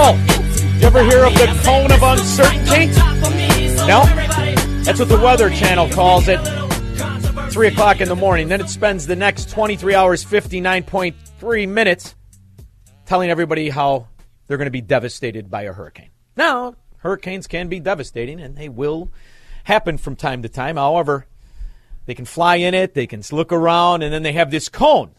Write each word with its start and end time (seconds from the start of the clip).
You 0.00 0.86
ever 0.86 1.02
hear 1.04 1.26
of 1.26 1.34
the 1.34 1.60
cone 1.62 1.92
of 1.92 2.02
uncertainty? 2.02 2.86
No? 3.86 4.02
That's 4.82 4.98
what 4.98 5.10
the 5.10 5.20
Weather 5.22 5.50
Channel 5.50 5.90
calls 5.90 6.26
it. 6.26 6.38
3 7.52 7.68
o'clock 7.68 8.00
in 8.00 8.08
the 8.08 8.16
morning. 8.16 8.48
Then 8.48 8.62
it 8.62 8.70
spends 8.70 9.06
the 9.06 9.14
next 9.14 9.50
23 9.50 9.94
hours, 9.94 10.24
59.3 10.24 11.68
minutes 11.68 12.14
telling 13.04 13.28
everybody 13.28 13.68
how 13.68 14.08
they're 14.46 14.56
going 14.56 14.68
to 14.68 14.70
be 14.70 14.80
devastated 14.80 15.50
by 15.50 15.64
a 15.64 15.72
hurricane. 15.74 16.08
Now, 16.34 16.76
hurricanes 17.00 17.46
can 17.46 17.68
be 17.68 17.78
devastating, 17.78 18.40
and 18.40 18.56
they 18.56 18.70
will 18.70 19.10
happen 19.64 19.98
from 19.98 20.16
time 20.16 20.40
to 20.44 20.48
time. 20.48 20.76
However, 20.76 21.26
they 22.06 22.14
can 22.14 22.24
fly 22.24 22.56
in 22.56 22.72
it, 22.72 22.94
they 22.94 23.06
can 23.06 23.22
look 23.32 23.52
around, 23.52 24.02
and 24.02 24.14
then 24.14 24.22
they 24.22 24.32
have 24.32 24.50
this 24.50 24.70
cone, 24.70 25.10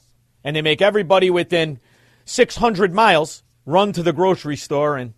and 0.44 0.56
they 0.56 0.64
make 0.64 0.82
everybody 0.82 1.30
within 1.30 1.80
600 2.26 2.92
miles 2.92 3.44
run 3.66 3.94
to 3.94 4.04
the 4.04 4.14
grocery 4.14 4.58
store 4.58 4.98
and 4.98 5.14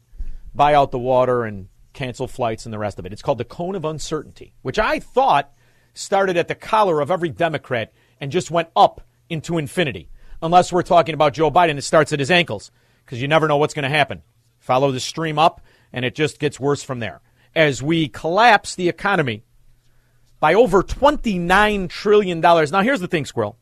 buy 0.53 0.73
out 0.73 0.91
the 0.91 0.99
water 0.99 1.43
and 1.43 1.67
cancel 1.93 2.27
flights 2.27 2.65
and 2.65 2.73
the 2.73 2.79
rest 2.79 2.99
of 2.99 3.05
it. 3.05 3.13
It's 3.13 3.21
called 3.21 3.37
the 3.37 3.45
cone 3.45 3.75
of 3.75 3.85
uncertainty, 3.85 4.53
which 4.61 4.79
I 4.79 4.99
thought 4.99 5.53
started 5.93 6.37
at 6.37 6.47
the 6.47 6.55
collar 6.55 7.01
of 7.01 7.11
every 7.11 7.29
Democrat 7.29 7.93
and 8.19 8.31
just 8.31 8.51
went 8.51 8.69
up 8.75 9.01
into 9.29 9.57
infinity. 9.57 10.09
Unless 10.41 10.73
we're 10.73 10.83
talking 10.83 11.13
about 11.13 11.33
Joe 11.33 11.51
Biden, 11.51 11.77
it 11.77 11.83
starts 11.83 12.11
at 12.11 12.19
his 12.19 12.31
ankles 12.31 12.71
because 13.05 13.21
you 13.21 13.27
never 13.27 13.47
know 13.47 13.57
what's 13.57 13.73
going 13.73 13.83
to 13.83 13.89
happen. 13.89 14.21
Follow 14.59 14.91
the 14.91 14.99
stream 14.99 15.37
up, 15.37 15.61
and 15.91 16.03
it 16.05 16.15
just 16.15 16.39
gets 16.39 16.59
worse 16.59 16.83
from 16.83 16.99
there. 16.99 17.21
As 17.55 17.83
we 17.83 18.07
collapse 18.07 18.75
the 18.75 18.89
economy 18.89 19.43
by 20.39 20.53
over 20.53 20.83
$29 20.83 21.89
trillion. 21.89 22.41
Now, 22.41 22.81
here's 22.81 22.99
the 22.99 23.07
thing, 23.07 23.25
Squirrel. 23.25 23.57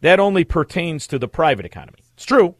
That 0.00 0.20
only 0.20 0.44
pertains 0.44 1.06
to 1.06 1.18
the 1.18 1.28
private 1.28 1.64
economy. 1.64 2.00
It's 2.14 2.26
true. 2.26 2.54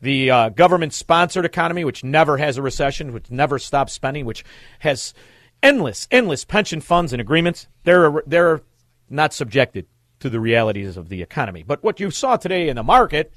The 0.00 0.30
uh, 0.30 0.48
government 0.50 0.94
sponsored 0.94 1.44
economy, 1.44 1.84
which 1.84 2.04
never 2.04 2.36
has 2.38 2.56
a 2.56 2.62
recession, 2.62 3.12
which 3.12 3.30
never 3.30 3.58
stops 3.58 3.92
spending, 3.92 4.24
which 4.24 4.44
has 4.80 5.12
endless, 5.62 6.06
endless 6.10 6.44
pension 6.44 6.80
funds 6.80 7.12
and 7.12 7.20
agreements, 7.20 7.66
they're, 7.84 8.22
they're 8.26 8.62
not 9.10 9.32
subjected 9.32 9.86
to 10.20 10.30
the 10.30 10.40
realities 10.40 10.96
of 10.96 11.08
the 11.08 11.22
economy. 11.22 11.62
But 11.62 11.82
what 11.82 12.00
you 12.00 12.10
saw 12.10 12.36
today 12.36 12.68
in 12.68 12.76
the 12.76 12.82
market 12.82 13.32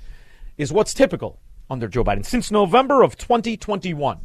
is 0.57 0.71
what's 0.71 0.93
typical 0.93 1.39
under 1.69 1.87
Joe 1.87 2.03
Biden. 2.03 2.25
Since 2.25 2.51
November 2.51 3.01
of 3.01 3.17
2021, 3.17 4.19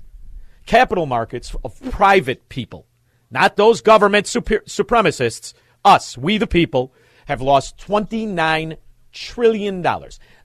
capital 0.66 1.06
markets 1.06 1.54
of 1.64 1.80
private 1.90 2.48
people, 2.48 2.86
not 3.30 3.56
those 3.56 3.80
government 3.80 4.26
super- 4.26 4.62
supremacists, 4.66 5.54
us, 5.84 6.18
we 6.18 6.38
the 6.38 6.46
people, 6.46 6.92
have 7.26 7.40
lost 7.40 7.78
$29 7.78 8.76
trillion. 9.12 9.86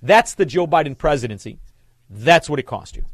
That's 0.02 0.34
the 0.36 0.46
Joe 0.46 0.68
Biden 0.68 0.98
presidency. 0.98 1.60
That's 2.12 2.50
what 2.50 2.60
it 2.60 2.64
cost 2.64 2.98
you. 2.98 3.06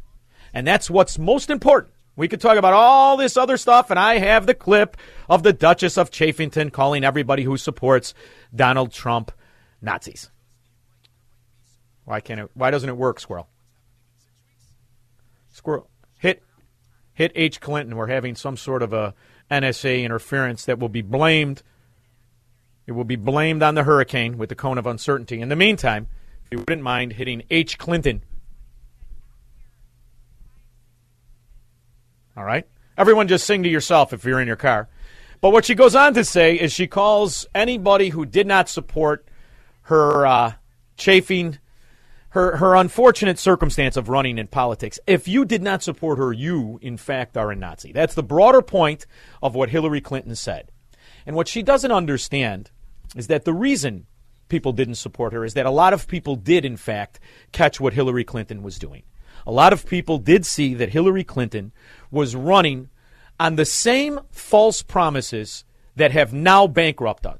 And 0.54 0.66
that's 0.66 0.90
what's 0.90 1.20
most 1.20 1.52
important. 1.52 1.94
We 2.16 2.28
could 2.28 2.42
talk 2.42 2.58
about 2.58 2.74
all 2.74 3.16
this 3.16 3.38
other 3.38 3.58
stuff, 3.58 3.92
and 3.92 4.00
I 4.00 4.18
have 4.18 4.48
the 4.48 4.56
clip 4.56 4.98
of 5.30 5.44
the 5.44 5.54
Duchess 5.54 6.00
of 6.00 6.10
Chaffington 6.10 6.74
calling 6.74 7.04
everybody 7.04 7.44
who 7.44 7.58
supports 7.58 8.16
Donald 8.54 8.92
Trump 8.92 9.32
Nazis. 9.82 10.32
Why 12.06 12.20
can't 12.20 12.40
it? 12.40 12.50
Why 12.56 12.72
doesn't 12.72 12.90
it 12.90 12.98
work, 12.98 13.20
Squirrel? 13.20 13.48
Squirrel, 15.52 15.90
hit 16.18 16.42
hit 17.14 17.32
H. 17.36 17.62
Clinton. 17.62 17.96
We're 17.96 18.08
having 18.08 18.36
some 18.36 18.58
sort 18.58 18.82
of 18.82 18.94
a 18.94 19.14
NSA 19.52 20.04
interference 20.04 20.66
that 20.66 20.80
will 20.80 20.90
be 20.90 21.04
blamed. 21.04 21.62
It 22.88 22.94
will 22.94 23.04
be 23.04 23.16
blamed 23.16 23.62
on 23.62 23.76
the 23.76 23.84
hurricane 23.84 24.40
with 24.40 24.50
the 24.50 24.56
cone 24.56 24.80
of 24.80 24.88
uncertainty. 24.88 25.40
In 25.40 25.50
the 25.50 25.56
meantime, 25.56 26.08
if 26.46 26.52
you 26.52 26.60
wouldn't 26.60 26.82
mind 26.82 27.14
hitting 27.14 27.44
H. 27.52 27.78
Clinton. 27.78 28.24
All 32.38 32.46
right? 32.46 32.68
Everyone 32.98 33.28
just 33.28 33.48
sing 33.48 33.64
to 33.64 33.70
yourself 33.70 34.14
if 34.14 34.24
you're 34.24 34.40
in 34.40 34.48
your 34.48 34.56
car. 34.56 34.88
But 35.42 35.50
what 35.50 35.66
she 35.66 35.76
goes 35.76 35.96
on 35.96 36.14
to 36.14 36.24
say 36.24 36.56
is 36.56 36.72
she 36.72 36.88
calls 36.88 37.48
anybody 37.54 38.10
who 38.10 38.26
did 38.26 38.48
not 38.48 38.70
support 38.70 39.28
her 39.84 40.26
uh, 40.26 40.54
chafing, 40.98 41.58
her, 42.30 42.58
her 42.58 42.76
unfortunate 42.76 43.40
circumstance 43.40 43.98
of 43.98 44.10
running 44.10 44.38
in 44.38 44.48
politics. 44.48 45.00
If 45.08 45.28
you 45.28 45.46
did 45.46 45.62
not 45.62 45.84
support 45.84 46.18
her, 46.18 46.32
you, 46.32 46.80
in 46.82 46.98
fact, 46.98 47.38
are 47.38 47.52
a 47.52 47.56
Nazi. 47.56 47.92
That's 47.92 48.16
the 48.16 48.24
broader 48.24 48.62
point 48.62 49.06
of 49.42 49.56
what 49.56 49.70
Hillary 49.70 50.02
Clinton 50.02 50.36
said. 50.36 50.72
And 51.26 51.36
what 51.36 51.48
she 51.48 51.64
doesn't 51.64 51.92
understand 51.92 52.72
is 53.16 53.28
that 53.28 53.46
the 53.46 53.54
reason 53.54 54.06
people 54.50 54.74
didn't 54.74 54.96
support 54.96 55.34
her 55.34 55.44
is 55.44 55.54
that 55.54 55.66
a 55.66 55.72
lot 55.72 55.94
of 55.94 56.08
people 56.08 56.36
did, 56.36 56.66
in 56.66 56.78
fact, 56.78 57.20
catch 57.52 57.80
what 57.80 57.94
Hillary 57.94 58.24
Clinton 58.24 58.64
was 58.64 58.80
doing. 58.80 59.04
A 59.46 59.52
lot 59.52 59.72
of 59.72 59.86
people 59.86 60.18
did 60.18 60.46
see 60.46 60.74
that 60.74 60.90
Hillary 60.90 61.24
Clinton 61.24 61.72
was 62.12 62.36
running 62.36 62.90
on 63.40 63.56
the 63.56 63.66
same 63.66 64.20
false 64.32 64.82
promises 64.82 65.64
that 65.96 66.12
have 66.12 66.34
now 66.34 66.68
bankrupted 66.68 67.34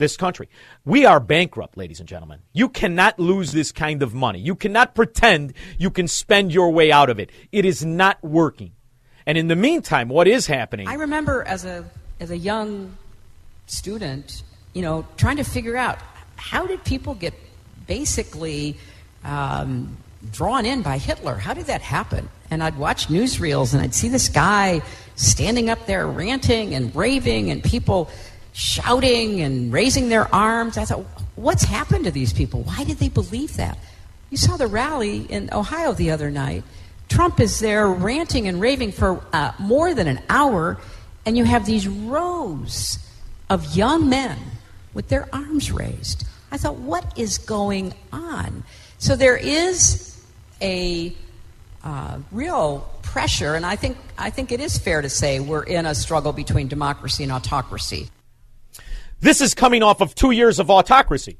this 0.00 0.16
country. 0.16 0.48
We 0.84 1.06
are 1.06 1.20
bankrupt, 1.20 1.76
ladies 1.76 2.00
and 2.00 2.08
gentlemen. 2.08 2.40
You 2.52 2.68
cannot 2.68 3.18
lose 3.20 3.52
this 3.52 3.70
kind 3.70 4.02
of 4.02 4.14
money. 4.14 4.40
You 4.40 4.56
cannot 4.56 4.94
pretend 4.94 5.54
you 5.78 5.90
can 5.90 6.08
spend 6.08 6.52
your 6.52 6.70
way 6.70 6.90
out 6.90 7.10
of 7.10 7.20
it. 7.20 7.30
It 7.52 7.64
is 7.64 7.84
not 7.84 8.22
working. 8.24 8.72
And 9.26 9.38
in 9.38 9.48
the 9.48 9.56
meantime, 9.56 10.08
what 10.08 10.26
is 10.26 10.46
happening? 10.46 10.88
I 10.88 10.94
remember 10.94 11.44
as 11.44 11.64
a 11.64 11.84
as 12.18 12.30
a 12.30 12.36
young 12.36 12.96
student, 13.66 14.42
you 14.72 14.82
know, 14.82 15.06
trying 15.16 15.36
to 15.36 15.44
figure 15.44 15.76
out 15.76 15.98
how 16.36 16.66
did 16.66 16.82
people 16.84 17.14
get 17.14 17.34
basically 17.86 18.76
um, 19.22 19.96
drawn 20.32 20.66
in 20.66 20.82
by 20.82 20.98
Hitler? 20.98 21.36
How 21.36 21.54
did 21.54 21.66
that 21.66 21.82
happen? 21.82 22.28
And 22.50 22.62
I'd 22.62 22.76
watch 22.76 23.06
newsreels 23.08 23.72
and 23.74 23.82
I'd 23.82 23.94
see 23.94 24.08
this 24.08 24.28
guy 24.28 24.82
standing 25.16 25.70
up 25.70 25.86
there 25.86 26.06
ranting 26.06 26.74
and 26.74 26.94
raving 26.94 27.50
and 27.50 27.62
people 27.62 28.10
shouting 28.52 29.40
and 29.40 29.72
raising 29.72 30.08
their 30.08 30.32
arms. 30.34 30.76
I 30.76 30.84
thought, 30.84 31.04
what's 31.36 31.62
happened 31.62 32.04
to 32.04 32.10
these 32.10 32.32
people? 32.32 32.62
Why 32.62 32.84
did 32.84 32.98
they 32.98 33.08
believe 33.08 33.56
that? 33.56 33.78
You 34.30 34.36
saw 34.36 34.56
the 34.56 34.66
rally 34.66 35.26
in 35.28 35.50
Ohio 35.52 35.92
the 35.92 36.10
other 36.10 36.30
night. 36.30 36.64
Trump 37.08 37.40
is 37.40 37.58
there 37.58 37.88
ranting 37.88 38.46
and 38.46 38.60
raving 38.60 38.92
for 38.92 39.20
uh, 39.32 39.52
more 39.58 39.94
than 39.94 40.06
an 40.06 40.20
hour, 40.28 40.78
and 41.26 41.36
you 41.36 41.44
have 41.44 41.66
these 41.66 41.88
rows 41.88 42.98
of 43.48 43.76
young 43.76 44.08
men 44.08 44.38
with 44.94 45.08
their 45.08 45.28
arms 45.32 45.72
raised. 45.72 46.24
I 46.52 46.56
thought, 46.56 46.76
what 46.76 47.18
is 47.18 47.38
going 47.38 47.94
on? 48.12 48.62
So 48.98 49.16
there 49.16 49.36
is 49.36 50.22
a 50.60 51.12
uh, 51.82 52.18
real 52.30 52.88
pressure, 53.02 53.54
and 53.54 53.64
I 53.64 53.76
think 53.76 53.96
I 54.18 54.30
think 54.30 54.52
it 54.52 54.60
is 54.60 54.78
fair 54.78 55.02
to 55.02 55.08
say 55.08 55.40
we're 55.40 55.62
in 55.62 55.86
a 55.86 55.94
struggle 55.94 56.32
between 56.32 56.68
democracy 56.68 57.22
and 57.22 57.32
autocracy. 57.32 58.10
This 59.20 59.40
is 59.40 59.54
coming 59.54 59.82
off 59.82 60.00
of 60.00 60.14
two 60.14 60.30
years 60.30 60.58
of 60.58 60.70
autocracy, 60.70 61.38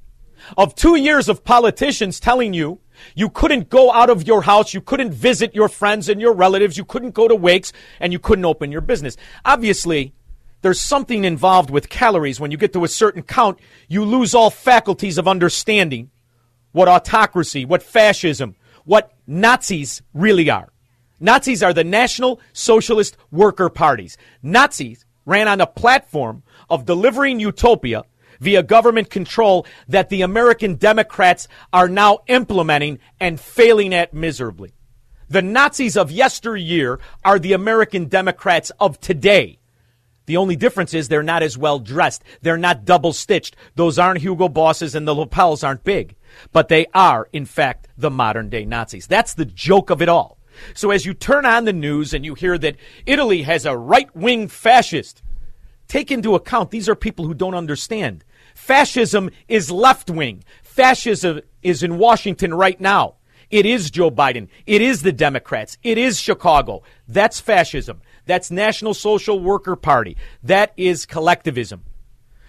of 0.56 0.74
two 0.74 0.96
years 0.96 1.28
of 1.28 1.44
politicians 1.44 2.20
telling 2.20 2.52
you 2.52 2.80
you 3.14 3.30
couldn't 3.30 3.70
go 3.70 3.92
out 3.92 4.10
of 4.10 4.26
your 4.26 4.42
house, 4.42 4.74
you 4.74 4.80
couldn't 4.80 5.12
visit 5.12 5.54
your 5.54 5.68
friends 5.68 6.08
and 6.08 6.20
your 6.20 6.34
relatives, 6.34 6.76
you 6.76 6.84
couldn't 6.84 7.14
go 7.14 7.28
to 7.28 7.34
wakes, 7.34 7.72
and 7.98 8.12
you 8.12 8.18
couldn't 8.18 8.44
open 8.44 8.70
your 8.70 8.82
business. 8.82 9.16
Obviously, 9.44 10.12
there's 10.62 10.80
something 10.80 11.24
involved 11.24 11.70
with 11.70 11.88
calories. 11.88 12.38
When 12.38 12.50
you 12.50 12.58
get 12.58 12.72
to 12.74 12.84
a 12.84 12.88
certain 12.88 13.22
count, 13.22 13.58
you 13.88 14.04
lose 14.04 14.34
all 14.34 14.50
faculties 14.50 15.16
of 15.16 15.26
understanding 15.26 16.10
what 16.72 16.88
autocracy, 16.88 17.64
what 17.64 17.82
fascism, 17.82 18.54
what 18.84 19.12
Nazis 19.26 20.02
really 20.14 20.50
are. 20.50 20.72
Nazis 21.20 21.62
are 21.62 21.74
the 21.74 21.84
National 21.84 22.40
Socialist 22.52 23.16
Worker 23.30 23.68
Parties. 23.68 24.16
Nazis 24.42 25.04
ran 25.26 25.48
on 25.48 25.60
a 25.60 25.66
platform 25.66 26.42
of 26.68 26.86
delivering 26.86 27.40
utopia 27.40 28.04
via 28.40 28.62
government 28.62 29.10
control 29.10 29.66
that 29.86 30.08
the 30.08 30.22
American 30.22 30.76
Democrats 30.76 31.46
are 31.72 31.88
now 31.88 32.20
implementing 32.26 32.98
and 33.20 33.38
failing 33.38 33.94
at 33.94 34.14
miserably. 34.14 34.72
The 35.28 35.42
Nazis 35.42 35.96
of 35.96 36.10
yesteryear 36.10 36.98
are 37.24 37.38
the 37.38 37.52
American 37.52 38.06
Democrats 38.06 38.72
of 38.80 38.98
today. 39.00 39.58
The 40.26 40.36
only 40.36 40.56
difference 40.56 40.94
is 40.94 41.08
they're 41.08 41.22
not 41.22 41.42
as 41.42 41.58
well 41.58 41.78
dressed. 41.78 42.22
They're 42.40 42.56
not 42.56 42.84
double 42.84 43.12
stitched. 43.12 43.56
Those 43.74 43.98
aren't 43.98 44.20
Hugo 44.20 44.48
Bosses 44.48 44.94
and 44.94 45.06
the 45.06 45.14
lapels 45.14 45.62
aren't 45.62 45.84
big. 45.84 46.16
But 46.52 46.68
they 46.68 46.86
are, 46.94 47.28
in 47.32 47.46
fact, 47.46 47.88
the 47.96 48.10
modern 48.10 48.48
day 48.48 48.64
Nazis. 48.64 49.06
That's 49.06 49.34
the 49.34 49.44
joke 49.44 49.90
of 49.90 50.02
it 50.02 50.08
all. 50.08 50.38
So 50.74 50.90
as 50.90 51.06
you 51.06 51.14
turn 51.14 51.44
on 51.46 51.64
the 51.64 51.72
news 51.72 52.12
and 52.12 52.24
you 52.24 52.34
hear 52.34 52.58
that 52.58 52.76
Italy 53.06 53.42
has 53.42 53.64
a 53.64 53.76
right 53.76 54.14
wing 54.14 54.48
fascist, 54.48 55.22
take 55.88 56.10
into 56.10 56.34
account 56.34 56.70
these 56.70 56.88
are 56.88 56.94
people 56.94 57.26
who 57.26 57.34
don't 57.34 57.54
understand. 57.54 58.24
Fascism 58.54 59.30
is 59.48 59.70
left 59.70 60.10
wing. 60.10 60.44
Fascism 60.62 61.40
is 61.62 61.82
in 61.82 61.98
Washington 61.98 62.54
right 62.54 62.80
now. 62.80 63.16
It 63.50 63.66
is 63.66 63.90
Joe 63.90 64.10
Biden. 64.10 64.48
It 64.66 64.80
is 64.80 65.02
the 65.02 65.12
Democrats. 65.12 65.76
It 65.82 65.98
is 65.98 66.20
Chicago. 66.20 66.82
That's 67.08 67.40
fascism. 67.40 68.00
That's 68.26 68.50
National 68.50 68.94
Social 68.94 69.40
Worker 69.40 69.74
Party. 69.74 70.16
That 70.42 70.72
is 70.76 71.04
collectivism. 71.04 71.82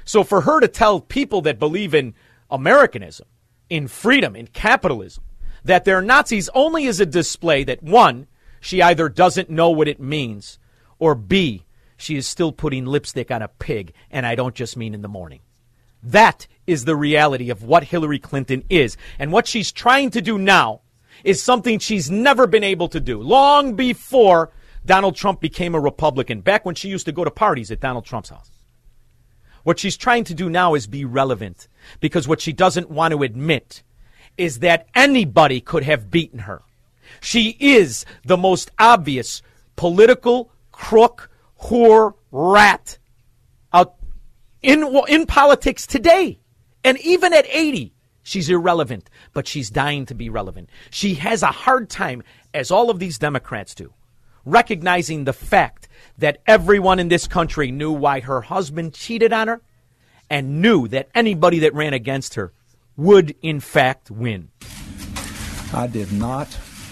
So 0.05 0.23
for 0.23 0.41
her 0.41 0.59
to 0.59 0.67
tell 0.67 0.99
people 0.99 1.41
that 1.41 1.57
believe 1.57 1.95
in 1.95 2.13
Americanism, 2.51 3.27
in 3.71 3.87
freedom, 3.87 4.35
in 4.35 4.47
capitalism, 4.47 5.23
that 5.63 5.85
they're 5.85 6.01
Nazis 6.01 6.49
only 6.53 6.85
is 6.85 6.99
a 6.99 7.05
display 7.05 7.63
that 7.63 7.81
one, 7.81 8.27
she 8.59 8.81
either 8.81 9.07
doesn't 9.07 9.49
know 9.49 9.69
what 9.69 9.87
it 9.87 9.99
means, 9.99 10.59
or 10.99 11.15
B, 11.15 11.63
she 11.95 12.17
is 12.17 12.27
still 12.27 12.51
putting 12.51 12.85
lipstick 12.85 13.31
on 13.31 13.41
a 13.41 13.47
pig, 13.47 13.93
and 14.11 14.25
I 14.25 14.35
don't 14.35 14.55
just 14.55 14.75
mean 14.75 14.93
in 14.93 15.01
the 15.01 15.07
morning. 15.07 15.39
That 16.03 16.47
is 16.67 16.83
the 16.83 16.97
reality 16.97 17.49
of 17.49 17.63
what 17.63 17.85
Hillary 17.85 18.19
Clinton 18.19 18.63
is. 18.69 18.97
And 19.17 19.31
what 19.31 19.47
she's 19.47 19.71
trying 19.71 20.09
to 20.11 20.21
do 20.21 20.37
now 20.37 20.81
is 21.23 21.41
something 21.41 21.79
she's 21.79 22.11
never 22.11 22.47
been 22.47 22.63
able 22.63 22.89
to 22.89 22.99
do. 22.99 23.21
Long 23.21 23.75
before 23.75 24.51
Donald 24.85 25.15
Trump 25.15 25.39
became 25.39 25.75
a 25.75 25.79
Republican, 25.79 26.41
back 26.41 26.65
when 26.65 26.75
she 26.75 26.89
used 26.89 27.05
to 27.05 27.11
go 27.11 27.23
to 27.23 27.31
parties 27.31 27.71
at 27.71 27.79
Donald 27.79 28.03
Trump's 28.03 28.29
house. 28.29 28.51
What 29.63 29.79
she's 29.79 29.97
trying 29.97 30.23
to 30.25 30.33
do 30.33 30.49
now 30.49 30.73
is 30.73 30.87
be 30.87 31.05
relevant 31.05 31.67
because 31.99 32.27
what 32.27 32.41
she 32.41 32.53
doesn't 32.53 32.89
want 32.89 33.11
to 33.13 33.23
admit 33.23 33.83
is 34.37 34.59
that 34.59 34.87
anybody 34.95 35.61
could 35.61 35.83
have 35.83 36.09
beaten 36.09 36.39
her. 36.39 36.61
She 37.19 37.57
is 37.59 38.05
the 38.23 38.37
most 38.37 38.71
obvious 38.79 39.41
political 39.75 40.51
crook, 40.71 41.29
whore, 41.61 42.13
rat 42.31 42.97
out 43.73 43.95
in, 44.61 44.83
in 45.07 45.25
politics 45.25 45.85
today. 45.85 46.39
And 46.83 46.97
even 46.99 47.33
at 47.33 47.45
80, 47.47 47.93
she's 48.23 48.49
irrelevant, 48.49 49.09
but 49.33 49.47
she's 49.47 49.69
dying 49.69 50.05
to 50.07 50.15
be 50.15 50.29
relevant. 50.29 50.69
She 50.89 51.15
has 51.15 51.43
a 51.43 51.47
hard 51.47 51.89
time, 51.89 52.23
as 52.53 52.71
all 52.71 52.89
of 52.89 52.99
these 52.99 53.19
Democrats 53.19 53.75
do, 53.75 53.93
recognizing 54.45 55.23
the 55.23 55.33
fact 55.33 55.87
that 56.17 56.41
everyone 56.47 56.99
in 56.99 57.07
this 57.07 57.27
country 57.27 57.71
knew 57.71 57.91
why 57.91 58.19
her 58.19 58.41
husband 58.41 58.93
cheated 58.93 59.33
on 59.33 59.47
her 59.47 59.61
and 60.29 60.61
knew 60.61 60.87
that 60.87 61.09
anybody 61.13 61.59
that 61.59 61.73
ran 61.73 61.93
against 61.93 62.35
her 62.35 62.53
would, 62.95 63.35
in 63.41 63.59
fact, 63.59 64.11
win. 64.11 64.49
I 65.73 65.87
did 65.87 66.11
not 66.11 66.47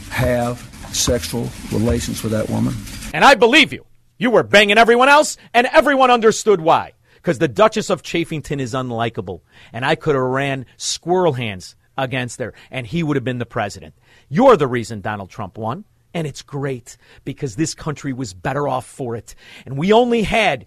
have 0.09 0.59
sexual 0.91 1.49
relations 1.71 2.23
with 2.23 2.31
that 2.31 2.49
woman. 2.49 2.73
And 3.13 3.23
I 3.23 3.35
believe 3.35 3.73
you. 3.73 3.85
You 4.17 4.31
were 4.31 4.43
banging 4.43 4.77
everyone 4.77 5.07
else, 5.07 5.37
and 5.53 5.67
everyone 5.67 6.11
understood 6.11 6.59
why. 6.59 6.93
Because 7.15 7.39
the 7.39 7.47
Duchess 7.47 7.89
of 7.89 8.01
Chafington 8.01 8.59
is 8.59 8.73
unlikable. 8.73 9.41
And 9.71 9.85
I 9.85 9.95
could 9.95 10.15
have 10.15 10.23
ran 10.23 10.65
squirrel 10.77 11.33
hands 11.33 11.75
against 11.97 12.39
her, 12.39 12.53
and 12.71 12.87
he 12.87 13.03
would 13.03 13.15
have 13.15 13.23
been 13.23 13.39
the 13.39 13.45
president. 13.45 13.93
You're 14.29 14.57
the 14.57 14.67
reason 14.67 15.01
Donald 15.01 15.29
Trump 15.29 15.57
won. 15.57 15.85
And 16.13 16.25
it's 16.25 16.41
great 16.41 16.97
because 17.23 17.55
this 17.55 17.73
country 17.73 18.13
was 18.13 18.33
better 18.33 18.67
off 18.67 18.85
for 18.85 19.15
it. 19.15 19.35
And 19.65 19.77
we 19.77 19.93
only 19.93 20.23
had 20.23 20.65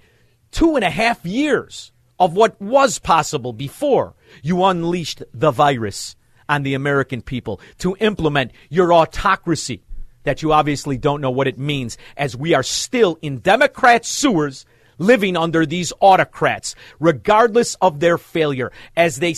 two 0.50 0.76
and 0.76 0.84
a 0.84 0.90
half 0.90 1.24
years 1.24 1.92
of 2.18 2.34
what 2.34 2.60
was 2.60 2.98
possible 2.98 3.52
before 3.52 4.14
you 4.42 4.64
unleashed 4.64 5.22
the 5.34 5.50
virus 5.50 6.14
on 6.48 6.62
the 6.62 6.74
American 6.74 7.22
people 7.22 7.60
to 7.78 7.96
implement 7.98 8.52
your 8.68 8.92
autocracy 8.92 9.82
that 10.24 10.42
you 10.42 10.52
obviously 10.52 10.96
don't 10.96 11.20
know 11.20 11.30
what 11.30 11.48
it 11.48 11.58
means 11.58 11.98
as 12.16 12.36
we 12.36 12.54
are 12.54 12.62
still 12.62 13.18
in 13.22 13.38
Democrat 13.38 14.04
sewers 14.04 14.64
living 14.98 15.36
under 15.36 15.66
these 15.66 15.92
autocrats, 16.00 16.74
regardless 17.00 17.74
of 17.76 18.00
their 18.00 18.18
failure, 18.18 18.70
as 18.96 19.16
they 19.16 19.34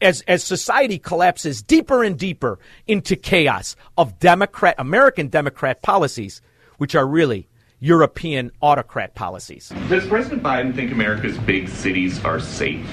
as 0.00 0.22
as 0.22 0.42
society 0.42 0.98
collapses 0.98 1.62
deeper 1.62 2.02
and 2.02 2.18
deeper 2.18 2.58
into 2.86 3.16
chaos 3.16 3.76
of 3.96 4.18
Democrat 4.18 4.74
American 4.78 5.28
Democrat 5.28 5.82
policies, 5.82 6.40
which 6.78 6.94
are 6.94 7.06
really 7.06 7.48
European 7.80 8.50
autocrat 8.60 9.14
policies. 9.14 9.72
Does 9.88 10.06
President 10.06 10.42
Biden 10.42 10.74
think 10.74 10.92
America's 10.92 11.38
big 11.38 11.68
cities 11.68 12.22
are 12.24 12.38
safe? 12.38 12.86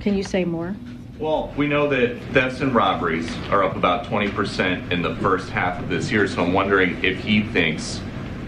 Can 0.00 0.16
you 0.16 0.24
say 0.24 0.44
more? 0.44 0.74
Well, 1.18 1.52
we 1.56 1.66
know 1.66 1.88
that 1.88 2.20
thefts 2.32 2.60
and 2.60 2.72
robberies 2.72 3.28
are 3.50 3.64
up 3.64 3.74
about 3.74 4.04
20% 4.06 4.92
in 4.92 5.02
the 5.02 5.16
first 5.16 5.48
half 5.48 5.82
of 5.82 5.88
this 5.88 6.12
year, 6.12 6.28
so 6.28 6.44
I'm 6.44 6.52
wondering 6.52 7.04
if 7.04 7.18
he 7.18 7.42
thinks 7.42 8.00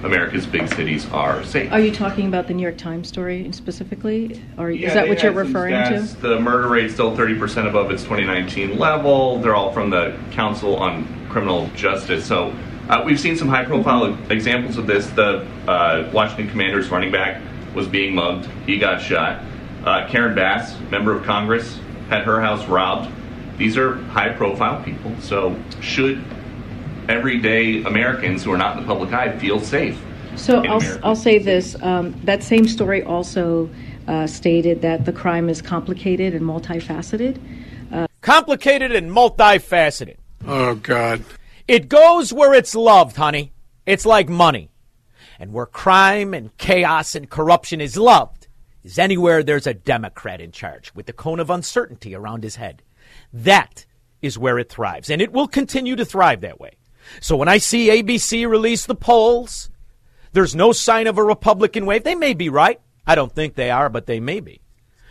America's 0.03 0.47
big 0.47 0.67
cities 0.75 1.07
are 1.11 1.45
safe. 1.45 1.71
Are 1.73 1.81
you 1.81 1.93
talking 1.93 2.27
about 2.27 2.47
the 2.49 2.55
New 2.55 2.63
York 2.63 2.79
Times 2.79 3.07
story 3.09 3.51
specifically, 3.53 4.43
or 4.57 4.71
Yeah, 4.71 4.89
is 4.89 4.95
that 4.95 5.09
what 5.09 5.23
you're 5.23 5.33
referring 5.33 5.75
stats. 5.75 6.15
to? 6.15 6.29
The 6.29 6.41
murder 6.41 6.69
rate's 6.69 6.95
still 6.95 7.15
30% 7.17 7.69
above 7.69 7.91
its 7.91 8.03
2019 8.05 8.79
level. 8.79 9.39
They're 9.41 9.55
all 9.55 9.73
from 9.73 9.91
the 9.91 10.19
Council 10.31 10.77
on 10.77 11.07
Criminal 11.29 11.69
Justice. 11.77 12.25
So 12.25 12.55
uh, 12.89 13.03
we've 13.05 13.21
seen 13.21 13.37
some 13.37 13.49
high 13.49 13.65
profile 13.65 14.01
Mm-hmm. 14.07 14.33
examples 14.33 14.79
of 14.79 14.87
this. 14.87 15.07
The 15.11 15.47
uh, 15.69 16.11
Washington 16.15 16.49
Commanders 16.49 16.89
running 16.91 17.13
back 17.13 17.43
was 17.75 17.87
being 17.87 18.15
mugged, 18.15 18.47
he 18.67 18.79
got 18.79 19.01
shot. 19.03 19.43
Uh, 19.85 20.09
Karen 20.09 20.35
Bass, 20.35 20.77
member 20.91 21.15
of 21.17 21.25
Congress, 21.25 21.79
had 22.09 22.25
her 22.25 22.41
house 22.41 22.67
robbed. 22.67 23.11
These 23.59 23.77
are 23.77 23.97
high 24.07 24.31
profile 24.31 24.83
people. 24.83 25.15
So 25.21 25.57
should 25.81 26.25
everyday 27.11 27.83
Americans 27.83 28.45
who 28.45 28.53
are 28.53 28.59
not 28.59 28.77
in 28.77 28.83
the 28.83 28.87
public 28.87 29.13
eye 29.13 29.37
feel 29.39 29.61
safe? 29.61 30.01
So 30.37 30.65
I'll, 30.65 30.79
America? 30.79 31.01
I'll 31.03 31.17
say 31.17 31.39
this. 31.39 31.77
Um, 31.83 32.19
that 32.25 32.43
same 32.43 32.67
story 32.67 33.03
also 33.03 33.69
uh, 34.09 34.27
stated 34.27 34.81
that 34.83 35.05
the 35.05 35.13
crime 35.13 35.49
is 35.49 35.61
complicated 35.61 36.35
and 36.35 36.45
multifaceted. 36.45 37.39
Complicated 38.21 38.93
and 38.93 39.11
multifaceted. 39.11 40.17
Oh, 40.47 40.75
God. 40.75 41.25
It 41.67 41.89
goes 41.89 42.33
where 42.33 42.53
it's 42.53 42.75
loved, 42.75 43.17
honey. 43.17 43.53
It's 43.87 44.05
like 44.05 44.29
money. 44.29 44.71
And 45.39 45.53
where 45.55 45.67
crime 45.67 46.35
and 46.35 46.55
chaos 46.59 47.15
and 47.15 47.31
corruption 47.31 47.81
is 47.81 47.97
loved 47.97 48.49
is 48.85 48.99
anywhere 48.99 49.43
there's 49.43 49.67
a 49.67 49.73
Democrat 49.73 50.41
in 50.41 50.53
charge 50.53 50.95
with 50.95 51.07
the 51.07 51.15
cone 51.15 51.41
of 51.41 51.49
uncertainty 51.49 52.15
around 52.15 52.45
his 52.45 52.57
head. 52.57 52.83
That 53.33 53.87
is 54.21 54.39
where 54.39 54.59
it 54.59 54.69
thrives. 54.69 55.09
And 55.09 55.23
it 55.23 55.33
will 55.33 55.49
continue 55.49 55.97
to 55.97 56.05
thrive 56.05 56.43
that 56.43 56.61
way. 56.61 56.73
So 57.21 57.37
when 57.37 57.49
I 57.49 57.59
see 57.59 57.89
ABC 57.89 58.49
release 58.49 58.87
the 58.87 58.95
polls, 58.95 59.71
there's 60.33 60.55
no 60.55 60.73
sign 60.73 61.07
of 61.07 61.19
a 61.19 61.25
Republican 61.25 61.87
wave. 61.87 62.05
They 62.05 62.15
may 62.15 62.35
be 62.35 62.49
right. 62.49 62.81
I 63.07 63.15
don't 63.15 63.35
think 63.35 63.55
they 63.55 63.71
are, 63.71 63.89
but 63.89 64.07
they 64.07 64.21
may 64.21 64.41
be. 64.41 64.61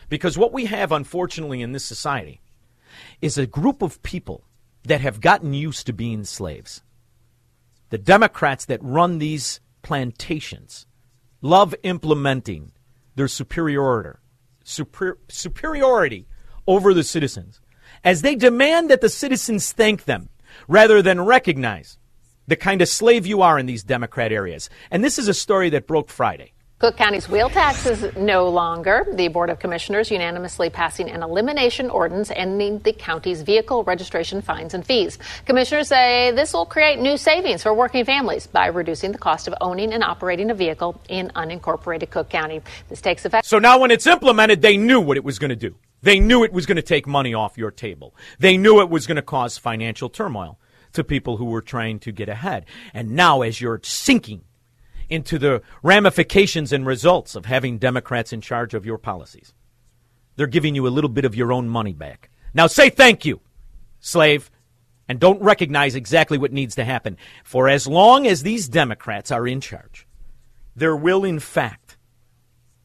Because 0.07 0.37
what 0.37 0.53
we 0.53 0.65
have, 0.65 0.91
unfortunately, 0.91 1.61
in 1.61 1.71
this 1.71 1.85
society 1.85 2.41
is 3.21 3.37
a 3.37 3.45
group 3.45 3.81
of 3.81 4.01
people 4.01 4.43
that 4.83 5.01
have 5.01 5.21
gotten 5.21 5.53
used 5.53 5.85
to 5.85 5.93
being 5.93 6.23
slaves. 6.23 6.81
The 7.89 7.97
Democrats 7.97 8.65
that 8.65 8.83
run 8.83 9.19
these 9.19 9.59
plantations 9.81 10.85
love 11.41 11.75
implementing 11.83 12.71
their 13.15 13.27
superiority, 13.27 14.19
super, 14.63 15.19
superiority 15.27 16.27
over 16.67 16.93
the 16.93 17.03
citizens 17.03 17.59
as 18.03 18.21
they 18.21 18.35
demand 18.35 18.89
that 18.89 19.01
the 19.01 19.09
citizens 19.09 19.71
thank 19.71 20.05
them 20.05 20.29
rather 20.69 21.01
than 21.01 21.19
recognize 21.19 21.97
the 22.47 22.55
kind 22.55 22.81
of 22.81 22.87
slave 22.87 23.25
you 23.25 23.41
are 23.41 23.59
in 23.59 23.65
these 23.65 23.83
Democrat 23.83 24.31
areas. 24.31 24.69
And 24.89 25.03
this 25.03 25.19
is 25.19 25.27
a 25.27 25.33
story 25.33 25.69
that 25.71 25.85
broke 25.85 26.09
Friday. 26.09 26.53
Cook 26.77 26.95
County's 26.95 27.27
wheel 27.27 27.49
tax 27.49 27.85
is 27.85 28.15
no 28.15 28.47
longer. 28.47 29.05
The 29.11 29.27
Board 29.27 29.49
of 29.49 29.59
Commissioners 29.59 30.09
unanimously 30.09 30.69
passing 30.69 31.09
an 31.09 31.21
elimination 31.23 31.89
ordinance 31.89 32.31
ending 32.33 32.79
the 32.79 32.93
county's 32.93 33.41
vehicle 33.41 33.83
registration 33.83 34.41
fines 34.41 34.73
and 34.73 34.85
fees. 34.85 35.19
Commissioners 35.45 35.89
say 35.89 36.31
this 36.31 36.53
will 36.53 36.65
create 36.65 36.97
new 36.99 37.17
savings 37.17 37.63
for 37.63 37.73
working 37.73 38.05
families 38.05 38.47
by 38.47 38.67
reducing 38.67 39.11
the 39.11 39.17
cost 39.17 39.49
of 39.49 39.55
owning 39.59 39.91
and 39.91 40.05
operating 40.05 40.51
a 40.51 40.53
vehicle 40.53 41.01
in 41.09 41.29
unincorporated 41.35 42.09
Cook 42.11 42.29
County. 42.29 42.61
This 42.87 43.01
takes 43.01 43.25
effect. 43.25 43.45
So 43.45 43.59
now 43.59 43.79
when 43.79 43.91
it's 43.91 44.07
implemented, 44.07 44.61
they 44.61 44.77
knew 44.77 45.01
what 45.01 45.17
it 45.17 45.23
was 45.25 45.37
going 45.37 45.49
to 45.49 45.57
do. 45.57 45.75
They 46.01 46.19
knew 46.19 46.43
it 46.43 46.53
was 46.53 46.65
going 46.65 46.77
to 46.77 46.81
take 46.81 47.07
money 47.07 47.33
off 47.33 47.57
your 47.57 47.71
table. 47.71 48.15
They 48.39 48.57
knew 48.57 48.81
it 48.81 48.89
was 48.89 49.07
going 49.07 49.17
to 49.17 49.21
cause 49.21 49.57
financial 49.57 50.09
turmoil 50.09 50.59
to 50.93 51.03
people 51.03 51.37
who 51.37 51.45
were 51.45 51.61
trying 51.61 51.99
to 51.99 52.11
get 52.11 52.29
ahead. 52.29 52.65
And 52.93 53.11
now, 53.11 53.41
as 53.41 53.61
you're 53.61 53.81
sinking 53.83 54.43
into 55.09 55.37
the 55.39 55.61
ramifications 55.83 56.71
and 56.71 56.85
results 56.85 57.35
of 57.35 57.45
having 57.45 57.77
Democrats 57.77 58.31
in 58.31 58.41
charge 58.41 58.73
of 58.73 58.85
your 58.85 58.97
policies, 58.97 59.53
they're 60.35 60.47
giving 60.47 60.75
you 60.75 60.87
a 60.87 60.89
little 60.89 61.09
bit 61.09 61.25
of 61.25 61.35
your 61.35 61.51
own 61.51 61.67
money 61.67 61.93
back. 61.93 62.29
Now 62.53 62.67
say 62.67 62.89
thank 62.89 63.25
you, 63.25 63.41
slave, 63.99 64.49
and 65.07 65.19
don't 65.19 65.41
recognize 65.41 65.95
exactly 65.95 66.37
what 66.37 66.53
needs 66.53 66.75
to 66.75 66.85
happen. 66.85 67.17
For 67.43 67.67
as 67.67 67.87
long 67.87 68.25
as 68.25 68.43
these 68.43 68.69
Democrats 68.69 69.31
are 69.31 69.47
in 69.47 69.59
charge, 69.59 70.07
there 70.75 70.95
will, 70.95 71.25
in 71.25 71.39
fact, 71.39 71.97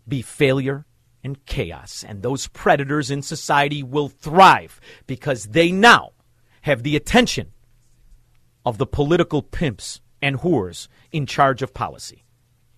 be 0.09 0.21
failure 0.21 0.85
and 1.25 1.45
chaos, 1.47 2.05
and 2.07 2.23
those 2.23 2.47
predators 2.49 3.11
in 3.11 3.23
society 3.23 3.83
will 3.83 4.09
thrive 4.09 4.81
because 5.07 5.47
they 5.47 5.73
now 5.73 6.13
have 6.61 6.83
the 6.83 6.95
attention 6.95 7.51
of 8.65 8.79
the 8.79 8.87
political 8.87 9.43
pimps 9.43 10.01
and 10.23 10.41
whores 10.41 10.89
in 11.11 11.27
charge 11.27 11.63
of 11.63 11.75
policy. 11.75 12.25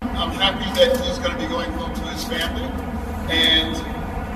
I'm 0.03 0.31
happy 0.31 0.65
that 0.79 1.05
he's 1.05 1.19
going 1.19 1.33
to 1.33 1.38
be 1.38 1.47
going 1.47 1.71
home 1.73 1.95
to 1.95 2.00
his 2.03 2.25
family, 2.25 2.62
and 3.33 3.75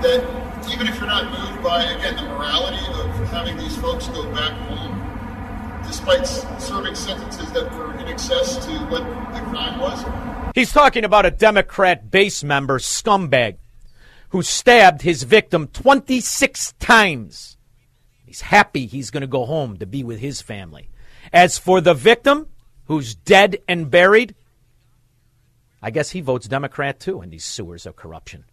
that 0.03 0.71
even 0.73 0.87
if 0.87 0.97
you're 0.99 1.07
not 1.07 1.31
moved 1.31 1.63
by, 1.63 1.85
again, 1.85 2.17
the 2.17 2.23
morality 2.23 2.85
of 3.01 3.29
having 3.31 3.57
these 3.57 3.77
folks 3.79 4.09
go 4.09 4.31
back 4.33 4.53
home, 4.69 5.83
despite 5.87 6.27
serving 6.61 6.95
sentences 6.95 7.51
that 7.53 7.73
were 7.75 7.97
in 7.99 8.07
excess 8.09 8.65
to 8.65 8.73
what 8.87 9.03
the 9.35 9.41
crime 9.51 9.79
was. 9.81 10.05
He's 10.55 10.73
talking 10.73 11.05
about 11.05 11.27
a 11.27 11.31
Democrat 11.31 12.11
base 12.11 12.43
member, 12.45 12.79
scumbag, 12.79 13.57
who 14.31 14.43
stabbed 14.43 15.03
his 15.03 15.25
victim 15.25 15.69
26 15.69 16.73
times. 16.75 17.57
He's 18.25 18.41
happy 18.41 18.87
he's 18.87 19.11
going 19.11 19.23
to 19.23 19.27
go 19.27 19.45
home 19.45 19.77
to 19.79 19.87
be 19.87 20.03
with 20.05 20.21
his 20.21 20.41
family. 20.41 20.89
As 21.33 21.59
for 21.59 21.81
the 21.81 21.95
victim, 21.95 22.47
who's 22.87 23.15
dead 23.15 23.59
and 23.69 23.91
buried, 23.91 24.35
I 25.83 25.91
guess 25.91 26.11
he 26.11 26.21
votes 26.21 26.49
Democrat 26.49 27.01
too 27.01 27.23
in 27.23 27.31
these 27.31 27.45
sewers 27.45 27.87
of 27.87 27.97
corruption. 27.97 28.45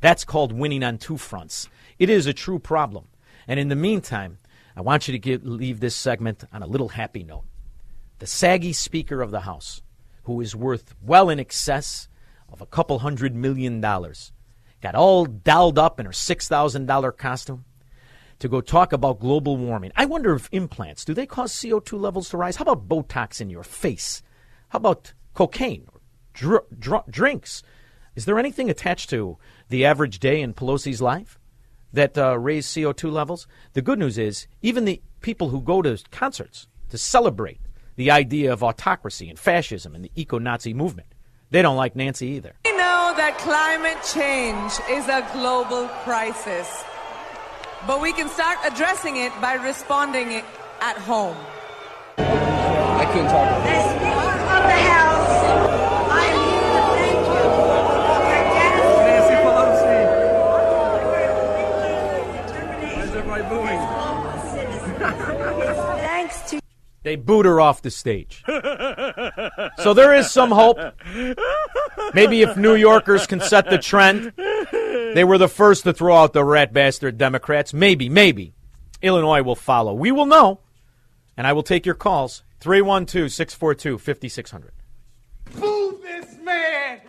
That's 0.00 0.24
called 0.24 0.52
winning 0.52 0.82
on 0.82 0.98
two 0.98 1.16
fronts. 1.16 1.68
It 1.98 2.10
is 2.10 2.26
a 2.26 2.32
true 2.32 2.58
problem. 2.58 3.06
And 3.46 3.60
in 3.60 3.68
the 3.68 3.76
meantime, 3.76 4.38
I 4.76 4.80
want 4.80 5.06
you 5.06 5.12
to 5.12 5.18
get, 5.18 5.46
leave 5.46 5.80
this 5.80 5.94
segment 5.94 6.44
on 6.52 6.62
a 6.62 6.66
little 6.66 6.88
happy 6.88 7.22
note. 7.22 7.44
The 8.18 8.26
saggy 8.26 8.72
Speaker 8.72 9.22
of 9.22 9.30
the 9.30 9.40
House, 9.40 9.82
who 10.24 10.40
is 10.40 10.56
worth 10.56 10.94
well 11.02 11.28
in 11.28 11.38
excess 11.38 12.08
of 12.48 12.60
a 12.60 12.66
couple 12.66 12.98
hundred 13.00 13.34
million 13.34 13.80
dollars, 13.80 14.32
got 14.84 14.94
all 14.94 15.24
dolled 15.24 15.78
up 15.78 15.98
in 15.98 16.04
her 16.04 16.12
$6,000 16.12 17.16
costume 17.16 17.64
to 18.38 18.48
go 18.48 18.60
talk 18.60 18.92
about 18.92 19.18
global 19.18 19.56
warming. 19.56 19.90
I 19.96 20.04
wonder 20.04 20.34
if 20.34 20.50
implants, 20.52 21.06
do 21.06 21.14
they 21.14 21.24
cause 21.24 21.54
CO2 21.54 21.98
levels 21.98 22.28
to 22.28 22.36
rise? 22.36 22.56
How 22.56 22.64
about 22.64 22.86
Botox 22.86 23.40
in 23.40 23.48
your 23.48 23.62
face? 23.62 24.22
How 24.68 24.76
about 24.76 25.14
cocaine 25.32 25.86
or 25.90 26.00
dr- 26.34 26.66
dr- 26.78 27.10
drinks? 27.10 27.62
Is 28.14 28.26
there 28.26 28.38
anything 28.38 28.68
attached 28.68 29.08
to 29.08 29.38
the 29.70 29.86
average 29.86 30.18
day 30.18 30.42
in 30.42 30.52
Pelosi's 30.52 31.00
life 31.00 31.38
that 31.94 32.18
uh, 32.18 32.38
raise 32.38 32.66
CO2 32.66 33.10
levels? 33.10 33.46
The 33.72 33.80
good 33.80 33.98
news 33.98 34.18
is, 34.18 34.46
even 34.60 34.84
the 34.84 35.00
people 35.22 35.48
who 35.48 35.62
go 35.62 35.80
to 35.80 35.98
concerts 36.10 36.68
to 36.90 36.98
celebrate 36.98 37.60
the 37.96 38.10
idea 38.10 38.52
of 38.52 38.62
autocracy 38.62 39.30
and 39.30 39.38
fascism 39.38 39.94
and 39.94 40.04
the 40.04 40.12
eco 40.14 40.38
Nazi 40.38 40.74
movement, 40.74 41.08
they 41.48 41.62
don't 41.62 41.76
like 41.76 41.96
Nancy 41.96 42.26
either. 42.26 42.56
We 43.14 43.20
know 43.20 43.26
that 43.30 43.38
climate 43.38 44.02
change 44.12 44.72
is 44.90 45.06
a 45.08 45.22
global 45.34 45.86
crisis, 46.02 46.84
but 47.86 48.00
we 48.00 48.12
can 48.12 48.28
start 48.28 48.58
addressing 48.64 49.18
it 49.18 49.30
by 49.40 49.54
responding 49.54 50.32
it 50.32 50.44
at 50.80 50.98
home. 50.98 51.36
I 52.18 53.04
couldn't 53.12 53.30
talk. 53.30 53.66
As 53.66 53.84
Speaker 53.84 53.93
They 67.04 67.16
boot 67.16 67.44
her 67.44 67.60
off 67.60 67.82
the 67.82 67.90
stage. 67.90 68.42
so 69.78 69.92
there 69.94 70.14
is 70.14 70.30
some 70.30 70.50
hope. 70.50 70.78
Maybe 72.14 72.40
if 72.40 72.56
New 72.56 72.74
Yorkers 72.74 73.26
can 73.26 73.40
set 73.40 73.68
the 73.68 73.78
trend, 73.78 74.32
they 75.14 75.22
were 75.22 75.36
the 75.36 75.48
first 75.48 75.84
to 75.84 75.92
throw 75.92 76.16
out 76.16 76.32
the 76.32 76.42
rat 76.42 76.72
bastard 76.72 77.18
Democrats. 77.18 77.74
Maybe, 77.74 78.08
maybe. 78.08 78.54
Illinois 79.02 79.42
will 79.42 79.54
follow. 79.54 79.92
We 79.92 80.12
will 80.12 80.24
know. 80.24 80.60
And 81.36 81.46
I 81.46 81.52
will 81.52 81.62
take 81.62 81.84
your 81.84 81.94
calls. 81.94 82.42
312 82.60 83.30
642 83.30 83.98
5600. 83.98 84.72
Boo 85.60 86.00
this 86.02 86.38
man! 86.42 87.00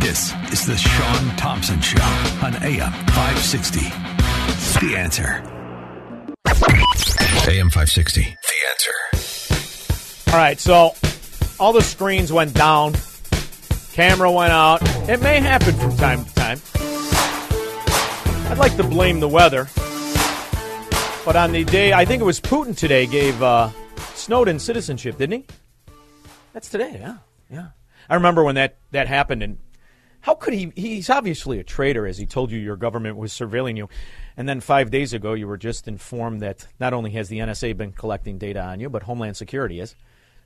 This 0.00 0.34
is 0.52 0.66
the 0.66 0.76
Shaun 0.76 1.36
Thompson 1.36 1.80
Show 1.80 2.02
on 2.42 2.54
AM 2.62 2.92
560. 2.92 4.15
The 4.80 4.94
answer. 4.94 5.42
AM 7.48 7.70
560. 7.70 8.20
The 8.20 8.28
answer. 8.70 10.30
All 10.30 10.36
right, 10.36 10.60
so 10.60 10.94
all 11.58 11.72
the 11.72 11.80
screens 11.80 12.30
went 12.30 12.52
down, 12.52 12.94
camera 13.94 14.30
went 14.30 14.52
out. 14.52 14.82
It 15.08 15.22
may 15.22 15.40
happen 15.40 15.74
from 15.76 15.96
time 15.96 16.26
to 16.26 16.34
time. 16.34 16.60
I'd 18.50 18.58
like 18.58 18.76
to 18.76 18.84
blame 18.84 19.20
the 19.20 19.28
weather. 19.28 19.66
But 21.24 21.36
on 21.36 21.52
the 21.52 21.64
day, 21.64 21.94
I 21.94 22.04
think 22.04 22.20
it 22.20 22.26
was 22.26 22.38
Putin 22.38 22.76
today 22.76 23.06
gave 23.06 23.42
uh, 23.42 23.70
Snowden 24.14 24.58
citizenship, 24.58 25.16
didn't 25.16 25.40
he? 25.40 25.92
That's 26.52 26.68
today, 26.68 26.98
yeah. 27.00 27.16
Yeah. 27.50 27.68
I 28.10 28.14
remember 28.14 28.44
when 28.44 28.56
that, 28.56 28.76
that 28.90 29.08
happened, 29.08 29.42
and 29.42 29.56
how 30.26 30.34
could 30.34 30.54
he? 30.54 30.72
He's 30.74 31.08
obviously 31.08 31.60
a 31.60 31.62
traitor, 31.62 32.04
as 32.04 32.18
he 32.18 32.26
told 32.26 32.50
you 32.50 32.58
your 32.58 32.74
government 32.74 33.16
was 33.16 33.32
surveilling 33.32 33.76
you. 33.76 33.88
And 34.36 34.48
then 34.48 34.60
five 34.60 34.90
days 34.90 35.12
ago, 35.12 35.34
you 35.34 35.46
were 35.46 35.56
just 35.56 35.86
informed 35.86 36.42
that 36.42 36.66
not 36.80 36.92
only 36.92 37.12
has 37.12 37.28
the 37.28 37.38
NSA 37.38 37.76
been 37.76 37.92
collecting 37.92 38.36
data 38.36 38.60
on 38.60 38.80
you, 38.80 38.90
but 38.90 39.04
Homeland 39.04 39.36
Security 39.36 39.78
is. 39.78 39.94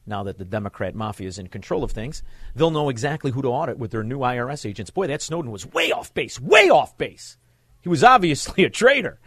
Now 0.05 0.23
that 0.25 0.37
the 0.37 0.45
Democrat 0.45 0.95
mafia 0.95 1.29
is 1.29 1.39
in 1.39 1.47
control 1.47 1.83
of 1.83 1.93
things, 1.93 2.23
they'll 2.55 2.71
know 2.71 2.91
exactly 2.91 3.31
who 3.31 3.41
to 3.41 3.49
audit 3.49 3.79
with 3.79 3.91
their 3.91 4.03
new 4.03 4.19
IRS 4.19 4.69
agents. 4.69 4.91
Boy, 4.91 5.07
that 5.07 5.23
Snowden 5.23 5.51
was 5.51 5.65
way 5.65 5.91
off 5.93 6.13
base, 6.13 6.39
way 6.39 6.69
off 6.69 6.99
base. 6.99 7.39
He 7.81 7.89
was 7.89 8.05
obviously 8.05 8.65
a 8.67 8.71
traitor. 8.71 9.19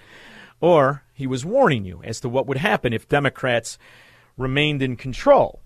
Or 0.61 1.01
he 1.15 1.25
was 1.25 1.43
warning 1.43 1.83
you 1.83 2.03
as 2.03 2.19
to 2.19 2.29
what 2.29 2.45
would 2.45 2.57
happen 2.57 2.93
if 2.93 3.09
Democrats 3.09 3.79
remained 4.37 4.83
in 4.83 4.97
control 4.97 5.61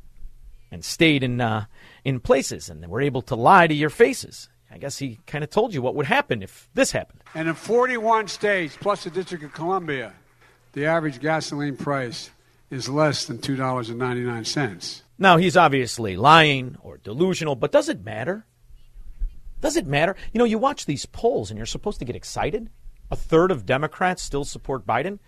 and 0.72 0.86
stayed 0.86 1.24
in, 1.24 1.42
uh, 1.42 1.66
in 2.06 2.22
places 2.22 2.70
and 2.70 2.88
were 2.88 3.02
able 3.02 3.24
to 3.24 3.36
lie 3.36 3.68
to 3.68 3.74
your 3.74 3.90
faces. 3.90 4.48
I 4.70 4.78
guess 4.78 4.98
he 4.98 5.20
kind 5.26 5.44
of 5.44 5.50
told 5.50 5.74
you 5.74 5.82
what 5.82 5.96
would 5.96 6.08
happen 6.08 6.44
if 6.44 6.70
this 6.74 6.92
happened. 6.92 7.22
And 7.34 7.48
in 7.48 7.56
41 7.56 8.28
states, 8.28 8.78
plus 8.80 9.04
the 9.04 9.10
District 9.10 9.44
of 9.44 9.54
Columbia, 9.54 10.14
the 10.74 10.86
average 10.86 11.20
gasoline 11.20 11.78
price 11.78 12.30
is 12.70 12.90
less 12.90 13.26
than 13.26 13.38
$2.99. 13.38 15.02
Now, 15.18 15.38
he's 15.38 15.58
obviously 15.58 16.18
lying 16.18 16.78
or 16.82 16.98
delusional, 16.98 17.56
but 17.56 17.72
does 17.72 17.90
it 17.90 18.04
matter? 18.04 18.46
Does 19.62 19.78
it 19.78 19.88
matter? 19.88 20.16
You 20.34 20.40
know, 20.40 20.46
you 20.46 20.60
watch 20.60 20.86
these 20.86 21.06
polls 21.06 21.50
and 21.50 21.58
you're 21.58 21.66
supposed 21.66 22.00
to 22.00 22.06
get 22.06 22.16
excited. 22.16 22.70
A 23.10 23.16
third 23.16 23.52
of 23.52 23.66
Democrats 23.66 24.22
still 24.22 24.46
support 24.46 24.86
Biden. 24.86 25.20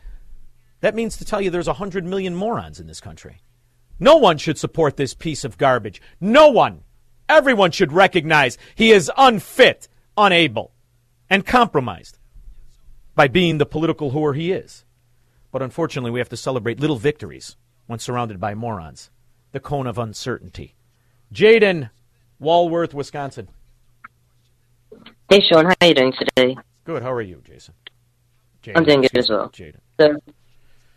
That 0.82 0.96
means 0.96 1.18
to 1.18 1.26
tell 1.26 1.42
you 1.42 1.50
there's 1.50 1.68
100 1.68 2.06
million 2.06 2.36
morons 2.36 2.80
in 2.80 2.88
this 2.88 3.02
country. 3.02 3.42
No 4.00 4.18
one 4.18 4.38
should 4.38 4.58
support 4.58 4.98
this 4.98 5.14
piece 5.14 5.44
of 5.44 5.58
garbage. 5.58 6.02
No 6.22 6.50
one. 6.50 6.84
Everyone 7.30 7.70
should 7.70 7.94
recognize 7.94 8.58
he 8.74 8.92
is 8.92 9.12
unfit, 9.16 9.88
unable, 10.18 10.72
and 11.30 11.46
compromised 11.46 12.18
by 13.14 13.28
being 13.28 13.60
the 13.60 13.68
political 13.68 14.12
whore 14.12 14.36
he 14.36 14.52
is. 14.52 14.84
But 15.52 15.62
unfortunately, 15.62 16.10
we 16.10 16.20
have 16.20 16.30
to 16.30 16.38
celebrate 16.38 16.80
little 16.80 16.98
victories 16.98 17.56
when 17.86 18.00
surrounded 18.00 18.40
by 18.40 18.56
morons. 18.56 19.12
The 19.52 19.60
cone 19.60 19.88
of 19.88 19.98
uncertainty. 19.98 20.76
Jaden, 21.34 21.92
Walworth, 22.40 22.94
Wisconsin. 22.94 23.50
Hey, 25.30 25.42
Shaun, 25.42 25.66
how 25.66 25.76
are 25.82 25.88
you 25.88 25.94
doing 25.94 26.14
today? 26.14 26.58
Good. 26.84 27.04
How 27.04 27.12
are 27.12 27.22
you, 27.22 27.42
Jason? 27.46 27.76
Jaden, 28.64 28.78
I'm 28.78 28.84
doing 28.84 29.02
good 29.02 29.18
as 29.18 29.30
well. 29.30 29.50
Jaden. 29.50 29.80
So, 30.00 30.20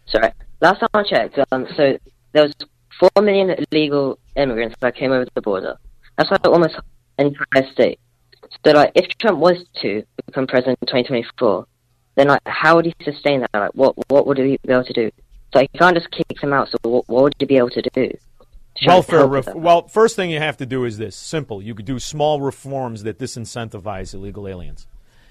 sorry. 0.06 0.32
Last 0.60 0.80
time 0.80 0.88
I 0.94 1.02
checked, 1.02 1.38
um, 1.50 1.66
so 1.76 1.98
there 2.32 2.44
was 2.44 2.54
four 2.98 3.22
million 3.22 3.54
illegal 3.70 4.18
immigrants 4.36 4.76
that 4.80 4.96
came 4.96 5.12
over 5.12 5.26
the 5.34 5.42
border. 5.42 5.76
That's 6.16 6.30
like 6.30 6.46
almost 6.46 6.76
entire 7.18 7.70
state. 7.72 7.98
So, 8.64 8.72
like, 8.72 8.92
if 8.94 9.06
Trump 9.18 9.38
was 9.38 9.64
to 9.80 10.02
become 10.26 10.46
president 10.46 10.78
in 10.82 10.86
2024, 10.86 11.66
then 12.16 12.28
like, 12.28 12.42
how 12.46 12.76
would 12.76 12.86
he 12.86 12.94
sustain 13.02 13.40
that? 13.40 13.50
Like, 13.54 13.70
what 13.74 13.94
what 14.10 14.26
would 14.26 14.38
he 14.38 14.58
be 14.64 14.72
able 14.72 14.84
to 14.84 14.92
do? 14.92 15.10
So 15.52 15.60
he 15.60 15.68
can't 15.78 15.96
just 15.96 16.10
kick 16.10 16.40
them 16.40 16.52
out. 16.52 16.68
So 16.68 16.78
what, 16.82 17.08
what 17.08 17.22
would 17.24 17.34
he 17.38 17.46
be 17.46 17.56
able 17.56 17.70
to 17.70 17.82
do? 17.82 18.12
welfare. 18.86 19.26
Ref- 19.26 19.54
well, 19.54 19.88
first 19.88 20.16
thing 20.16 20.30
you 20.30 20.38
have 20.38 20.56
to 20.58 20.66
do 20.66 20.84
is 20.84 20.98
this: 20.98 21.16
simple. 21.16 21.62
You 21.62 21.74
could 21.74 21.86
do 21.86 21.98
small 21.98 22.40
reforms 22.40 23.02
that 23.02 23.18
disincentivize 23.18 24.14
illegal 24.14 24.48
aliens. 24.48 24.86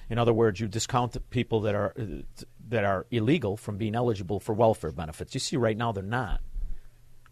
In 0.10 0.18
other 0.18 0.34
words, 0.34 0.60
you 0.60 0.68
discount 0.68 1.14
the 1.14 1.20
people 1.20 1.62
that 1.62 1.76
are 1.76 1.94
uh, 2.00 2.44
that 2.70 2.84
are 2.84 3.06
illegal 3.12 3.58
from 3.58 3.78
being 3.78 3.96
eligible 3.96 4.40
for 4.40 4.54
welfare 4.54 4.92
benefits. 4.92 5.34
You 5.34 5.40
see, 5.40 5.58
right 5.58 5.78
now 5.78 5.92
they're 5.92 6.04
not. 6.04 6.42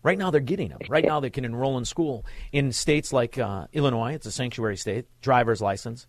Right 0.01 0.17
now 0.17 0.31
they're 0.31 0.41
getting 0.41 0.69
them. 0.69 0.79
Right 0.87 1.05
now 1.05 1.19
they 1.19 1.29
can 1.29 1.45
enroll 1.45 1.77
in 1.77 1.85
school 1.85 2.25
in 2.51 2.71
states 2.71 3.11
like 3.11 3.37
uh, 3.37 3.67
Illinois. 3.73 4.13
It's 4.13 4.25
a 4.25 4.31
sanctuary 4.31 4.77
state, 4.77 5.05
driver's 5.21 5.61
license. 5.61 6.07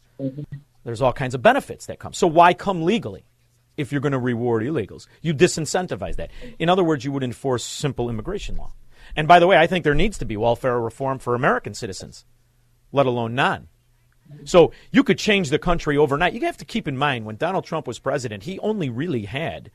There's 0.84 1.02
all 1.02 1.12
kinds 1.12 1.34
of 1.34 1.42
benefits 1.42 1.86
that 1.86 1.98
come. 1.98 2.12
So 2.12 2.26
why 2.26 2.54
come 2.54 2.82
legally? 2.82 3.24
If 3.76 3.92
you're 3.92 4.00
going 4.02 4.12
to 4.12 4.18
reward 4.18 4.62
illegals, 4.62 5.06
you 5.22 5.32
disincentivize 5.32 6.16
that. 6.16 6.30
In 6.58 6.68
other 6.68 6.84
words, 6.84 7.04
you 7.04 7.12
would 7.12 7.22
enforce 7.22 7.64
simple 7.64 8.10
immigration 8.10 8.56
law. 8.56 8.74
And 9.16 9.26
by 9.26 9.38
the 9.38 9.46
way, 9.46 9.56
I 9.56 9.66
think 9.66 9.84
there 9.84 9.94
needs 9.94 10.18
to 10.18 10.26
be 10.26 10.36
welfare 10.36 10.78
reform 10.78 11.18
for 11.18 11.34
American 11.34 11.72
citizens, 11.72 12.26
let 12.92 13.06
alone 13.06 13.34
non. 13.34 13.68
So 14.44 14.72
you 14.92 15.02
could 15.02 15.18
change 15.18 15.50
the 15.50 15.58
country 15.58 15.96
overnight. 15.96 16.34
You 16.34 16.40
have 16.42 16.58
to 16.58 16.64
keep 16.64 16.86
in 16.86 16.96
mind 16.96 17.24
when 17.24 17.36
Donald 17.36 17.64
Trump 17.64 17.86
was 17.86 17.98
president, 17.98 18.44
he 18.44 18.58
only 18.60 18.88
really 18.88 19.24
had 19.24 19.70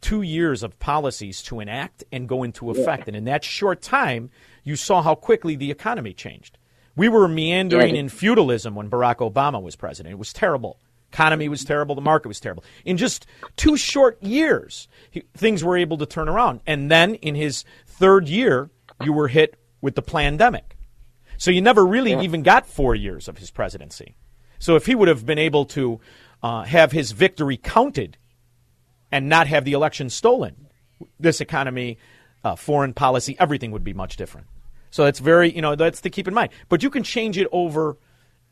two 0.00 0.22
years 0.22 0.62
of 0.62 0.78
policies 0.78 1.42
to 1.42 1.60
enact 1.60 2.04
and 2.12 2.28
go 2.28 2.42
into 2.42 2.70
effect. 2.70 3.08
And 3.08 3.16
in 3.16 3.24
that 3.24 3.44
short 3.44 3.82
time, 3.82 4.30
you 4.64 4.76
saw 4.76 5.02
how 5.02 5.14
quickly 5.14 5.56
the 5.56 5.70
economy 5.70 6.12
changed. 6.12 6.58
We 6.94 7.08
were 7.08 7.28
meandering 7.28 7.94
Yeah. 7.94 8.00
in 8.00 8.08
feudalism 8.08 8.74
when 8.74 8.88
Barack 8.90 9.16
Obama 9.16 9.60
was 9.60 9.76
president. 9.76 10.12
It 10.12 10.18
was 10.18 10.32
terrible. 10.32 10.78
Economy 11.12 11.48
was 11.48 11.64
terrible. 11.64 11.94
The 11.94 12.00
market 12.00 12.28
was 12.28 12.40
terrible. 12.40 12.64
In 12.84 12.96
just 12.96 13.26
two 13.56 13.76
short 13.76 14.22
years, 14.22 14.88
he, 15.10 15.22
things 15.34 15.62
were 15.62 15.76
able 15.76 15.98
to 15.98 16.06
turn 16.06 16.28
around. 16.28 16.60
And 16.66 16.90
then 16.90 17.14
in 17.16 17.34
his 17.34 17.64
third 17.86 18.28
year, 18.28 18.70
you 19.02 19.12
were 19.12 19.28
hit 19.28 19.56
with 19.80 19.94
the 19.94 20.02
pandemic. 20.02 20.76
So 21.38 21.50
you 21.50 21.60
never 21.60 21.86
really 21.86 22.14
even 22.24 22.42
got 22.42 22.66
four 22.66 22.94
years 22.94 23.28
of 23.28 23.38
his 23.38 23.50
presidency. 23.50 24.16
So 24.58 24.74
if 24.76 24.86
he 24.86 24.94
would 24.94 25.08
have 25.08 25.26
been 25.26 25.38
able 25.38 25.66
to 25.66 26.00
uh, 26.42 26.62
have 26.64 26.92
his 26.92 27.12
victory 27.12 27.56
counted 27.56 28.16
and 29.10 29.28
not 29.28 29.46
have 29.46 29.64
the 29.64 29.72
election 29.72 30.10
stolen, 30.10 30.66
this 31.20 31.40
economy, 31.40 31.98
uh, 32.44 32.56
foreign 32.56 32.92
policy, 32.92 33.36
everything 33.38 33.70
would 33.70 33.84
be 33.84 33.94
much 33.94 34.16
different. 34.16 34.46
So 34.90 35.04
it's 35.04 35.18
very, 35.18 35.54
you 35.54 35.62
know, 35.62 35.74
that's 35.74 36.00
to 36.02 36.10
keep 36.10 36.28
in 36.28 36.34
mind. 36.34 36.52
But 36.68 36.82
you 36.82 36.90
can 36.90 37.02
change 37.02 37.36
it 37.38 37.48
over 37.52 37.96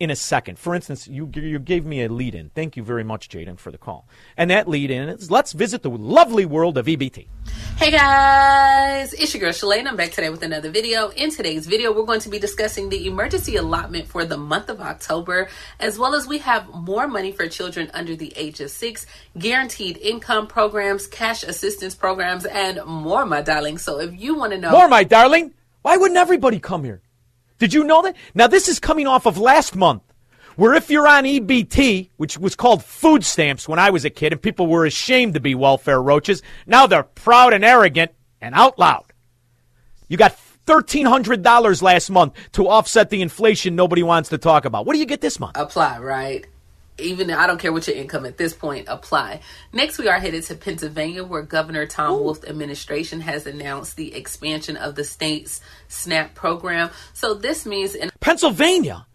in 0.01 0.11
a 0.11 0.17
second. 0.17 0.59
For 0.59 0.75
instance, 0.75 1.07
you, 1.07 1.31
you 1.35 1.59
gave 1.59 1.85
me 1.85 2.03
a 2.03 2.09
lead 2.09 2.35
in. 2.35 2.51
Thank 2.51 2.77
you 2.77 2.83
very 2.83 3.05
much, 3.05 3.29
Jaden, 3.29 3.59
for 3.59 3.71
the 3.71 3.79
call. 3.79 4.09
And 4.37 4.51
that 4.51 4.69
lead 4.69 4.91
in 4.91 5.09
is 5.09 5.31
let's 5.31 5.53
visit 5.53 5.83
the 5.83 5.91
lovely 5.91 6.45
world 6.45 6.77
of 6.79 6.87
EBT. 6.87 7.29
Hey 7.77 7.91
guys, 7.91 9.13
it's 9.13 9.35
your 9.35 9.41
girl 9.41 9.53
Shalane. 9.53 9.87
I'm 9.87 9.97
back 9.97 10.11
today 10.11 10.31
with 10.31 10.43
another 10.43 10.71
video. 10.71 11.09
In 11.11 11.31
today's 11.31 11.67
video, 11.67 11.93
we're 11.93 12.07
going 12.07 12.21
to 12.21 12.29
be 12.29 12.39
discussing 12.39 12.89
the 12.89 13.07
emergency 13.07 13.57
allotment 13.57 14.07
for 14.09 14.25
the 14.25 14.37
month 14.37 14.69
of 14.69 14.81
October, 14.81 15.49
as 15.81 15.99
well 15.99 16.15
as 16.15 16.27
we 16.27 16.39
have 16.39 16.69
more 16.73 17.07
money 17.09 17.33
for 17.33 17.49
children 17.49 17.91
under 17.93 18.17
the 18.17 18.33
age 18.37 18.61
of 18.61 18.71
six, 18.71 19.07
guaranteed 19.39 19.97
income 19.99 20.47
programs, 20.47 21.07
cash 21.07 21.43
assistance 21.43 21.95
programs, 21.95 22.47
and 22.47 22.85
more, 22.85 23.27
my 23.27 23.43
darling. 23.43 23.79
So 23.79 24.01
if 24.01 24.19
you 24.21 24.37
want 24.37 24.53
to 24.53 24.59
know 24.59 24.71
More, 24.71 24.89
my 24.89 25.05
darling. 25.05 25.53
Why 25.83 25.97
wouldn't 25.97 26.17
everybody 26.17 26.61
come 26.61 26.85
here? 26.85 27.03
Did 27.59 27.73
you 27.73 27.85
know 27.85 28.03
that? 28.03 28.17
Now, 28.35 28.47
this 28.47 28.69
is 28.69 28.79
coming 28.79 29.07
off 29.07 29.27
of 29.27 29.39
last 29.39 29.77
month, 29.77 30.03
where 30.57 30.75
if 30.75 30.91
you're 30.91 31.09
on 31.09 31.25
EBT, 31.25 32.11
which 32.17 32.39
was 32.39 32.55
called 32.57 32.85
food 32.85 33.25
stamps 33.25 33.69
when 33.69 33.79
I 33.79 33.91
was 33.91 34.05
a 34.05 34.11
kid, 34.11 34.33
and 34.33 34.43
people 34.43 34.67
were 34.67 34.87
ashamed 34.87 35.35
to 35.35 35.41
be 35.41 35.55
welfare 35.55 36.03
roaches, 36.03 36.43
now 36.67 36.87
they're 36.87 37.03
proud 37.03 37.53
and 37.53 37.65
arrogant 37.65 38.13
and 38.41 38.55
out 38.55 38.79
loud. 38.79 39.07
You 40.09 40.17
got 40.17 40.37
$1,300 40.67 41.83
last 41.83 42.11
month 42.11 42.35
to 42.53 42.69
offset 42.69 43.11
the 43.11 43.23
inflation 43.23 43.77
nobody 43.77 44.03
wants 44.03 44.29
to 44.31 44.39
talk 44.39 44.65
about. 44.65 44.87
What 44.87 44.95
do 44.95 44.99
you 44.99 45.07
get 45.07 45.21
this 45.21 45.39
month? 45.39 45.57
apply, 45.57 45.99
right? 45.99 46.47
Even 46.99 47.27
though 47.27 47.39
I 47.39 47.47
don't 47.47 47.59
care 47.59 47.73
what 47.73 47.89
your 47.89 47.97
income 47.97 48.25
at 48.25 48.37
this 48.37 48.55
point, 48.55 48.87
apply. 48.89 49.41
Next, 49.73 49.99
we 49.99 50.09
are 50.09 50.21
headed 50.21 50.45
to 50.45 50.55
Pennsylvania, 50.55 51.25
where 51.25 51.43
Governor 51.43 51.87
Tom 51.87 52.21
Wolf 52.21 52.45
administration 52.45 53.21
has 53.21 53.47
announced 53.47 53.97
the 53.97 54.14
expansion 54.14 54.77
of 54.77 54.95
the 54.95 55.03
state's 55.03 55.61
SNAP 55.88 56.35
program. 56.35 56.90
So 57.12 57.35
this 57.35 57.66
means 57.66 57.95
in 57.95 58.11
Pennsylvania. 58.21 59.07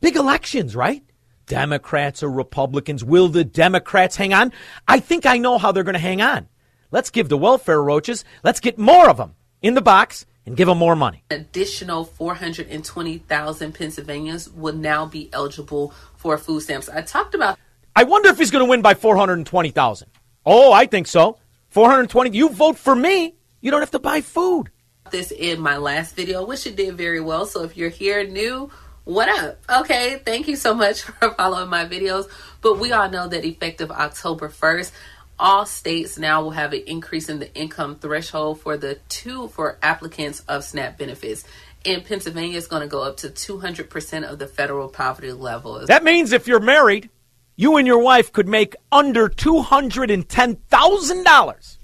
Big 0.00 0.16
elections, 0.16 0.76
right? 0.76 1.02
Democrats 1.46 2.22
or 2.22 2.30
Republicans. 2.30 3.02
Will 3.02 3.28
the 3.28 3.44
Democrats 3.44 4.16
hang 4.16 4.34
on? 4.34 4.52
I 4.86 5.00
think 5.00 5.24
I 5.26 5.38
know 5.38 5.58
how 5.58 5.72
they're 5.72 5.84
going 5.84 5.94
to 5.94 5.98
hang 5.98 6.20
on. 6.20 6.48
Let's 6.90 7.10
give 7.10 7.28
the 7.28 7.38
welfare 7.38 7.82
roaches, 7.82 8.24
let's 8.44 8.60
get 8.60 8.78
more 8.78 9.08
of 9.08 9.16
them 9.16 9.34
in 9.62 9.74
the 9.74 9.80
box 9.80 10.26
and 10.46 10.56
give 10.56 10.68
them 10.68 10.78
more 10.78 10.94
money. 10.94 11.24
additional 11.30 12.04
420,000 12.04 13.74
Pennsylvanians 13.74 14.48
will 14.48 14.74
now 14.74 15.04
be 15.04 15.28
eligible 15.32 15.92
for 16.26 16.36
food 16.36 16.60
stamps. 16.60 16.88
I 16.88 17.02
talked 17.02 17.36
about 17.36 17.56
I 17.94 18.02
wonder 18.02 18.28
if 18.28 18.36
he's 18.36 18.50
going 18.50 18.64
to 18.64 18.68
win 18.68 18.82
by 18.82 18.94
420,000. 18.94 20.08
Oh, 20.44 20.72
I 20.72 20.86
think 20.86 21.06
so. 21.06 21.38
420. 21.68 22.36
You 22.36 22.48
vote 22.48 22.76
for 22.76 22.96
me, 22.96 23.36
you 23.60 23.70
don't 23.70 23.80
have 23.80 23.92
to 23.92 24.00
buy 24.00 24.20
food. 24.20 24.70
this 25.12 25.30
in 25.30 25.60
my 25.60 25.76
last 25.76 26.16
video, 26.16 26.44
which 26.44 26.66
it 26.66 26.74
did 26.74 26.96
very 26.96 27.20
well. 27.20 27.46
So 27.46 27.62
if 27.62 27.76
you're 27.76 27.88
here 27.90 28.26
new, 28.26 28.70
what 29.04 29.28
up? 29.28 29.60
Okay, 29.80 30.20
thank 30.24 30.48
you 30.48 30.56
so 30.56 30.74
much 30.74 31.02
for 31.06 31.30
following 31.34 31.70
my 31.70 31.84
videos. 31.86 32.28
But 32.60 32.80
we 32.80 32.90
all 32.90 33.08
know 33.08 33.28
that 33.28 33.44
effective 33.44 33.92
October 33.92 34.48
1st, 34.48 34.90
all 35.38 35.64
states 35.64 36.18
now 36.18 36.42
will 36.42 36.50
have 36.50 36.72
an 36.72 36.82
increase 36.86 37.28
in 37.28 37.38
the 37.38 37.54
income 37.54 37.96
threshold 37.96 38.60
for 38.60 38.76
the 38.76 38.96
two 39.08 39.46
for 39.48 39.78
applicants 39.80 40.40
of 40.48 40.64
SNAP 40.64 40.98
benefits. 40.98 41.44
In 41.86 42.02
Pennsylvania, 42.02 42.58
is 42.58 42.66
going 42.66 42.82
to 42.82 42.88
go 42.88 43.04
up 43.04 43.18
to 43.18 43.28
200% 43.28 44.28
of 44.28 44.40
the 44.40 44.48
federal 44.48 44.88
poverty 44.88 45.30
level. 45.30 45.86
That 45.86 46.02
means 46.02 46.32
if 46.32 46.48
you're 46.48 46.58
married, 46.58 47.10
you 47.54 47.76
and 47.76 47.86
your 47.86 48.00
wife 48.00 48.32
could 48.32 48.48
make 48.48 48.74
under 48.90 49.28
$210,000 49.28 51.78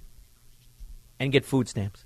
and 1.21 1.33
get 1.33 1.45
food 1.45 1.69
stamps. 1.69 2.05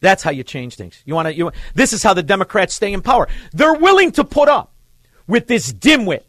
That's 0.00 0.22
how 0.22 0.30
you 0.30 0.42
change 0.42 0.76
things. 0.76 1.02
You 1.06 1.14
want 1.14 1.28
to 1.28 1.34
you 1.34 1.50
This 1.74 1.94
is 1.94 2.02
how 2.02 2.14
the 2.14 2.22
Democrats 2.22 2.74
stay 2.74 2.92
in 2.92 3.00
power. 3.00 3.26
They're 3.52 3.74
willing 3.74 4.12
to 4.12 4.24
put 4.24 4.50
up 4.50 4.74
with 5.26 5.46
this 5.46 5.72
dimwit. 5.72 6.24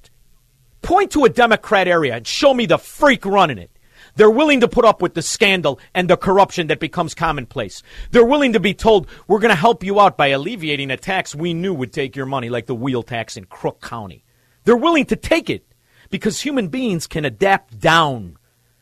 Point 0.82 1.12
to 1.12 1.26
a 1.26 1.30
Democrat 1.30 1.88
area 1.88 2.16
and 2.16 2.26
show 2.26 2.54
me 2.54 2.66
the 2.66 2.78
freak 2.78 3.26
running 3.26 3.58
it. 3.58 3.71
They're 4.16 4.30
willing 4.30 4.62
to 4.62 4.68
put 4.68 4.86
up 4.86 5.02
with 5.02 5.14
the 5.14 5.22
scandal 5.22 5.80
and 5.94 6.10
the 6.10 6.18
corruption 6.18 6.68
that 6.68 6.80
becomes 6.80 7.14
commonplace. 7.14 7.82
They're 8.12 8.26
willing 8.26 8.54
to 8.54 8.60
be 8.60 8.74
told, 8.74 9.08
we're 9.28 9.40
going 9.40 9.54
to 9.54 9.56
help 9.56 9.84
you 9.84 10.00
out 10.00 10.18
by 10.18 10.28
alleviating 10.28 10.92
a 10.92 10.98
tax 10.98 11.34
we 11.34 11.54
knew 11.54 11.74
would 11.74 11.94
take 11.94 12.16
your 12.16 12.26
money, 12.26 12.50
like 12.50 12.66
the 12.66 12.76
wheel 12.76 13.04
tax 13.04 13.38
in 13.38 13.46
Crook 13.46 13.82
County. 13.82 14.24
They're 14.64 14.76
willing 14.76 15.06
to 15.06 15.16
take 15.16 15.50
it 15.50 15.66
because 16.10 16.42
human 16.42 16.68
beings 16.68 17.08
can 17.08 17.26
adapt 17.26 17.80
down. 17.80 18.38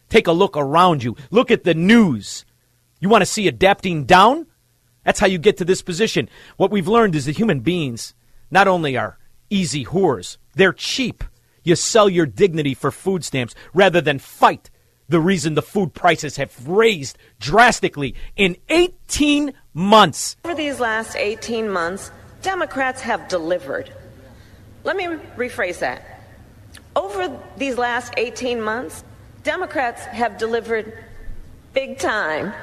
Take 0.09 0.27
a 0.27 0.31
look 0.31 0.57
around 0.57 1.03
you. 1.03 1.15
Look 1.29 1.51
at 1.51 1.63
the 1.63 1.75
news. 1.75 2.45
You 2.99 3.09
want 3.09 3.21
to 3.21 3.27
see 3.27 3.47
adapting 3.47 4.05
down? 4.05 4.47
That's 5.03 5.19
how 5.19 5.27
you 5.27 5.37
get 5.37 5.57
to 5.57 5.65
this 5.65 5.81
position. 5.81 6.29
What 6.57 6.71
we've 6.71 6.87
learned 6.87 7.15
is 7.15 7.25
that 7.25 7.37
human 7.37 7.61
beings 7.61 8.13
not 8.51 8.67
only 8.67 8.97
are 8.97 9.17
easy 9.49 9.85
whores, 9.85 10.37
they're 10.55 10.73
cheap. 10.73 11.23
You 11.63 11.75
sell 11.75 12.09
your 12.09 12.25
dignity 12.25 12.73
for 12.73 12.91
food 12.91 13.23
stamps 13.23 13.55
rather 13.73 14.01
than 14.01 14.19
fight 14.19 14.69
the 15.09 15.19
reason 15.19 15.55
the 15.55 15.61
food 15.61 15.93
prices 15.93 16.37
have 16.37 16.67
raised 16.67 17.17
drastically 17.39 18.15
in 18.37 18.55
18 18.69 19.53
months. 19.73 20.37
Over 20.45 20.55
these 20.55 20.79
last 20.79 21.15
18 21.15 21.69
months, 21.69 22.11
Democrats 22.41 23.01
have 23.01 23.27
delivered. 23.27 23.91
Let 24.83 24.95
me 24.95 25.05
rephrase 25.35 25.79
that. 25.79 26.23
Over 26.95 27.37
these 27.57 27.77
last 27.77 28.13
18 28.17 28.61
months, 28.61 29.03
Democrats 29.43 30.05
have 30.05 30.37
delivered 30.37 30.93
big 31.73 31.97
time. 31.97 32.53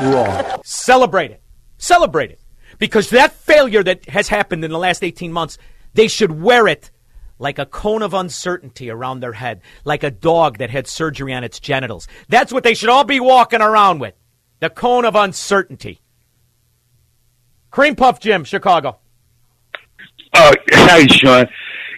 Wrong. 0.00 0.60
Celebrate 0.64 1.32
it. 1.32 1.42
Celebrate 1.78 2.30
it. 2.30 2.40
Because 2.78 3.10
that 3.10 3.32
failure 3.32 3.82
that 3.82 4.08
has 4.08 4.28
happened 4.28 4.64
in 4.64 4.70
the 4.70 4.78
last 4.78 5.02
18 5.02 5.32
months, 5.32 5.58
they 5.94 6.08
should 6.08 6.40
wear 6.40 6.66
it 6.66 6.90
like 7.40 7.58
a 7.58 7.66
cone 7.66 8.02
of 8.02 8.14
uncertainty 8.14 8.90
around 8.90 9.20
their 9.20 9.32
head, 9.32 9.62
like 9.84 10.04
a 10.04 10.10
dog 10.10 10.58
that 10.58 10.70
had 10.70 10.86
surgery 10.86 11.32
on 11.32 11.42
its 11.42 11.58
genitals. 11.58 12.06
That's 12.28 12.52
what 12.52 12.62
they 12.62 12.74
should 12.74 12.90
all 12.90 13.02
be 13.02 13.18
walking 13.18 13.62
around 13.62 13.98
with. 13.98 14.14
The 14.60 14.70
cone 14.70 15.06
of 15.06 15.16
uncertainty. 15.16 16.00
Cream 17.70 17.96
Puff 17.96 18.20
Jim, 18.20 18.44
Chicago. 18.44 18.98
Oh, 20.34 20.52
hi, 20.70 21.06
Shaun. 21.06 21.46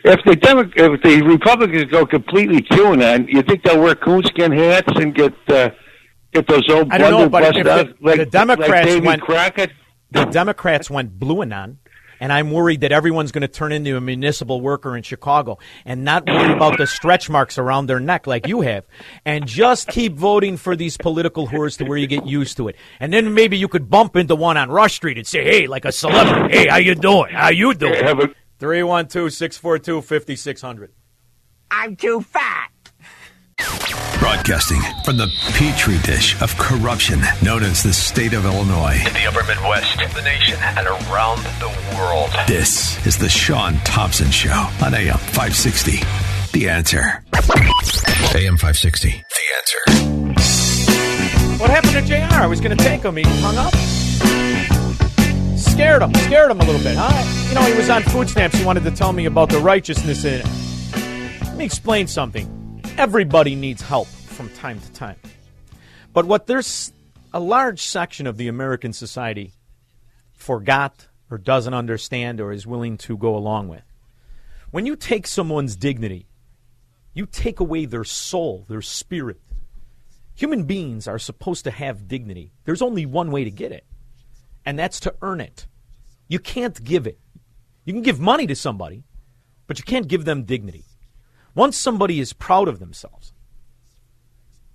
If 0.05 0.21
the 0.25 0.37
Demo- 0.37 0.71
if 0.75 1.03
the 1.03 1.23
Republicans 1.23 1.85
go 1.91 2.07
completely 2.07 2.63
QAnon, 2.63 3.29
you 3.29 3.43
think 3.43 3.63
they'll 3.63 3.81
wear 3.81 3.95
coonskin 3.95 4.53
hats 4.53 4.93
and 4.97 5.15
get 5.15 5.33
uh, 5.49 5.71
get 6.33 6.47
those 6.49 6.69
old 6.71 6.93
I 6.93 6.99
don't 6.99 7.11
know, 7.11 7.29
but 7.29 7.43
busted 7.43 7.67
if 7.67 7.73
out 7.73 7.87
the, 7.87 7.95
like, 8.01 8.19
the 8.19 8.27
Democrats 8.27 8.95
like 8.95 9.05
went 9.05 9.23
Crockett? 9.23 9.71
the 10.11 10.25
Democrats 10.25 10.91
went 10.91 11.19
blue 11.19 11.43
anon, 11.43 11.79
And 12.23 12.33
I'm 12.33 12.53
worried 12.53 12.83
that 12.83 12.93
everyone's 12.93 13.33
going 13.33 13.43
to 13.43 13.49
turn 13.49 13.73
into 13.73 13.97
a 13.97 14.01
municipal 14.01 14.61
worker 14.61 14.97
in 14.97 15.03
Chicago 15.03 15.59
and 15.85 16.05
not 16.05 16.25
worry 16.25 16.53
about 16.53 16.79
the 16.79 16.87
stretch 16.87 17.29
marks 17.29 17.59
around 17.59 17.87
their 17.87 17.99
neck 17.99 18.29
like 18.29 18.47
you 18.47 18.61
have. 18.61 18.85
And 19.25 19.45
just 19.45 19.89
keep 19.89 20.15
voting 20.15 20.57
for 20.57 20.77
these 20.77 20.97
political 20.97 21.49
whores 21.49 21.77
to 21.79 21.85
where 21.85 21.99
you 21.99 22.07
get 22.07 22.25
used 22.25 22.57
to 22.59 22.69
it. 22.69 22.77
And 23.01 23.13
then 23.13 23.35
maybe 23.35 23.59
you 23.59 23.67
could 23.67 23.91
bump 23.91 24.15
into 24.15 24.37
one 24.37 24.57
on 24.57 24.71
Rush 24.71 24.95
Street 24.95 25.19
and 25.19 25.27
say, 25.27 25.43
hey, 25.43 25.67
like 25.67 25.85
a 25.85 25.91
celebrity, 25.91 26.57
hey, 26.57 26.69
how 26.69 26.77
you 26.77 26.95
doing? 26.95 27.35
How 27.35 27.49
you 27.49 27.75
doing? 27.75 27.95
312 28.61 29.33
642 29.33 30.03
5600. 30.03 30.93
I'm 31.73 31.97
too 31.97 32.21
fat. 32.21 32.71
Broadcasting 34.23 34.81
from 35.03 35.17
the 35.17 35.27
petri 35.55 35.99
dish 35.99 36.41
of 36.41 36.57
corruption 36.57 37.21
known 37.43 37.65
as 37.65 37.83
the 37.83 37.93
state 37.93 38.35
of 38.35 38.45
Illinois. 38.45 38.95
In 39.05 39.13
the 39.15 39.27
upper 39.27 39.43
Midwest, 39.43 39.99
the 40.15 40.23
nation, 40.23 40.57
and 40.61 40.87
around 40.87 41.43
the 41.59 41.67
world. 41.97 42.31
This 42.47 43.05
is 43.05 43.19
the 43.19 43.29
Shaun 43.29 43.75
Thompson 43.79 44.31
Show 44.31 44.69
on 44.81 44.95
AM 44.95 45.19
560. 45.19 45.99
The 46.53 46.69
answer. 46.69 47.25
AM 48.37 48.57
560. 48.59 49.11
The 49.11 49.47
answer. 49.57 49.81
What 51.61 51.71
happened 51.71 51.95
to 51.95 52.03
JR? 52.03 52.33
I 52.33 52.47
was 52.47 52.61
going 52.61 52.77
to 52.77 52.85
take 52.85 53.03
him. 53.03 53.17
He 53.17 53.25
hung 53.25 53.57
up. 53.57 53.75
Scared 55.59 56.01
him. 56.01 56.15
Scared 56.15 56.53
him 56.53 56.61
a 56.61 56.65
little 56.65 56.83
bit, 56.83 56.95
huh? 56.97 57.49
You 57.49 57.57
know, 57.57 57.63
he 57.63 57.77
was 57.77 57.91
on 57.91 58.05
food 58.05 58.31
stamps. 58.31 58.57
He 58.57 58.65
wanted 58.65 58.85
to 58.85 58.93
tell 58.93 59.13
me 59.13 59.27
about 59.27 59.49
the 59.49 59.59
righteousness 59.59 60.25
in 60.25 60.43
it. 60.43 61.43
Let 61.43 61.57
me 61.57 61.65
explain 61.65 62.07
something. 62.07 62.62
Everybody 62.99 63.55
needs 63.55 63.83
help 63.83 64.07
from 64.07 64.51
time 64.51 64.79
to 64.79 64.93
time. 64.93 65.17
But 66.13 66.27
what 66.27 66.47
there's 66.47 66.93
a 67.33 67.41
large 67.41 67.83
section 67.83 68.27
of 68.27 68.37
the 68.37 68.49
American 68.49 68.93
society 68.93 69.55
forgot 70.33 71.09
or 71.31 71.39
doesn't 71.39 71.73
understand 71.73 72.41
or 72.41 72.53
is 72.53 72.67
willing 72.67 72.99
to 72.99 73.17
go 73.17 73.35
along 73.35 73.69
with. 73.69 73.83
When 74.71 74.85
you 74.85 74.97
take 74.97 75.27
someone's 75.27 75.77
dignity, 75.77 76.27
you 77.15 77.27
take 77.27 77.61
away 77.61 77.87
their 77.87 78.05
soul, 78.05 78.67
their 78.69 78.83
spirit. 78.83 79.41
Human 80.35 80.65
beings 80.65 81.09
are 81.09 81.19
supposed 81.19 81.65
to 81.65 81.71
have 81.71 82.09
dignity. 82.09 82.53
There's 82.65 82.83
only 82.83 83.07
one 83.07 83.31
way 83.31 83.45
to 83.45 83.51
get 83.51 83.73
it, 83.73 83.85
and 84.65 84.79
that's 84.79 85.01
to 85.01 85.15
earn 85.23 85.41
it. 85.41 85.67
You 86.29 86.39
can't 86.39 86.83
give 86.85 87.07
it. 87.07 87.19
You 87.85 87.95
can 87.95 88.03
give 88.03 88.21
money 88.21 88.47
to 88.47 88.55
somebody, 88.55 89.05
but 89.67 89.79
you 89.79 89.85
can't 89.85 90.09
give 90.09 90.25
them 90.25 90.45
dignity. 90.45 90.85
Once 91.55 91.77
somebody 91.77 92.21
is 92.21 92.33
proud 92.33 92.69
of 92.69 92.79
themselves, 92.79 93.33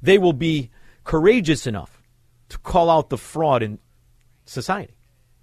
they 0.01 0.17
will 0.17 0.33
be 0.33 0.69
courageous 1.03 1.65
enough 1.65 2.01
to 2.49 2.57
call 2.59 2.89
out 2.89 3.09
the 3.09 3.17
fraud 3.17 3.63
in 3.63 3.79
society. 4.45 4.95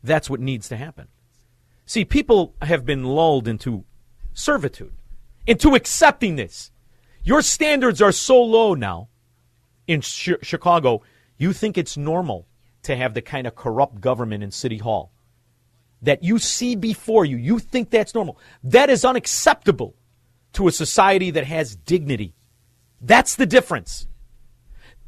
That's 0.02 0.30
what 0.30 0.40
needs 0.40 0.68
to 0.68 0.76
happen. 0.76 1.08
See, 1.86 2.04
people 2.04 2.54
have 2.62 2.84
been 2.84 3.04
lulled 3.04 3.48
into 3.48 3.84
servitude, 4.32 4.94
into 5.46 5.74
accepting 5.74 6.36
this. 6.36 6.70
Your 7.22 7.42
standards 7.42 8.00
are 8.00 8.12
so 8.12 8.42
low 8.42 8.74
now 8.74 9.08
in 9.86 10.00
Ch- 10.00 10.42
Chicago, 10.42 11.02
you 11.36 11.52
think 11.52 11.76
it's 11.76 11.96
normal 11.96 12.46
to 12.82 12.96
have 12.96 13.14
the 13.14 13.22
kind 13.22 13.46
of 13.46 13.54
corrupt 13.54 14.00
government 14.00 14.42
in 14.42 14.50
City 14.50 14.78
Hall 14.78 15.12
that 16.02 16.22
you 16.22 16.38
see 16.38 16.76
before 16.76 17.24
you. 17.24 17.36
You 17.36 17.58
think 17.58 17.90
that's 17.90 18.14
normal. 18.14 18.38
That 18.62 18.90
is 18.90 19.04
unacceptable 19.04 19.94
to 20.54 20.68
a 20.68 20.72
society 20.72 21.30
that 21.30 21.44
has 21.44 21.76
dignity. 21.76 22.34
That's 23.00 23.36
the 23.36 23.46
difference. 23.46 24.06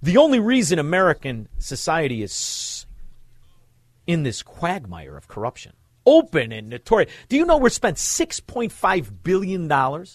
The 0.02 0.18
only 0.18 0.38
reason 0.38 0.78
American 0.78 1.48
society 1.58 2.22
is 2.22 2.86
in 4.06 4.22
this 4.22 4.42
quagmire 4.42 5.16
of 5.16 5.28
corruption, 5.28 5.72
open 6.04 6.52
and 6.52 6.68
notorious. 6.68 7.10
Do 7.28 7.36
you 7.36 7.46
know 7.46 7.56
we're 7.56 7.70
spent 7.70 7.96
$6.5 7.96 9.22
billion 9.22 10.06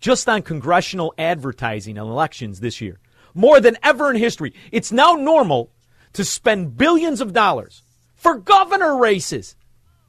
just 0.00 0.28
on 0.28 0.42
congressional 0.42 1.12
advertising 1.18 1.98
and 1.98 2.08
elections 2.08 2.60
this 2.60 2.80
year? 2.80 2.98
More 3.34 3.60
than 3.60 3.76
ever 3.82 4.10
in 4.10 4.16
history. 4.16 4.54
It's 4.72 4.92
now 4.92 5.12
normal 5.12 5.70
to 6.14 6.24
spend 6.24 6.78
billions 6.78 7.20
of 7.20 7.34
dollars 7.34 7.82
for 8.14 8.38
governor 8.38 8.96
races. 8.96 9.56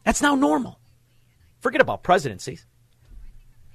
That's 0.05 0.21
now 0.21 0.35
normal. 0.35 0.79
Forget 1.59 1.81
about 1.81 2.03
presidencies. 2.03 2.65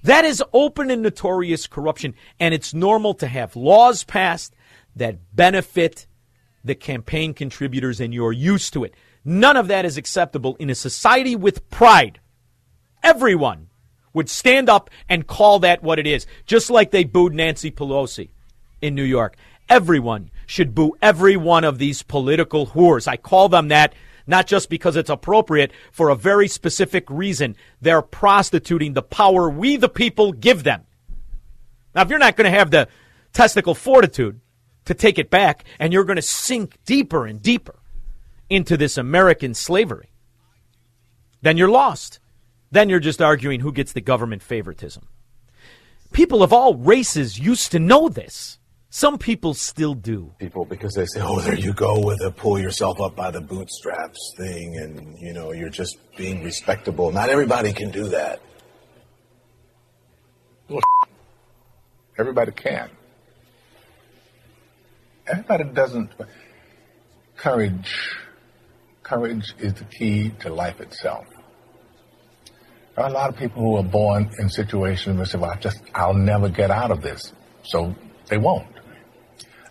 That 0.03 0.25
is 0.25 0.43
open 0.53 0.91
and 0.91 1.03
notorious 1.03 1.67
corruption, 1.67 2.15
and 2.41 2.53
it's 2.53 2.75
normal 2.75 3.15
to 3.15 3.27
have 3.27 3.55
laws 3.55 4.05
passed 4.05 4.55
that 4.97 5.19
benefit 5.35 6.07
the 6.65 6.75
campaign 6.75 7.35
contributors, 7.35 8.01
and 8.01 8.13
you're 8.13 8.33
used 8.33 8.73
to 8.73 8.85
it. 8.85 8.95
None 9.25 9.57
of 9.57 9.69
that 9.69 9.85
is 9.85 9.97
acceptable 9.97 10.57
in 10.59 10.71
a 10.71 10.75
society 10.75 11.37
with 11.37 11.69
pride. 11.71 12.21
Everyone 13.03 13.69
would 14.13 14.29
stand 14.29 14.69
up 14.69 14.91
and 15.09 15.27
call 15.27 15.61
that 15.61 15.83
what 15.83 15.99
it 15.99 16.07
is, 16.07 16.27
just 16.47 16.71
like 16.71 16.91
they 16.91 17.05
booed 17.05 17.35
Nancy 17.35 17.71
Pelosi 17.71 18.31
in 18.81 18.95
New 18.95 19.05
York. 19.05 19.37
Everyone 19.69 20.31
should 20.47 20.75
boo 20.75 20.97
every 21.01 21.37
one 21.37 21.65
of 21.65 21.79
these 21.79 22.03
political 22.03 22.67
whores. 22.67 23.09
I 23.09 23.17
call 23.17 23.49
them 23.49 23.69
that 23.69 23.95
not 24.27 24.47
just 24.47 24.71
because 24.71 24.97
it's 24.97 25.11
appropriate, 25.11 25.73
for 25.91 26.09
a 26.09 26.17
very 26.17 26.49
specific 26.49 27.09
reason. 27.11 27.57
They're 27.81 28.03
prostituting 28.03 28.93
the 28.93 29.03
power 29.03 29.49
we, 29.49 29.77
the 29.77 29.89
people, 29.89 30.33
give 30.33 30.65
them. 30.65 30.83
Now, 31.95 32.03
if 32.03 32.11
you're 32.11 32.19
not 32.19 32.37
going 32.37 32.51
to 32.51 32.59
have 32.59 32.71
the 32.71 32.89
testicle 33.33 33.75
fortitude 33.75 34.41
to 34.85 34.95
take 34.95 35.19
it 35.19 35.31
back, 35.31 35.65
and 35.79 35.93
you're 35.93 36.05
going 36.05 36.17
to 36.17 36.23
sink 36.23 36.79
deeper 36.85 37.27
and 37.27 37.41
deeper 37.41 37.79
into 38.51 38.77
this 38.77 38.99
American 38.99 39.55
slavery, 39.55 40.11
then 41.43 41.57
you're 41.57 41.69
lost. 41.69 42.19
Then 42.71 42.89
you're 42.89 43.01
just 43.01 43.21
arguing 43.21 43.61
who 43.61 43.73
gets 43.73 43.93
the 43.93 44.01
government 44.01 44.43
favoritism. 44.43 45.07
People 46.13 46.43
of 46.43 46.53
all 46.53 46.75
races 46.75 47.39
used 47.39 47.73
to 47.73 47.79
know 47.79 48.09
this. 48.09 48.59
Some 48.95 49.17
people 49.17 49.55
still 49.55 49.95
do. 49.95 50.35
People 50.39 50.67
because 50.67 50.93
they 50.93 51.07
say, 51.07 51.23
"Oh, 51.23 51.41
there 51.41 51.55
you 51.55 51.73
go 51.73 51.99
with 51.99 52.21
a 52.21 52.31
pull 52.31 52.59
yourself 52.59 53.01
up 53.01 53.17
by 53.17 53.31
the 53.31 53.41
bootstraps 53.41 54.35
thing," 54.37 54.77
and 54.77 55.19
you 55.19 55.33
know 55.33 55.53
you're 55.53 55.71
just 55.71 55.97
being 56.15 56.45
respectable. 56.45 57.11
Not 57.11 57.31
everybody 57.31 57.73
can 57.73 57.91
do 57.91 58.09
that. 58.09 58.43
Well, 60.69 60.83
everybody 62.19 62.53
can. 62.53 62.91
Everybody 65.27 65.65
doesn't. 65.65 66.11
Courage. 67.37 68.15
Courage 69.03 69.55
is 69.59 69.73
the 69.73 69.85
key 69.85 70.33
to 70.41 70.53
life 70.53 70.83
itself. 70.83 71.25
There 72.95 73.07
are 73.07 73.09
a 73.09 73.15
lot 73.15 73.31
of 73.31 73.39
people 73.39 73.63
who 73.63 73.77
are 73.79 73.83
born 73.83 74.31
in 74.39 74.51
situations 74.51 75.17
where 75.17 75.25
they 75.25 75.31
say, 75.31 75.39
"Well, 75.39 75.51
I 75.51 75.57
just, 75.57 75.81
I'll 75.95 76.13
never 76.13 76.51
get 76.51 76.71
out 76.71 76.91
of 76.91 77.01
this," 77.01 77.33
so 77.63 77.95
they 78.29 78.37
won't. 78.37 78.72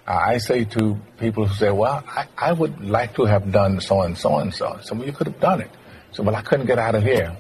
I 0.08 0.38
say 0.40 0.66
to 0.66 1.00
people 1.20 1.46
who 1.46 1.54
say, 1.56 1.72
well, 1.72 2.04
I, 2.08 2.26
I 2.38 2.52
would 2.54 2.84
like 2.84 3.16
to 3.16 3.26
have 3.26 3.52
done 3.52 3.80
so 3.82 4.02
and 4.02 4.18
so 4.18 4.40
and 4.40 4.54
so. 4.54 4.78
So, 4.82 4.96
well, 4.96 5.06
you 5.06 5.14
could 5.14 5.28
have 5.28 5.40
done 5.40 5.62
it. 5.62 5.70
So, 6.12 6.24
well, 6.24 6.36
I 6.36 6.42
couldn't 6.42 6.66
get 6.66 6.80
out 6.80 6.96
of 6.96 7.04
here. 7.04 7.36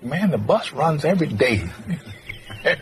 Man, 0.00 0.30
the 0.30 0.38
bus 0.38 0.72
runs 0.72 1.04
every 1.04 1.26
day. 1.26 1.68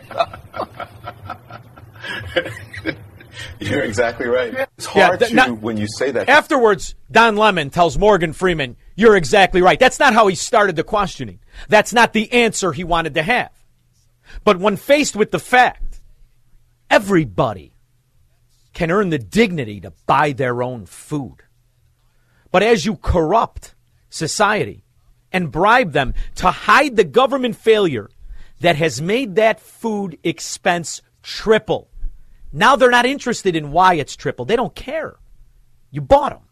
You're 3.61 3.83
exactly 3.83 4.27
right. 4.27 4.53
It's 4.79 4.87
Yeah, 4.95 5.07
hard 5.09 5.19
th- 5.21 5.31
to, 5.31 5.37
not- 5.37 5.59
when 5.61 5.77
you 5.77 5.87
say 5.89 6.11
that. 6.11 6.29
Afterwards, 6.29 6.95
Don 7.11 7.37
Lemon 7.37 7.71
tells 7.71 7.99
Morgan 7.99 8.33
Freeman, 8.33 8.77
You're 8.95 9.17
exactly 9.17 9.63
right. 9.63 9.79
That's 9.79 9.99
not 9.99 10.13
how 10.15 10.27
he 10.27 10.35
started 10.35 10.77
the 10.77 10.85
questioning. 10.85 11.41
That's 11.69 11.93
not 11.93 12.13
the 12.13 12.31
answer 12.33 12.73
he 12.73 12.85
wanted 12.85 13.15
to 13.15 13.23
have. 13.23 13.51
But 14.45 14.59
when 14.59 14.77
faced 14.77 15.17
with 15.17 15.31
the 15.31 15.39
fact, 15.39 16.01
everybody 16.91 17.73
can 18.77 18.91
earn 18.91 19.09
the 19.09 19.19
dignity 19.19 19.81
to 19.81 19.91
buy 20.05 20.33
their 20.33 20.63
own 20.63 20.85
food. 20.85 21.37
But 22.51 22.63
as 22.63 22.85
you 22.85 22.97
corrupt 22.97 23.75
society 24.11 24.85
and 25.33 25.51
bribe 25.51 25.93
them 25.93 26.13
to 26.35 26.51
hide 26.51 26.95
the 26.95 27.03
government 27.05 27.57
failure 27.57 28.11
that 28.61 28.77
has 28.77 29.01
made 29.01 29.37
that 29.37 29.61
food 29.61 30.19
expense 30.23 31.01
triple, 31.23 31.89
now 32.53 32.77
they're 32.77 32.91
not 32.91 33.07
interested 33.07 33.57
in 33.57 33.73
why 33.73 33.95
it's 33.95 34.15
triple. 34.15 34.45
They 34.45 34.57
don't 34.57 34.75
care. 34.75 35.17
You 35.91 36.03
bought 36.03 36.33
them. 36.33 36.47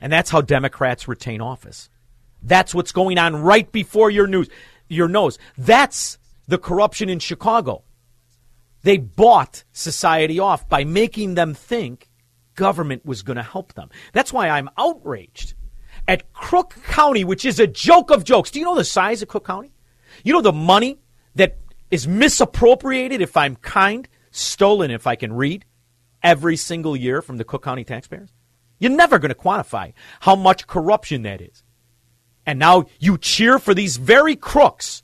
And 0.00 0.12
that's 0.12 0.30
how 0.30 0.42
Democrats 0.42 1.08
retain 1.08 1.40
office. 1.40 1.90
That's 2.40 2.72
what's 2.72 2.92
going 2.92 3.18
on 3.18 3.34
right 3.34 3.70
before 3.72 4.12
your 4.12 4.28
news, 4.28 4.48
your 4.86 5.08
nose. 5.08 5.40
That's 5.58 6.18
the 6.46 6.58
corruption 6.58 7.08
in 7.08 7.18
Chicago. 7.18 7.82
They 8.82 8.98
bought 8.98 9.64
society 9.72 10.38
off 10.38 10.68
by 10.68 10.84
making 10.84 11.34
them 11.34 11.54
think 11.54 12.08
government 12.54 13.06
was 13.06 13.22
going 13.22 13.36
to 13.36 13.42
help 13.42 13.74
them. 13.74 13.90
That's 14.12 14.32
why 14.32 14.48
I'm 14.48 14.68
outraged 14.76 15.54
at 16.08 16.32
Crook 16.32 16.74
County, 16.84 17.24
which 17.24 17.44
is 17.44 17.60
a 17.60 17.66
joke 17.66 18.10
of 18.10 18.24
jokes. 18.24 18.50
Do 18.50 18.58
you 18.58 18.64
know 18.64 18.74
the 18.74 18.84
size 18.84 19.22
of 19.22 19.28
Cook 19.28 19.46
County? 19.46 19.72
You 20.24 20.32
know 20.32 20.42
the 20.42 20.52
money 20.52 20.98
that 21.34 21.58
is 21.90 22.08
misappropriated, 22.08 23.20
if 23.20 23.36
I'm 23.36 23.56
kind, 23.56 24.08
stolen, 24.30 24.90
if 24.90 25.06
I 25.06 25.14
can 25.14 25.32
read, 25.32 25.64
every 26.22 26.56
single 26.56 26.96
year 26.96 27.22
from 27.22 27.36
the 27.36 27.44
Cook 27.44 27.62
County 27.62 27.84
taxpayers? 27.84 28.30
You're 28.78 28.90
never 28.90 29.18
going 29.18 29.28
to 29.28 29.34
quantify 29.34 29.92
how 30.20 30.34
much 30.34 30.66
corruption 30.66 31.22
that 31.22 31.40
is. 31.40 31.62
And 32.44 32.58
now 32.58 32.86
you 32.98 33.16
cheer 33.16 33.60
for 33.60 33.74
these 33.74 33.96
very 33.96 34.34
crooks 34.34 35.01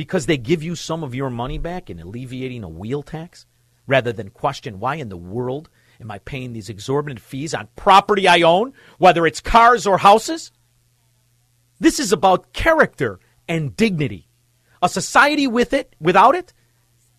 because 0.00 0.24
they 0.24 0.38
give 0.38 0.62
you 0.62 0.74
some 0.74 1.04
of 1.04 1.14
your 1.14 1.28
money 1.28 1.58
back 1.58 1.90
in 1.90 2.00
alleviating 2.00 2.64
a 2.64 2.68
wheel 2.70 3.02
tax 3.02 3.44
rather 3.86 4.14
than 4.14 4.30
question 4.30 4.80
why 4.80 4.94
in 4.94 5.10
the 5.10 5.16
world 5.18 5.68
am 6.00 6.10
I 6.10 6.20
paying 6.20 6.54
these 6.54 6.70
exorbitant 6.70 7.20
fees 7.20 7.52
on 7.52 7.68
property 7.76 8.26
I 8.26 8.40
own, 8.40 8.72
whether 8.96 9.26
it's 9.26 9.42
cars 9.42 9.86
or 9.86 9.98
houses? 9.98 10.52
This 11.78 12.00
is 12.00 12.12
about 12.12 12.54
character 12.54 13.20
and 13.46 13.76
dignity. 13.76 14.26
A 14.80 14.88
society 14.88 15.46
with 15.46 15.74
it, 15.74 15.94
without 16.00 16.34
it, 16.34 16.54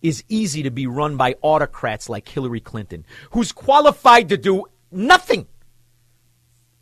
is 0.00 0.24
easy 0.28 0.64
to 0.64 0.70
be 0.72 0.88
run 0.88 1.16
by 1.16 1.36
autocrats 1.40 2.08
like 2.08 2.26
Hillary 2.26 2.58
Clinton, 2.58 3.06
who's 3.30 3.52
qualified 3.52 4.28
to 4.30 4.36
do 4.36 4.64
nothing. 4.90 5.46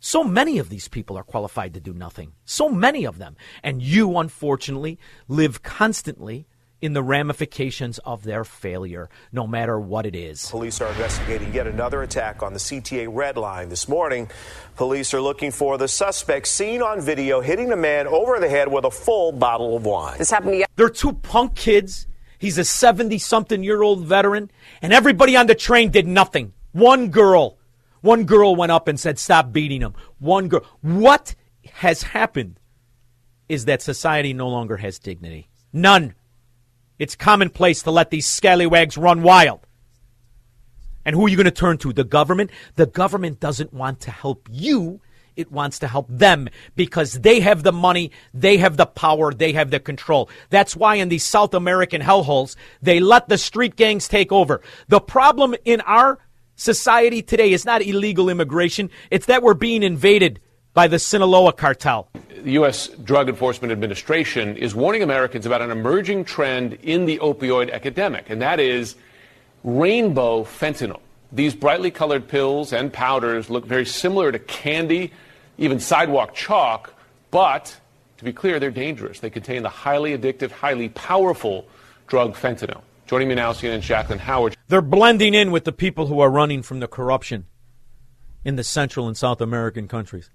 So 0.03 0.23
many 0.23 0.57
of 0.57 0.69
these 0.69 0.87
people 0.87 1.15
are 1.15 1.23
qualified 1.23 1.75
to 1.75 1.79
do 1.79 1.93
nothing. 1.93 2.33
So 2.43 2.69
many 2.69 3.05
of 3.05 3.19
them. 3.19 3.37
And 3.61 3.83
you, 3.83 4.17
unfortunately, 4.17 4.97
live 5.27 5.61
constantly 5.61 6.47
in 6.81 6.93
the 6.93 7.03
ramifications 7.03 7.99
of 7.99 8.23
their 8.23 8.43
failure, 8.43 9.11
no 9.31 9.45
matter 9.45 9.79
what 9.79 10.07
it 10.07 10.15
is. 10.15 10.49
Police 10.49 10.81
are 10.81 10.89
investigating 10.89 11.53
yet 11.53 11.67
another 11.67 12.01
attack 12.01 12.41
on 12.41 12.53
the 12.53 12.59
CTA 12.59 13.09
Red 13.11 13.37
Line. 13.37 13.69
This 13.69 13.87
morning, 13.87 14.27
police 14.75 15.13
are 15.13 15.21
looking 15.21 15.51
for 15.51 15.77
the 15.77 15.87
suspect 15.87 16.47
seen 16.47 16.81
on 16.81 16.99
video 16.99 17.39
hitting 17.39 17.71
a 17.71 17.77
man 17.77 18.07
over 18.07 18.39
the 18.39 18.49
head 18.49 18.71
with 18.71 18.85
a 18.85 18.91
full 18.91 19.31
bottle 19.31 19.77
of 19.77 19.85
wine. 19.85 20.17
This 20.17 20.31
happened 20.31 20.65
They're 20.77 20.89
two 20.89 21.13
punk 21.13 21.53
kids. 21.53 22.07
He's 22.39 22.57
a 22.57 22.65
70 22.65 23.19
something 23.19 23.63
year 23.63 23.83
old 23.83 24.03
veteran, 24.03 24.49
and 24.81 24.93
everybody 24.93 25.37
on 25.37 25.45
the 25.45 25.53
train 25.53 25.91
did 25.91 26.07
nothing. 26.07 26.53
One 26.71 27.09
girl. 27.09 27.59
One 28.01 28.25
girl 28.25 28.55
went 28.55 28.71
up 28.71 28.87
and 28.87 28.99
said, 28.99 29.19
Stop 29.19 29.51
beating 29.51 29.81
him. 29.81 29.93
One 30.19 30.47
girl. 30.47 30.65
What 30.81 31.35
has 31.73 32.03
happened 32.03 32.59
is 33.47 33.65
that 33.65 33.81
society 33.81 34.33
no 34.33 34.47
longer 34.47 34.77
has 34.77 34.99
dignity. 34.99 35.49
None. 35.71 36.15
It's 36.99 37.15
commonplace 37.15 37.83
to 37.83 37.91
let 37.91 38.09
these 38.09 38.27
scallywags 38.27 38.97
run 38.97 39.23
wild. 39.23 39.65
And 41.03 41.15
who 41.15 41.25
are 41.25 41.29
you 41.29 41.37
going 41.37 41.45
to 41.45 41.51
turn 41.51 41.77
to? 41.79 41.93
The 41.93 42.03
government? 42.03 42.51
The 42.75 42.85
government 42.85 43.39
doesn't 43.39 43.73
want 43.73 44.01
to 44.01 44.11
help 44.11 44.47
you. 44.51 45.01
It 45.35 45.51
wants 45.51 45.79
to 45.79 45.87
help 45.87 46.07
them 46.09 46.49
because 46.75 47.13
they 47.13 47.39
have 47.39 47.63
the 47.63 47.71
money, 47.71 48.11
they 48.33 48.57
have 48.57 48.77
the 48.77 48.85
power, 48.85 49.33
they 49.33 49.53
have 49.53 49.71
the 49.71 49.79
control. 49.79 50.29
That's 50.49 50.75
why 50.75 50.95
in 50.95 51.09
these 51.09 51.23
South 51.23 51.53
American 51.53 52.01
hellholes, 52.01 52.55
they 52.81 52.99
let 52.99 53.29
the 53.29 53.37
street 53.37 53.75
gangs 53.75 54.07
take 54.07 54.31
over. 54.31 54.61
The 54.89 54.99
problem 54.99 55.55
in 55.63 55.81
our 55.81 56.19
society 56.61 57.23
today 57.23 57.51
is 57.51 57.65
not 57.65 57.81
illegal 57.81 58.29
immigration, 58.29 58.89
it's 59.09 59.25
that 59.25 59.41
we're 59.41 59.55
being 59.55 59.81
invaded 59.81 60.39
by 60.73 60.87
the 60.87 60.99
Sinaloa 60.99 61.53
cartel. 61.53 62.07
The 62.43 62.51
U.S. 62.53 62.87
Drug 63.03 63.29
Enforcement 63.29 63.71
Administration 63.71 64.55
is 64.55 64.75
warning 64.75 65.01
Americans 65.01 65.45
about 65.45 65.61
an 65.61 65.71
emerging 65.71 66.25
trend 66.25 66.73
in 66.83 67.05
the 67.05 67.17
opioid 67.17 67.69
epidemic, 67.71 68.29
and 68.29 68.41
that 68.41 68.59
is 68.59 68.95
rainbow 69.63 70.43
fentanyl. 70.43 70.99
These 71.31 71.55
brightly 71.55 71.91
colored 71.91 72.27
pills 72.27 72.73
and 72.73 72.93
powders 72.93 73.49
look 73.49 73.65
very 73.65 73.85
similar 73.85 74.31
to 74.31 74.39
candy, 74.39 75.11
even 75.57 75.79
sidewalk 75.79 76.35
chalk, 76.35 76.93
but 77.31 77.75
to 78.17 78.23
be 78.23 78.33
clear, 78.33 78.59
they're 78.59 78.69
dangerous. 78.69 79.19
They 79.19 79.29
contain 79.31 79.63
the 79.63 79.69
highly 79.69 80.15
addictive, 80.15 80.51
highly 80.51 80.89
powerful 80.89 81.67
drug 82.07 82.35
fentanyl. 82.35 82.81
Joining 83.11 83.27
me 83.27 83.35
now, 83.35 83.51
CNN 83.51 83.81
Jacqueline 83.81 84.19
Howard. 84.19 84.55
They're 84.69 84.81
blending 84.81 85.33
in 85.33 85.51
with 85.51 85.65
the 85.65 85.73
people 85.73 86.07
who 86.07 86.21
are 86.21 86.29
running 86.29 86.61
from 86.61 86.79
the 86.79 86.87
corruption 86.87 87.45
in 88.45 88.55
the 88.55 88.63
Central 88.63 89.05
and 89.05 89.17
South 89.17 89.41
American 89.41 89.89
countries. 89.89 90.29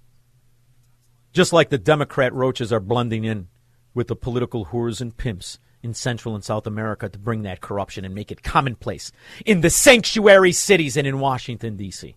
Just 1.33 1.51
like 1.51 1.69
the 1.69 1.79
Democrat 1.79 2.31
roaches 2.35 2.71
are 2.71 2.79
blending 2.79 3.23
in 3.23 3.47
with 3.95 4.05
the 4.05 4.15
political 4.15 4.67
whores 4.67 5.01
and 5.01 5.17
pimps 5.17 5.57
in 5.81 5.95
Central 5.95 6.35
and 6.35 6.43
South 6.43 6.67
America 6.67 7.09
to 7.09 7.17
bring 7.17 7.41
that 7.41 7.61
corruption 7.61 8.05
and 8.05 8.13
make 8.13 8.31
it 8.31 8.43
commonplace 8.43 9.11
in 9.43 9.61
the 9.61 9.71
sanctuary 9.71 10.51
cities 10.51 10.95
and 10.95 11.07
in 11.07 11.19
Washington, 11.19 11.77
D.C. 11.77 12.15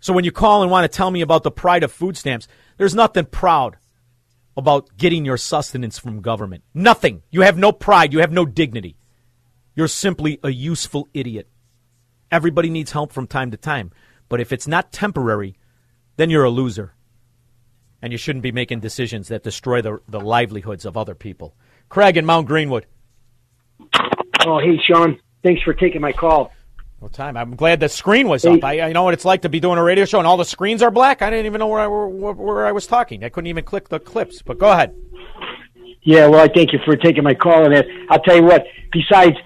So 0.00 0.14
when 0.14 0.24
you 0.24 0.32
call 0.32 0.62
and 0.62 0.70
want 0.70 0.90
to 0.90 0.96
tell 0.96 1.10
me 1.10 1.20
about 1.20 1.42
the 1.42 1.50
pride 1.50 1.82
of 1.82 1.92
food 1.92 2.16
stamps, 2.16 2.48
there's 2.78 2.94
nothing 2.94 3.26
proud 3.26 3.76
about 4.56 4.96
getting 4.96 5.24
your 5.24 5.36
sustenance 5.36 5.98
from 5.98 6.20
government. 6.20 6.64
Nothing. 6.74 7.22
You 7.30 7.42
have 7.42 7.56
no 7.56 7.72
pride. 7.72 8.12
You 8.12 8.20
have 8.20 8.32
no 8.32 8.44
dignity. 8.44 8.96
You're 9.74 9.88
simply 9.88 10.38
a 10.42 10.50
useful 10.50 11.08
idiot. 11.14 11.48
Everybody 12.30 12.70
needs 12.70 12.92
help 12.92 13.12
from 13.12 13.26
time 13.26 13.50
to 13.50 13.56
time. 13.56 13.92
But 14.28 14.40
if 14.40 14.52
it's 14.52 14.68
not 14.68 14.92
temporary, 14.92 15.56
then 16.16 16.30
you're 16.30 16.44
a 16.44 16.50
loser. 16.50 16.94
And 18.02 18.12
you 18.12 18.18
shouldn't 18.18 18.42
be 18.42 18.52
making 18.52 18.80
decisions 18.80 19.28
that 19.28 19.42
destroy 19.42 19.82
the, 19.82 20.00
the 20.08 20.20
livelihoods 20.20 20.84
of 20.84 20.96
other 20.96 21.14
people. 21.14 21.54
Craig 21.88 22.16
in 22.16 22.24
Mount 22.24 22.46
Greenwood. 22.46 22.86
Oh, 24.46 24.58
hey, 24.58 24.78
Shaun. 24.86 25.18
Thanks 25.42 25.62
for 25.62 25.74
taking 25.74 26.00
my 26.00 26.12
call. 26.12 26.52
No 27.00 27.08
time. 27.08 27.36
I'm 27.36 27.56
glad 27.56 27.80
the 27.80 27.88
screen 27.88 28.28
was 28.28 28.44
up. 28.44 28.62
I, 28.62 28.82
I 28.82 28.92
know 28.92 29.04
what 29.04 29.14
it's 29.14 29.24
like 29.24 29.42
to 29.42 29.48
be 29.48 29.58
doing 29.58 29.78
a 29.78 29.82
radio 29.82 30.04
show 30.04 30.18
and 30.18 30.26
all 30.26 30.36
the 30.36 30.44
screens 30.44 30.82
are 30.82 30.90
black. 30.90 31.22
I 31.22 31.30
didn't 31.30 31.46
even 31.46 31.58
know 31.58 31.68
where 31.68 31.80
I, 31.80 31.86
where, 31.86 32.34
where 32.34 32.66
I 32.66 32.72
was 32.72 32.86
talking. 32.86 33.24
I 33.24 33.30
couldn't 33.30 33.46
even 33.46 33.64
click 33.64 33.88
the 33.88 33.98
clips. 33.98 34.42
But 34.42 34.58
go 34.58 34.70
ahead. 34.70 34.94
Yeah, 36.02 36.26
well, 36.26 36.40
I 36.40 36.48
thank 36.48 36.74
you 36.74 36.78
for 36.84 36.96
taking 36.96 37.24
my 37.24 37.32
call. 37.32 37.64
And 37.64 37.84
I'll 38.10 38.20
tell 38.20 38.36
you 38.36 38.42
what. 38.42 38.66
Besides, 38.92 39.36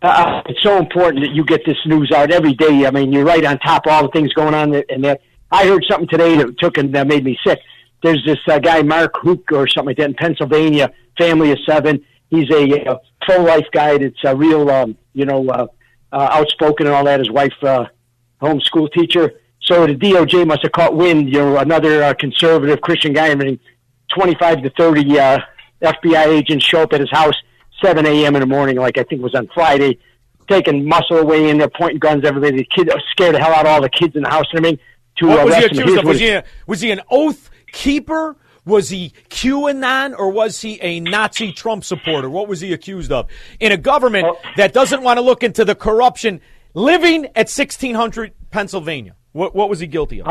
uh, 0.00 0.42
it's 0.46 0.62
so 0.62 0.78
important 0.78 1.22
that 1.24 1.32
you 1.32 1.44
get 1.44 1.60
this 1.66 1.76
news 1.84 2.10
out 2.12 2.30
every 2.30 2.54
day. 2.54 2.86
I 2.86 2.90
mean, 2.90 3.12
you're 3.12 3.24
right 3.24 3.44
on 3.44 3.58
top 3.58 3.86
of 3.86 3.92
all 3.92 4.02
the 4.04 4.10
things 4.10 4.32
going 4.32 4.54
on. 4.54 4.74
And 4.88 5.04
that 5.04 5.20
I 5.50 5.66
heard 5.66 5.84
something 5.90 6.08
today 6.08 6.36
that 6.38 6.58
took 6.58 6.78
and 6.78 6.94
that 6.94 7.08
made 7.08 7.24
me 7.24 7.36
sick. 7.46 7.60
There's 8.02 8.24
this 8.24 8.38
uh, 8.48 8.58
guy 8.58 8.82
Mark 8.82 9.16
Houck 9.22 9.52
or 9.52 9.68
something 9.68 9.88
like 9.88 9.98
that 9.98 10.08
in 10.08 10.14
Pennsylvania. 10.14 10.90
Family 11.18 11.52
of 11.52 11.58
seven. 11.66 12.06
He's 12.30 12.50
a 12.50 12.86
uh, 12.86 12.98
pro 13.20 13.42
life 13.42 13.66
guy. 13.70 13.96
It's 13.96 14.18
a 14.24 14.34
real, 14.34 14.70
um, 14.70 14.96
you 15.12 15.26
know. 15.26 15.46
Uh, 15.50 15.66
uh, 16.12 16.28
outspoken 16.30 16.86
and 16.86 16.94
all 16.94 17.04
that. 17.04 17.18
His 17.20 17.30
wife, 17.30 17.54
uh, 17.62 17.86
homeschool 18.40 18.92
teacher. 18.92 19.32
So 19.62 19.86
the 19.86 19.94
DOJ 19.94 20.46
must 20.46 20.62
have 20.62 20.72
caught 20.72 20.94
wind. 20.94 21.28
You 21.32 21.38
know, 21.38 21.58
another 21.58 22.02
uh, 22.02 22.14
conservative 22.14 22.80
Christian 22.80 23.12
guy. 23.12 23.30
I 23.30 23.34
mean, 23.34 23.58
25 24.14 24.62
to 24.62 24.70
30 24.70 25.18
uh, 25.18 25.38
FBI 25.82 26.26
agents 26.26 26.64
show 26.64 26.82
up 26.82 26.92
at 26.92 27.00
his 27.00 27.10
house 27.10 27.34
7 27.82 28.06
a.m. 28.06 28.36
in 28.36 28.40
the 28.40 28.46
morning, 28.46 28.76
like 28.76 28.98
I 28.98 29.02
think 29.02 29.20
it 29.20 29.24
was 29.24 29.34
on 29.34 29.48
Friday, 29.52 29.98
taking 30.48 30.86
muscle 30.86 31.18
away 31.18 31.50
in 31.50 31.58
there, 31.58 31.68
pointing 31.68 31.98
guns 31.98 32.24
everybody. 32.24 32.58
The 32.58 32.64
kid 32.64 32.90
scared 33.10 33.34
the 33.34 33.40
hell 33.40 33.52
out 33.52 33.66
of 33.66 33.72
all 33.72 33.82
the 33.82 33.88
kids 33.88 34.14
in 34.14 34.22
the 34.22 34.30
house. 34.30 34.46
And 34.52 34.64
I 34.64 34.70
mean, 34.70 34.78
to 35.18 35.26
what 35.26 35.46
was 35.46 35.54
he 35.56 35.60
him. 35.62 35.66
accused 35.66 35.86
Here's 35.86 35.98
of? 35.98 36.04
what 36.04 36.10
Was 36.12 36.20
he, 36.20 36.28
a, 36.28 36.44
was 36.66 36.80
he 36.80 36.90
an 36.90 37.00
oath 37.10 37.50
keeper? 37.72 38.36
Was 38.64 38.90
he 38.90 39.12
QAnon 39.28 40.14
or 40.16 40.30
was 40.30 40.60
he 40.60 40.80
a 40.82 41.00
Nazi 41.00 41.52
Trump 41.52 41.84
supporter? 41.84 42.30
What 42.30 42.46
was 42.48 42.60
he 42.60 42.72
accused 42.72 43.10
of? 43.10 43.28
In 43.58 43.72
a 43.72 43.76
government 43.76 44.26
Oh. 44.28 44.38
that 44.56 44.72
doesn't 44.72 45.02
want 45.02 45.18
to 45.18 45.20
look 45.22 45.42
into 45.42 45.64
the 45.64 45.74
corruption 45.74 46.40
living 46.74 47.24
at 47.34 47.48
1600 47.48 48.32
Pennsylvania. 48.50 49.16
What, 49.32 49.54
what 49.54 49.68
was 49.68 49.80
he 49.80 49.86
guilty 49.88 50.22
of? 50.22 50.28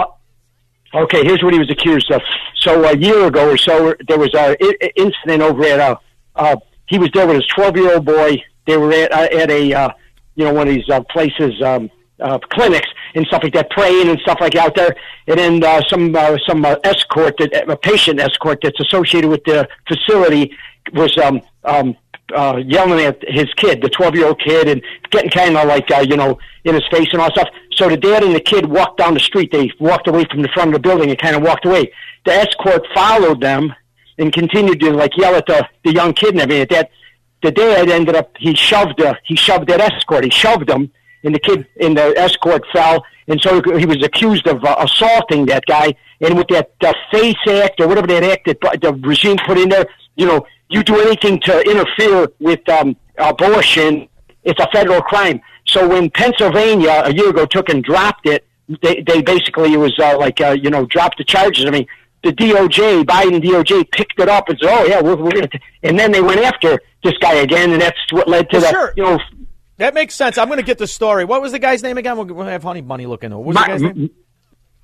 Okay, 0.93 1.23
here's 1.23 1.41
what 1.43 1.53
he 1.53 1.59
was 1.59 1.69
accused 1.69 2.11
of. 2.11 2.21
So 2.57 2.83
a 2.85 2.95
year 2.97 3.25
ago 3.25 3.49
or 3.51 3.57
so, 3.57 3.95
there 4.07 4.17
was 4.19 4.33
a 4.33 4.55
i- 4.61 4.91
incident 4.95 5.41
over 5.41 5.63
at 5.63 5.79
a. 5.79 5.99
Uh, 6.35 6.55
he 6.87 6.97
was 6.99 7.09
there 7.13 7.25
with 7.27 7.35
his 7.37 7.47
12 7.47 7.77
year 7.77 7.93
old 7.95 8.05
boy. 8.05 8.41
They 8.67 8.77
were 8.77 8.91
at 8.93 9.11
uh, 9.13 9.27
at 9.35 9.49
a 9.49 9.73
uh, 9.73 9.89
you 10.35 10.45
know 10.45 10.53
one 10.53 10.67
of 10.67 10.73
these 10.75 10.87
uh, 10.89 11.01
places, 11.09 11.61
um, 11.61 11.89
uh, 12.19 12.39
clinics 12.51 12.87
and 13.15 13.25
stuff 13.27 13.43
like 13.43 13.53
that, 13.53 13.69
praying 13.69 14.09
and 14.09 14.19
stuff 14.19 14.37
like 14.41 14.55
out 14.55 14.75
there. 14.75 14.95
And 15.27 15.39
then 15.39 15.63
uh, 15.63 15.81
some 15.89 16.15
uh, 16.15 16.37
some 16.47 16.65
uh, 16.65 16.75
escort, 16.83 17.35
that, 17.39 17.69
a 17.69 17.77
patient 17.77 18.19
escort 18.19 18.59
that's 18.61 18.79
associated 18.79 19.29
with 19.29 19.43
the 19.43 19.67
facility, 19.87 20.55
was 20.93 21.17
um, 21.17 21.41
um, 21.63 21.95
uh, 22.33 22.61
yelling 22.65 23.05
at 23.05 23.21
his 23.27 23.53
kid, 23.55 23.81
the 23.81 23.89
12 23.89 24.15
year 24.15 24.27
old 24.27 24.39
kid, 24.39 24.67
and 24.67 24.81
getting 25.09 25.29
kind 25.29 25.57
of 25.57 25.67
like, 25.67 25.89
uh, 25.91 26.05
you 26.07 26.15
know, 26.15 26.39
in 26.63 26.75
his 26.75 26.83
face 26.91 27.07
and 27.11 27.21
all 27.21 27.29
that 27.29 27.47
stuff. 27.47 27.49
So 27.73 27.89
the 27.89 27.97
dad 27.97 28.23
and 28.23 28.35
the 28.35 28.41
kid 28.41 28.65
walked 28.65 28.97
down 28.97 29.13
the 29.13 29.19
street. 29.19 29.51
They 29.51 29.71
walked 29.79 30.07
away 30.07 30.25
from 30.29 30.41
the 30.41 30.49
front 30.49 30.69
of 30.69 30.73
the 30.73 30.79
building 30.79 31.09
and 31.09 31.19
kind 31.19 31.35
of 31.35 31.41
walked 31.41 31.65
away. 31.65 31.91
The 32.25 32.33
escort 32.33 32.85
followed 32.93 33.41
them 33.41 33.73
and 34.17 34.31
continued 34.31 34.79
to 34.81 34.91
like 34.91 35.17
yell 35.17 35.35
at 35.35 35.45
the, 35.47 35.67
the 35.83 35.93
young 35.93 36.13
kid 36.13 36.31
and 36.31 36.41
everything. 36.41 36.67
That, 36.69 36.91
the 37.41 37.51
dad 37.51 37.89
ended 37.89 38.15
up, 38.15 38.35
he 38.37 38.53
shoved, 38.53 39.01
uh, 39.01 39.15
he 39.23 39.35
shoved 39.35 39.67
that 39.67 39.81
escort. 39.81 40.23
He 40.23 40.29
shoved 40.29 40.69
him 40.69 40.91
and 41.23 41.35
the 41.35 41.39
kid 41.39 41.67
in 41.77 41.93
the 41.93 42.17
escort 42.17 42.63
fell. 42.73 43.03
And 43.27 43.41
so 43.41 43.61
he 43.77 43.85
was 43.85 44.03
accused 44.03 44.47
of 44.47 44.63
uh, 44.63 44.75
assaulting 44.79 45.45
that 45.45 45.65
guy. 45.65 45.95
And 46.19 46.37
with 46.37 46.47
that 46.49 46.71
uh, 46.81 46.93
face 47.11 47.35
act 47.47 47.79
or 47.79 47.87
whatever 47.87 48.07
that 48.07 48.23
act 48.23 48.45
that 48.45 48.81
the 48.81 48.93
regime 49.07 49.37
put 49.45 49.57
in 49.57 49.69
there, 49.69 49.85
you 50.15 50.25
know, 50.25 50.45
you 50.69 50.83
do 50.83 50.99
anything 50.99 51.39
to 51.41 51.61
interfere 51.61 52.27
with 52.39 52.67
um, 52.69 52.95
abortion, 53.17 54.07
it's 54.43 54.59
a 54.59 54.67
federal 54.71 55.01
crime. 55.01 55.41
So 55.65 55.87
when 55.87 56.09
Pennsylvania 56.09 57.03
a 57.05 57.13
year 57.13 57.29
ago 57.29 57.45
took 57.45 57.69
and 57.69 57.83
dropped 57.83 58.27
it, 58.27 58.45
they, 58.81 59.01
they 59.01 59.21
basically 59.21 59.73
it 59.73 59.77
was 59.77 59.97
uh, 59.99 60.17
like 60.17 60.39
uh, 60.41 60.51
you 60.51 60.69
know 60.69 60.85
dropped 60.85 61.17
the 61.17 61.23
charges. 61.23 61.65
I 61.65 61.71
mean, 61.71 61.87
the 62.23 62.31
DOJ, 62.31 63.03
Biden 63.03 63.41
DOJ, 63.41 63.91
picked 63.91 64.19
it 64.19 64.29
up 64.29 64.49
and 64.49 64.57
said, 64.61 64.69
"Oh 64.71 64.85
yeah, 64.85 65.01
we're, 65.01 65.15
we're 65.15 65.31
going 65.31 65.47
to," 65.49 65.59
and 65.83 65.99
then 65.99 66.11
they 66.11 66.21
went 66.21 66.39
after 66.41 66.79
this 67.03 67.17
guy 67.19 67.33
again, 67.35 67.71
and 67.71 67.81
that's 67.81 67.97
what 68.11 68.27
led 68.27 68.49
to 68.51 68.57
Well, 68.59 68.61
the 68.61 68.69
sure. 68.69 68.93
you 68.95 69.03
know 69.03 69.19
That 69.81 69.93
makes 69.93 70.15
sense. 70.15 70.37
I'm 70.37 70.47
going 70.47 70.59
to 70.59 70.63
get 70.65 70.77
the 70.77 70.87
story. 70.87 71.25
What 71.25 71.41
was 71.41 71.51
the 71.51 71.59
guy's 71.59 71.81
name 71.83 71.97
again? 71.97 72.15
We'll, 72.15 72.27
we'll 72.27 72.45
have 72.45 72.63
Honey 72.63 72.81
Bunny 72.81 73.05
looking. 73.07 73.31
What 73.31 73.43
was 73.43 73.55
Ma- 73.55 73.61
the 73.63 73.67
guy's 73.67 73.81
name? 73.81 74.09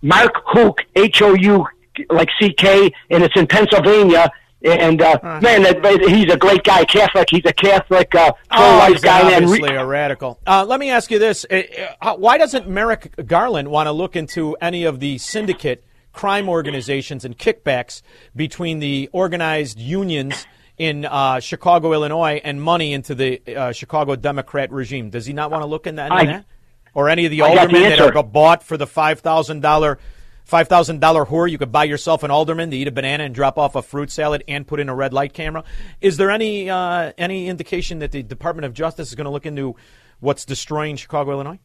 Mark 0.01 0.33
Houck, 0.47 0.79
H 0.95 1.21
O 1.21 1.33
U 1.33 1.65
like 2.09 2.29
CK, 2.39 2.65
and 3.09 3.23
it's 3.23 3.35
in 3.35 3.47
Pennsylvania. 3.47 4.29
And 4.63 5.01
uh, 5.01 5.19
man, 5.41 5.61
that, 5.63 5.81
but 5.83 6.01
he's 6.01 6.31
a 6.33 6.37
great 6.37 6.63
guy, 6.63 6.83
Catholic. 6.85 7.27
He's 7.29 7.45
a 7.45 7.53
Catholic 7.53 8.13
uh, 8.15 8.31
Oh, 8.35 8.55
pro-life 8.55 8.91
he's 8.93 9.01
guy. 9.01 9.31
and 9.31 9.45
obviously 9.45 9.69
re- 9.69 9.77
a 9.77 9.85
radical. 9.85 10.39
Uh, 10.47 10.65
let 10.65 10.79
me 10.79 10.89
ask 10.89 11.11
you 11.11 11.19
this: 11.19 11.45
Uh, 11.49 11.61
uh, 12.01 12.15
Why 12.15 12.37
doesn't 12.39 12.67
Merrick 12.67 13.13
Garland 13.27 13.69
want 13.69 13.85
to 13.87 13.91
look 13.91 14.15
into 14.15 14.55
any 14.59 14.83
of 14.83 14.99
the 14.99 15.19
syndicate 15.19 15.83
crime 16.11 16.49
organizations 16.49 17.23
and 17.23 17.37
kickbacks 17.37 18.01
between 18.35 18.79
the 18.79 19.09
organized 19.13 19.77
unions 19.79 20.47
in 20.77 21.05
uh, 21.05 21.39
Chicago, 21.39 21.93
Illinois, 21.93 22.39
and 22.43 22.61
money 22.61 22.93
into 22.93 23.15
the 23.15 23.41
uh, 23.55 23.71
Chicago 23.71 24.15
Democrat 24.15 24.71
regime? 24.71 25.09
Does 25.09 25.25
he 25.25 25.33
not 25.33 25.51
want 25.51 25.63
to 25.63 25.67
look 25.67 25.87
into 25.87 26.03
any 26.03 26.15
I- 26.15 26.25
that, 26.25 26.45
or 26.93 27.09
any 27.09 27.25
of 27.25 27.31
the 27.31 27.41
I 27.41 27.55
got 27.55 27.69
the 27.69 27.75
aldermen 27.77 27.97
that 27.97 28.15
are 28.15 28.23
bought 28.23 28.63
for 28.63 28.77
the 28.77 28.87
five 28.87 29.19
thousand 29.19 29.61
dollar? 29.61 29.99
Five 30.45 30.69
thousand 30.69 31.01
dollar 31.01 31.25
whore, 31.25 31.51
you 31.51 31.57
could 31.57 31.73
buy 31.73 31.83
yourself 31.83 32.23
an 32.23 32.31
alderman 32.31 32.71
to 32.71 32.77
eat 32.77 32.87
a 32.87 32.91
banana 32.91 33.25
and 33.25 33.35
drop 33.35 33.57
off 33.57 33.75
a 33.75 33.81
fruit 33.81 34.09
salad 34.09 34.45
and 34.47 34.65
put 34.65 34.79
in 34.79 34.87
a 34.87 34.95
red 34.95 35.11
light 35.11 35.33
camera. 35.33 35.65
Is 35.99 36.15
there 36.15 36.31
any 36.31 36.69
uh, 36.69 37.11
any 37.17 37.49
indication 37.49 37.99
that 37.99 38.13
the 38.13 38.23
Department 38.23 38.65
of 38.65 38.73
Justice 38.73 39.09
is 39.09 39.15
going 39.15 39.25
to 39.25 39.31
look 39.31 39.45
into 39.45 39.75
what's 40.21 40.45
destroying 40.45 40.95
Chicago, 40.95 41.31
Illinois? 41.31 41.59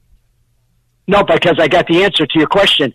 No, 1.07 1.23
because 1.23 1.61
I 1.61 1.69
got 1.69 1.87
the 1.87 2.03
answer 2.03 2.27
to 2.27 2.39
your 2.39 2.49
question. 2.49 2.93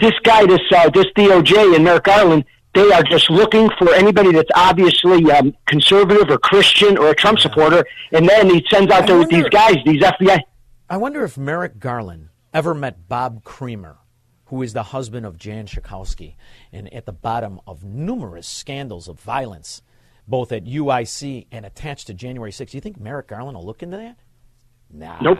This 0.00 0.14
guy, 0.24 0.46
this 0.46 0.60
uh, 0.74 0.88
this 0.88 1.06
DOJ 1.14 1.76
in 1.76 1.84
Merrick 1.84 2.04
Garland, 2.04 2.46
they 2.76 2.92
are 2.92 3.02
just 3.02 3.30
looking 3.30 3.70
for 3.78 3.92
anybody 3.94 4.32
that's 4.32 4.50
obviously 4.54 5.30
um, 5.32 5.54
conservative 5.66 6.30
or 6.30 6.38
Christian 6.38 6.96
or 6.98 7.08
a 7.08 7.14
Trump 7.14 7.38
supporter, 7.38 7.84
and 8.12 8.28
then 8.28 8.50
he 8.50 8.64
sends 8.70 8.92
out 8.92 9.04
I 9.04 9.06
there 9.06 9.18
with 9.18 9.32
wonder- 9.32 9.44
these 9.44 9.50
guys, 9.50 9.76
these 9.84 10.02
FBI. 10.02 10.38
I 10.88 10.96
wonder 10.98 11.24
if 11.24 11.36
Merrick 11.38 11.78
Garland 11.80 12.28
ever 12.54 12.74
met 12.74 13.08
Bob 13.08 13.42
Creamer, 13.44 13.96
who 14.46 14.62
is 14.62 14.72
the 14.74 14.82
husband 14.84 15.26
of 15.26 15.36
Jan 15.38 15.66
Schakowsky, 15.66 16.36
and 16.72 16.92
at 16.94 17.06
the 17.06 17.12
bottom 17.12 17.60
of 17.66 17.82
numerous 17.82 18.46
scandals 18.46 19.08
of 19.08 19.18
violence, 19.18 19.82
both 20.28 20.52
at 20.52 20.64
UIC 20.64 21.46
and 21.50 21.64
attached 21.66 22.06
to 22.08 22.14
January 22.14 22.52
6th. 22.52 22.70
Do 22.70 22.76
You 22.76 22.80
think 22.82 23.00
Merrick 23.00 23.28
Garland 23.28 23.56
will 23.56 23.64
look 23.64 23.82
into 23.82 23.96
that? 23.96 24.16
Nah. 24.90 25.18
Nope. 25.20 25.38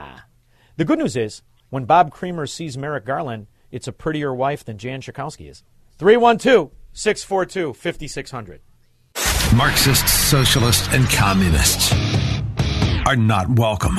The 0.76 0.84
good 0.84 0.98
news 0.98 1.16
is, 1.16 1.42
when 1.70 1.84
Bob 1.84 2.10
Creamer 2.10 2.46
sees 2.46 2.76
Merrick 2.78 3.04
Garland, 3.04 3.46
it's 3.70 3.86
a 3.88 3.92
prettier 3.92 4.34
wife 4.34 4.64
than 4.64 4.78
Jan 4.78 5.00
Schakowsky 5.00 5.50
is. 5.50 5.62
312 5.98 6.70
642 6.96 7.74
5600. 7.74 8.62
Marxists, 9.54 10.10
socialists, 10.14 10.88
and 10.92 11.06
communists 11.10 11.92
are 13.06 13.16
not 13.16 13.50
welcome 13.50 13.98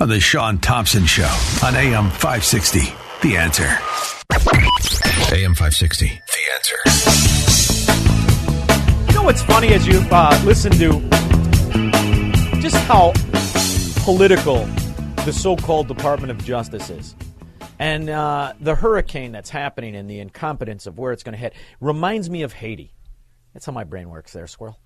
on 0.00 0.08
the 0.08 0.18
Shaun 0.18 0.56
Thompson 0.56 1.04
Show 1.04 1.30
on 1.62 1.74
AM 1.74 2.08
560. 2.08 2.80
The 3.20 3.36
answer. 3.36 3.68
AM 5.30 5.54
560. 5.54 6.06
The 6.06 6.42
answer. 6.54 6.78
You 9.08 9.14
know 9.14 9.24
what's 9.24 9.42
funny 9.42 9.74
as 9.74 9.86
you 9.86 10.02
uh, 10.10 10.42
listen 10.46 10.72
to 10.72 11.00
just 12.62 12.76
how 12.86 13.12
political 14.04 14.64
the 15.26 15.34
so-called 15.34 15.86
Department 15.86 16.30
of 16.30 16.42
Justice 16.42 16.88
is, 16.88 17.14
and 17.82 18.08
uh, 18.08 18.52
the 18.60 18.76
hurricane 18.76 19.32
that's 19.32 19.50
happening 19.50 19.96
and 19.96 20.08
the 20.08 20.20
incompetence 20.20 20.86
of 20.86 20.98
where 20.98 21.10
it's 21.10 21.24
going 21.24 21.32
to 21.32 21.38
hit 21.38 21.52
reminds 21.80 22.30
me 22.30 22.42
of 22.42 22.52
Haiti. 22.52 22.94
That's 23.52 23.66
how 23.66 23.72
my 23.72 23.82
brain 23.82 24.08
works, 24.08 24.32
there, 24.32 24.46
squirrel. 24.46 24.78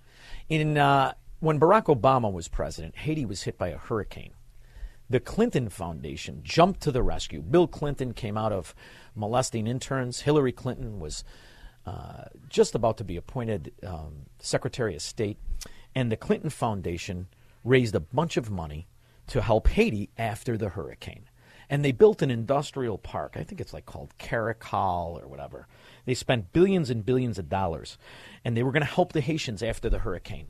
In 0.48 0.78
uh, 0.78 1.12
when 1.40 1.60
Barack 1.60 1.94
Obama 1.94 2.32
was 2.32 2.48
president, 2.48 2.96
Haiti 2.96 3.26
was 3.26 3.42
hit 3.42 3.58
by 3.58 3.68
a 3.68 3.76
hurricane. 3.76 4.32
The 5.10 5.20
Clinton 5.20 5.68
Foundation 5.68 6.40
jumped 6.42 6.80
to 6.84 6.90
the 6.90 7.02
rescue. 7.02 7.42
Bill 7.42 7.66
Clinton 7.66 8.14
came 8.14 8.38
out 8.38 8.52
of 8.52 8.74
molesting 9.14 9.66
interns. 9.66 10.20
Hillary 10.20 10.52
Clinton 10.52 10.98
was 10.98 11.22
uh, 11.84 12.24
just 12.48 12.74
about 12.74 12.96
to 12.96 13.04
be 13.04 13.18
appointed 13.18 13.72
um, 13.86 14.22
Secretary 14.38 14.96
of 14.96 15.02
State. 15.02 15.36
And 15.94 16.10
the 16.10 16.16
Clinton 16.16 16.48
Foundation 16.48 17.28
raised 17.62 17.94
a 17.94 18.00
bunch 18.00 18.38
of 18.38 18.50
money 18.50 18.88
to 19.26 19.42
help 19.42 19.68
Haiti 19.68 20.08
after 20.16 20.56
the 20.56 20.70
hurricane. 20.70 21.25
And 21.68 21.84
they 21.84 21.92
built 21.92 22.22
an 22.22 22.30
industrial 22.30 22.98
park. 22.98 23.34
I 23.36 23.42
think 23.42 23.60
it's 23.60 23.72
like 23.72 23.86
called 23.86 24.16
Caracol 24.18 25.20
or 25.20 25.26
whatever. 25.26 25.66
They 26.04 26.14
spent 26.14 26.52
billions 26.52 26.90
and 26.90 27.04
billions 27.04 27.38
of 27.38 27.48
dollars. 27.48 27.98
And 28.44 28.56
they 28.56 28.62
were 28.62 28.72
going 28.72 28.82
to 28.82 28.86
help 28.86 29.12
the 29.12 29.20
Haitians 29.20 29.62
after 29.62 29.90
the 29.90 29.98
hurricane. 29.98 30.48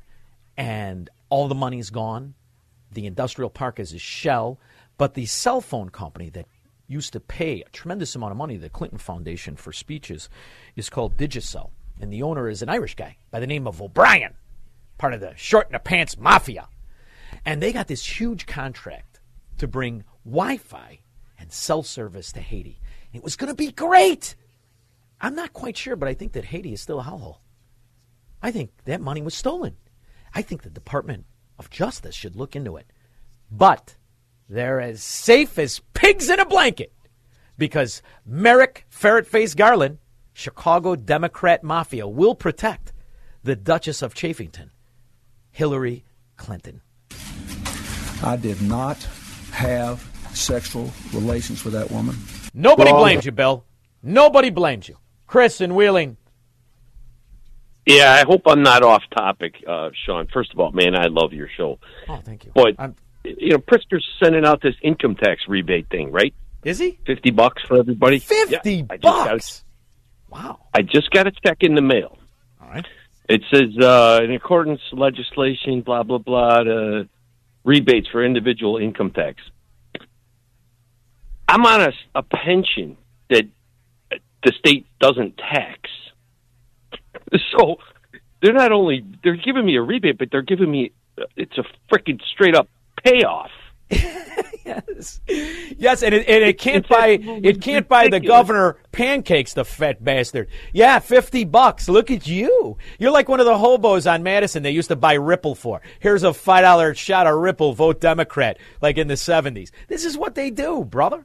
And 0.57 1.09
all 1.31 1.48
the 1.48 1.55
money's 1.55 1.90
gone. 1.90 2.35
The 2.92 3.07
industrial 3.07 3.50
park 3.50 3.81
is 3.81 3.92
a 3.92 3.98
shell. 3.98 4.59
But 4.98 5.14
the 5.14 5.26
cell 5.26 5.61
phone 5.61 5.88
company 5.88 6.29
that 6.31 6.46
used 6.87 7.12
to 7.14 7.20
pay 7.20 7.62
a 7.62 7.70
tremendous 7.70 8.14
amount 8.14 8.33
of 8.33 8.37
money 8.37 8.57
the 8.57 8.68
Clinton 8.68 8.98
Foundation 8.98 9.57
for 9.57 9.72
speeches 9.72 10.29
is 10.76 10.90
called 10.90 11.16
Digicel. 11.16 11.70
And 12.00 12.12
the 12.12 12.22
owner 12.22 12.48
is 12.48 12.62
an 12.62 12.68
Irish 12.68 12.94
guy 12.94 13.16
by 13.31 13.40
the 13.40 13.46
name 13.46 13.66
of 13.66 13.81
O'Brien, 13.81 14.35
part 14.98 15.14
of 15.14 15.20
the 15.20 15.35
short 15.37 15.66
in 15.66 15.72
the 15.72 15.79
pants 15.79 16.18
mafia. 16.18 16.68
And 17.44 17.62
they 17.62 17.72
got 17.72 17.88
this 17.88 18.20
huge 18.20 18.46
contract 18.46 19.20
to 19.59 19.66
bring 19.66 20.05
Wi 20.24 20.59
Fi 20.59 21.00
and 21.38 21.53
cell 21.53 21.83
service 21.83 22.33
to 22.33 22.40
Haiti. 22.40 22.81
It 23.12 23.22
was 23.22 23.37
going 23.37 23.49
to 23.49 23.55
be 23.55 23.72
great. 23.72 24.35
I'm 25.20 25.35
not 25.35 25.53
quite 25.53 25.77
sure, 25.77 25.96
but 25.96 26.09
I 26.09 26.14
think 26.14 26.33
that 26.33 26.46
Haiti 26.46 26.72
is 26.72 26.81
still 26.81 27.01
a 27.01 27.05
hellhole. 27.05 27.38
I 28.42 28.51
think 28.51 28.70
that 28.85 29.01
money 29.01 29.22
was 29.22 29.35
stolen. 29.35 29.77
I 30.35 30.42
think 30.42 30.62
the 30.62 30.70
Department 30.70 31.25
of 31.59 31.70
Justice 31.70 32.14
should 32.14 32.37
look 32.37 32.55
into 32.55 32.77
it. 32.77 32.92
But 33.51 33.96
they're 34.49 34.81
as 34.81 35.03
safe 35.03 35.59
as 35.59 35.81
pigs 35.94 36.29
in 36.29 36.38
a 36.38 36.46
blanket 36.46 36.92
because 37.57 38.03
Merrick 38.25 38.85
Ferret 38.88 39.27
Face 39.27 39.55
Garland, 39.55 39.99
Chicago 40.33 40.94
Democrat 40.96 41.64
Mafia, 41.64 42.07
will 42.07 42.35
protect 42.35 42.92
the 43.42 43.57
Duchess 43.57 44.03
of 44.03 44.14
Chafington, 44.14 44.70
Hillary 45.51 46.05
Clinton. 46.37 46.83
I 48.22 48.37
did 48.37 48.61
not 48.61 49.03
have 49.53 50.11
sexual 50.37 50.92
relations 51.12 51.64
with 51.64 51.72
that 51.75 51.90
woman. 51.90 52.16
Nobody 52.55 52.92
Well, 52.92 53.01
blames 53.01 53.25
you, 53.25 53.33
Bill. 53.33 53.64
Nobody 54.03 54.51
blames 54.51 54.88
you. 54.88 54.96
Chris 55.27 55.61
in 55.61 55.75
Wheeling. 55.75 56.16
Yeah, 57.87 58.12
I 58.20 58.25
hope 58.25 58.42
I'm 58.46 58.62
not 58.62 58.83
off 58.83 59.03
topic, 59.16 59.55
uh, 59.66 59.90
Shaun. 60.05 60.27
First 60.33 60.53
of 60.53 60.59
all, 60.59 60.72
man, 60.72 60.96
I 60.96 61.07
love 61.07 61.33
your 61.33 61.49
show. 61.57 61.79
Oh, 62.09 62.20
thank 62.25 62.44
you. 62.44 62.53
But 62.55 62.75
you 63.25 63.51
know, 63.51 63.59
Pritzker's 63.59 64.05
sending 64.22 64.44
out 64.44 64.61
this 64.61 64.75
income 64.83 65.14
tax 65.16 65.42
rebate 65.49 65.88
thing, 65.88 66.11
right? 66.11 66.35
Is 66.64 66.79
he? 66.81 66.99
Fifty 67.07 67.31
bucks 67.31 67.62
for 67.62 67.79
everybody. 67.79 68.18
Fifty 68.18 68.77
Yeah, 68.77 68.85
I 68.90 68.96
just 68.96 69.03
got 69.03 69.29
bucks. 69.29 69.64
a- 70.31 70.35
wow. 70.35 70.59
I 70.75 70.83
just 70.83 71.11
got 71.12 71.27
a 71.29 71.31
check 71.44 71.59
in 71.61 71.75
the 71.77 71.83
mail. 71.83 72.18
All 72.61 72.68
right. 72.68 72.87
It 73.29 73.42
says, 73.53 73.77
uh, 73.79 74.20
in 74.22 74.33
accordance 74.33 74.81
with 74.90 75.01
legislation, 75.01 75.83
blah 75.83 76.03
blah 76.03 76.18
blah, 76.18 76.61
uh, 76.62 77.05
rebates 77.64 78.09
for 78.09 78.25
individual 78.25 78.79
income 78.79 79.11
tax. 79.12 79.42
I'm 81.48 81.64
on 81.64 81.80
a, 81.82 81.92
a 82.14 82.22
pension 82.22 82.96
that 83.30 83.44
the 84.44 84.52
state 84.59 84.87
doesn't 85.00 85.37
tax, 85.38 85.90
so 87.52 87.76
they're 88.42 88.52
not 88.52 88.72
only 88.72 89.04
they're 89.22 89.37
giving 89.37 89.64
me 89.64 89.76
a 89.76 89.82
rebate, 89.82 90.18
but 90.18 90.28
they're 90.30 90.42
giving 90.42 90.70
me 90.70 90.92
uh, 91.18 91.24
it's 91.37 91.56
a 91.59 91.64
freaking 91.92 92.20
straight 92.32 92.54
up 92.54 92.68
payoff. 93.02 93.50
yes, 94.64 95.20
yes, 95.26 96.02
and 96.02 96.12
it, 96.12 96.28
and 96.28 96.42
it 96.42 96.59
can't 96.59 96.88
buy 96.88 97.18
it 97.20 97.62
can't 97.62 97.87
buy 97.87 98.09
the 98.09 98.18
governor 98.18 98.78
pancakes, 98.90 99.54
the 99.54 99.64
fat 99.64 100.02
bastard. 100.02 100.48
Yeah, 100.72 100.98
fifty 100.98 101.44
bucks. 101.44 101.88
Look 101.88 102.11
at 102.11 102.26
you. 102.26 102.76
You're 102.98 103.12
like 103.12 103.28
one 103.28 103.38
of 103.38 103.46
the 103.46 103.56
hobos 103.56 104.09
on 104.09 104.24
Madison 104.24 104.64
they 104.64 104.72
used 104.72 104.88
to 104.88 104.96
buy 104.96 105.14
Ripple 105.14 105.54
for. 105.54 105.82
Here's 106.00 106.24
a 106.24 106.35
five 106.35 106.62
dollar 106.62 106.94
shot 106.94 107.28
of 107.28 107.37
Ripple. 107.37 107.74
Vote 107.74 108.00
Democrat, 108.00 108.59
like 108.82 108.98
in 108.98 109.06
the 109.06 109.16
seventies. 109.16 109.70
This 109.87 110.04
is 110.04 110.18
what 110.18 110.35
they 110.35 110.50
do, 110.50 110.85
brother. 110.85 111.24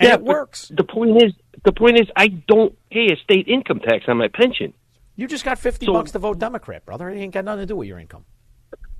And 0.00 0.08
yeah, 0.08 0.14
it 0.14 0.22
works. 0.22 0.70
The 0.74 0.84
point 0.84 1.22
is, 1.22 1.32
the 1.64 1.72
point 1.72 1.98
is, 1.98 2.06
I 2.16 2.28
don't 2.28 2.76
pay 2.90 3.08
a 3.12 3.16
state 3.16 3.48
income 3.48 3.80
tax 3.80 4.04
on 4.08 4.16
my 4.18 4.28
pension. 4.28 4.72
You 5.16 5.26
just 5.26 5.44
got 5.44 5.58
fifty 5.58 5.86
So- 5.86 5.92
bucks 5.92 6.12
to 6.12 6.18
vote 6.18 6.38
Democrat, 6.38 6.84
brother. 6.86 7.08
It 7.10 7.18
ain't 7.18 7.34
got 7.34 7.44
nothing 7.44 7.62
to 7.62 7.66
do 7.66 7.76
with 7.76 7.88
your 7.88 7.98
income. 7.98 8.24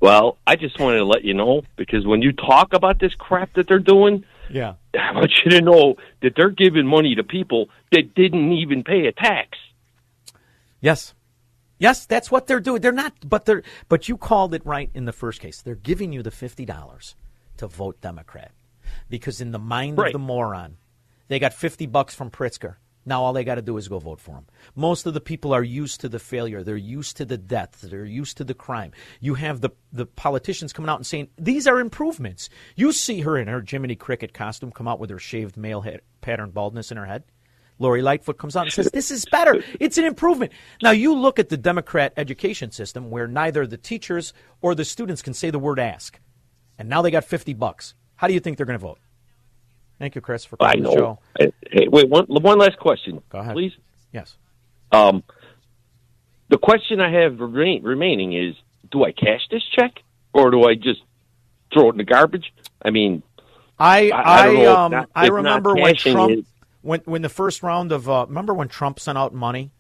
Well, 0.00 0.38
I 0.46 0.56
just 0.56 0.78
wanted 0.78 0.98
to 0.98 1.04
let 1.04 1.24
you 1.24 1.34
know 1.34 1.62
because 1.76 2.06
when 2.06 2.22
you 2.22 2.32
talk 2.32 2.72
about 2.72 3.00
this 3.00 3.14
crap 3.16 3.54
that 3.54 3.66
they're 3.68 3.78
doing, 3.80 4.24
Yeah. 4.50 4.74
I 4.98 5.12
want 5.12 5.32
you 5.44 5.50
to 5.52 5.60
know 5.60 5.96
that 6.22 6.32
they're 6.36 6.50
giving 6.50 6.86
money 6.86 7.14
to 7.16 7.22
people 7.24 7.68
that 7.92 8.14
didn't 8.14 8.52
even 8.52 8.84
pay 8.84 9.06
a 9.06 9.12
tax. 9.12 9.58
Yes. 10.80 11.14
Yes, 11.78 12.06
that's 12.06 12.30
what 12.30 12.46
they're 12.46 12.60
doing. 12.60 12.80
They're 12.80 12.90
not, 12.92 13.12
but 13.24 13.44
they're, 13.44 13.62
but 13.88 14.08
you 14.08 14.16
called 14.16 14.54
it 14.54 14.64
right 14.66 14.90
in 14.94 15.04
the 15.04 15.12
first 15.12 15.40
case. 15.40 15.62
They're 15.62 15.74
giving 15.76 16.12
you 16.12 16.22
the 16.22 16.30
fifty 16.32 16.64
dollars 16.64 17.14
to 17.56 17.66
vote 17.68 18.00
Democrat, 18.00 18.50
because 19.08 19.40
in 19.40 19.52
the 19.52 19.58
mind 19.60 19.98
Right. 19.98 20.08
of 20.08 20.12
the 20.12 20.18
moron, 20.18 20.76
they 21.28 21.38
got 21.38 21.54
fifty 21.54 21.86
bucks 21.86 22.14
from 22.14 22.30
Pritzker. 22.30 22.76
Now 23.08 23.22
all 23.22 23.32
they 23.32 23.44
got 23.44 23.54
to 23.54 23.62
do 23.62 23.78
is 23.78 23.88
go 23.88 23.98
vote 23.98 24.20
for 24.20 24.32
him. 24.32 24.46
Most 24.74 25.06
of 25.06 25.14
the 25.14 25.20
people 25.20 25.54
are 25.54 25.62
used 25.62 26.02
to 26.02 26.10
the 26.10 26.18
failure. 26.18 26.62
They're 26.62 26.76
used 26.76 27.16
to 27.16 27.24
the 27.24 27.38
death. 27.38 27.80
They're 27.80 28.04
used 28.04 28.36
to 28.36 28.44
the 28.44 28.52
crime. 28.52 28.92
You 29.20 29.34
have 29.34 29.62
the 29.62 29.70
the 29.92 30.04
politicians 30.04 30.74
coming 30.74 30.90
out 30.90 30.98
and 30.98 31.06
saying 31.06 31.28
these 31.38 31.66
are 31.66 31.80
improvements. 31.80 32.50
You 32.76 32.92
see 32.92 33.20
her 33.20 33.38
in 33.38 33.48
her 33.48 33.64
Jiminy 33.66 33.96
Cricket 33.96 34.34
costume 34.34 34.72
come 34.72 34.86
out 34.86 35.00
with 35.00 35.08
her 35.08 35.18
shaved 35.18 35.56
male 35.56 35.80
head, 35.80 36.02
pattern 36.20 36.50
baldness 36.50 36.90
in 36.90 36.98
her 36.98 37.06
head. 37.06 37.24
Lori 37.78 38.02
Lightfoot 38.02 38.38
comes 38.38 38.56
out 38.56 38.64
and 38.64 38.72
says, 38.72 38.90
This 38.92 39.10
is 39.10 39.24
better. 39.30 39.62
It's 39.80 39.98
an 39.98 40.04
improvement. 40.04 40.52
Now, 40.82 40.90
you 40.90 41.14
look 41.14 41.38
at 41.38 41.48
the 41.48 41.56
Democrat 41.56 42.12
education 42.16 42.70
system 42.72 43.10
where 43.10 43.28
neither 43.28 43.66
the 43.66 43.76
teachers 43.76 44.32
or 44.60 44.74
the 44.74 44.84
students 44.84 45.22
can 45.22 45.34
say 45.34 45.50
the 45.50 45.58
word 45.58 45.78
ask. 45.78 46.18
And 46.76 46.88
now 46.88 47.02
they 47.02 47.10
got 47.10 47.24
50 47.24 47.54
bucks. 47.54 47.94
How 48.16 48.26
do 48.26 48.34
you 48.34 48.40
think 48.40 48.56
they're 48.56 48.66
going 48.66 48.78
to 48.78 48.84
vote? 48.84 48.98
Thank 49.98 50.14
you, 50.14 50.20
Chris, 50.20 50.44
for 50.44 50.56
coming 50.56 50.86
on 50.86 50.94
know. 50.94 51.18
the 51.38 51.44
show. 51.44 51.52
Hey, 51.72 51.88
wait, 51.88 52.08
one, 52.08 52.26
one 52.28 52.58
last 52.58 52.78
question, 52.78 53.20
Go 53.30 53.38
ahead. 53.38 53.54
please. 53.54 53.72
Yes. 54.12 54.36
Um, 54.92 55.22
the 56.48 56.58
question 56.58 57.00
I 57.00 57.10
have 57.10 57.40
remain, 57.40 57.82
remaining 57.82 58.32
is: 58.32 58.54
Do 58.90 59.04
I 59.04 59.12
cash 59.12 59.40
this 59.50 59.62
check, 59.76 59.92
or 60.32 60.50
do 60.50 60.64
I 60.64 60.74
just 60.74 61.00
throw 61.72 61.88
it 61.88 61.92
in 61.92 61.98
the 61.98 62.04
garbage? 62.04 62.52
I 62.82 62.90
mean, 62.90 63.22
I 63.78 64.10
I- 64.10 64.48
I 64.48 64.64
um 64.66 64.92
not- 64.92 65.10
I 65.14 65.26
remember 65.28 65.74
when 65.74 65.94
Trump 65.96 66.46
when 66.80 67.00
when 67.04 67.22
the 67.22 67.28
first 67.28 67.62
round 67.62 67.92
of 67.92 68.08
uh, 68.08 68.24
remember 68.28 68.54
when 68.54 68.68
Trump 68.68 68.98
sent 69.00 69.18
out 69.18 69.34
money 69.34 69.72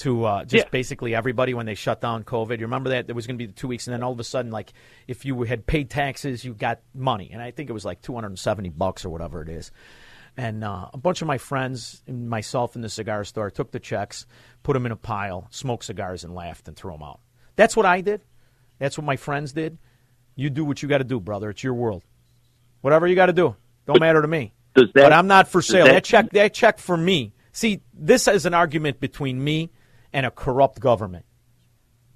to 0.00 0.24
uh, 0.24 0.44
just 0.44 0.66
Yeah. 0.66 0.70
basically 0.70 1.14
everybody 1.14 1.54
when 1.54 1.66
they 1.66 1.74
shut 1.74 2.00
down 2.00 2.24
COVID. 2.24 2.58
You 2.58 2.66
remember 2.66 2.90
that 2.90 3.06
there 3.06 3.14
was 3.14 3.26
going 3.26 3.36
to 3.36 3.42
be 3.42 3.46
the 3.46 3.52
two 3.52 3.68
weeks, 3.68 3.86
and 3.86 3.94
then 3.94 4.02
all 4.02 4.12
of 4.12 4.20
a 4.20 4.24
sudden, 4.24 4.50
like 4.50 4.72
if 5.08 5.24
you 5.24 5.42
had 5.44 5.66
paid 5.66 5.88
taxes, 5.90 6.44
you 6.44 6.52
got 6.54 6.80
money, 6.94 7.30
and 7.32 7.40
I 7.42 7.50
think 7.50 7.70
it 7.70 7.72
was 7.72 7.84
like 7.84 8.02
two 8.02 8.14
hundred 8.14 8.28
and 8.28 8.38
seventy 8.38 8.68
bucks 8.70 9.04
or 9.04 9.10
whatever 9.10 9.42
it 9.42 9.48
is. 9.48 9.70
And 10.36 10.62
uh, 10.64 10.88
a 10.94 10.98
bunch 10.98 11.22
of 11.22 11.28
my 11.28 11.38
friends 11.38 12.02
and 12.06 12.28
myself 12.30 12.76
in 12.76 12.82
the 12.82 12.88
cigar 12.88 13.24
store 13.24 13.50
took 13.50 13.72
the 13.72 13.80
checks, 13.80 14.26
put 14.62 14.74
them 14.74 14.86
in 14.86 14.92
a 14.92 14.96
pile, 14.96 15.48
smoked 15.50 15.84
cigars, 15.84 16.24
and 16.24 16.34
laughed 16.34 16.68
and 16.68 16.76
threw 16.76 16.92
them 16.92 17.02
out. 17.02 17.20
That's 17.56 17.76
what 17.76 17.84
I 17.84 18.00
did. 18.00 18.22
That's 18.78 18.96
what 18.96 19.04
my 19.04 19.16
friends 19.16 19.52
did. 19.52 19.76
You 20.36 20.48
do 20.48 20.64
what 20.64 20.82
you 20.82 20.88
got 20.88 20.98
to 20.98 21.04
do, 21.04 21.20
brother. 21.20 21.50
It's 21.50 21.62
your 21.64 21.74
world. 21.74 22.02
Whatever 22.80 23.06
you 23.06 23.16
got 23.16 23.26
to 23.26 23.32
do, 23.34 23.56
don't 23.86 24.00
matter 24.00 24.22
to 24.22 24.28
me. 24.28 24.54
That- 24.74 24.94
but 24.94 25.12
I'm 25.12 25.26
not 25.26 25.48
for 25.48 25.60
sale. 25.60 25.84
that- 25.84 25.92
That, 25.92 26.04
check, 26.04 26.30
that 26.30 26.54
check 26.54 26.78
for 26.78 26.96
me. 26.96 27.34
See, 27.52 27.82
this 27.92 28.28
is 28.28 28.46
an 28.46 28.54
argument 28.54 29.00
between 29.00 29.42
me 29.42 29.70
and 30.12 30.26
a 30.26 30.30
corrupt 30.30 30.80
government. 30.80 31.24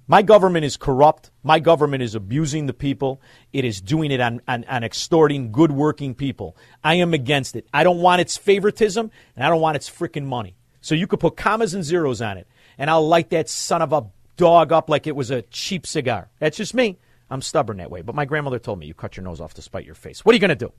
My 0.07 0.21
government 0.21 0.65
is 0.65 0.77
corrupt. 0.77 1.31
My 1.41 1.59
government 1.59 2.03
is 2.03 2.13
abusing 2.13 2.67
the 2.67 2.73
people. 2.73 3.21
It 3.51 3.65
is 3.65 3.81
doing 3.81 4.11
it 4.11 4.21
on, 4.21 4.39
on, 4.47 4.63
on 4.65 4.83
extorting 4.83 5.51
good 5.51 5.71
working 5.71 6.13
people. 6.13 6.55
I 6.83 6.95
am 6.95 7.13
against 7.13 7.55
it. 7.55 7.67
I 7.73 7.83
don't 7.83 7.99
want 7.99 8.21
its 8.21 8.37
favoritism, 8.37 9.09
and 9.35 9.43
I 9.45 9.49
don't 9.49 9.61
want 9.61 9.77
its 9.77 9.89
freaking 9.89 10.25
money. 10.25 10.57
So 10.81 10.93
you 10.93 11.07
could 11.07 11.19
put 11.19 11.35
commas 11.35 11.73
and 11.73 11.83
zeros 11.83 12.21
on 12.21 12.37
it, 12.37 12.47
and 12.77 12.89
I'll 12.89 13.07
light 13.07 13.31
that 13.31 13.49
son 13.49 13.81
of 13.81 13.93
a 13.93 14.05
dog 14.37 14.71
up 14.71 14.89
like 14.89 15.07
it 15.07 15.15
was 15.15 15.31
a 15.31 15.41
cheap 15.43 15.87
cigar. 15.87 16.29
That's 16.39 16.57
just 16.57 16.75
me. 16.75 16.99
I'm 17.29 17.41
stubborn 17.41 17.77
that 17.77 17.89
way. 17.89 18.03
But 18.03 18.13
my 18.13 18.25
grandmother 18.25 18.59
told 18.59 18.77
me, 18.77 18.85
you 18.85 18.93
cut 18.93 19.17
your 19.17 19.23
nose 19.23 19.41
off 19.41 19.55
to 19.55 19.63
spite 19.63 19.85
your 19.85 19.95
face. 19.95 20.23
What 20.23 20.33
are 20.33 20.35
you 20.35 20.39
going 20.39 20.49
to 20.49 20.55
do? 20.55 20.71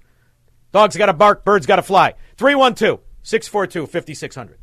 Dogs 0.71 0.97
got 0.97 1.07
to 1.07 1.13
bark, 1.13 1.45
birds 1.45 1.67
got 1.67 1.77
to 1.77 1.83
fly. 1.83 2.15
312 2.37 3.01
642 3.23 3.87
5600. 3.87 4.59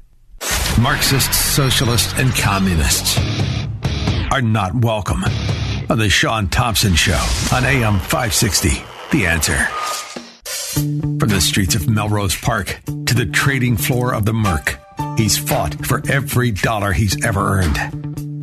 Marxists, 0.81 1.37
socialists, 1.37 2.13
and 2.17 2.33
communists 2.35 3.17
are 4.31 4.41
not 4.41 4.73
welcome 4.73 5.23
on 5.89 5.99
the 5.99 6.09
Shaun 6.09 6.47
Thompson 6.47 6.95
Show 6.95 7.21
on 7.53 7.63
AM 7.63 7.99
560. 7.99 8.69
The 9.11 9.27
answer. 9.27 9.57
From 11.19 11.29
the 11.29 11.39
streets 11.39 11.75
of 11.75 11.87
Melrose 11.87 12.35
Park 12.35 12.79
to 12.85 13.13
the 13.13 13.27
trading 13.27 13.77
floor 13.77 14.13
of 14.13 14.25
the 14.25 14.33
Merc, 14.33 14.79
he's 15.17 15.37
fought 15.37 15.85
for 15.85 16.01
every 16.09 16.51
dollar 16.51 16.91
he's 16.91 17.23
ever 17.23 17.59
earned. 17.59 17.77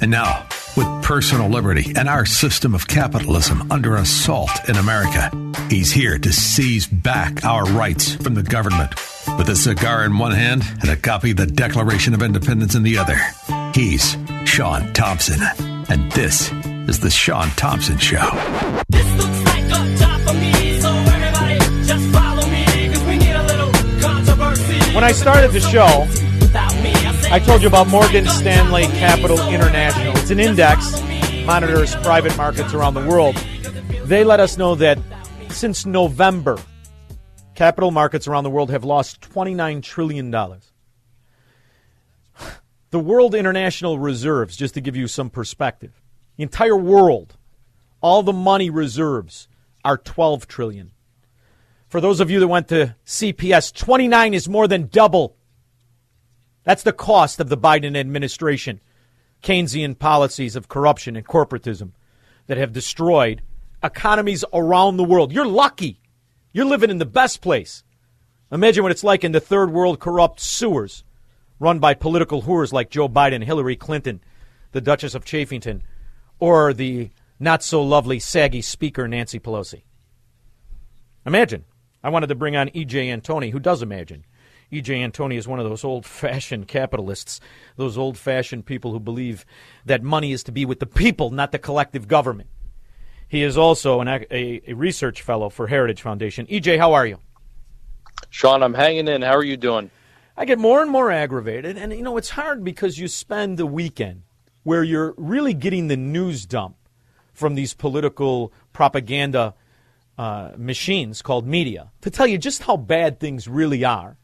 And 0.01 0.11
now, 0.11 0.47
with 0.76 0.86
personal 1.03 1.49
liberty 1.49 1.93
and 1.97 2.09
our 2.09 2.24
system 2.24 2.74
of 2.74 2.86
capitalism 2.86 3.70
under 3.72 3.97
assault 3.97 4.68
in 4.68 4.76
America, 4.76 5.30
he's 5.68 5.91
here 5.91 6.18
to 6.18 6.32
seize 6.32 6.86
back 6.86 7.45
our 7.45 7.64
rights 7.64 8.14
from 8.14 8.34
the 8.34 8.43
government. 8.45 8.95
With 9.41 9.49
a 9.49 9.57
cigar 9.57 10.05
in 10.05 10.18
one 10.18 10.32
hand 10.32 10.64
and 10.82 10.91
a 10.91 10.97
copy 10.97 11.30
of 11.30 11.38
the 11.38 11.47
Declaration 11.47 12.12
of 12.12 12.20
Independence 12.20 12.74
in 12.74 12.82
the 12.82 12.99
other, 12.99 13.16
he's 13.72 14.14
Shaun 14.45 14.93
Thompson. 14.93 15.41
And 15.88 16.12
this 16.12 16.53
is 16.86 17.01
The 17.01 17.09
Shaun 17.09 17.49
Thompson 17.57 17.97
Show. 17.97 18.18
When 24.93 25.05
I 25.05 25.12
started 25.12 25.53
the 25.53 25.61
show, 25.61 26.07
I 27.32 27.41
told 27.43 27.62
you 27.62 27.68
about 27.68 27.88
Morgan 27.88 28.26
Stanley 28.26 28.82
Capital 28.82 29.41
International. 29.49 30.18
It's 30.18 30.30
an 30.30 30.38
index, 30.38 31.01
monitors 31.47 31.97
private 31.97 32.36
markets 32.36 32.74
around 32.74 32.93
the 32.93 33.07
world. 33.07 33.36
They 34.05 34.22
let 34.22 34.38
us 34.38 34.59
know 34.59 34.74
that 34.74 34.99
since 35.49 35.86
November, 35.86 36.59
capital 37.61 37.91
markets 37.91 38.27
around 38.27 38.43
the 38.43 38.49
world 38.49 38.71
have 38.71 38.85
lost 38.85 39.21
$29 39.21 39.83
trillion. 39.83 40.31
The 40.31 40.63
World 42.99 43.35
International 43.35 43.99
Reserves, 43.99 44.57
just 44.57 44.73
to 44.73 44.81
give 44.81 44.97
you 44.97 45.07
some 45.07 45.29
perspective, 45.29 46.01
the 46.39 46.43
entire 46.43 46.75
world, 46.75 47.37
all 48.01 48.23
the 48.23 48.33
money 48.33 48.71
reserves 48.71 49.47
are 49.85 49.99
12 49.99 50.49
trillion. 50.49 50.93
For 51.87 52.01
those 52.01 52.21
of 52.21 52.31
you 52.31 52.41
that 52.41 52.49
went 52.49 52.69
to 52.69 52.97
CPS, 53.05 53.75
29 53.75 54.33
is 54.33 54.49
more 54.49 54.67
than 54.67 54.87
double. 54.87 55.37
That's 56.65 56.83
the 56.83 56.95
cost 56.95 57.41
of 57.41 57.51
the 57.51 57.59
Biden 57.59 57.95
administration. 57.95 58.81
Keynesian 59.43 59.99
policies 59.99 60.57
of 60.57 60.69
corruption 60.69 61.15
and 61.15 61.27
corporatism 61.27 61.91
that 62.47 62.57
have 62.57 62.73
destroyed 62.73 63.43
economies 63.83 64.47
around 64.55 64.97
the 64.97 65.05
world. 65.05 65.31
You're 65.31 65.45
lucky. 65.45 65.99
You're 66.53 66.64
living 66.64 66.90
in 66.90 66.98
the 66.98 67.07
best 67.07 67.40
place. 67.40 67.84
Imagine 68.51 68.82
what 68.82 68.92
it's 68.92 69.05
like 69.05 69.22
in 69.22 69.32
the 69.32 69.40
third 69.40 69.72
world 69.72 70.01
corrupt 70.01 70.40
sewers 70.40 71.05
run 71.61 71.78
by 71.78 71.94
political 71.94 72.42
whores 72.42 72.72
like 72.72 72.90
Joe 72.90 73.09
Biden, 73.09 73.44
Hillary 73.44 73.76
Clinton, 73.76 74.20
the 74.72 74.80
Duchess 74.80 75.14
of 75.14 75.24
Chaffington, 75.24 75.82
or 76.40 76.72
the 76.72 77.11
not 77.38 77.62
so 77.62 77.82
lovely, 77.82 78.18
saggy 78.18 78.62
speaker 78.62 79.07
Nancy 79.07 79.38
Pelosi. 79.38 79.82
Imagine. 81.24 81.64
I 82.03 82.09
wanted 82.09 82.28
to 82.28 82.34
bring 82.34 82.57
on 82.57 82.74
E.J. 82.74 83.09
Antoni, 83.09 83.53
who 83.53 83.61
does 83.61 83.82
imagine. 83.82 84.24
E.J. 84.70 85.01
Antoni 85.01 85.36
is 85.36 85.46
one 85.46 85.61
of 85.61 85.68
those 85.68 85.84
old 85.84 86.07
fashioned 86.07 86.66
capitalists, 86.66 87.40
those 87.76 87.98
old 87.98 88.16
fashioned 88.16 88.64
people 88.64 88.92
who 88.92 89.01
believe 89.01 89.44
that 89.84 90.03
money 90.03 90.32
is 90.32 90.42
to 90.44 90.53
be 90.53 90.64
with 90.64 90.80
the 90.80 90.86
people, 90.86 91.30
not 91.30 91.53
the 91.53 91.59
collective 91.59 92.09
government. 92.09 92.48
He 93.31 93.45
is 93.45 93.57
also 93.57 94.01
an, 94.01 94.09
a, 94.09 94.61
a 94.66 94.72
research 94.72 95.22
fellow 95.22 95.51
for 95.51 95.68
Heritage 95.68 96.03
Foundation. 96.03 96.47
EJ, 96.49 96.78
how 96.78 96.95
are 96.95 97.07
you? 97.07 97.20
Shaun, 98.28 98.61
I'm 98.61 98.74
hanging 98.74 99.07
in. 99.07 99.22
How 99.22 99.37
are 99.37 99.45
you 99.45 99.57
doing? 99.57 99.93
I 100.37 100.45
get 100.45 100.59
more 100.59 100.83
and 100.83 100.91
more 100.91 101.12
aggravated, 101.12 101.78
and 101.78 101.93
you 101.93 102.03
know 102.03 102.16
it's 102.16 102.31
hard 102.31 102.64
because 102.64 102.99
you 102.99 103.07
spend 103.07 103.57
the 103.57 103.66
weekend 103.66 104.22
where 104.64 104.83
you're 104.83 105.14
really 105.16 105.55
getting 105.55 105.87
the 105.87 105.97
news 105.97 106.45
dump 106.45 106.74
from 107.33 107.55
these 107.55 107.72
political 107.72 108.53
propaganda 108.72 109.55
uh, 110.18 110.51
machines 110.57 111.22
called 111.22 111.47
media 111.47 111.93
to 112.01 112.11
tell 112.11 112.26
you 112.26 112.37
just 112.37 112.64
how 112.64 112.76
bad 112.76 113.20
things 113.20 113.47
really 113.47 113.85
are. 113.85 114.16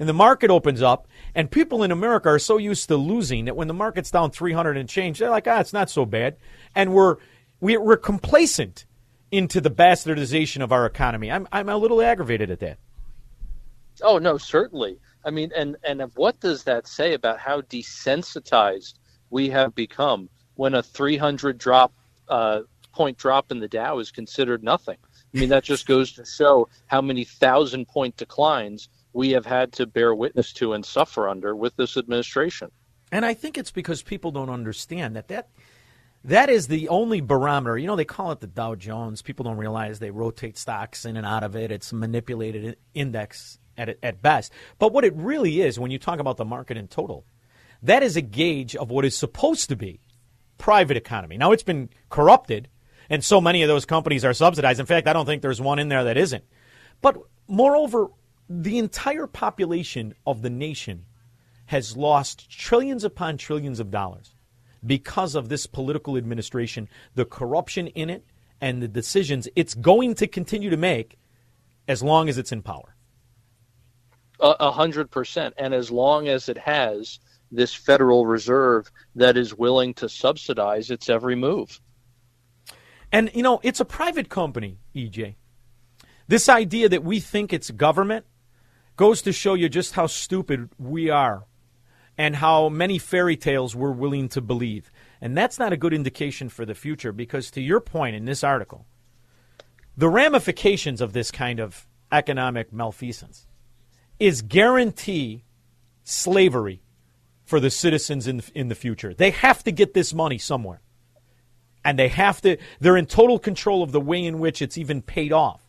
And 0.00 0.08
the 0.08 0.14
market 0.14 0.50
opens 0.50 0.82
up, 0.82 1.06
and 1.32 1.48
people 1.48 1.84
in 1.84 1.92
America 1.92 2.28
are 2.28 2.40
so 2.40 2.56
used 2.56 2.88
to 2.88 2.96
losing 2.96 3.44
that 3.44 3.54
when 3.54 3.68
the 3.68 3.74
market's 3.74 4.10
down 4.10 4.32
300 4.32 4.76
and 4.76 4.88
change, 4.88 5.20
they're 5.20 5.30
like, 5.30 5.46
ah, 5.46 5.60
it's 5.60 5.72
not 5.72 5.90
so 5.90 6.04
bad. 6.04 6.36
And 6.74 6.92
we're, 6.92 7.18
we're, 7.60 7.80
we're 7.80 7.96
complacent 7.96 8.84
into 9.30 9.60
the 9.60 9.70
bastardization 9.70 10.62
of 10.62 10.72
our 10.72 10.86
economy. 10.86 11.30
I'm, 11.30 11.46
I'm 11.52 11.68
a 11.68 11.76
little 11.76 12.00
aggravated 12.00 12.50
at 12.50 12.60
that. 12.60 12.78
Oh 14.02 14.18
no, 14.18 14.38
certainly. 14.38 14.98
I 15.24 15.30
mean, 15.30 15.50
and 15.56 15.76
and 15.82 16.02
what 16.14 16.38
does 16.40 16.64
that 16.64 16.86
say 16.86 17.14
about 17.14 17.38
how 17.38 17.62
desensitized 17.62 18.94
we 19.30 19.50
have 19.50 19.74
become 19.74 20.28
when 20.54 20.74
a 20.74 20.82
300 20.82 21.58
drop 21.58 21.92
uh, 22.28 22.60
point 22.92 23.18
drop 23.18 23.50
in 23.50 23.58
the 23.58 23.68
Dow 23.68 23.98
is 23.98 24.10
considered 24.10 24.62
nothing? 24.62 24.98
I 25.34 25.38
mean, 25.38 25.48
that 25.50 25.64
just 25.64 25.86
goes 25.86 26.12
to 26.12 26.24
show 26.24 26.68
how 26.86 27.02
many 27.02 27.24
thousand 27.24 27.88
point 27.88 28.16
declines 28.16 28.88
we 29.12 29.30
have 29.30 29.44
had 29.44 29.72
to 29.72 29.86
bear 29.86 30.14
witness 30.14 30.52
to 30.54 30.72
and 30.72 30.84
suffer 30.84 31.28
under 31.28 31.54
with 31.54 31.76
this 31.76 31.96
administration. 31.96 32.70
And 33.10 33.24
I 33.24 33.34
think 33.34 33.58
it's 33.58 33.70
because 33.70 34.02
people 34.02 34.30
don't 34.30 34.50
understand 34.50 35.16
that 35.16 35.28
that 35.28 35.48
that 36.24 36.50
is 36.50 36.66
the 36.66 36.88
only 36.88 37.20
barometer. 37.20 37.78
You 37.78 37.86
know, 37.86 37.96
they 37.96 38.04
call 38.04 38.32
it 38.32 38.40
the 38.40 38.46
Dow 38.46 38.74
Jones. 38.74 39.22
People 39.22 39.44
don't 39.44 39.56
realize 39.56 39.98
they 39.98 40.10
rotate 40.10 40.58
stocks 40.58 41.04
in 41.04 41.16
and 41.16 41.26
out 41.26 41.44
of 41.44 41.56
it. 41.56 41.70
It's 41.70 41.92
a 41.92 41.94
manipulated 41.94 42.76
index 42.94 43.58
at 43.76 43.96
at 44.02 44.20
best. 44.20 44.52
But 44.78 44.92
what 44.92 45.04
it 45.04 45.14
really 45.14 45.60
is, 45.60 45.78
when 45.78 45.90
you 45.90 45.98
talk 45.98 46.18
about 46.18 46.36
the 46.36 46.44
market 46.44 46.76
in 46.76 46.88
total, 46.88 47.24
that 47.82 48.02
is 48.02 48.16
a 48.16 48.20
gauge 48.20 48.74
of 48.74 48.90
what 48.90 49.04
is 49.04 49.16
supposed 49.16 49.68
to 49.68 49.76
be 49.76 50.00
private 50.58 50.96
economy. 50.96 51.36
Now 51.36 51.52
it's 51.52 51.62
been 51.62 51.88
corrupted, 52.10 52.68
and 53.08 53.24
so 53.24 53.40
many 53.40 53.62
of 53.62 53.68
those 53.68 53.84
companies 53.84 54.24
are 54.24 54.34
subsidized. 54.34 54.80
In 54.80 54.86
fact, 54.86 55.06
I 55.06 55.12
don't 55.12 55.26
think 55.26 55.40
there's 55.40 55.60
one 55.60 55.78
in 55.78 55.88
there 55.88 56.04
that 56.04 56.16
isn't. 56.16 56.44
But 57.00 57.16
moreover, 57.46 58.08
the 58.50 58.78
entire 58.78 59.28
population 59.28 60.14
of 60.26 60.42
the 60.42 60.50
nation 60.50 61.04
has 61.66 61.96
lost 61.96 62.50
trillions 62.50 63.04
upon 63.04 63.36
trillions 63.36 63.78
of 63.78 63.90
dollars 63.90 64.34
because 64.84 65.34
of 65.34 65.48
this 65.48 65.66
political 65.66 66.16
administration, 66.16 66.88
the 67.14 67.24
corruption 67.24 67.88
in 67.88 68.10
it, 68.10 68.24
and 68.60 68.82
the 68.82 68.88
decisions 68.88 69.48
it's 69.54 69.74
going 69.74 70.14
to 70.14 70.26
continue 70.26 70.70
to 70.70 70.76
make 70.76 71.18
as 71.86 72.02
long 72.02 72.28
as 72.28 72.38
it's 72.38 72.52
in 72.52 72.62
power. 72.62 72.94
A 74.40 74.70
hundred 74.70 75.10
percent. 75.10 75.54
And 75.58 75.74
as 75.74 75.90
long 75.90 76.28
as 76.28 76.48
it 76.48 76.58
has 76.58 77.18
this 77.50 77.74
Federal 77.74 78.26
Reserve 78.26 78.90
that 79.16 79.36
is 79.36 79.54
willing 79.54 79.94
to 79.94 80.08
subsidize 80.08 80.90
its 80.90 81.08
every 81.08 81.34
move. 81.34 81.80
And, 83.10 83.30
you 83.34 83.42
know, 83.42 83.58
it's 83.62 83.80
a 83.80 83.84
private 83.84 84.28
company, 84.28 84.78
EJ. 84.94 85.34
This 86.28 86.48
idea 86.48 86.88
that 86.90 87.02
we 87.02 87.20
think 87.20 87.52
it's 87.52 87.70
government 87.70 88.26
goes 88.96 89.22
to 89.22 89.32
show 89.32 89.54
you 89.54 89.68
just 89.68 89.94
how 89.94 90.06
stupid 90.06 90.68
we 90.78 91.08
are 91.08 91.46
and 92.18 92.36
how 92.36 92.68
many 92.68 92.98
fairy 92.98 93.36
tales 93.36 93.76
we're 93.76 93.92
willing 93.92 94.28
to 94.30 94.40
believe. 94.40 94.90
And 95.20 95.36
that's 95.36 95.58
not 95.58 95.72
a 95.72 95.76
good 95.76 95.94
indication 95.94 96.48
for 96.48 96.66
the 96.66 96.74
future 96.74 97.12
because, 97.12 97.50
to 97.52 97.60
your 97.60 97.80
point 97.80 98.16
in 98.16 98.24
this 98.24 98.42
article, 98.42 98.86
the 99.96 100.08
ramifications 100.08 101.00
of 101.00 101.12
this 101.12 101.30
kind 101.30 101.60
of 101.60 101.86
economic 102.10 102.72
malfeasance 102.72 103.46
is 104.18 104.42
guarantee 104.42 105.44
slavery 106.02 106.82
for 107.44 107.60
the 107.60 107.70
citizens 107.70 108.26
in, 108.26 108.42
in 108.54 108.68
the 108.68 108.74
future. 108.74 109.14
They 109.14 109.30
have 109.30 109.62
to 109.64 109.72
get 109.72 109.94
this 109.94 110.12
money 110.12 110.38
somewhere. 110.38 110.80
And 111.84 111.98
they 111.98 112.08
have 112.08 112.40
to, 112.42 112.58
they're 112.80 112.96
in 112.96 113.06
total 113.06 113.38
control 113.38 113.82
of 113.82 113.92
the 113.92 114.00
way 114.00 114.24
in 114.24 114.40
which 114.40 114.60
it's 114.60 114.76
even 114.76 115.00
paid 115.00 115.32
off. 115.32 115.62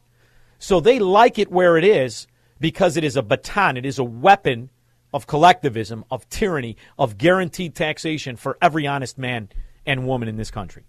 So 0.57 0.79
they 0.79 0.99
like 0.99 1.39
it 1.39 1.51
where 1.51 1.77
it 1.77 1.85
is 1.85 2.27
because 2.59 2.97
it 2.97 3.03
is 3.03 3.15
a 3.15 3.21
baton, 3.21 3.77
it 3.77 3.85
is 3.85 3.99
a 3.99 4.03
weapon 4.03 4.69
of 5.13 5.27
collectivism, 5.27 6.05
of 6.11 6.27
tyranny, 6.29 6.77
of 6.97 7.17
guaranteed 7.17 7.75
taxation 7.75 8.35
for 8.35 8.57
every 8.61 8.85
honest 8.85 9.17
man 9.17 9.49
and 9.85 10.07
woman 10.07 10.27
in 10.27 10.35
this 10.35 10.51
country. 10.51 10.83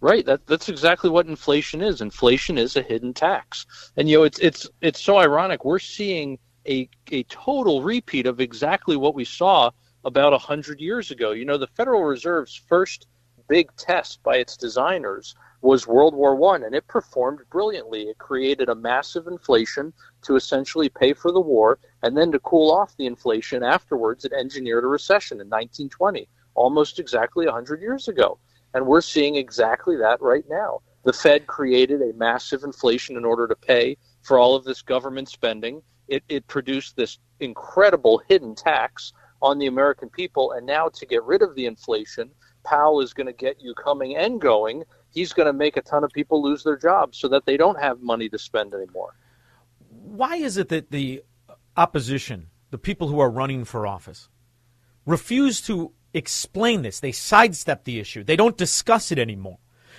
Right. 0.00 0.24
That 0.24 0.46
that's 0.46 0.68
exactly 0.68 1.10
what 1.10 1.26
inflation 1.26 1.82
is. 1.82 2.00
Inflation 2.00 2.56
is 2.56 2.74
a 2.76 2.82
hidden 2.82 3.12
tax. 3.12 3.66
And 3.96 4.08
you 4.08 4.18
know, 4.18 4.24
it's 4.24 4.38
it's 4.38 4.68
it's 4.80 5.00
so 5.00 5.18
ironic. 5.18 5.64
We're 5.64 5.78
seeing 5.78 6.38
a 6.66 6.88
a 7.12 7.22
total 7.24 7.82
repeat 7.82 8.26
of 8.26 8.40
exactly 8.40 8.96
what 8.96 9.14
we 9.14 9.24
saw 9.24 9.70
about 10.04 10.32
a 10.32 10.38
hundred 10.38 10.80
years 10.80 11.10
ago. 11.10 11.32
You 11.32 11.44
know, 11.44 11.58
the 11.58 11.66
Federal 11.66 12.02
Reserve's 12.04 12.54
first 12.54 13.06
big 13.48 13.74
test 13.76 14.22
by 14.22 14.36
its 14.36 14.56
designers 14.56 15.34
was 15.62 15.86
World 15.86 16.14
War 16.14 16.34
One, 16.34 16.64
and 16.64 16.74
it 16.74 16.86
performed 16.86 17.40
brilliantly. 17.50 18.08
It 18.08 18.18
created 18.18 18.68
a 18.68 18.74
massive 18.74 19.26
inflation 19.26 19.92
to 20.22 20.36
essentially 20.36 20.88
pay 20.88 21.12
for 21.12 21.32
the 21.32 21.40
war, 21.40 21.78
and 22.02 22.16
then 22.16 22.32
to 22.32 22.38
cool 22.40 22.70
off 22.70 22.96
the 22.96 23.06
inflation 23.06 23.62
afterwards, 23.62 24.24
it 24.24 24.32
engineered 24.32 24.84
a 24.84 24.88
recession 24.88 25.36
in 25.36 25.48
1920, 25.48 26.28
almost 26.54 26.98
exactly 26.98 27.46
100 27.46 27.80
years 27.80 28.08
ago. 28.08 28.38
And 28.72 28.86
we're 28.86 29.00
seeing 29.00 29.36
exactly 29.36 29.96
that 29.96 30.22
right 30.22 30.44
now. 30.48 30.80
The 31.02 31.12
Fed 31.12 31.46
created 31.46 32.02
a 32.02 32.12
massive 32.14 32.62
inflation 32.62 33.16
in 33.16 33.24
order 33.24 33.48
to 33.48 33.56
pay 33.56 33.96
for 34.22 34.38
all 34.38 34.54
of 34.54 34.64
this 34.64 34.82
government 34.82 35.28
spending. 35.28 35.82
It, 36.08 36.22
it 36.28 36.46
produced 36.46 36.96
this 36.96 37.18
incredible 37.40 38.22
hidden 38.28 38.54
tax 38.54 39.12
on 39.42 39.58
the 39.58 39.66
American 39.66 40.10
people. 40.10 40.52
And 40.52 40.66
now, 40.66 40.88
to 40.88 41.06
get 41.06 41.24
rid 41.24 41.42
of 41.42 41.54
the 41.54 41.66
inflation, 41.66 42.30
Powell 42.64 43.00
is 43.00 43.14
going 43.14 43.26
to 43.26 43.32
get 43.32 43.60
you 43.60 43.74
coming 43.74 44.16
and 44.16 44.40
going. 44.40 44.84
He's 45.12 45.32
going 45.32 45.46
to 45.46 45.52
make 45.52 45.76
a 45.76 45.82
ton 45.82 46.04
of 46.04 46.10
people 46.10 46.42
lose 46.42 46.62
their 46.62 46.76
jobs 46.76 47.18
so 47.18 47.28
that 47.28 47.46
they 47.46 47.56
don't 47.56 47.80
have 47.80 48.00
money 48.00 48.28
to 48.28 48.38
spend 48.38 48.74
anymore. 48.74 49.14
Why 49.88 50.36
is 50.36 50.56
it 50.56 50.68
that 50.68 50.90
the 50.90 51.22
opposition, 51.76 52.48
the 52.70 52.78
people 52.78 53.08
who 53.08 53.20
are 53.20 53.30
running 53.30 53.64
for 53.64 53.86
office, 53.86 54.28
refuse 55.06 55.60
to 55.62 55.92
explain 56.14 56.82
this? 56.82 57.00
They 57.00 57.12
sidestep 57.12 57.84
the 57.84 57.98
issue, 57.98 58.24
they 58.24 58.36
don't 58.36 58.56
discuss 58.56 59.10
it 59.10 59.18
anymore. 59.18 59.58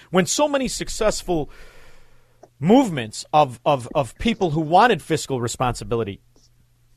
When 0.10 0.26
so 0.26 0.48
many 0.48 0.68
successful 0.68 1.50
movements 2.60 3.26
of, 3.34 3.60
of, 3.66 3.88
of 3.96 4.18
people 4.20 4.52
who 4.52 4.62
wanted 4.62 5.02
fiscal 5.02 5.42
responsibility 5.42 6.22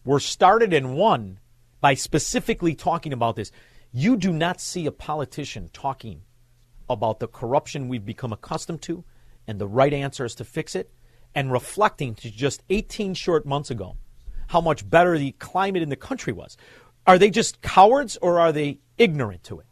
were 0.05 0.21
started 0.21 0.73
and 0.73 0.95
won 0.95 1.41
by 1.81 1.95
specifically 1.95 2.75
talking 2.75 3.13
about 3.13 3.37
this. 3.37 3.51
You 3.93 4.17
do 4.17 4.33
not 4.33 4.61
see 4.61 4.87
a 4.87 4.91
politician 4.91 5.71
talking 5.73 6.23
about 6.89 7.21
the 7.21 7.29
corruption 7.29 7.89
we've 7.89 8.05
become 8.05 8.33
accustomed 8.33 8.83
to 8.83 9.05
and 9.47 9.61
the 9.61 9.67
right 9.67 9.93
answer 9.93 10.25
is 10.25 10.35
to 10.37 10.45
fix 10.45 10.75
it 10.75 10.91
and 11.35 11.53
reflecting 11.53 12.15
to 12.15 12.31
just 12.31 12.63
18 12.71 13.15
short 13.15 13.45
months 13.47 13.71
ago 13.71 13.97
how 14.49 14.61
much 14.61 14.89
better 14.89 15.19
the 15.19 15.33
climate 15.33 15.83
in 15.83 15.89
the 15.89 15.97
country 15.97 16.33
was. 16.33 16.57
Are 17.07 17.19
they 17.19 17.31
just 17.31 17.61
cowards 17.63 18.17
or 18.19 18.39
are 18.39 18.53
they 18.53 18.79
ignorant 18.99 19.43
to 19.45 19.61
it? 19.61 19.67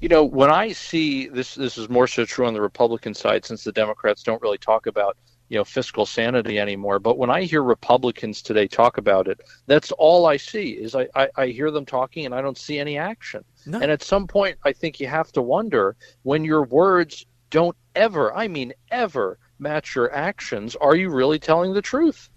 You 0.00 0.08
know, 0.08 0.24
when 0.24 0.50
I 0.50 0.72
see 0.72 1.28
this, 1.28 1.54
this 1.54 1.78
is 1.78 1.88
more 1.88 2.06
so 2.06 2.24
true 2.24 2.46
on 2.46 2.54
the 2.54 2.60
Republican 2.60 3.14
side 3.14 3.44
since 3.44 3.64
the 3.64 3.72
Democrats 3.72 4.22
don't 4.22 4.42
really 4.42 4.58
talk 4.58 4.86
about 4.86 5.16
you 5.48 5.56
know 5.56 5.64
fiscal 5.64 6.06
sanity 6.06 6.58
anymore. 6.58 6.98
But 6.98 7.18
when 7.18 7.30
I 7.30 7.42
hear 7.42 7.62
Republicans 7.62 8.42
today 8.42 8.66
talk 8.66 8.98
about 8.98 9.28
it, 9.28 9.40
that's 9.66 9.92
all 9.92 10.26
I 10.26 10.36
see 10.36 10.70
is 10.70 10.94
I, 10.94 11.08
I, 11.14 11.28
I 11.36 11.46
hear 11.46 11.70
them 11.70 11.86
talking 11.86 12.26
and 12.26 12.34
I 12.34 12.42
don't 12.42 12.58
see 12.58 12.78
any 12.78 12.98
action. 12.98 13.44
No. 13.66 13.80
And 13.80 13.90
at 13.90 14.02
some 14.02 14.26
point, 14.26 14.58
I 14.64 14.72
think 14.72 15.00
you 15.00 15.08
have 15.08 15.32
to 15.32 15.42
wonder 15.42 15.96
when 16.22 16.44
your 16.44 16.64
words 16.64 17.26
don't 17.50 17.76
ever, 17.94 18.34
I 18.34 18.48
mean 18.48 18.72
ever, 18.90 19.38
match 19.58 19.94
your 19.94 20.12
actions. 20.12 20.76
Are 20.76 20.94
you 20.94 21.10
really 21.10 21.38
telling 21.38 21.72
the 21.72 21.82
truth? 21.82 22.30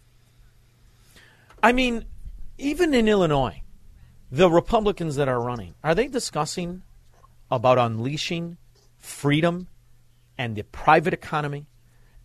I 1.61 1.71
mean, 1.71 2.05
even 2.57 2.93
in 2.93 3.07
Illinois, 3.07 3.61
the 4.32 4.49
Republicans 4.49 5.15
that 5.17 5.27
are 5.27 5.41
running, 5.41 5.75
are 5.84 5.93
they 5.93 6.07
discussing 6.07 6.84
about 7.51 7.77
unleashing 7.77 8.57
freedom 8.97 9.67
and 10.38 10.55
the 10.55 10.63
private 10.63 11.13
economy 11.13 11.67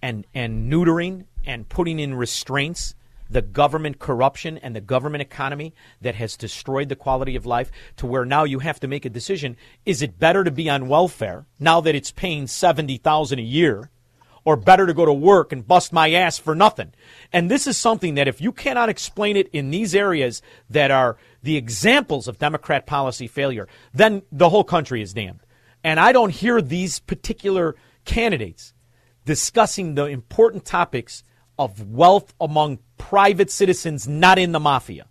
and, 0.00 0.26
and 0.34 0.72
neutering 0.72 1.24
and 1.44 1.68
putting 1.68 1.98
in 1.98 2.14
restraints 2.14 2.94
the 3.28 3.42
government 3.42 3.98
corruption 3.98 4.58
and 4.58 4.74
the 4.74 4.80
government 4.80 5.22
economy 5.22 5.74
that 6.00 6.14
has 6.14 6.36
destroyed 6.36 6.88
the 6.88 6.96
quality 6.96 7.36
of 7.36 7.46
life 7.46 7.70
to 7.96 8.06
where 8.06 8.24
now 8.24 8.44
you 8.44 8.58
have 8.60 8.80
to 8.80 8.88
make 8.88 9.04
a 9.04 9.10
decision 9.10 9.56
is 9.84 10.02
it 10.02 10.18
better 10.18 10.44
to 10.44 10.50
be 10.50 10.68
on 10.68 10.88
welfare 10.88 11.46
now 11.58 11.80
that 11.80 11.94
it's 11.94 12.10
paying 12.10 12.46
70,000 12.46 13.38
a 13.38 13.42
year 13.42 13.90
or 14.44 14.56
better 14.56 14.86
to 14.86 14.94
go 14.94 15.06
to 15.06 15.12
work 15.12 15.52
and 15.52 15.66
bust 15.66 15.92
my 15.92 16.12
ass 16.12 16.38
for 16.38 16.54
nothing. 16.54 16.92
And 17.32 17.50
this 17.50 17.66
is 17.66 17.76
something 17.76 18.14
that 18.14 18.28
if 18.28 18.40
you 18.40 18.52
cannot 18.52 18.88
explain 18.88 19.36
it 19.36 19.48
in 19.52 19.70
these 19.70 19.94
areas 19.94 20.42
that 20.68 20.90
are 20.90 21.16
the 21.42 21.56
examples 21.56 22.28
of 22.28 22.38
Democrat 22.38 22.86
policy 22.86 23.26
failure, 23.26 23.68
then 23.92 24.22
the 24.30 24.50
whole 24.50 24.64
country 24.64 25.00
is 25.00 25.14
damned. 25.14 25.40
And 25.82 25.98
I 25.98 26.12
don't 26.12 26.30
hear 26.30 26.60
these 26.60 26.98
particular 26.98 27.74
candidates 28.04 28.74
discussing 29.24 29.94
the 29.94 30.04
important 30.04 30.64
topics 30.64 31.24
of 31.58 31.90
wealth 31.90 32.34
among 32.40 32.78
private 32.98 33.50
citizens 33.50 34.08
not 34.08 34.38
in 34.38 34.52
the 34.52 34.60
mafia. 34.60 35.06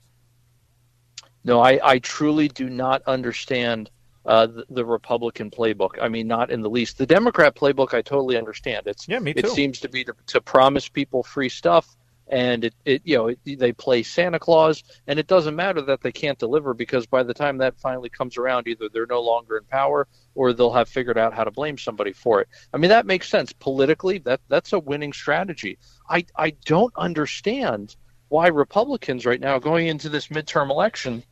No, 1.44 1.60
I, 1.62 1.80
I 1.84 2.00
truly 2.00 2.48
do 2.48 2.70
not 2.70 3.02
understand 3.04 3.90
uh, 4.26 4.48
the, 4.48 4.66
the, 4.70 4.86
Republican 4.86 5.52
playbook. 5.52 6.02
I 6.02 6.08
mean, 6.08 6.28
not 6.28 6.50
in 6.50 6.62
the 6.62 6.70
least. 6.70 6.98
The 6.98 7.06
Democrat 7.06 7.56
playbook, 7.56 7.94
I 7.94 8.02
totally 8.02 8.38
understand. 8.38 8.88
It's 8.88 9.08
yeah, 9.08 9.20
me 9.20 9.34
too. 9.34 9.40
It 9.40 9.50
seems 9.50 9.80
to 9.82 9.90
be 9.90 10.06
to, 10.06 10.14
to 10.28 10.40
promise 10.40 10.88
people 10.88 11.24
free 11.24 11.50
stuff, 11.50 11.98
and 12.28 12.66
it, 12.66 12.74
it 12.86 13.02
you 13.04 13.18
know 13.18 13.28
it, 13.28 13.40
they 13.46 13.72
play 13.74 14.04
Santa 14.04 14.40
Claus, 14.40 14.84
and 15.08 15.20
it 15.20 15.28
doesn't 15.28 15.56
matter 15.56 15.82
that 15.82 16.02
they 16.02 16.12
can't 16.12 16.40
deliver 16.40 16.74
because 16.74 17.06
by 17.06 17.24
the 17.24 17.34
time 17.34 17.58
that 17.58 17.80
finally 17.80 18.10
comes 18.10 18.38
around, 18.38 18.68
either 18.68 18.90
they're 18.90 19.06
no 19.06 19.22
longer 19.22 19.58
in 19.58 19.64
power 19.66 20.08
or 20.36 20.54
they'll 20.54 20.74
have 20.74 20.90
figured 20.90 21.18
out 21.18 21.34
how 21.34 21.44
to 21.44 21.52
blame 21.52 21.78
somebody 21.78 22.14
for 22.14 22.42
it. 22.42 22.48
I 22.74 22.78
mean, 22.78 22.90
that 22.90 23.06
makes 23.06 23.30
sense 23.30 23.54
politically. 23.54 24.20
That 24.20 24.42
that's 24.48 24.74
a 24.74 24.80
winning 24.80 25.14
strategy. 25.14 25.78
I 26.10 26.26
I 26.36 26.52
don't 26.66 26.94
understand 26.96 27.96
why 28.30 28.48
Republicans 28.48 29.26
right 29.26 29.42
now 29.42 29.60
going 29.60 29.88
into 29.88 30.10
this 30.10 30.30
midterm 30.30 30.70
election 30.70 31.24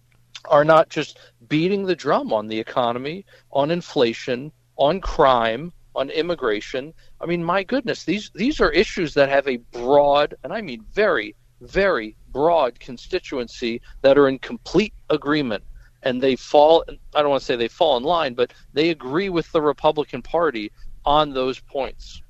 are 0.45 0.65
not 0.65 0.89
just 0.89 1.19
beating 1.47 1.85
the 1.85 1.95
drum 1.95 2.33
on 2.33 2.47
the 2.47 2.59
economy, 2.59 3.25
on 3.51 3.71
inflation, 3.71 4.51
on 4.77 5.01
crime, 5.01 5.71
on 5.95 6.09
immigration. 6.09 6.93
I 7.19 7.25
mean, 7.25 7.43
my 7.43 7.63
goodness, 7.63 8.03
these 8.03 8.31
these 8.35 8.59
are 8.59 8.71
issues 8.71 9.13
that 9.15 9.29
have 9.29 9.47
a 9.47 9.57
broad, 9.57 10.35
and 10.43 10.53
I 10.53 10.61
mean 10.61 10.85
very, 10.93 11.35
very 11.61 12.15
broad 12.31 12.79
constituency 12.79 13.81
that 14.01 14.17
are 14.17 14.27
in 14.27 14.39
complete 14.39 14.93
agreement. 15.09 15.63
And 16.03 16.21
they 16.21 16.35
fall, 16.35 16.83
I 17.13 17.21
don't 17.21 17.29
want 17.29 17.41
to 17.41 17.45
say 17.45 17.55
they 17.55 17.67
fall 17.67 17.95
in 17.97 18.03
line, 18.03 18.33
but 18.33 18.53
they 18.73 18.89
agree 18.89 19.29
with 19.29 19.51
the 19.51 19.61
Republican 19.61 20.23
Party 20.23 20.71
on 21.05 21.33
those 21.33 21.59
points. 21.59 22.23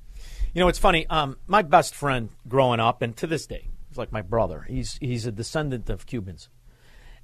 You 0.54 0.60
know, 0.60 0.68
it's 0.68 0.80
funny. 0.80 1.08
Um, 1.08 1.38
my 1.48 1.62
best 1.62 1.96
friend 1.96 2.30
growing 2.50 2.82
up, 2.82 3.02
and 3.02 3.16
to 3.18 3.28
this 3.28 3.48
day, 3.48 3.70
he's 3.88 3.98
like 3.98 4.12
my 4.12 4.22
brother. 4.22 4.66
He's 4.68 4.98
he's 5.00 5.26
a 5.26 5.32
descendant 5.32 5.90
of 5.90 6.06
Cubans. 6.06 6.50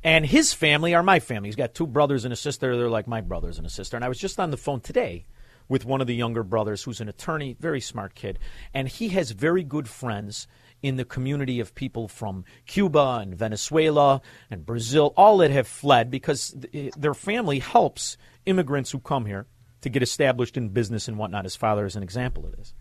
And 0.03 0.25
his 0.25 0.53
family 0.53 0.93
are 0.93 1.03
my 1.03 1.19
family. 1.19 1.49
He's 1.49 1.55
got 1.55 1.73
two 1.73 1.87
brothers 1.87 2.23
and 2.23 2.31
a 2.31 2.37
sister. 2.37 2.77
They're 2.77 2.89
like 2.89 3.07
my 3.07 3.19
brothers 3.19 3.57
and 3.57 3.65
a 3.65 3.69
sister. 3.69 3.97
And 3.97 4.05
I 4.05 4.07
was 4.07 4.19
just 4.19 4.39
on 4.39 4.51
the 4.51 4.57
phone 4.57 4.79
today 4.79 5.25
with 5.69 5.85
one 5.85 6.01
of 6.01 6.07
the 6.07 6.15
younger 6.15 6.43
brothers 6.43 6.83
who's 6.83 7.01
an 7.01 7.09
attorney, 7.09 7.55
very 7.59 7.81
smart 7.81 8.15
kid. 8.15 8.39
And 8.73 8.87
he 8.87 9.09
has 9.09 9.31
very 9.31 9.63
good 9.63 9.87
friends 9.87 10.47
in 10.81 10.95
the 10.95 11.05
community 11.05 11.59
of 11.59 11.73
people 11.75 12.07
from 12.07 12.45
Cuba 12.65 13.19
and 13.21 13.35
Venezuela 13.35 14.21
and 14.49 14.65
Brazil, 14.65 15.13
all 15.17 15.37
that 15.37 15.51
have 15.51 15.67
fled 15.67 16.11
because 16.11 16.55
their 16.95 17.13
family 17.13 17.59
helps 17.59 18.17
immigrants 18.45 18.91
who 18.91 18.99
come 18.99 19.25
here 19.25 19.47
to 19.81 19.89
get 19.89 20.03
established 20.03 20.57
in 20.57 20.69
business 20.69 21.07
and 21.07 21.17
whatnot. 21.17 21.45
His 21.45 21.55
father 21.55 21.85
is 21.85 21.95
an 21.95 22.03
example 22.03 22.45
of 22.45 22.55
this. 22.55 22.73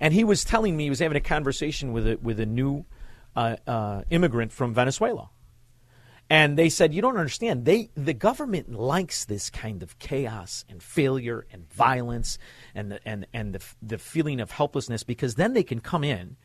And 0.00 0.12
he 0.12 0.24
was 0.24 0.44
telling 0.44 0.76
me, 0.76 0.84
he 0.84 0.90
was 0.90 0.98
having 0.98 1.16
a 1.16 1.20
conversation 1.20 1.92
with 1.92 2.06
a, 2.06 2.16
with 2.16 2.40
a 2.40 2.46
new 2.46 2.84
uh, 3.36 3.56
uh, 3.66 4.02
immigrant 4.10 4.52
from 4.52 4.74
Venezuela. 4.74 5.30
And 6.30 6.58
they 6.58 6.70
said, 6.70 6.94
you 6.94 7.02
don't 7.02 7.18
understand. 7.18 7.64
They, 7.64 7.90
the 7.94 8.14
government 8.14 8.72
likes 8.72 9.24
this 9.24 9.50
kind 9.50 9.82
of 9.82 9.98
chaos 9.98 10.64
and 10.68 10.82
failure 10.82 11.46
and 11.52 11.70
violence 11.70 12.38
and 12.74 12.92
the, 12.92 13.00
and, 13.06 13.26
and 13.34 13.54
the, 13.54 13.64
the 13.82 13.98
feeling 13.98 14.40
of 14.40 14.50
helplessness 14.50 15.02
because 15.02 15.34
then 15.34 15.52
they 15.52 15.62
can 15.62 15.80
come 15.80 16.02
in 16.02 16.36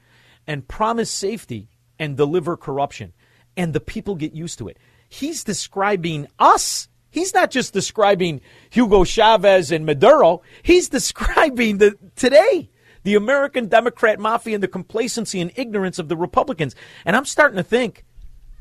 and 0.45 0.67
promise 0.67 1.09
safety 1.09 1.69
and 1.97 2.17
deliver 2.17 2.57
corruption. 2.57 3.13
And 3.55 3.73
the 3.73 3.79
people 3.79 4.15
get 4.15 4.33
used 4.33 4.57
to 4.59 4.67
it. 4.67 4.77
He's 5.07 5.43
describing 5.43 6.27
us. 6.39 6.89
He's 7.09 7.33
not 7.33 7.49
just 7.49 7.73
describing 7.73 8.41
Hugo 8.69 9.03
Chavez 9.03 9.71
and 9.71 9.85
Maduro. 9.85 10.41
He's 10.61 10.89
describing 10.89 11.77
the 11.77 11.97
today 12.15 12.69
the 13.03 13.15
American 13.15 13.67
Democrat 13.67 14.19
mafia 14.19 14.55
and 14.55 14.63
the 14.63 14.67
complacency 14.67 15.39
and 15.39 15.51
ignorance 15.55 15.99
of 15.99 16.09
the 16.09 16.17
Republicans. 16.17 16.75
And 17.05 17.15
I'm 17.15 17.25
starting 17.25 17.57
to 17.57 17.63
think 17.63 18.03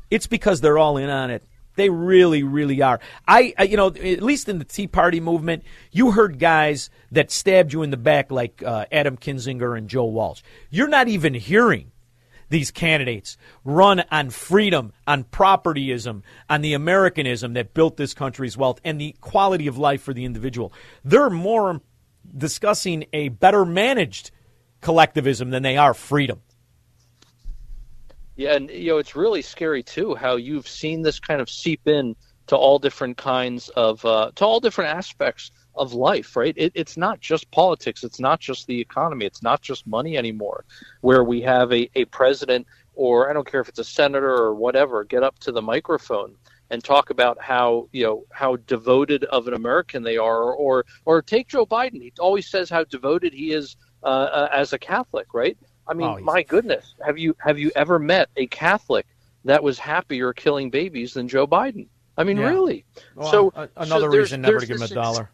it's 0.09 0.27
because 0.27 0.61
they're 0.61 0.77
all 0.77 0.97
in 0.97 1.09
on 1.09 1.31
it. 1.31 1.43
They 1.75 1.89
really, 1.89 2.43
really 2.43 2.81
are. 2.81 2.99
I, 3.27 3.53
I, 3.57 3.63
you 3.63 3.77
know, 3.77 3.87
at 3.87 4.21
least 4.21 4.49
in 4.49 4.59
the 4.59 4.65
Tea 4.65 4.87
Party 4.87 5.21
movement, 5.21 5.63
you 5.91 6.11
heard 6.11 6.37
guys 6.37 6.89
that 7.11 7.31
stabbed 7.31 7.71
you 7.71 7.83
in 7.83 7.89
the 7.89 7.97
back 7.97 8.31
like 8.31 8.61
uh, 8.63 8.85
Adam 8.91 9.15
Kinzinger 9.15 9.77
and 9.77 9.87
Joe 9.87 10.05
Walsh. 10.05 10.41
You're 10.69 10.89
not 10.89 11.07
even 11.07 11.33
hearing 11.33 11.91
these 12.49 12.71
candidates 12.71 13.37
run 13.63 14.03
on 14.11 14.29
freedom, 14.29 14.91
on 15.07 15.23
propertyism, 15.23 16.23
on 16.49 16.61
the 16.61 16.73
Americanism 16.73 17.53
that 17.53 17.73
built 17.73 17.95
this 17.95 18.13
country's 18.13 18.57
wealth 18.57 18.81
and 18.83 18.99
the 18.99 19.15
quality 19.21 19.67
of 19.67 19.77
life 19.77 20.01
for 20.01 20.13
the 20.13 20.25
individual. 20.25 20.73
They're 21.05 21.29
more 21.29 21.81
discussing 22.35 23.05
a 23.13 23.29
better 23.29 23.65
managed 23.65 24.31
collectivism 24.81 25.51
than 25.51 25.63
they 25.63 25.77
are 25.77 25.93
freedom. 25.93 26.41
Yeah, 28.39 28.55
and 28.55 28.69
you 28.69 28.91
know 28.91 28.99
it's 28.99 29.17
really 29.17 29.41
scary 29.41 29.83
too 29.83 30.15
how 30.15 30.37
you've 30.37 30.65
seen 30.65 31.01
this 31.01 31.19
kind 31.19 31.41
of 31.41 31.49
seep 31.49 31.85
in 31.89 32.15
to 32.47 32.55
all 32.55 32.79
different 32.79 33.17
kinds 33.17 33.67
of 33.75 34.05
uh, 34.05 34.31
to 34.35 34.45
all 34.45 34.61
different 34.61 34.95
aspects 34.95 35.51
of 35.75 35.91
life, 35.91 36.37
right? 36.37 36.53
It, 36.55 36.71
it's 36.73 36.95
not 36.95 37.19
just 37.19 37.51
politics, 37.51 38.01
it's 38.01 38.17
not 38.17 38.39
just 38.39 38.65
the 38.65 38.79
economy, 38.79 39.25
it's 39.25 39.43
not 39.43 39.61
just 39.61 39.85
money 39.85 40.17
anymore. 40.17 40.63
Where 41.01 41.25
we 41.25 41.41
have 41.41 41.73
a, 41.73 41.89
a 41.95 42.05
president 42.05 42.65
or 42.93 43.29
I 43.29 43.33
don't 43.33 43.45
care 43.45 43.59
if 43.59 43.67
it's 43.67 43.79
a 43.79 43.83
senator 43.83 44.33
or 44.33 44.55
whatever 44.55 45.03
get 45.03 45.21
up 45.21 45.37
to 45.39 45.51
the 45.51 45.61
microphone 45.61 46.33
and 46.69 46.81
talk 46.81 47.09
about 47.09 47.41
how 47.41 47.89
you 47.91 48.05
know 48.05 48.23
how 48.31 48.55
devoted 48.55 49.25
of 49.25 49.49
an 49.49 49.53
American 49.53 50.01
they 50.01 50.15
are, 50.15 50.53
or 50.53 50.85
or, 51.03 51.21
take 51.21 51.49
Joe 51.49 51.65
Biden. 51.65 52.01
He 52.01 52.13
always 52.19 52.49
says 52.49 52.69
how 52.69 52.85
devoted 52.85 53.33
he 53.33 53.51
is 53.51 53.75
uh, 54.01 54.05
uh, 54.05 54.49
as 54.53 54.71
a 54.71 54.79
Catholic, 54.79 55.33
right? 55.33 55.57
I 55.89 55.93
mean, 55.95 56.07
oh, 56.07 56.19
my 56.19 56.43
goodness, 56.43 56.93
have 57.03 57.17
you 57.17 57.35
have 57.39 57.57
you 57.57 57.71
ever 57.75 57.97
met 57.97 58.29
a 58.37 58.45
Catholic 58.47 59.07
that 59.43 59.63
was 59.63 59.79
happier 59.79 60.33
killing 60.33 60.69
babies 60.69 61.13
than 61.13 61.27
Joe 61.27 61.47
Biden? 61.47 61.87
I 62.15 62.23
mean, 62.23 62.37
yeah. 62.37 62.49
really. 62.49 62.85
Well, 63.15 63.31
so 63.31 63.69
another 63.75 64.11
so 64.11 64.17
reason 64.17 64.41
never 64.41 64.59
to 64.59 64.65
give 64.67 64.77
him 64.77 64.83
a 64.83 64.87
dollar. 64.87 65.23
Ex- 65.23 65.31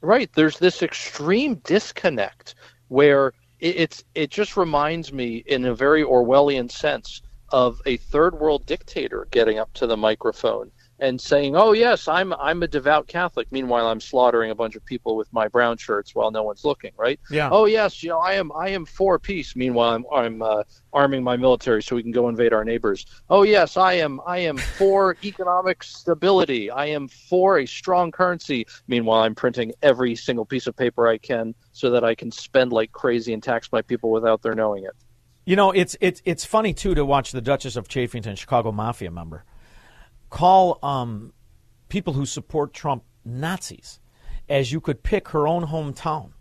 right. 0.00 0.30
There's 0.34 0.58
this 0.58 0.82
extreme 0.82 1.56
disconnect 1.64 2.54
where 2.88 3.28
it, 3.58 3.76
it's 3.76 4.04
it 4.14 4.30
just 4.30 4.56
reminds 4.56 5.12
me, 5.12 5.42
in 5.46 5.64
a 5.64 5.74
very 5.74 6.04
Orwellian 6.04 6.70
sense, 6.70 7.22
of 7.50 7.80
a 7.86 7.96
third 7.96 8.38
world 8.38 8.64
dictator 8.66 9.26
getting 9.32 9.58
up 9.58 9.72
to 9.74 9.86
the 9.88 9.96
microphone 9.96 10.70
and 11.04 11.20
saying, 11.20 11.54
"Oh 11.56 11.72
yes, 11.72 12.08
I'm 12.08 12.32
I'm 12.34 12.62
a 12.62 12.68
devout 12.68 13.06
Catholic." 13.06 13.46
Meanwhile, 13.50 13.86
I'm 13.86 14.00
slaughtering 14.00 14.50
a 14.50 14.54
bunch 14.54 14.74
of 14.74 14.84
people 14.84 15.16
with 15.16 15.32
my 15.32 15.48
brown 15.48 15.76
shirts 15.76 16.14
while 16.14 16.30
no 16.30 16.42
one's 16.42 16.64
looking. 16.64 16.92
Right? 16.96 17.20
Yeah. 17.30 17.50
Oh 17.52 17.66
yes, 17.66 18.02
you 18.02 18.08
know 18.08 18.18
I 18.18 18.34
am 18.34 18.50
I 18.52 18.68
am 18.70 18.84
for 18.84 19.18
peace. 19.18 19.54
Meanwhile, 19.54 19.94
I'm 19.94 20.04
I'm 20.12 20.42
uh, 20.42 20.62
arming 20.92 21.22
my 21.22 21.36
military 21.36 21.82
so 21.82 21.96
we 21.96 22.02
can 22.02 22.12
go 22.12 22.28
invade 22.28 22.52
our 22.52 22.64
neighbors. 22.64 23.06
Oh 23.28 23.42
yes, 23.42 23.76
I 23.76 23.94
am 23.94 24.20
I 24.26 24.38
am 24.38 24.56
for 24.56 25.16
economic 25.24 25.82
stability. 25.82 26.70
I 26.70 26.86
am 26.86 27.08
for 27.08 27.58
a 27.58 27.66
strong 27.66 28.10
currency. 28.10 28.66
Meanwhile, 28.88 29.22
I'm 29.22 29.34
printing 29.34 29.72
every 29.82 30.16
single 30.16 30.46
piece 30.46 30.66
of 30.66 30.76
paper 30.76 31.06
I 31.06 31.18
can 31.18 31.54
so 31.72 31.90
that 31.90 32.04
I 32.04 32.14
can 32.14 32.30
spend 32.30 32.72
like 32.72 32.92
crazy 32.92 33.32
and 33.32 33.42
tax 33.42 33.70
my 33.70 33.82
people 33.82 34.10
without 34.10 34.42
their 34.42 34.54
knowing 34.54 34.84
it. 34.84 34.92
You 35.44 35.56
know, 35.56 35.70
it's 35.72 35.96
it's 36.00 36.22
it's 36.24 36.44
funny 36.46 36.72
too 36.72 36.94
to 36.94 37.04
watch 37.04 37.32
the 37.32 37.42
Duchess 37.42 37.76
of 37.76 37.88
Chafington, 37.88 38.38
Chicago 38.38 38.72
Mafia 38.72 39.10
member 39.10 39.44
call 40.34 40.80
um, 40.82 41.32
people 41.88 42.12
who 42.12 42.26
support 42.26 42.74
Trump 42.74 43.04
Nazis, 43.24 44.00
as 44.48 44.72
you 44.72 44.80
could 44.80 45.04
pick 45.04 45.28
her 45.28 45.46
own 45.46 45.66
hometown 45.66 46.32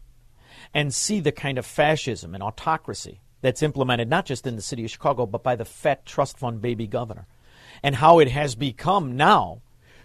and 0.73 0.91
see 0.91 1.19
the 1.19 1.31
kind 1.31 1.59
of 1.59 1.65
fascism 1.65 2.33
and 2.33 2.41
autocracy 2.41 3.21
that's 3.41 3.61
implemented 3.61 4.09
not 4.09 4.25
just 4.25 4.47
in 4.47 4.55
the 4.55 4.63
city 4.63 4.83
of 4.83 4.89
Chicago, 4.89 5.27
but 5.27 5.43
by 5.43 5.55
the 5.55 5.63
fat 5.63 6.07
trust 6.07 6.39
fund 6.39 6.59
baby 6.59 6.87
governor, 6.87 7.27
and 7.83 7.95
how 7.95 8.17
it 8.17 8.29
has 8.29 8.55
become 8.55 9.15
now 9.15 9.61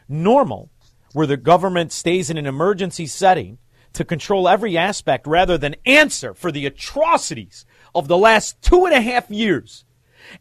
normal 0.06 0.68
where 1.14 1.26
the 1.26 1.38
government 1.38 1.90
stays 1.90 2.28
in 2.28 2.36
an 2.36 2.46
emergency 2.46 3.06
setting 3.06 3.56
to 3.94 4.04
control 4.04 4.50
every 4.50 4.76
aspect 4.76 5.26
rather 5.26 5.56
than 5.56 5.74
answer 5.86 6.34
for 6.34 6.52
the 6.52 6.66
atrocities 6.66 7.64
of 7.94 8.06
the 8.06 8.18
last 8.18 8.60
two 8.60 8.84
and 8.84 8.94
a 8.94 9.00
half 9.00 9.30
years 9.30 9.86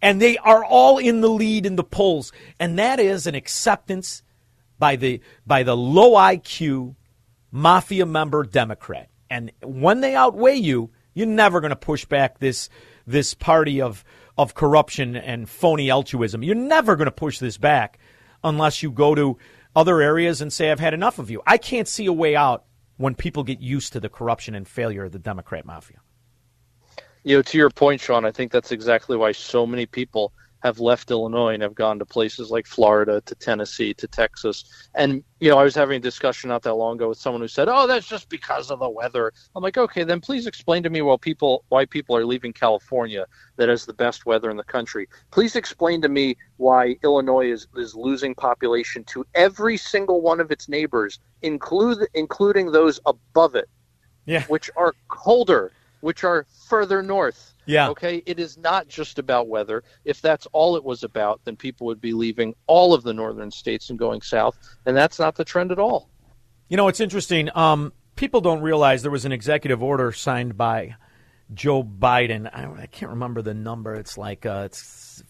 and 0.02 0.22
they 0.22 0.38
are 0.38 0.64
all 0.64 0.98
in 0.98 1.22
the 1.22 1.30
lead 1.30 1.66
in 1.66 1.76
the 1.76 1.84
polls. 1.84 2.32
And 2.60 2.80
that 2.80 3.00
is 3.00 3.28
an 3.28 3.36
acceptance 3.36 4.24
by 4.80 4.96
the, 4.96 5.22
by 5.46 5.64
the 5.64 5.76
low 5.76 6.14
IQ 6.14 6.96
mafia 7.52 8.06
member 8.06 8.44
Democrat. 8.44 9.10
And 9.30 9.52
when 9.62 10.02
they 10.02 10.16
outweigh 10.16 10.56
you, 10.56 10.92
you're 11.14 11.28
never 11.28 11.60
going 11.60 11.70
to 11.70 11.76
push 11.76 12.06
back 12.06 12.40
this, 12.40 12.70
this 13.06 13.34
party 13.34 13.82
of, 13.82 14.04
of 14.38 14.54
corruption 14.54 15.16
and 15.16 15.50
phony 15.50 15.90
altruism. 15.90 16.44
You're 16.44 16.56
never 16.56 16.96
going 16.96 17.06
to 17.06 17.12
push 17.12 17.40
this 17.40 17.58
back 17.58 18.00
unless 18.44 18.84
you 18.84 18.92
go 18.92 19.16
to 19.16 19.38
other 19.76 20.02
areas 20.02 20.42
and 20.42 20.52
say, 20.54 20.72
I've 20.72 20.80
had 20.80 20.94
enough 20.94 21.20
of 21.20 21.30
you. 21.30 21.42
I 21.46 21.58
can't 21.58 21.88
see 21.88 22.06
a 22.06 22.14
way 22.14 22.36
out 22.36 22.66
when 22.98 23.16
people 23.16 23.44
get 23.44 23.60
used 23.60 23.94
to 23.94 24.00
the 24.00 24.10
corruption 24.10 24.56
and 24.56 24.68
failure 24.68 25.06
of 25.06 25.12
the 25.12 25.20
Democrat 25.20 25.66
mafia 25.66 26.00
you 27.28 27.36
know, 27.36 27.42
to 27.42 27.58
your 27.58 27.70
point, 27.70 28.00
Shaun, 28.00 28.24
I 28.24 28.32
think 28.32 28.54
that's 28.54 28.72
exactly 28.72 29.18
why 29.18 29.34
so 29.34 29.68
many 29.68 29.86
people 29.86 30.32
have 30.64 30.80
left 30.80 31.12
Illinois 31.12 31.54
and 31.54 31.62
have 31.62 31.76
gone 31.76 32.00
to 32.00 32.06
places 32.06 32.50
like 32.50 32.66
Florida, 32.66 33.22
to 33.26 33.36
Tennessee, 33.36 33.94
to 33.96 34.08
Texas. 34.08 34.88
And, 34.96 35.24
you 35.42 35.50
know, 35.50 35.58
I 35.58 35.64
was 35.64 35.76
having 35.76 35.98
a 35.98 36.00
discussion 36.00 36.48
not 36.48 36.64
that 36.64 36.74
long 36.76 36.96
ago 36.96 37.10
with 37.10 37.18
someone 37.18 37.42
who 37.42 37.50
said, 37.50 37.68
oh, 37.68 37.86
that's 37.86 38.08
just 38.08 38.30
because 38.30 38.72
of 38.72 38.80
the 38.80 38.90
weather. 38.90 39.34
I'm 39.56 39.62
like, 39.62 39.78
okay, 39.78 40.06
then 40.06 40.22
please 40.22 40.48
explain 40.48 40.84
to 40.84 40.90
me 40.90 41.02
why 41.02 41.18
people, 41.20 41.66
why 41.68 41.86
people 41.86 42.16
are 42.16 42.26
leaving 42.26 42.54
California 42.54 43.26
that 43.58 43.68
has 43.68 43.86
the 43.86 43.94
best 43.94 44.26
weather 44.26 44.50
in 44.50 44.56
the 44.56 44.64
country. 44.64 45.10
Please 45.30 45.58
explain 45.58 46.02
to 46.04 46.10
me 46.10 46.38
why 46.56 46.96
Illinois 47.04 47.52
is, 47.52 47.68
is 47.76 47.94
losing 47.94 48.34
population 48.36 49.04
to 49.04 49.26
every 49.36 49.76
single 49.76 50.22
one 50.22 50.40
of 50.40 50.50
its 50.50 50.70
neighbors, 50.70 51.20
include, 51.42 52.08
including 52.14 52.72
those 52.72 53.02
above 53.06 53.56
it, 53.56 53.70
yeah. 54.26 54.44
which 54.46 54.72
are 54.78 54.96
colder 55.10 55.74
which 56.02 56.24
are 56.24 56.46
further 56.68 57.02
north. 57.02 57.54
Yeah. 57.66 57.90
Okay. 57.90 58.24
It 58.26 58.40
is 58.40 58.58
not 58.58 58.88
just 58.88 59.20
about 59.20 59.48
weather. 59.48 59.84
If 60.06 60.22
that's 60.22 60.48
all 60.54 60.76
it 60.76 60.84
was 60.84 61.04
about, 61.04 61.42
then 61.44 61.56
people 61.56 61.88
would 61.88 62.02
be 62.02 62.14
leaving 62.14 62.56
all 62.66 62.94
of 62.94 63.04
the 63.04 63.14
northern 63.14 63.52
states 63.52 63.90
and 63.90 64.00
going 64.00 64.22
south, 64.22 64.58
and 64.86 64.96
that's 64.96 65.20
not 65.20 65.36
the 65.36 65.46
trend 65.46 65.72
at 65.72 65.80
all. 65.80 66.10
You 66.70 66.78
know, 66.78 66.88
it's 66.88 67.00
interesting. 67.00 67.50
Um, 67.56 67.94
people 68.16 68.42
don't 68.42 68.62
realize 68.62 69.02
there 69.02 69.12
was 69.12 69.26
an 69.26 69.32
executive 69.32 69.84
order 69.84 70.12
signed 70.12 70.58
by 70.58 70.96
Joe 71.54 71.84
Biden. 71.84 72.50
I, 72.54 72.84
I 72.84 72.86
can't 72.88 73.12
remember 73.12 73.42
the 73.42 73.54
number. 73.54 73.96
It's 73.96 74.18
like 74.18 74.46
uh, 74.46 74.64
it's 74.66 75.24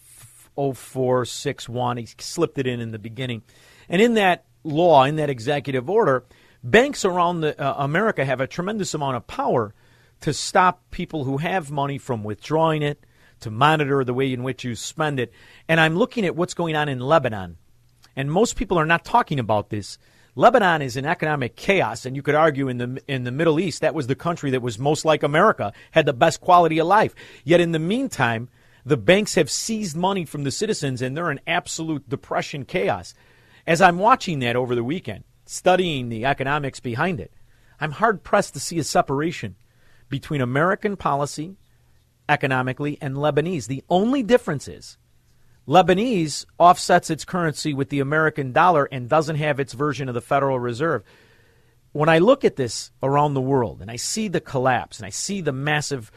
0461. 0.56 1.96
He 1.98 2.08
slipped 2.18 2.58
it 2.58 2.66
in 2.66 2.80
in 2.80 2.90
the 2.92 2.98
beginning, 2.98 3.42
and 3.88 4.00
in 4.00 4.14
that 4.14 4.44
law, 4.64 5.04
in 5.04 5.16
that 5.16 5.30
executive 5.30 5.88
order, 5.88 6.24
banks 6.62 7.04
around 7.04 7.40
the, 7.40 7.60
uh, 7.60 7.84
America 7.84 8.24
have 8.24 8.40
a 8.40 8.46
tremendous 8.46 8.94
amount 8.94 9.16
of 9.16 9.26
power 9.26 9.74
to 10.20 10.32
stop 10.32 10.90
people 10.90 11.24
who 11.24 11.38
have 11.38 11.70
money 11.70 11.98
from 11.98 12.24
withdrawing 12.24 12.82
it, 12.82 13.04
to 13.40 13.50
monitor 13.50 14.04
the 14.04 14.14
way 14.14 14.32
in 14.32 14.42
which 14.42 14.64
you 14.64 14.74
spend 14.74 15.20
it. 15.20 15.32
And 15.68 15.80
I'm 15.80 15.96
looking 15.96 16.24
at 16.24 16.36
what's 16.36 16.54
going 16.54 16.74
on 16.74 16.88
in 16.88 17.00
Lebanon. 17.00 17.56
And 18.16 18.32
most 18.32 18.56
people 18.56 18.78
are 18.78 18.86
not 18.86 19.04
talking 19.04 19.38
about 19.38 19.70
this. 19.70 19.98
Lebanon 20.34 20.82
is 20.82 20.96
in 20.96 21.04
economic 21.04 21.56
chaos, 21.56 22.04
and 22.04 22.14
you 22.14 22.22
could 22.22 22.34
argue 22.34 22.68
in 22.68 22.78
the 22.78 23.02
in 23.08 23.24
the 23.24 23.32
Middle 23.32 23.58
East 23.58 23.80
that 23.80 23.94
was 23.94 24.06
the 24.06 24.14
country 24.14 24.50
that 24.50 24.62
was 24.62 24.78
most 24.78 25.04
like 25.04 25.22
America, 25.22 25.72
had 25.90 26.06
the 26.06 26.12
best 26.12 26.40
quality 26.40 26.78
of 26.78 26.86
life. 26.86 27.14
Yet 27.44 27.60
in 27.60 27.72
the 27.72 27.78
meantime, 27.78 28.48
the 28.84 28.96
banks 28.96 29.34
have 29.34 29.50
seized 29.50 29.96
money 29.96 30.24
from 30.24 30.44
the 30.44 30.50
citizens, 30.50 31.02
and 31.02 31.16
they're 31.16 31.30
in 31.30 31.40
absolute 31.46 32.08
depression 32.08 32.64
chaos. 32.64 33.14
As 33.66 33.80
I'm 33.80 33.98
watching 33.98 34.38
that 34.40 34.56
over 34.56 34.74
the 34.74 34.84
weekend, 34.84 35.24
studying 35.44 36.08
the 36.08 36.24
economics 36.24 36.80
behind 36.80 37.20
it, 37.20 37.32
I'm 37.80 37.92
hard 37.92 38.22
pressed 38.22 38.54
to 38.54 38.60
see 38.60 38.78
a 38.78 38.84
separation 38.84 39.56
between 40.08 40.40
American 40.40 40.96
policy 40.96 41.56
economically 42.28 42.98
and 43.00 43.16
Lebanese. 43.16 43.66
The 43.66 43.84
only 43.88 44.22
difference 44.22 44.68
is 44.68 44.98
Lebanese 45.66 46.46
offsets 46.58 47.10
its 47.10 47.24
currency 47.24 47.74
with 47.74 47.90
the 47.90 48.00
American 48.00 48.52
dollar 48.52 48.86
and 48.86 49.08
doesn't 49.08 49.36
have 49.36 49.60
its 49.60 49.72
version 49.72 50.08
of 50.08 50.14
the 50.14 50.20
Federal 50.20 50.58
Reserve. 50.58 51.02
When 51.92 52.08
I 52.08 52.18
look 52.18 52.44
at 52.44 52.56
this 52.56 52.90
around 53.02 53.34
the 53.34 53.40
world 53.40 53.80
and 53.82 53.90
I 53.90 53.96
see 53.96 54.28
the 54.28 54.40
collapse 54.40 54.98
and 54.98 55.06
I 55.06 55.10
see 55.10 55.40
the 55.40 55.52
massive 55.52 56.10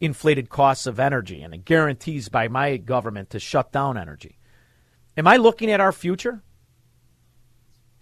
inflated 0.00 0.48
costs 0.48 0.86
of 0.86 0.98
energy 0.98 1.42
and 1.42 1.52
the 1.52 1.58
guarantees 1.58 2.28
by 2.28 2.48
my 2.48 2.76
government 2.78 3.30
to 3.30 3.38
shut 3.38 3.70
down 3.70 3.98
energy. 3.98 4.38
Am 5.16 5.26
I 5.26 5.36
looking 5.36 5.70
at 5.70 5.80
our 5.80 5.92
future? 5.92 6.42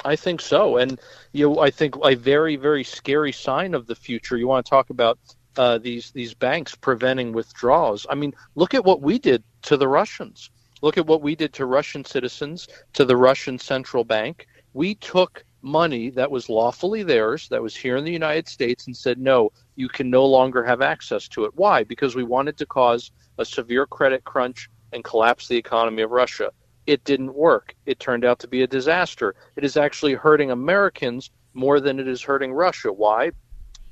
I 0.04 0.16
think 0.16 0.40
so, 0.40 0.76
and 0.76 1.00
you 1.32 1.48
know, 1.48 1.58
I 1.60 1.70
think 1.70 1.96
a 2.04 2.14
very, 2.14 2.56
very 2.56 2.84
scary 2.84 3.32
sign 3.32 3.74
of 3.74 3.86
the 3.86 3.96
future. 3.96 4.36
You 4.36 4.46
want 4.46 4.64
to 4.64 4.70
talk 4.70 4.90
about 4.90 5.18
uh, 5.56 5.78
these 5.78 6.12
these 6.12 6.34
banks 6.34 6.74
preventing 6.74 7.32
withdrawals? 7.32 8.06
I 8.08 8.14
mean, 8.14 8.32
look 8.54 8.74
at 8.74 8.84
what 8.84 9.02
we 9.02 9.18
did 9.18 9.42
to 9.62 9.76
the 9.76 9.88
Russians. 9.88 10.50
Look 10.82 10.98
at 10.98 11.06
what 11.06 11.22
we 11.22 11.34
did 11.34 11.52
to 11.54 11.66
Russian 11.66 12.04
citizens, 12.04 12.68
to 12.92 13.04
the 13.04 13.16
Russian 13.16 13.58
central 13.58 14.04
bank. 14.04 14.46
We 14.72 14.94
took 14.94 15.44
money 15.62 16.10
that 16.10 16.30
was 16.30 16.48
lawfully 16.48 17.02
theirs, 17.02 17.48
that 17.48 17.60
was 17.62 17.74
here 17.74 17.96
in 17.96 18.04
the 18.04 18.12
United 18.12 18.46
States, 18.46 18.86
and 18.86 18.96
said, 18.96 19.18
no, 19.18 19.50
you 19.74 19.88
can 19.88 20.08
no 20.08 20.24
longer 20.24 20.62
have 20.62 20.82
access 20.82 21.26
to 21.28 21.44
it. 21.44 21.52
Why? 21.56 21.82
Because 21.82 22.14
we 22.14 22.22
wanted 22.22 22.56
to 22.58 22.66
cause 22.66 23.10
a 23.38 23.44
severe 23.44 23.86
credit 23.86 24.22
crunch 24.22 24.70
and 24.92 25.02
collapse 25.02 25.48
the 25.48 25.56
economy 25.56 26.02
of 26.02 26.12
Russia. 26.12 26.52
It 26.88 27.04
didn't 27.04 27.34
work. 27.34 27.74
It 27.84 28.00
turned 28.00 28.24
out 28.24 28.38
to 28.38 28.48
be 28.48 28.62
a 28.62 28.66
disaster. 28.66 29.34
It 29.56 29.62
is 29.62 29.76
actually 29.76 30.14
hurting 30.14 30.50
Americans 30.50 31.30
more 31.52 31.80
than 31.80 32.00
it 32.00 32.08
is 32.08 32.22
hurting 32.22 32.54
Russia. 32.54 32.90
Why? 32.90 33.32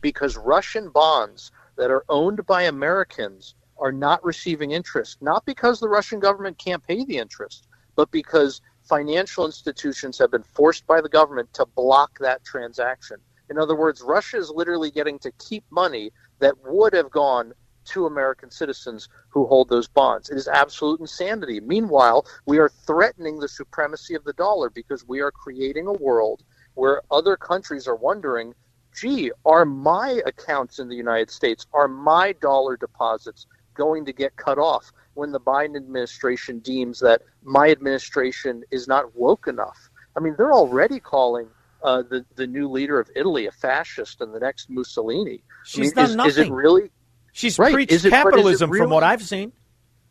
Because 0.01 0.39
Russian 0.39 0.89
bonds 0.89 1.53
that 1.77 1.91
are 1.91 2.07
owned 2.09 2.47
by 2.47 2.63
Americans 2.63 3.55
are 3.77 3.93
not 3.93 4.25
receiving 4.25 4.71
interest, 4.71 5.21
not 5.21 5.45
because 5.45 5.79
the 5.79 5.91
Russian 5.91 6.21
government 6.21 6.57
can't 6.57 6.83
pay 6.83 7.05
the 7.05 7.19
interest, 7.19 7.69
but 7.97 8.11
because 8.11 8.63
financial 8.83 9.45
institutions 9.45 10.17
have 10.17 10.31
been 10.31 10.43
forced 10.43 10.87
by 10.87 11.03
the 11.03 11.11
government 11.11 11.53
to 11.53 11.67
block 11.67 12.19
that 12.21 12.45
transaction. 12.45 13.19
In 13.51 13.59
other 13.59 13.77
words, 13.77 14.01
Russia 14.01 14.39
is 14.39 14.49
literally 14.49 14.91
getting 14.91 15.19
to 15.19 15.31
keep 15.33 15.65
money 15.69 16.13
that 16.39 16.55
would 16.65 16.95
have 16.95 17.11
gone 17.11 17.53
to 17.87 18.07
American 18.07 18.51
citizens 18.51 19.09
who 19.29 19.47
hold 19.47 19.69
those 19.69 19.89
bonds. 19.89 20.31
It 20.31 20.37
is 20.37 20.49
absolute 20.49 21.01
insanity. 21.01 21.61
Meanwhile, 21.61 22.27
we 22.47 22.59
are 22.59 22.69
threatening 22.69 23.39
the 23.39 23.49
supremacy 23.49 24.15
of 24.15 24.25
the 24.25 24.33
dollar 24.35 24.71
because 24.71 25.07
we 25.07 25.21
are 25.21 25.31
creating 25.31 25.87
a 25.87 25.93
world 25.93 26.43
where 26.75 27.03
other 27.11 27.37
countries 27.37 27.89
are 27.89 27.97
wondering, 27.97 28.55
gee, 28.95 29.31
are 29.45 29.65
my 29.65 30.21
accounts 30.27 30.79
in 30.79 30.89
the 30.89 30.97
United 30.97 31.31
States, 31.31 31.67
are 31.73 31.89
my 31.89 32.33
dollar 32.33 32.77
deposits 32.77 33.47
going 33.75 34.05
to 34.07 34.13
get 34.13 34.37
cut 34.37 34.59
off 34.59 34.93
when 35.15 35.33
the 35.33 35.41
Biden 35.41 35.77
administration 35.77 36.59
deems 36.61 37.01
that 37.01 37.23
my 37.43 37.71
administration 37.71 38.63
is 38.71 38.87
not 38.87 39.15
woke 39.17 39.49
enough? 39.49 39.91
I 40.17 40.21
mean, 40.21 40.35
they're 40.37 40.53
already 40.53 40.99
calling 41.01 41.49
uh, 41.83 42.03
the 42.03 42.25
the 42.35 42.47
new 42.47 42.69
leader 42.69 42.99
of 42.99 43.09
Italy 43.15 43.47
a 43.47 43.53
fascist 43.53 44.21
and 44.21 44.35
the 44.35 44.41
next 44.41 44.71
Mussolini. 44.71 45.43
She's 45.65 45.79
I 45.79 45.81
mean, 45.81 45.95
done 45.95 46.05
is, 46.05 46.17
nothing. 46.17 46.31
is 46.31 46.39
it 46.39 46.51
really? 46.51 46.91
She's 47.37 47.59
Right. 47.59 47.75
preached 47.75 47.93
it- 47.93 47.97
but 47.97 47.97
is 47.97 48.05
it 48.07 48.11
capitalism 48.11 48.71
from 48.75 48.89
what 48.89 49.03
I've 49.03 49.23
seen. 49.23 49.53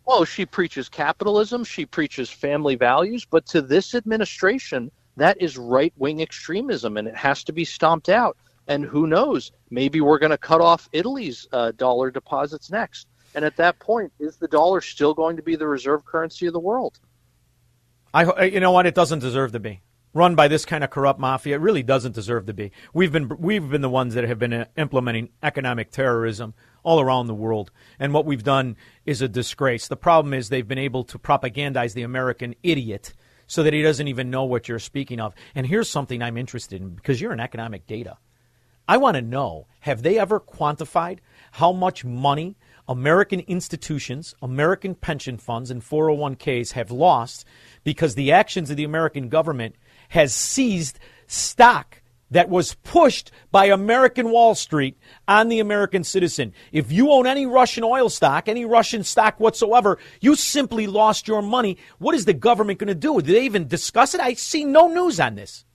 Well, 0.06 0.26
she 0.26 0.46
preaches 0.46 0.88
capitalism, 0.88 1.64
she 1.64 1.88
preaches 1.88 2.30
family 2.30 2.76
values, 2.76 3.26
but 3.26 3.48
to 3.48 3.64
this 3.64 3.96
administration, 3.96 4.92
that 5.18 5.42
is 5.42 5.58
right 5.58 5.92
wing 5.98 6.22
extremism, 6.22 6.98
and 6.98 7.08
it 7.08 7.16
has 7.16 7.44
to 7.46 7.52
be 7.52 7.66
stomped 7.66 8.10
out. 8.10 8.38
And 8.68 8.86
who 8.86 9.08
knows? 9.08 9.52
Maybe 9.72 10.02
we're 10.02 10.20
going 10.20 10.32
to 10.32 10.38
cut 10.38 10.62
off 10.62 10.88
Italy's 10.92 11.48
uh, 11.52 11.72
dollar 11.72 12.12
deposits 12.12 12.70
next. 12.70 13.08
And 13.34 13.44
at 13.44 13.58
that 13.58 13.80
point, 13.80 14.14
is 14.20 14.38
the 14.38 14.48
dollar 14.48 14.80
still 14.82 15.16
going 15.16 15.36
to 15.38 15.42
be 15.44 15.56
the 15.56 15.68
reserve 15.68 16.06
currency 16.06 16.46
of 16.46 16.54
the 16.54 16.60
world? 16.60 17.00
I, 18.14 18.44
you 18.44 18.60
know 18.60 18.72
what? 18.72 18.86
It 18.86 18.94
doesn't 18.94 19.20
deserve 19.20 19.52
to 19.54 19.60
be 19.60 19.82
run 20.16 20.34
by 20.34 20.48
this 20.48 20.66
kind 20.66 20.84
of 20.84 20.90
corrupt 20.90 21.20
mafia. 21.20 21.56
It 21.56 21.62
really 21.62 21.84
doesn't 21.84 22.16
deserve 22.16 22.48
to 22.48 22.54
be. 22.54 22.72
We've 22.94 23.12
been 23.12 23.30
we've 23.38 23.70
been 23.70 23.82
the 23.82 23.90
ones 23.90 24.16
that 24.16 24.24
have 24.24 24.40
been 24.40 24.54
uh, 24.54 24.66
implementing 24.78 25.30
economic 25.44 25.92
terrorism 25.92 26.56
all 26.82 27.00
around 27.00 27.28
the 27.28 27.36
world, 27.36 27.70
and 28.00 28.14
what 28.14 28.26
we've 28.26 28.44
done 28.44 28.78
is 29.06 29.22
a 29.22 29.28
disgrace. 29.28 29.88
The 29.88 29.96
problem 29.96 30.34
is 30.34 30.50
they've 30.50 30.68
been 30.68 30.80
able 30.80 31.04
to 31.04 31.20
propagandize 31.20 31.94
the 31.94 32.04
American 32.04 32.56
idiot 32.64 33.14
so 33.46 33.62
that 33.62 33.74
he 33.74 33.84
doesn't 33.84 34.08
even 34.08 34.32
know 34.32 34.46
what 34.46 34.68
you're 34.68 34.80
speaking 34.80 35.20
of. 35.20 35.36
And 35.54 35.68
here's 35.68 35.90
something 35.90 36.24
I'm 36.24 36.38
interested 36.38 36.82
in 36.82 36.96
because 36.96 37.22
you're 37.22 37.34
in 37.34 37.40
economic 37.40 37.86
data. 37.86 38.18
I 38.88 38.98
want 38.98 39.16
to 39.16 39.22
know 39.22 39.68
have 39.82 40.02
they 40.02 40.18
ever 40.18 40.40
quantified 40.40 41.20
how 41.52 41.72
much 41.72 42.06
money 42.06 42.56
American 42.88 43.40
institutions, 43.42 44.36
American 44.42 44.94
pension 44.94 45.38
funds, 45.38 45.72
and 45.72 45.82
401ks 45.82 46.74
have 46.74 46.92
lost 46.92 47.46
because 47.84 48.14
the 48.14 48.32
actions 48.32 48.70
of 48.70 48.78
the 48.78 48.84
American 48.84 49.28
government 49.28 49.76
has 50.10 50.34
seized 50.34 51.00
stock 51.28 52.02
that 52.32 52.50
was 52.50 52.74
pushed 52.76 53.32
by 53.52 53.66
American 53.66 54.30
Wall 54.30 54.56
Street 54.56 54.98
on 55.28 55.48
the 55.48 55.60
American 55.60 56.04
citizen. 56.04 56.54
If 56.72 56.92
you 56.92 57.12
own 57.12 57.28
any 57.28 57.46
Russian 57.46 57.84
oil 57.84 58.10
stock, 58.10 58.48
any 58.48 58.66
Russian 58.66 59.04
stock 59.04 59.40
whatsoever, 59.40 60.00
you 60.22 60.36
simply 60.36 60.88
lost 60.88 61.28
your 61.28 61.42
money. 61.42 61.78
What 62.00 62.16
is 62.16 62.26
the 62.26 62.34
government 62.34 62.80
going 62.80 62.88
to 62.88 62.96
do? 62.96 63.22
Did 63.22 63.36
they 63.36 63.46
even 63.46 63.68
discuss 63.68 64.14
it? 64.16 64.22
I 64.22 64.34
see 64.34 64.66
no 64.66 64.88
news 64.88 65.20
on 65.20 65.36
this. 65.36 65.66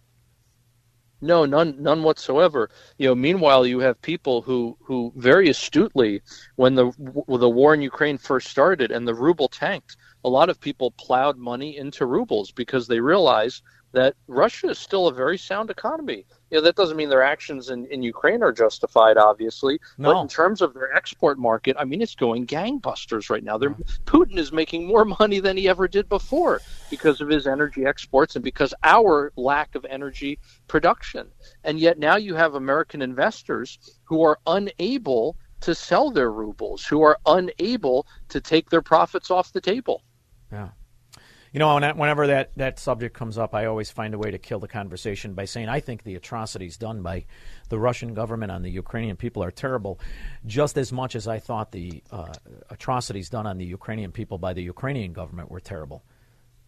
No, 1.23 1.45
none, 1.45 1.83
none 1.83 2.03
whatsoever. 2.03 2.71
You 2.97 3.09
know, 3.09 3.15
meanwhile, 3.15 3.67
you 3.67 3.81
have 3.81 4.01
people 4.01 4.41
who, 4.41 4.79
who 4.83 5.13
very 5.17 5.51
astutely, 5.51 6.23
when 6.57 6.75
the 6.75 6.87
when 6.87 7.41
the 7.41 7.49
war 7.49 7.75
in 7.75 7.83
Ukraine 7.83 8.17
first 8.17 8.49
started 8.49 8.91
and 8.91 9.07
the 9.07 9.15
ruble 9.15 9.49
tanked, 9.49 9.99
a 10.25 10.31
lot 10.31 10.49
of 10.49 10.61
people 10.61 10.93
plowed 10.93 11.37
money 11.37 11.77
into 11.77 12.07
rubles 12.07 12.53
because 12.53 12.87
they 12.87 13.01
realized 13.01 13.63
that 13.93 14.15
Russia 14.29 14.69
is 14.69 14.79
still 14.79 15.09
a 15.09 15.13
very 15.13 15.37
sound 15.37 15.71
economy. 15.71 16.25
You 16.51 16.59
know, 16.59 16.63
that 16.63 16.77
doesn't 16.77 16.97
mean 16.97 17.09
their 17.09 17.23
actions 17.23 17.71
in, 17.71 17.87
in 17.87 18.03
Ukraine 18.03 18.43
are 18.43 18.53
justified, 18.53 19.17
obviously. 19.17 19.81
No. 19.99 20.13
But 20.13 20.21
in 20.23 20.29
terms 20.29 20.63
of 20.63 20.75
their 20.75 20.95
export 20.95 21.39
market, 21.39 21.77
I 21.79 21.85
mean, 21.85 22.01
it's 22.01 22.15
going 22.15 22.47
gangbusters 22.47 23.31
right 23.31 23.43
now. 23.43 23.59
They're, 23.59 23.75
Putin 24.05 24.37
is 24.37 24.53
making 24.53 24.87
more 24.87 25.05
money 25.05 25.41
than 25.41 25.57
he 25.57 25.69
ever 25.69 25.89
did 25.89 26.09
before 26.09 26.61
because 26.89 27.21
of 27.21 27.29
his 27.29 27.47
energy 27.47 27.85
exports 27.85 28.37
and 28.37 28.45
because 28.45 28.75
our 28.83 29.33
lack 29.37 29.75
of 29.75 29.85
energy 29.85 30.39
production. 30.69 31.29
And 31.65 31.79
yet 31.79 31.99
now 31.99 32.17
you 32.17 32.35
have 32.35 32.55
American 32.55 33.03
investors 33.03 33.79
who 34.05 34.23
are 34.23 34.39
unable 34.47 35.37
to 35.61 35.75
sell 35.75 36.11
their 36.11 36.31
rubles, 36.31 36.85
who 36.85 37.03
are 37.03 37.19
unable 37.27 38.07
to 38.29 38.41
take 38.41 38.71
their 38.71 38.83
profits 38.83 39.31
off 39.31 39.53
the 39.53 39.61
table. 39.61 40.03
Yeah. 40.51 40.71
You 41.53 41.59
know, 41.59 41.75
whenever 41.75 42.29
that, 42.29 42.53
that 42.57 42.79
subject 42.79 43.17
comes 43.17 43.37
up, 43.37 43.57
I 43.57 43.67
always 43.67 43.91
find 43.91 44.15
a 44.15 44.19
way 44.19 44.31
to 44.31 44.39
kill 44.39 44.61
the 44.61 44.69
conversation 44.69 45.35
by 45.35 45.47
saying 45.47 45.69
I 45.69 45.81
think 45.81 46.05
the 46.05 46.15
atrocities 46.15 46.77
done 46.77 47.03
by 47.03 47.25
the 47.69 47.79
Russian 47.79 48.15
government 48.15 48.53
on 48.53 48.63
the 48.63 48.71
Ukrainian 48.71 49.17
people 49.17 49.43
are 49.43 49.51
terrible, 49.51 49.99
just 50.47 50.79
as 50.79 50.93
much 50.93 51.17
as 51.17 51.27
I 51.27 51.41
thought 51.41 51.73
the 51.73 52.05
uh, 52.13 52.33
atrocities 52.71 53.31
done 53.31 53.49
on 53.49 53.59
the 53.59 53.65
Ukrainian 53.65 54.13
people 54.13 54.39
by 54.39 54.53
the 54.53 54.63
Ukrainian 54.63 55.13
government 55.13 55.51
were 55.51 55.59
terrible. 55.59 56.05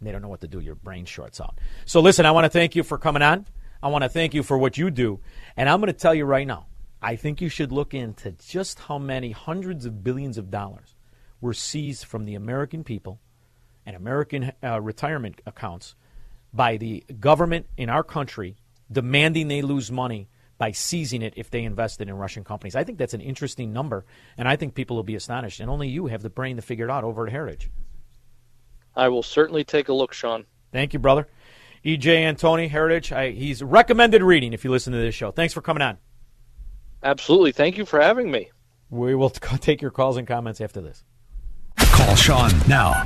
They 0.01 0.11
don't 0.11 0.21
know 0.21 0.29
what 0.29 0.41
to 0.41 0.49
do. 0.49 0.59
Your 0.59 0.75
brain 0.75 1.05
shorts 1.05 1.41
out. 1.41 1.59
So, 1.85 2.01
listen, 2.01 2.27
I 2.27 2.33
want 2.33 2.47
to 2.47 2.51
thank 2.51 2.75
you 2.75 2.83
for 2.83 2.99
coming 2.99 3.23
on. 3.23 3.47
I 3.81 3.89
want 3.89 4.03
to 4.03 4.09
thank 4.09 4.35
you 4.35 4.43
for 4.43 4.59
what 4.59 4.79
you 4.79 4.91
do. 4.91 5.21
And 5.57 5.69
I'm 5.69 5.81
going 5.81 5.93
to 5.93 5.99
tell 5.99 6.15
you 6.15 6.25
right 6.25 6.47
now, 6.47 6.67
I 7.01 7.15
think 7.15 7.41
you 7.41 7.49
should 7.49 7.71
look 7.71 7.95
into 7.95 8.33
just 8.33 8.81
how 8.81 8.99
many 8.99 9.31
hundreds 9.31 9.87
of 9.87 10.03
billions 10.03 10.39
of 10.39 10.51
dollars 10.51 10.97
were 11.41 11.55
seized 11.55 12.05
from 12.05 12.25
the 12.25 12.35
American 12.35 12.83
people 12.83 13.21
and 13.87 13.97
American 13.97 14.53
uh, 14.63 14.81
retirement 14.81 15.41
accounts 15.47 15.95
by 16.53 16.77
the 16.77 17.05
government 17.19 17.67
in 17.77 17.89
our 17.89 18.03
country 18.03 18.57
demanding 18.91 19.49
they 19.49 19.63
lose 19.63 19.91
money 19.91 20.29
by 20.59 20.71
seizing 20.71 21.23
it 21.23 21.35
if 21.37 21.51
they 21.51 21.65
invested 21.65 22.09
in 22.09 22.17
Russian 22.17 22.45
companies. 22.45 22.77
I 22.77 22.85
think 22.85 22.99
that's 22.99 23.15
an 23.15 23.21
interesting 23.21 23.73
number, 23.73 24.05
and 24.37 24.47
I 24.47 24.57
think 24.57 24.75
people 24.75 24.97
will 24.97 25.03
be 25.03 25.17
astonished. 25.17 25.61
And 25.61 25.69
only 25.69 25.89
you 25.89 26.07
have 26.07 26.23
the 26.23 26.31
brain 26.31 26.57
to 26.57 26.63
figure 26.63 26.85
it 26.85 26.91
out 26.91 27.05
over 27.05 27.27
at 27.27 27.33
Heritage. 27.33 27.71
I 28.95 29.09
will 29.09 29.23
certainly 29.23 29.65
take 29.65 29.89
a 29.89 29.93
look, 29.93 30.13
Shaun. 30.13 30.45
Thank 30.71 30.93
you, 30.93 30.99
brother. 30.99 31.27
EJ 31.85 32.01
Antoni, 32.01 32.69
Heritage. 32.69 33.11
I, 33.11 33.31
he's 33.31 33.63
recommended 33.63 34.23
reading 34.23 34.53
if 34.53 34.65
you 34.65 34.71
listen 34.71 34.93
to 34.93 34.99
this 35.01 35.15
show. 35.15 35.33
Thanks 35.33 35.53
for 35.53 35.63
coming 35.63 35.83
on. 35.83 35.99
Absolutely. 37.03 37.53
Thank 37.53 37.77
you 37.77 37.85
for 37.85 38.01
having 38.01 38.31
me. 38.31 38.51
We 38.89 39.15
will 39.15 39.31
take 39.61 39.83
your 39.83 39.91
calls 39.91 40.17
and 40.17 40.29
comments 40.29 40.61
after 40.61 40.81
this. 40.81 41.03
Call 41.77 42.17
Shaun 42.17 42.51
now. 42.69 43.05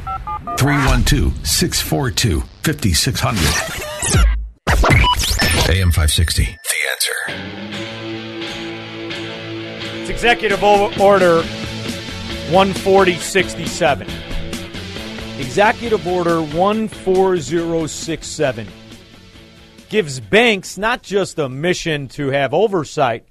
312 0.59 1.47
642 1.47 2.41
5600. 2.63 3.87
AM 5.69 5.91
560. 5.91 6.45
The 6.45 6.77
answer. 6.93 7.15
It's 10.01 10.11
Executive 10.11 10.63
Order 10.63 11.43
14067. 11.43 14.07
Executive 15.39 16.07
Order 16.07 16.47
14067 16.47 18.69
gives 19.89 20.21
banks 20.21 20.79
not 20.79 21.03
just 21.03 21.39
a 21.39 21.49
mission 21.49 22.09
to 22.09 22.29
have 22.29 22.55
oversight, 22.55 23.27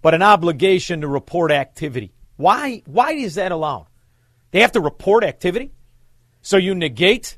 but 0.00 0.14
an 0.14 0.22
obligation 0.22 1.00
to 1.00 1.08
report 1.08 1.50
activity. 1.50 2.12
Why, 2.36 2.82
why 2.86 3.12
is 3.12 3.34
that 3.34 3.50
allowed? 3.50 3.87
They 4.50 4.60
have 4.60 4.72
to 4.72 4.80
report 4.80 5.24
activity? 5.24 5.72
So 6.42 6.56
you 6.56 6.74
negate 6.74 7.36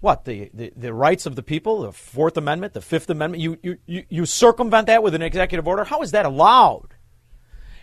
what 0.00 0.24
the, 0.24 0.50
the, 0.52 0.72
the 0.76 0.92
rights 0.92 1.26
of 1.26 1.36
the 1.36 1.42
people, 1.42 1.82
the 1.82 1.92
Fourth 1.92 2.36
Amendment, 2.36 2.72
the 2.72 2.80
Fifth 2.80 3.08
Amendment. 3.10 3.42
You, 3.42 3.58
you, 3.62 3.78
you, 3.86 4.04
you 4.08 4.26
circumvent 4.26 4.88
that 4.88 5.02
with 5.02 5.14
an 5.14 5.22
executive 5.22 5.68
order. 5.68 5.84
How 5.84 6.02
is 6.02 6.10
that 6.10 6.26
allowed? 6.26 6.94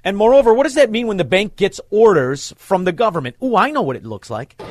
And 0.03 0.17
moreover, 0.17 0.53
what 0.53 0.63
does 0.63 0.75
that 0.75 0.91
mean 0.91 1.07
when 1.07 1.17
the 1.17 1.23
bank 1.23 1.55
gets 1.55 1.79
orders 1.89 2.53
from 2.57 2.83
the 2.83 2.91
government? 2.91 3.35
Ooh, 3.43 3.55
I 3.55 3.71
know 3.71 3.81
what 3.81 3.95
it 3.95 4.05
looks 4.05 4.29
like. 4.29 4.61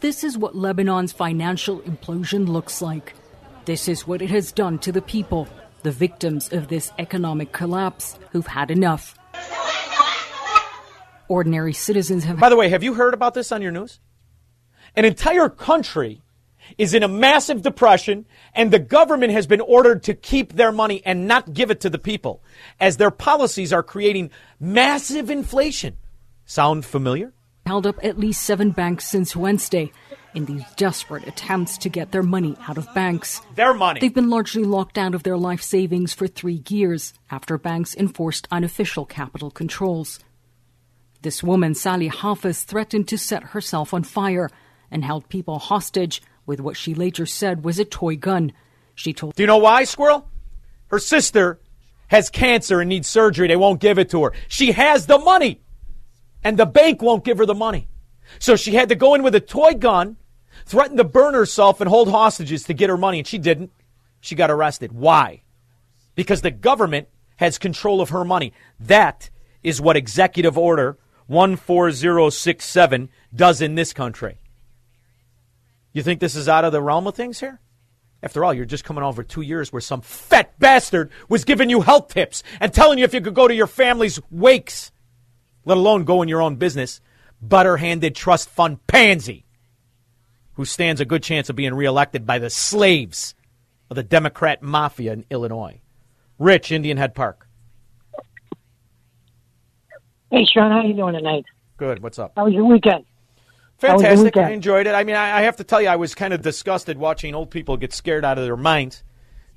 This 0.00 0.24
is 0.24 0.36
what 0.36 0.54
Lebanon's 0.56 1.12
financial 1.12 1.80
implosion 1.82 2.48
looks 2.48 2.82
like. 2.82 3.14
This 3.64 3.88
is 3.88 4.06
what 4.06 4.20
it 4.20 4.30
has 4.30 4.50
done 4.50 4.80
to 4.80 4.90
the 4.90 5.02
people, 5.02 5.46
the 5.84 5.92
victims 5.92 6.52
of 6.52 6.66
this 6.68 6.92
economic 6.98 7.52
collapse 7.52 8.18
who've 8.30 8.46
had 8.46 8.72
enough. 8.72 9.16
Ordinary 11.32 11.72
citizens 11.72 12.24
have. 12.24 12.38
By 12.38 12.50
the 12.50 12.56
way, 12.56 12.68
have 12.68 12.82
you 12.82 12.92
heard 12.92 13.14
about 13.14 13.32
this 13.32 13.52
on 13.52 13.62
your 13.62 13.72
news? 13.72 14.00
An 14.94 15.06
entire 15.06 15.48
country 15.48 16.20
is 16.76 16.92
in 16.92 17.02
a 17.02 17.08
massive 17.08 17.62
depression, 17.62 18.26
and 18.54 18.70
the 18.70 18.78
government 18.78 19.32
has 19.32 19.46
been 19.46 19.62
ordered 19.62 20.02
to 20.02 20.14
keep 20.14 20.52
their 20.52 20.70
money 20.70 21.00
and 21.06 21.26
not 21.26 21.54
give 21.54 21.70
it 21.70 21.80
to 21.80 21.88
the 21.88 21.98
people, 21.98 22.44
as 22.78 22.98
their 22.98 23.10
policies 23.10 23.72
are 23.72 23.82
creating 23.82 24.30
massive 24.60 25.30
inflation. 25.30 25.96
Sound 26.44 26.84
familiar? 26.84 27.32
held 27.66 27.86
up 27.86 28.04
at 28.04 28.18
least 28.18 28.42
seven 28.42 28.70
banks 28.70 29.06
since 29.06 29.36
Wednesday 29.36 29.92
in 30.34 30.44
these 30.46 30.64
desperate 30.76 31.26
attempts 31.26 31.78
to 31.78 31.88
get 31.88 32.10
their 32.10 32.22
money 32.22 32.56
out 32.68 32.76
of 32.76 32.92
banks. 32.94 33.40
Their 33.54 33.72
money. 33.72 34.00
They've 34.00 34.12
been 34.12 34.30
largely 34.30 34.64
locked 34.64 34.98
out 34.98 35.14
of 35.14 35.22
their 35.22 35.36
life 35.36 35.62
savings 35.62 36.12
for 36.12 36.26
three 36.26 36.62
years 36.68 37.14
after 37.30 37.56
banks 37.58 37.94
enforced 37.94 38.48
unofficial 38.50 39.06
capital 39.06 39.50
controls. 39.50 40.18
This 41.22 41.42
woman, 41.42 41.74
Sally 41.74 42.08
Hafiz, 42.08 42.64
threatened 42.64 43.06
to 43.08 43.16
set 43.16 43.44
herself 43.44 43.94
on 43.94 44.02
fire 44.02 44.50
and 44.90 45.04
held 45.04 45.28
people 45.28 45.60
hostage 45.60 46.20
with 46.46 46.60
what 46.60 46.76
she 46.76 46.94
later 46.94 47.26
said 47.26 47.64
was 47.64 47.78
a 47.78 47.84
toy 47.84 48.16
gun. 48.16 48.52
She 48.96 49.12
told. 49.12 49.36
Do 49.36 49.42
you 49.42 49.46
know 49.46 49.58
why, 49.58 49.84
Squirrel? 49.84 50.28
Her 50.88 50.98
sister 50.98 51.60
has 52.08 52.28
cancer 52.28 52.80
and 52.80 52.88
needs 52.88 53.08
surgery. 53.08 53.48
They 53.48 53.56
won't 53.56 53.80
give 53.80 53.98
it 53.98 54.10
to 54.10 54.24
her. 54.24 54.32
She 54.48 54.72
has 54.72 55.06
the 55.06 55.18
money 55.18 55.60
and 56.44 56.58
the 56.58 56.66
bank 56.66 57.00
won't 57.00 57.24
give 57.24 57.38
her 57.38 57.46
the 57.46 57.54
money. 57.54 57.88
So 58.38 58.56
she 58.56 58.74
had 58.74 58.88
to 58.88 58.94
go 58.94 59.14
in 59.14 59.22
with 59.22 59.34
a 59.34 59.40
toy 59.40 59.74
gun, 59.74 60.16
threaten 60.66 60.96
to 60.96 61.04
burn 61.04 61.34
herself 61.34 61.80
and 61.80 61.88
hold 61.88 62.10
hostages 62.10 62.64
to 62.64 62.74
get 62.74 62.90
her 62.90 62.96
money, 62.96 63.18
and 63.18 63.26
she 63.26 63.38
didn't. 63.38 63.70
She 64.20 64.34
got 64.34 64.50
arrested. 64.50 64.92
Why? 64.92 65.42
Because 66.14 66.42
the 66.42 66.50
government 66.50 67.08
has 67.36 67.58
control 67.58 68.00
of 68.00 68.10
her 68.10 68.24
money. 68.24 68.52
That 68.80 69.30
is 69.62 69.80
what 69.80 69.96
Executive 69.96 70.58
Order 70.58 70.98
14067 71.32 73.08
does 73.34 73.60
in 73.60 73.74
this 73.74 73.92
country. 73.92 74.38
You 75.92 76.02
think 76.02 76.20
this 76.20 76.36
is 76.36 76.48
out 76.48 76.64
of 76.64 76.72
the 76.72 76.82
realm 76.82 77.06
of 77.06 77.14
things 77.14 77.40
here? 77.40 77.60
After 78.22 78.44
all, 78.44 78.54
you're 78.54 78.64
just 78.64 78.84
coming 78.84 79.02
over 79.02 79.22
two 79.22 79.42
years 79.42 79.72
where 79.72 79.80
some 79.80 80.00
fat 80.00 80.58
bastard 80.58 81.10
was 81.28 81.44
giving 81.44 81.70
you 81.70 81.80
health 81.80 82.08
tips 82.08 82.42
and 82.60 82.72
telling 82.72 82.98
you 82.98 83.04
if 83.04 83.14
you 83.14 83.20
could 83.20 83.34
go 83.34 83.48
to 83.48 83.54
your 83.54 83.66
family's 83.66 84.20
wakes 84.30 84.92
let 85.64 85.78
alone 85.78 86.04
go 86.04 86.22
in 86.22 86.28
your 86.28 86.42
own 86.42 86.56
business, 86.56 87.00
butter 87.40 87.76
handed 87.76 88.14
trust 88.14 88.48
fund 88.48 88.84
pansy 88.86 89.46
who 90.54 90.64
stands 90.64 91.00
a 91.00 91.04
good 91.04 91.22
chance 91.22 91.48
of 91.48 91.56
being 91.56 91.74
reelected 91.74 92.26
by 92.26 92.38
the 92.38 92.50
slaves 92.50 93.34
of 93.90 93.96
the 93.96 94.02
Democrat 94.02 94.62
mafia 94.62 95.12
in 95.12 95.24
Illinois. 95.30 95.80
Rich, 96.38 96.72
Indian 96.72 96.96
Head 96.96 97.14
Park. 97.14 97.48
Hey, 100.32 100.46
Sean, 100.46 100.72
how 100.72 100.82
you 100.82 100.94
doing 100.94 101.14
tonight? 101.14 101.44
Good. 101.76 102.02
What's 102.02 102.18
up? 102.18 102.36
How 102.36 102.44
was 102.44 102.54
your 102.54 102.64
weekend? 102.64 103.04
How 103.86 103.98
was 103.98 104.08
your 104.08 104.18
Fantastic. 104.18 104.22
weekend? 104.22 104.46
I 104.46 104.50
enjoyed 104.52 104.86
it. 104.86 104.94
I 104.94 105.04
mean, 105.04 105.16
I, 105.16 105.38
I 105.38 105.42
have 105.42 105.56
to 105.56 105.64
tell 105.64 105.82
you, 105.82 105.88
I 105.88 105.96
was 105.96 106.14
kind 106.14 106.32
of 106.32 106.42
disgusted 106.42 106.98
watching 106.98 107.34
old 107.34 107.50
people 107.50 107.76
get 107.76 107.92
scared 107.92 108.24
out 108.24 108.38
of 108.38 108.44
their 108.44 108.56
minds 108.56 109.02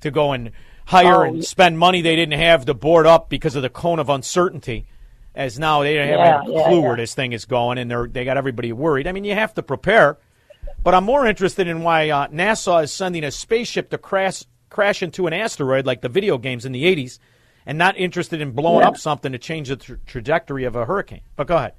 to 0.00 0.10
go 0.10 0.32
and 0.32 0.52
hire 0.86 1.22
Oh, 1.22 1.24
and 1.24 1.44
spend 1.44 1.78
money 1.78 2.02
they 2.02 2.16
didn't 2.16 2.38
have 2.38 2.66
to 2.66 2.74
board 2.74 3.06
up 3.06 3.30
because 3.30 3.56
of 3.56 3.62
the 3.62 3.70
cone 3.70 4.00
of 4.00 4.08
uncertainty. 4.10 4.86
As 5.34 5.58
now 5.58 5.82
they 5.82 5.94
don't 5.94 6.08
have 6.08 6.24
Yeah, 6.24 6.40
a 6.40 6.42
yeah, 6.46 6.62
clue 6.62 6.80
yeah. 6.80 6.88
where 6.88 6.96
this 6.96 7.14
thing 7.14 7.32
is 7.32 7.44
going, 7.44 7.78
and 7.78 7.90
they're 7.90 8.06
they 8.08 8.24
got 8.24 8.38
everybody 8.38 8.72
worried. 8.72 9.06
I 9.06 9.12
mean, 9.12 9.24
you 9.24 9.34
have 9.34 9.54
to 9.54 9.62
prepare. 9.62 10.18
But 10.82 10.94
I'm 10.94 11.04
more 11.04 11.26
interested 11.26 11.68
in 11.68 11.82
why 11.82 12.10
uh, 12.10 12.28
NASA 12.28 12.84
is 12.84 12.92
sending 12.92 13.24
a 13.24 13.30
spaceship 13.30 13.90
to 13.90 13.98
crash 13.98 14.44
crash 14.70 15.02
into 15.02 15.26
an 15.26 15.32
asteroid 15.34 15.86
like 15.86 16.00
the 16.02 16.08
video 16.08 16.38
games 16.38 16.64
in 16.66 16.72
the 16.72 16.84
80s, 16.84 17.18
and 17.66 17.76
not 17.76 17.96
interested 17.98 18.40
in 18.40 18.52
blowing 18.52 18.80
Yeah. 18.80 18.88
up 18.88 18.96
something 18.96 19.32
to 19.32 19.38
change 19.38 19.68
the 19.68 19.76
tra- 19.76 19.98
trajectory 20.06 20.64
of 20.64 20.76
a 20.76 20.84
hurricane. 20.84 21.22
But 21.36 21.46
go 21.48 21.56
ahead. 21.56 21.72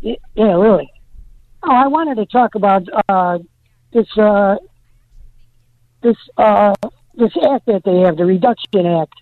Yeah, 0.00 0.16
really. 0.36 0.90
Oh, 1.62 1.70
I 1.70 1.86
wanted 1.86 2.16
to 2.16 2.26
talk 2.26 2.54
about 2.56 2.82
uh, 3.08 3.38
this 3.92 4.06
uh, 4.18 4.56
this 6.02 6.16
uh, 6.36 6.74
this 7.14 7.32
act 7.50 7.66
that 7.66 7.82
they 7.84 8.00
have, 8.00 8.16
the 8.16 8.24
Reduction 8.24 8.86
Act. 8.86 9.14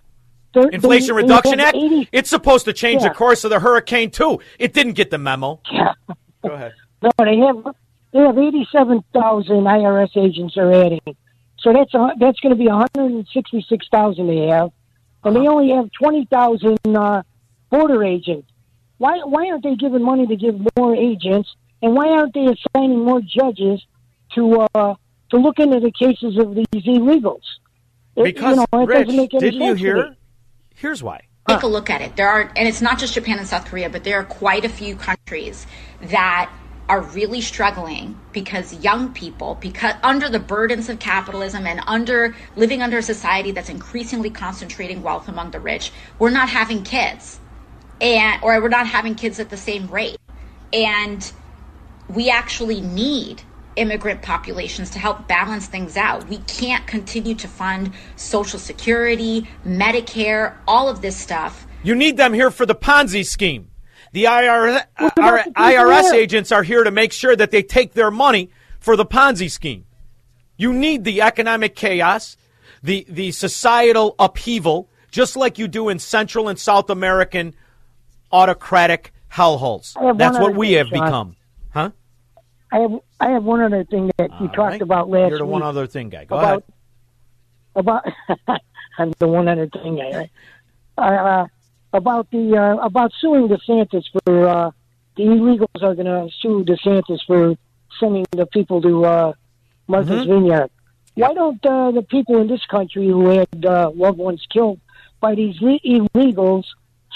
They're- 0.54 0.68
Inflation 0.70 1.14
they- 1.16 1.22
Reduction 1.22 1.60
Act. 1.60 1.76
80 1.76 2.08
It's 2.12 2.28
supposed 2.30 2.64
to 2.66 2.72
change 2.72 3.02
Yeah. 3.02 3.08
the 3.08 3.14
course 3.14 3.44
of 3.44 3.50
the 3.50 3.60
hurricane 3.60 4.10
too. 4.10 4.40
It 4.58 4.72
didn't 4.74 4.94
get 4.94 5.10
the 5.10 5.18
memo. 5.18 5.60
Yeah. 5.70 5.92
Go 6.42 6.50
ahead. 6.50 6.72
No, 7.02 7.10
they 7.18 7.36
have 7.38 7.74
they 8.12 8.20
have 8.20 8.38
eighty 8.38 8.64
seven 8.70 9.02
thousand 9.12 9.64
IRS 9.64 10.16
agents 10.16 10.56
are 10.56 10.72
adding. 10.72 11.00
So 11.58 11.72
that's 11.72 11.92
a, 11.94 12.10
that's 12.20 12.38
going 12.38 12.50
to 12.50 12.56
be 12.56 12.68
one 12.68 12.86
hundred 12.94 13.10
and 13.12 13.26
sixty 13.34 13.66
six 13.68 13.88
thousand 13.90 14.28
they 14.28 14.46
have, 14.46 14.70
and 15.24 15.36
they 15.36 15.46
only 15.48 15.70
have 15.70 15.90
twenty 15.92 16.24
thousand 16.26 16.78
uh, 16.86 17.22
border 17.70 18.02
agents. 18.04 18.48
Why 18.98 19.18
why 19.24 19.48
aren't 19.48 19.62
they 19.64 19.74
giving 19.76 20.02
money 20.02 20.26
to 20.26 20.36
give 20.36 20.54
more 20.76 20.94
agents, 20.94 21.48
and 21.82 21.94
why 21.94 22.08
aren't 22.08 22.34
they 22.34 22.46
assigning 22.46 23.04
more 23.04 23.20
judges 23.20 23.84
to 24.34 24.66
uh, 24.74 24.94
to 25.30 25.36
look 25.36 25.58
into 25.58 25.80
the 25.80 25.90
cases 25.92 26.38
of 26.38 26.54
these 26.54 26.84
illegals? 26.84 27.42
It- 28.16 28.24
Because 28.24 28.56
you 28.58 28.66
know, 28.72 28.82
it 28.82 28.86
Rich, 28.86 29.06
doesn't 29.06 29.16
make 29.16 29.34
any 29.34 29.50
didn't 29.50 29.60
you 29.60 29.66
sense 29.68 29.78
to 29.80 29.84
hear? 29.84 30.16
Here's 30.74 31.02
why. 31.02 31.20
Take 31.48 31.62
a 31.64 31.66
look 31.66 31.90
at 31.90 32.00
it. 32.00 32.14
There 32.14 32.28
are, 32.28 32.42
and 32.56 32.68
it's 32.68 32.80
not 32.80 33.00
just 33.00 33.14
Japan 33.14 33.38
and 33.38 33.48
South 33.48 33.64
Korea, 33.66 33.90
but 33.90 34.04
there 34.04 34.16
are 34.20 34.24
quite 34.24 34.64
a 34.64 34.68
few 34.68 34.94
countries 34.94 35.66
that 36.02 36.50
are 36.92 37.00
really 37.00 37.40
struggling 37.40 38.20
because 38.32 38.74
young 38.84 39.14
people, 39.14 39.56
because 39.62 39.94
under 40.02 40.28
the 40.28 40.38
burdens 40.38 40.90
of 40.90 40.98
capitalism 40.98 41.66
and 41.66 41.80
under 41.86 42.36
living 42.54 42.82
under 42.82 42.98
a 42.98 43.02
society 43.02 43.50
that's 43.50 43.70
increasingly 43.70 44.28
concentrating 44.28 45.02
wealth 45.02 45.26
among 45.26 45.52
the 45.52 45.58
rich, 45.58 45.90
we're 46.18 46.28
not 46.28 46.50
having 46.50 46.82
kids, 46.84 47.40
and 48.02 48.42
or 48.42 48.60
we're 48.60 48.68
not 48.68 48.86
having 48.86 49.14
kids 49.14 49.40
at 49.40 49.48
the 49.48 49.56
same 49.56 49.86
rate, 49.86 50.18
and 50.70 51.32
we 52.10 52.28
actually 52.28 52.82
need 52.82 53.42
immigrant 53.76 54.20
populations 54.20 54.90
to 54.90 54.98
help 54.98 55.26
balance 55.26 55.66
things 55.68 55.96
out. 55.96 56.28
We 56.28 56.40
can't 56.46 56.86
continue 56.86 57.34
to 57.36 57.48
fund 57.48 57.94
Social 58.16 58.58
Security, 58.58 59.48
Medicare, 59.64 60.56
all 60.68 60.90
of 60.90 61.00
this 61.00 61.16
stuff. 61.16 61.66
You 61.82 61.94
need 61.94 62.18
them 62.18 62.34
here 62.34 62.50
for 62.50 62.66
the 62.66 62.74
Ponzi 62.74 63.24
scheme. 63.24 63.71
The 64.12 64.24
IRS, 64.24 64.84
our 65.18 65.42
IRS 65.42 66.12
agents 66.12 66.52
are 66.52 66.62
here 66.62 66.84
to 66.84 66.90
make 66.90 67.12
sure 67.12 67.34
that 67.34 67.50
they 67.50 67.62
take 67.62 67.94
their 67.94 68.10
money 68.10 68.50
for 68.78 68.94
the 68.96 69.06
Ponzi 69.06 69.50
scheme. 69.50 69.86
You 70.56 70.72
need 70.72 71.04
the 71.04 71.22
economic 71.22 71.74
chaos, 71.74 72.36
the, 72.82 73.06
the 73.08 73.32
societal 73.32 74.14
upheaval, 74.18 74.90
just 75.10 75.34
like 75.34 75.58
you 75.58 75.66
do 75.66 75.88
in 75.88 75.98
Central 75.98 76.48
and 76.48 76.58
South 76.58 76.90
American 76.90 77.54
autocratic 78.30 79.12
hellholes. 79.32 79.94
That's 80.18 80.38
what 80.38 80.54
we 80.54 80.72
have 80.72 80.88
Shaun. 80.88 81.04
become. 81.04 81.36
Huh? 81.70 81.90
I 82.70 82.78
have 82.80 83.00
I 83.20 83.30
have 83.30 83.44
one 83.44 83.60
other 83.60 83.84
thing 83.84 84.10
that 84.16 84.30
you 84.40 84.48
talked 84.48 84.58
right. 84.58 84.82
about 84.82 85.08
last 85.08 85.30
You're 85.30 85.38
the 85.38 85.46
one 85.46 85.62
other 85.62 85.86
thing 85.86 86.08
guy. 86.08 86.24
Go 86.24 86.38
about, 86.38 86.48
ahead. 86.48 86.62
About 87.76 88.60
I'm 88.98 89.12
the 89.18 89.28
one 89.28 89.48
other 89.48 89.68
thing 89.68 89.96
guy. 89.96 90.10
Right? 90.10 90.30
Uh, 90.98 91.46
about 91.92 92.30
the 92.30 92.56
uh, 92.56 92.76
about 92.84 93.12
suing 93.20 93.48
DeSantis 93.48 94.04
for 94.24 94.48
uh, 94.48 94.70
the 95.16 95.24
illegals 95.24 95.82
are 95.82 95.94
going 95.94 96.06
to 96.06 96.28
sue 96.40 96.64
DeSantis 96.64 97.20
for 97.26 97.54
sending 98.00 98.24
the 98.32 98.46
people 98.46 98.80
to 98.82 99.04
uh, 99.04 99.32
Martha's 99.86 100.24
Mhm. 100.26 100.28
Vineyard. 100.34 100.70
Why 101.14 101.34
don't 101.34 101.64
uh, 101.66 101.90
the 101.90 102.02
people 102.02 102.38
in 102.40 102.46
this 102.46 102.64
country 102.70 103.06
who 103.06 103.26
had 103.28 103.66
uh, 103.66 103.90
loved 103.94 104.18
ones 104.18 104.42
killed 104.50 104.80
by 105.20 105.34
these 105.34 105.60
le- 105.60 105.78
illegals 105.80 106.64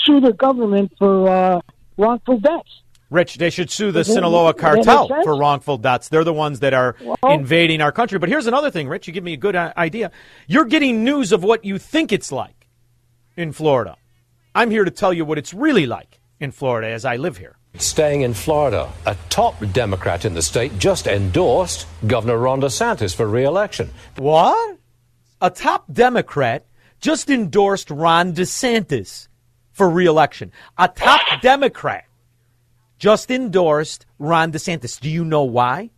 sue 0.05 0.21
the 0.21 0.35
government 0.35 0.93
for 0.99 1.29
uh, 1.29 1.61
wrongful 1.97 2.39
deaths? 2.39 2.83
Rich, 3.09 3.37
they 3.39 3.51
should 3.51 3.71
sue 3.71 3.93
the 3.93 4.01
Does 4.01 4.13
Sinaloa 4.13 4.53
that 4.53 4.59
cartel 4.61 5.09
for 5.23 5.39
wrongful 5.39 5.79
deaths. 5.79 6.09
They're 6.09 6.25
the 6.25 6.33
ones 6.35 6.61
that 6.61 6.75
are 6.75 6.97
Well- 7.01 7.17
invading 7.33 7.81
our 7.81 7.93
country. 7.93 8.19
But 8.19 8.29
here's 8.29 8.47
another 8.49 8.71
thing, 8.71 8.89
Rich. 8.89 9.07
You 9.07 9.13
give 9.15 9.25
me 9.25 9.33
a 9.33 9.37
good 9.39 9.57
uh, 9.57 9.73
idea. 9.79 10.11
You're 10.49 10.65
getting 10.67 11.05
news 11.05 11.33
of 11.33 11.43
what 11.45 11.65
you 11.65 11.79
think 11.79 12.13
it's 12.13 12.31
like 12.33 12.67
in 13.37 13.53
Florida. 13.53 13.97
I'm 14.57 14.71
here 14.71 14.87
to 14.87 14.91
tell 14.91 15.13
you 15.13 15.27
what 15.27 15.37
it's 15.37 15.53
really 15.53 15.85
like 15.85 16.19
in 16.41 16.51
Florida 16.51 16.89
as 16.89 17.05
I 17.05 17.17
live 17.17 17.37
here. 17.37 17.59
Staying 17.75 18.23
in 18.23 18.33
Florida, 18.33 18.91
a 19.05 19.15
top 19.29 19.57
Democrat 19.75 20.25
in 20.25 20.33
the 20.33 20.41
state 20.41 20.79
just 20.79 21.07
endorsed 21.07 21.87
Governor 22.07 22.39
Ron 22.39 22.63
DeSantis 22.63 23.15
for 23.15 23.29
re-election. 23.29 23.91
What? 24.17 24.79
A 25.43 25.51
top 25.51 25.93
Democrat 25.93 26.65
just 27.03 27.29
endorsed 27.29 27.91
Ron 27.91 28.33
DeSantis 28.33 29.29
for 29.73 29.91
reelection. 29.91 30.53
A 30.79 30.89
top 30.89 31.21
Democrat 31.43 32.07
just 32.99 33.31
endorsed 33.31 34.07
Ron 34.19 34.53
DeSantis. 34.53 34.99
Do 34.99 35.11
you 35.11 35.27
know 35.27 35.43
why? 35.43 35.91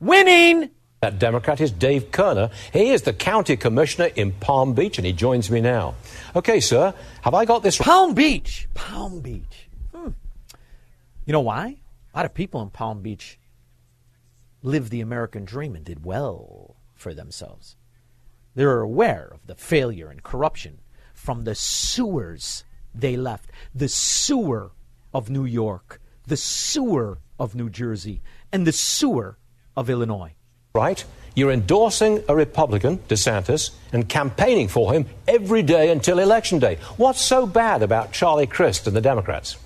Winning. 0.00 0.68
That 1.00 1.18
Democrat 1.18 1.60
is 1.60 1.70
Dave 1.70 2.10
Kerner. 2.10 2.50
He 2.72 2.90
is 2.90 3.02
the 3.02 3.12
county 3.12 3.56
commissioner 3.56 4.06
in 4.16 4.32
Palm 4.32 4.72
Beach, 4.72 4.98
and 4.98 5.06
he 5.06 5.12
joins 5.12 5.50
me 5.50 5.60
now. 5.60 5.94
Okay, 6.34 6.58
sir, 6.58 6.94
have 7.20 7.34
I 7.34 7.44
got 7.44 7.62
this? 7.62 7.76
Palm 7.76 8.14
Beach. 8.14 8.66
Palm 8.72 9.20
Beach. 9.20 9.68
Hmm. 9.94 10.10
You 11.26 11.32
know 11.32 11.40
why? 11.40 11.76
A 12.14 12.16
lot 12.16 12.24
of 12.24 12.32
people 12.32 12.62
in 12.62 12.70
Palm 12.70 13.02
Beach 13.02 13.38
lived 14.62 14.90
the 14.90 15.02
American 15.02 15.44
dream 15.44 15.76
and 15.76 15.84
did 15.84 16.04
well 16.04 16.76
for 16.94 17.12
themselves. 17.12 17.76
They're 18.54 18.80
aware 18.80 19.30
of 19.34 19.46
the 19.46 19.54
failure 19.54 20.08
and 20.08 20.22
corruption 20.22 20.78
from 21.12 21.44
the 21.44 21.54
sewers 21.54 22.64
they 22.94 23.18
left. 23.18 23.50
The 23.74 23.88
sewer 23.88 24.72
of 25.12 25.28
New 25.28 25.44
York, 25.44 26.00
the 26.26 26.38
sewer 26.38 27.18
of 27.38 27.54
New 27.54 27.68
Jersey, 27.68 28.22
and 28.50 28.66
the 28.66 28.72
sewer 28.72 29.36
of 29.76 29.90
Illinois. 29.90 30.35
Right? 30.76 31.02
You're 31.34 31.52
endorsing 31.52 32.22
a 32.28 32.36
Republican, 32.36 32.98
DeSantis, 33.08 33.70
and 33.94 34.06
campaigning 34.06 34.68
for 34.68 34.92
him 34.92 35.06
every 35.26 35.62
day 35.62 35.90
until 35.90 36.18
Election 36.18 36.58
Day. 36.58 36.76
What's 36.98 37.22
so 37.22 37.46
bad 37.46 37.82
about 37.82 38.12
Charlie 38.12 38.46
Crist 38.46 38.86
and 38.86 38.94
the 38.94 39.00
Democrats? 39.00 39.56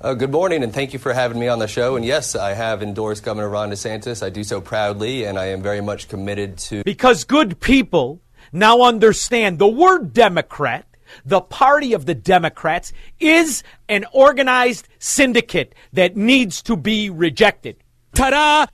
Uh, 0.00 0.14
good 0.14 0.32
morning, 0.32 0.62
and 0.62 0.72
thank 0.72 0.94
you 0.94 0.98
for 0.98 1.12
having 1.12 1.38
me 1.38 1.46
on 1.46 1.58
the 1.58 1.68
show. 1.68 1.96
And 1.96 2.06
yes, 2.06 2.34
I 2.34 2.54
have 2.54 2.82
endorsed 2.82 3.22
Governor 3.22 3.50
Ron 3.50 3.70
DeSantis. 3.70 4.22
I 4.22 4.30
do 4.30 4.44
so 4.44 4.62
proudly, 4.62 5.24
and 5.24 5.38
I 5.38 5.46
am 5.46 5.60
very 5.60 5.82
much 5.82 6.08
committed 6.08 6.56
to. 6.68 6.82
Because 6.82 7.24
good 7.24 7.60
people 7.60 8.22
now 8.50 8.80
understand 8.80 9.58
the 9.58 9.68
word 9.68 10.14
Democrat, 10.14 10.86
the 11.26 11.42
party 11.42 11.92
of 11.92 12.06
the 12.06 12.14
Democrats, 12.14 12.94
is 13.20 13.62
an 13.90 14.06
organized 14.12 14.88
syndicate 14.98 15.74
that 15.92 16.16
needs 16.16 16.62
to 16.62 16.76
be 16.76 17.10
rejected. 17.10 17.76
Ta 18.14 18.30
da! 18.30 18.66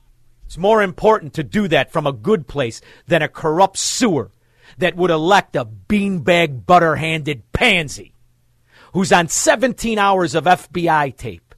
It's 0.53 0.57
more 0.59 0.83
important 0.83 1.33
to 1.33 1.43
do 1.43 1.67
that 1.69 1.91
from 1.91 2.05
a 2.05 2.13
good 2.13 2.47
place 2.47 2.79
than 3.07 3.23
a 3.23 3.27
corrupt 3.27 3.75
sewer 3.75 4.29
that 4.77 4.95
would 4.95 5.09
elect 5.09 5.55
a 5.55 5.65
beanbag 5.65 6.67
butter 6.67 6.95
handed 6.95 7.51
pansy 7.53 8.13
who's 8.93 9.11
on 9.11 9.29
17 9.29 9.97
hours 9.97 10.35
of 10.35 10.43
FBI 10.43 11.17
tape 11.17 11.55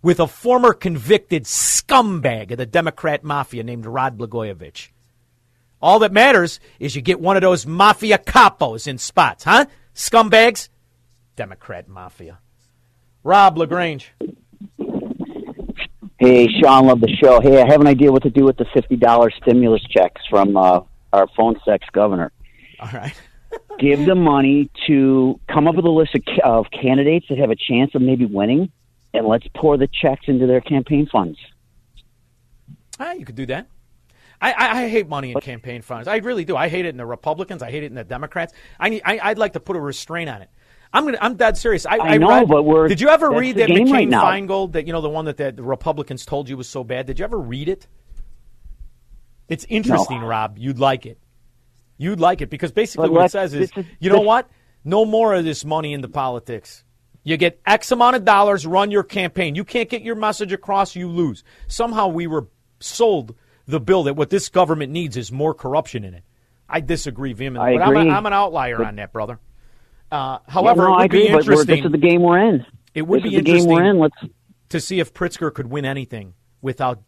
with 0.00 0.18
a 0.20 0.26
former 0.26 0.72
convicted 0.72 1.44
scumbag 1.44 2.50
of 2.50 2.56
the 2.56 2.64
Democrat 2.64 3.22
mafia 3.22 3.62
named 3.62 3.84
Rod 3.84 4.16
Blagojevich. 4.16 4.88
All 5.82 5.98
that 5.98 6.10
matters 6.10 6.60
is 6.78 6.96
you 6.96 7.02
get 7.02 7.20
one 7.20 7.36
of 7.36 7.42
those 7.42 7.66
mafia 7.66 8.16
capos 8.16 8.86
in 8.86 8.96
spots, 8.96 9.44
huh? 9.44 9.66
Scumbags? 9.94 10.70
Democrat 11.36 11.88
mafia. 11.88 12.38
Rob 13.22 13.58
LaGrange. 13.58 14.14
Hey, 16.20 16.48
Shaun, 16.60 16.86
love 16.86 17.00
the 17.00 17.08
show. 17.16 17.40
Hey, 17.40 17.60
I 17.60 17.66
have 17.66 17.80
an 17.80 17.86
idea 17.86 18.12
what 18.12 18.22
to 18.22 18.30
do 18.30 18.44
with 18.44 18.58
the 18.58 18.66
$50 18.66 19.32
stimulus 19.42 19.82
checks 19.90 20.20
from 20.28 20.56
uh, 20.56 20.82
our 21.12 21.26
phone 21.36 21.58
sex 21.64 21.86
governor. 21.92 22.30
All 22.78 22.90
right 22.92 23.14
give 23.78 24.04
the 24.04 24.14
money 24.14 24.70
to 24.86 25.40
come 25.48 25.66
up 25.66 25.74
with 25.74 25.84
a 25.84 25.90
list 25.90 26.14
of, 26.14 26.22
of 26.44 26.66
candidates 26.70 27.26
that 27.28 27.38
have 27.38 27.50
a 27.50 27.56
chance 27.56 27.94
of 27.94 28.02
maybe 28.02 28.26
winning, 28.26 28.70
and 29.14 29.26
let's 29.26 29.46
pour 29.56 29.76
the 29.76 29.88
checks 29.88 30.26
into 30.26 30.46
their 30.46 30.60
campaign 30.60 31.08
funds. 31.10 31.38
Ah, 32.98 33.12
you 33.12 33.24
could 33.24 33.34
do 33.34 33.46
that. 33.46 33.68
I, 34.42 34.52
I, 34.52 34.82
I, 34.82 34.88
hate 34.88 35.06
money 35.06 35.32
in 35.32 35.40
campaign 35.40 35.82
funds. 35.82 36.08
I 36.08 36.16
really 36.16 36.44
do. 36.44 36.56
I 36.56 36.68
hate 36.68 36.86
it 36.86 36.90
in 36.90 36.96
the 36.96 37.04
Republicans. 37.04 37.62
I 37.62 37.70
hate 37.70 37.82
it 37.82 37.86
in 37.86 37.94
the 37.94 38.04
Democrats. 38.04 38.54
I, 38.78 38.88
need, 38.88 39.02
I 39.04 39.28
would 39.28 39.38
like 39.38 39.52
to 39.52 39.60
put 39.60 39.76
a 39.76 39.80
restraint 39.80 40.30
on 40.30 40.40
it. 40.40 40.50
I'm 40.92 41.04
gonna, 41.04 41.18
I'm 41.20 41.36
dead 41.36 41.56
serious. 41.56 41.86
I, 41.86 41.96
I, 41.96 41.98
I 41.98 42.16
know, 42.18 42.28
read, 42.28 42.48
but 42.48 42.64
we're. 42.64 42.88
Did 42.88 43.00
you 43.00 43.08
ever 43.08 43.30
read 43.30 43.56
that 43.56 43.68
McCain 43.68 43.92
right 43.92 44.08
Feingold? 44.08 44.72
That 44.72 44.86
you 44.86 44.92
know 44.92 45.00
the 45.00 45.08
one 45.08 45.26
that 45.26 45.36
the, 45.36 45.52
the, 45.52 45.62
Republicans 45.62 46.26
told 46.26 46.48
you 46.48 46.56
was 46.56 46.68
so 46.68 46.82
bad. 46.82 47.06
Did 47.06 47.18
you 47.18 47.24
ever 47.24 47.38
read 47.38 47.68
it? 47.68 47.86
It's 49.48 49.64
interesting, 49.68 50.20
no. 50.20 50.26
Rob. 50.26 50.58
You'd 50.58 50.78
like 50.78 51.06
it. 51.06 51.18
You'd 51.96 52.20
like 52.20 52.40
it 52.40 52.50
because 52.50 52.72
basically 52.72 53.10
what 53.10 53.26
it 53.26 53.30
says 53.30 53.54
is, 53.54 53.70
is 53.76 53.84
you 53.98 54.10
know 54.10 54.20
what? 54.20 54.48
No 54.84 55.04
more 55.04 55.34
of 55.34 55.44
this 55.44 55.64
money 55.64 55.92
into 55.92 56.08
politics. 56.08 56.84
You 57.22 57.36
get 57.36 57.60
X 57.66 57.92
amount 57.92 58.16
of 58.16 58.24
dollars, 58.24 58.66
run 58.66 58.90
your 58.90 59.02
campaign. 59.02 59.54
You 59.54 59.64
can't 59.64 59.88
get 59.88 60.02
your 60.02 60.14
message 60.14 60.52
across, 60.52 60.96
you 60.96 61.08
lose. 61.08 61.44
Somehow 61.66 62.08
we 62.08 62.26
were 62.26 62.48
sold 62.80 63.34
the 63.66 63.80
bill 63.80 64.04
that 64.04 64.14
what 64.14 64.30
this 64.30 64.48
government 64.48 64.90
needs 64.90 65.16
is 65.16 65.30
more 65.30 65.52
corruption 65.52 66.04
in 66.04 66.14
it. 66.14 66.24
I 66.68 66.80
disagree 66.80 67.34
vehemently. 67.34 67.74
I 67.74 67.78
but 67.78 67.88
agree. 67.88 68.00
I'm, 68.00 68.08
a, 68.08 68.10
I'm 68.10 68.26
an 68.26 68.32
outlier 68.32 68.78
but, 68.78 68.86
on 68.86 68.96
that, 68.96 69.12
brother. 69.12 69.38
Uh, 70.10 70.38
however, 70.48 70.82
yeah, 70.82 70.88
no, 70.88 70.92
it 70.92 70.96
would 70.96 71.00
I 71.00 71.04
agree, 71.04 71.20
be 71.20 71.28
interesting. 71.28 71.76
this 71.76 71.84
is 71.86 71.92
the 71.92 71.98
game 71.98 72.22
we're 72.22 72.38
in. 72.38 72.66
It 72.94 73.02
would 73.02 73.22
this 73.22 73.30
be 73.30 73.36
is 73.36 73.44
the 73.44 73.50
interesting 73.50 73.68
game 73.68 73.76
we're 73.76 73.90
in. 73.90 73.98
Let's... 73.98 74.16
to 74.70 74.80
see 74.80 75.00
if 75.00 75.14
Pritzker 75.14 75.52
could 75.52 75.68
win 75.68 75.84
anything 75.84 76.34
without 76.60 77.02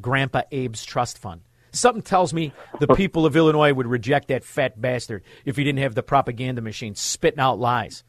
Grandpa 0.00 0.42
Abe's 0.52 0.84
trust 0.84 1.18
fund. 1.18 1.42
Something 1.70 2.02
tells 2.02 2.32
me 2.32 2.52
the 2.80 2.94
people 2.94 3.26
of 3.26 3.36
Illinois 3.36 3.72
would 3.72 3.86
reject 3.86 4.28
that 4.28 4.44
fat 4.44 4.80
bastard 4.80 5.22
if 5.44 5.56
he 5.56 5.64
didn't 5.64 5.80
have 5.80 5.94
the 5.94 6.02
propaganda 6.02 6.62
machine 6.62 6.94
spitting 6.94 7.40
out 7.40 7.58
lies. 7.58 8.04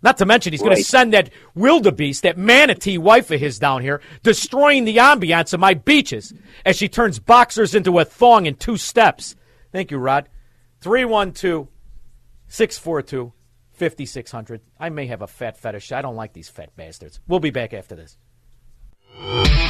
Not 0.00 0.18
to 0.18 0.26
mention, 0.26 0.52
he's 0.52 0.62
going 0.62 0.76
to 0.76 0.84
send 0.84 1.12
that 1.12 1.30
wildebeest, 1.54 2.22
that 2.22 2.38
manatee 2.38 2.98
wife 2.98 3.30
of 3.30 3.40
his 3.40 3.58
down 3.58 3.82
here, 3.82 4.00
destroying 4.22 4.84
the 4.84 4.98
ambiance 4.98 5.52
of 5.52 5.58
my 5.58 5.74
beaches 5.74 6.32
as 6.64 6.76
she 6.76 6.88
turns 6.88 7.18
boxers 7.18 7.74
into 7.74 7.98
a 7.98 8.04
thong 8.04 8.46
in 8.46 8.54
two 8.54 8.76
steps. 8.76 9.34
Thank 9.72 9.90
you, 9.90 9.98
Rod. 9.98 10.28
312 10.80 11.66
642 12.46 13.32
5600. 13.78 14.60
I 14.78 14.88
may 14.90 15.06
have 15.06 15.22
a 15.22 15.26
fat 15.26 15.56
fetish. 15.56 15.92
I 15.92 16.02
don't 16.02 16.16
like 16.16 16.32
these 16.32 16.48
fat 16.48 16.76
bastards. 16.76 17.20
We'll 17.28 17.40
be 17.40 17.50
back 17.50 17.72
after 17.72 17.94
this. 17.94 18.18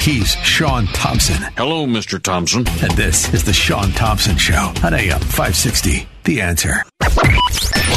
He's 0.00 0.32
Shaun 0.36 0.86
Thompson. 0.88 1.42
Hello, 1.56 1.86
Mr. 1.86 2.22
Thompson. 2.22 2.66
And 2.82 2.92
this 2.92 3.32
is 3.34 3.44
the 3.44 3.52
Shaun 3.52 3.90
Thompson 3.92 4.36
Show 4.36 4.72
on 4.82 4.94
AM 4.94 5.20
560. 5.20 6.08
The 6.24 6.40
answer. 6.40 6.82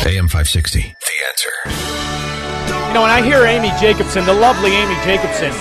AM 0.05 0.27
560. 0.27 0.81
The 0.81 0.87
answer. 1.27 1.49
You 2.87 2.93
know, 2.93 3.01
when 3.01 3.11
I 3.11 3.21
hear 3.21 3.45
Amy 3.45 3.69
Jacobson, 3.79 4.25
the 4.25 4.33
lovely 4.33 4.71
Amy 4.71 4.95
Jacobson, 5.05 5.51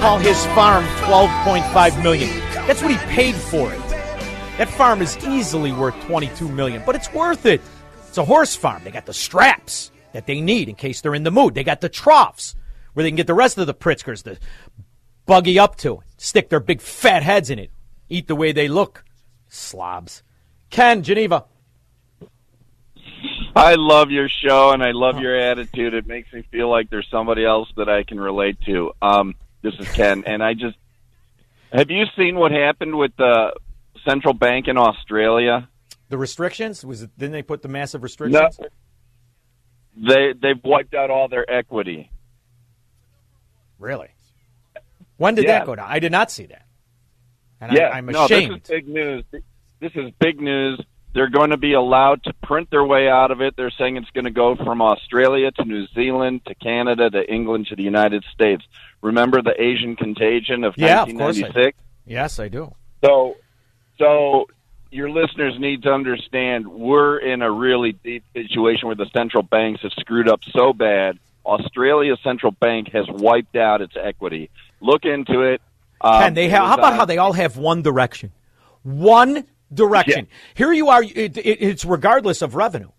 call 0.00 0.18
his 0.18 0.44
farm 0.46 0.84
12.5 1.06 2.02
million, 2.02 2.28
that's 2.66 2.82
what 2.82 2.90
he 2.90 2.98
paid 3.08 3.34
for 3.34 3.72
it. 3.72 3.78
That 4.58 4.68
farm 4.68 5.00
is 5.00 5.16
easily 5.26 5.72
worth 5.72 5.98
22 6.04 6.48
million, 6.48 6.82
but 6.84 6.94
it's 6.94 7.12
worth 7.14 7.46
it. 7.46 7.62
It's 8.12 8.18
a 8.18 8.26
horse 8.26 8.54
farm. 8.54 8.84
They 8.84 8.90
got 8.90 9.06
the 9.06 9.14
straps 9.14 9.90
that 10.12 10.26
they 10.26 10.42
need 10.42 10.68
in 10.68 10.74
case 10.74 11.00
they're 11.00 11.14
in 11.14 11.22
the 11.22 11.30
mood. 11.30 11.54
They 11.54 11.64
got 11.64 11.80
the 11.80 11.88
troughs 11.88 12.54
where 12.92 13.04
they 13.04 13.08
can 13.08 13.16
get 13.16 13.26
the 13.26 13.32
rest 13.32 13.56
of 13.56 13.66
the 13.66 13.72
Pritzkers, 13.72 14.22
to 14.24 14.36
buggy 15.24 15.58
up 15.58 15.76
to, 15.76 15.94
it, 15.94 16.06
stick 16.18 16.50
their 16.50 16.60
big 16.60 16.82
fat 16.82 17.22
heads 17.22 17.48
in 17.48 17.58
it, 17.58 17.70
eat 18.10 18.28
the 18.28 18.36
way 18.36 18.52
they 18.52 18.68
look. 18.68 19.02
Slobs. 19.48 20.22
Ken, 20.68 21.02
Geneva. 21.02 21.46
I 23.56 23.76
love 23.76 24.10
your 24.10 24.28
show 24.28 24.72
and 24.72 24.84
I 24.84 24.90
love 24.90 25.18
your 25.18 25.34
attitude. 25.34 25.94
It 25.94 26.06
makes 26.06 26.30
me 26.34 26.44
feel 26.50 26.68
like 26.68 26.90
there's 26.90 27.08
somebody 27.10 27.46
else 27.46 27.70
that 27.78 27.88
I 27.88 28.02
can 28.02 28.20
relate 28.20 28.60
to. 28.66 28.92
Um, 29.00 29.36
this 29.62 29.72
is 29.78 29.90
Ken, 29.92 30.24
and 30.26 30.42
I 30.42 30.52
just 30.52 30.76
have 31.72 31.90
you 31.90 32.04
seen 32.14 32.36
what 32.36 32.52
happened 32.52 32.94
with 32.94 33.16
the 33.16 33.54
central 34.04 34.34
bank 34.34 34.68
in 34.68 34.76
Australia? 34.76 35.66
The 36.12 36.18
restrictions 36.18 36.84
was 36.84 37.00
it? 37.00 37.10
Didn't 37.16 37.32
they 37.32 37.40
put 37.40 37.62
the 37.62 37.68
massive 37.68 38.02
restrictions? 38.02 38.58
No, 39.96 40.10
they 40.14 40.34
they've 40.38 40.62
wiped 40.62 40.92
out 40.92 41.08
all 41.10 41.26
their 41.26 41.50
equity. 41.50 42.10
Really? 43.78 44.08
When 45.16 45.34
did 45.34 45.46
Yeah. 45.46 45.60
that 45.60 45.66
go 45.66 45.74
down? 45.74 45.86
I 45.88 46.00
did 46.00 46.12
not 46.12 46.30
see 46.30 46.44
that. 46.44 46.66
And 47.62 47.72
yeah, 47.72 47.88
I, 47.88 47.96
am 47.96 48.04
no, 48.04 48.26
ashamed. 48.26 48.56
this 48.56 48.60
is 48.62 48.68
big 48.68 48.88
news. 48.88 49.24
This 49.80 49.92
is 49.94 50.10
big 50.18 50.38
news. 50.38 50.82
They're 51.14 51.30
going 51.30 51.48
to 51.48 51.56
be 51.56 51.72
allowed 51.72 52.22
to 52.24 52.34
print 52.42 52.68
their 52.70 52.84
way 52.84 53.08
out 53.08 53.30
of 53.30 53.40
it. 53.40 53.56
They're 53.56 53.70
saying 53.70 53.96
it's 53.96 54.10
going 54.10 54.26
to 54.26 54.30
go 54.30 54.54
from 54.54 54.82
Australia 54.82 55.50
to 55.52 55.64
New 55.64 55.86
Zealand 55.94 56.42
to 56.44 56.54
Canada 56.56 57.08
to 57.08 57.32
England 57.32 57.68
to 57.68 57.76
the 57.76 57.84
United 57.84 58.22
States. 58.34 58.62
Remember 59.00 59.40
the 59.40 59.58
Asian 59.58 59.96
contagion 59.96 60.62
of 60.64 60.74
yeah, 60.76 61.04
of 61.04 61.08
course. 61.08 61.38
I, 61.38 61.48
1996? 61.48 61.78
yes, 62.04 62.38
I 62.38 62.48
do. 62.48 62.74
So, 63.02 63.36
so 63.98 64.46
your 64.92 65.10
listeners 65.10 65.58
need 65.58 65.82
to 65.82 65.90
understand 65.90 66.68
we're 66.68 67.16
in 67.16 67.40
a 67.40 67.50
really 67.50 67.92
deep 67.92 68.24
situation 68.34 68.86
where 68.88 68.94
the 68.94 69.08
central 69.12 69.42
banks 69.42 69.80
have 69.82 69.92
screwed 69.92 70.28
up 70.28 70.40
so 70.52 70.74
bad. 70.74 71.18
Australia's 71.46 72.18
central 72.22 72.52
bank 72.52 72.90
has 72.92 73.06
wiped 73.08 73.56
out 73.56 73.80
its 73.80 73.94
equity. 73.98 74.50
Look 74.80 75.04
into 75.04 75.40
it. 75.40 75.62
Um, 76.02 76.34
they 76.34 76.48
have, 76.48 76.66
how 76.66 76.74
about 76.74 76.94
how 76.94 77.04
they 77.06 77.18
all 77.18 77.32
have 77.32 77.56
one 77.56 77.80
direction? 77.82 78.32
One 78.82 79.44
direction. 79.72 80.28
Here 80.54 80.72
you 80.72 80.90
are. 80.90 81.02
It, 81.02 81.38
it, 81.38 81.40
it's 81.40 81.84
regardless 81.84 82.42
of 82.42 82.54
revenue. 82.54 82.90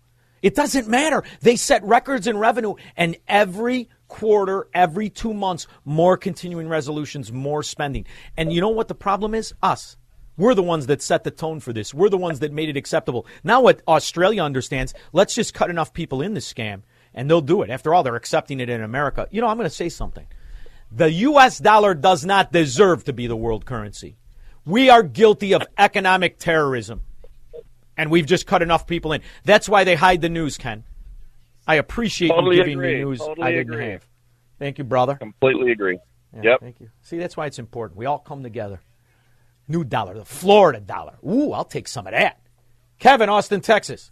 It 0.42 0.54
doesn't 0.54 0.88
matter. 0.88 1.22
They 1.40 1.56
set 1.56 1.84
records 1.84 2.26
in 2.26 2.36
revenue, 2.36 2.74
and 2.96 3.16
every 3.28 3.88
quarter, 4.08 4.68
every 4.74 5.10
two 5.10 5.32
months, 5.32 5.66
more 5.84 6.16
continuing 6.16 6.68
resolutions, 6.68 7.32
more 7.32 7.62
spending. 7.62 8.04
And 8.36 8.52
you 8.52 8.60
know 8.60 8.68
what 8.68 8.88
the 8.88 8.94
problem 8.94 9.34
is? 9.34 9.54
Us. 9.62 9.96
We're 10.36 10.54
the 10.54 10.62
ones 10.62 10.86
that 10.86 11.02
set 11.02 11.24
the 11.24 11.30
tone 11.30 11.60
for 11.60 11.72
this. 11.72 11.94
We're 11.94 12.08
the 12.08 12.18
ones 12.18 12.40
that 12.40 12.52
made 12.52 12.68
it 12.68 12.76
acceptable. 12.76 13.26
Now, 13.44 13.60
what 13.62 13.82
Australia 13.86 14.42
understands, 14.42 14.94
let's 15.12 15.34
just 15.34 15.54
cut 15.54 15.70
enough 15.70 15.92
people 15.92 16.22
in 16.22 16.34
this 16.34 16.52
scam, 16.52 16.82
and 17.14 17.30
they'll 17.30 17.40
do 17.40 17.62
it. 17.62 17.70
After 17.70 17.94
all, 17.94 18.02
they're 18.02 18.16
accepting 18.16 18.60
it 18.60 18.68
in 18.68 18.82
America. 18.82 19.28
You 19.30 19.40
know, 19.40 19.46
I'm 19.46 19.56
going 19.56 19.68
to 19.68 19.74
say 19.74 19.88
something. 19.88 20.26
The 20.90 21.10
U.S. 21.12 21.58
dollar 21.58 21.94
does 21.94 22.24
not 22.24 22.52
deserve 22.52 23.04
to 23.04 23.12
be 23.12 23.26
the 23.26 23.36
world 23.36 23.64
currency. 23.64 24.16
We 24.64 24.90
are 24.90 25.02
guilty 25.02 25.52
of 25.52 25.62
economic 25.78 26.38
terrorism. 26.38 27.02
And 27.96 28.10
we've 28.10 28.26
just 28.26 28.46
cut 28.46 28.62
enough 28.62 28.86
people 28.86 29.12
in. 29.12 29.20
That's 29.44 29.68
why 29.68 29.84
they 29.84 29.94
hide 29.94 30.20
the 30.20 30.28
news, 30.28 30.58
Ken. 30.58 30.84
I 31.66 31.76
appreciate 31.76 32.28
Totally 32.28 32.56
you 32.56 32.62
giving 32.62 32.78
agree. 32.78 32.94
me 32.94 33.04
news 33.04 33.20
Totally 33.20 33.46
I 33.46 33.50
didn't 33.52 33.72
agree. 33.72 33.90
have. 33.90 34.06
Thank 34.58 34.78
you, 34.78 34.84
brother. 34.84 35.14
Completely 35.14 35.70
agree. 35.72 35.98
Yeah, 36.34 36.42
yep. 36.42 36.60
Thank 36.60 36.80
you. 36.80 36.90
See, 37.02 37.18
that's 37.18 37.36
why 37.36 37.46
it's 37.46 37.58
important. 37.58 37.98
We 37.98 38.06
all 38.06 38.18
come 38.18 38.42
together. 38.42 38.80
New 39.68 39.84
dollar, 39.84 40.14
the 40.14 40.24
Florida 40.24 40.80
dollar. 40.80 41.14
Ooh, 41.26 41.52
I'll 41.52 41.64
take 41.64 41.88
some 41.88 42.06
of 42.06 42.12
that. 42.12 42.40
Kevin, 42.98 43.28
Austin, 43.28 43.60
Texas. 43.60 44.10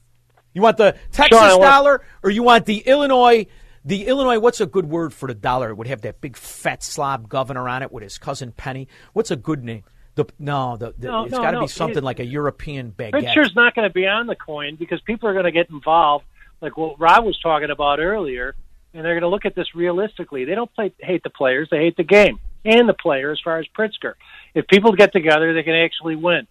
You 0.55 0.62
want 0.62 0.76
the 0.76 0.96
Texas 1.12 1.38
Shaun, 1.38 1.50
I 1.50 1.55
want- 1.55 1.62
dollar 1.70 2.03
or 2.22 2.30
you 2.30 2.42
want 2.42 2.66
the 2.66 2.78
Illinois? 2.78 3.46
The 3.84 4.07
Illinois, 4.07 4.38
what's 4.38 4.61
a 4.61 4.66
good 4.66 4.88
word 4.88 5.12
for 5.12 5.26
the 5.26 5.34
dollar? 5.34 5.70
It 5.70 5.74
would 5.76 5.88
have 5.88 6.03
that 6.03 6.20
big 6.20 6.36
fat 6.36 6.82
slob 6.84 7.28
governor 7.28 7.68
on 7.68 7.82
it 7.82 7.90
with 7.90 8.03
his 8.05 8.16
cousin 8.16 8.53
Penny. 8.53 8.86
What's 9.12 9.30
a 9.32 9.36
good 9.36 9.64
name? 9.64 9.82
The 10.14 10.26
no, 10.38 10.76
the, 10.76 10.94
the 10.96 11.09
No, 11.09 11.24
it's 11.24 11.32
no, 11.32 11.38
got 11.38 11.50
to 11.53 11.57
no. 11.57 11.61
be 11.62 11.66
something 11.68 11.98
It- 11.98 12.05
like 12.05 12.20
a 12.20 12.24
European 12.24 12.92
baguette. 12.92 13.12
Pritzker's 13.34 13.57
not 13.57 13.74
going 13.74 13.88
to 13.88 13.92
be 13.92 14.07
on 14.07 14.26
the 14.26 14.36
coin 14.36 14.76
because 14.76 15.00
people 15.00 15.28
are 15.28 15.32
going 15.32 15.46
to 15.46 15.50
get 15.53 15.68
involved, 15.70 16.24
like 16.61 16.76
what 16.76 17.00
Rob 17.00 17.24
was 17.24 17.38
talking 17.40 17.70
about 17.70 17.98
earlier, 17.98 18.55
and 18.94 19.05
they're 19.05 19.14
going 19.14 19.22
to 19.22 19.28
look 19.28 19.46
at 19.46 19.55
this 19.55 19.74
realistically. 19.74 20.44
They 20.44 20.55
don't 20.55 20.72
play, 20.74 20.92
hate 21.00 21.22
the 21.24 21.30
players; 21.30 21.68
they 21.70 21.78
hate 21.78 21.96
the 21.96 22.05
game 22.05 22.38
and 22.64 22.86
the 22.88 22.94
player. 22.94 23.32
As 23.32 23.40
far 23.42 23.59
as 23.59 23.66
Pritzker, 23.76 24.14
if 24.55 24.66
people 24.68 24.92
get 24.92 25.12
together, 25.12 25.53
they 25.55 25.62
can 25.62 25.74
actually 25.74 26.16
win. 26.16 26.46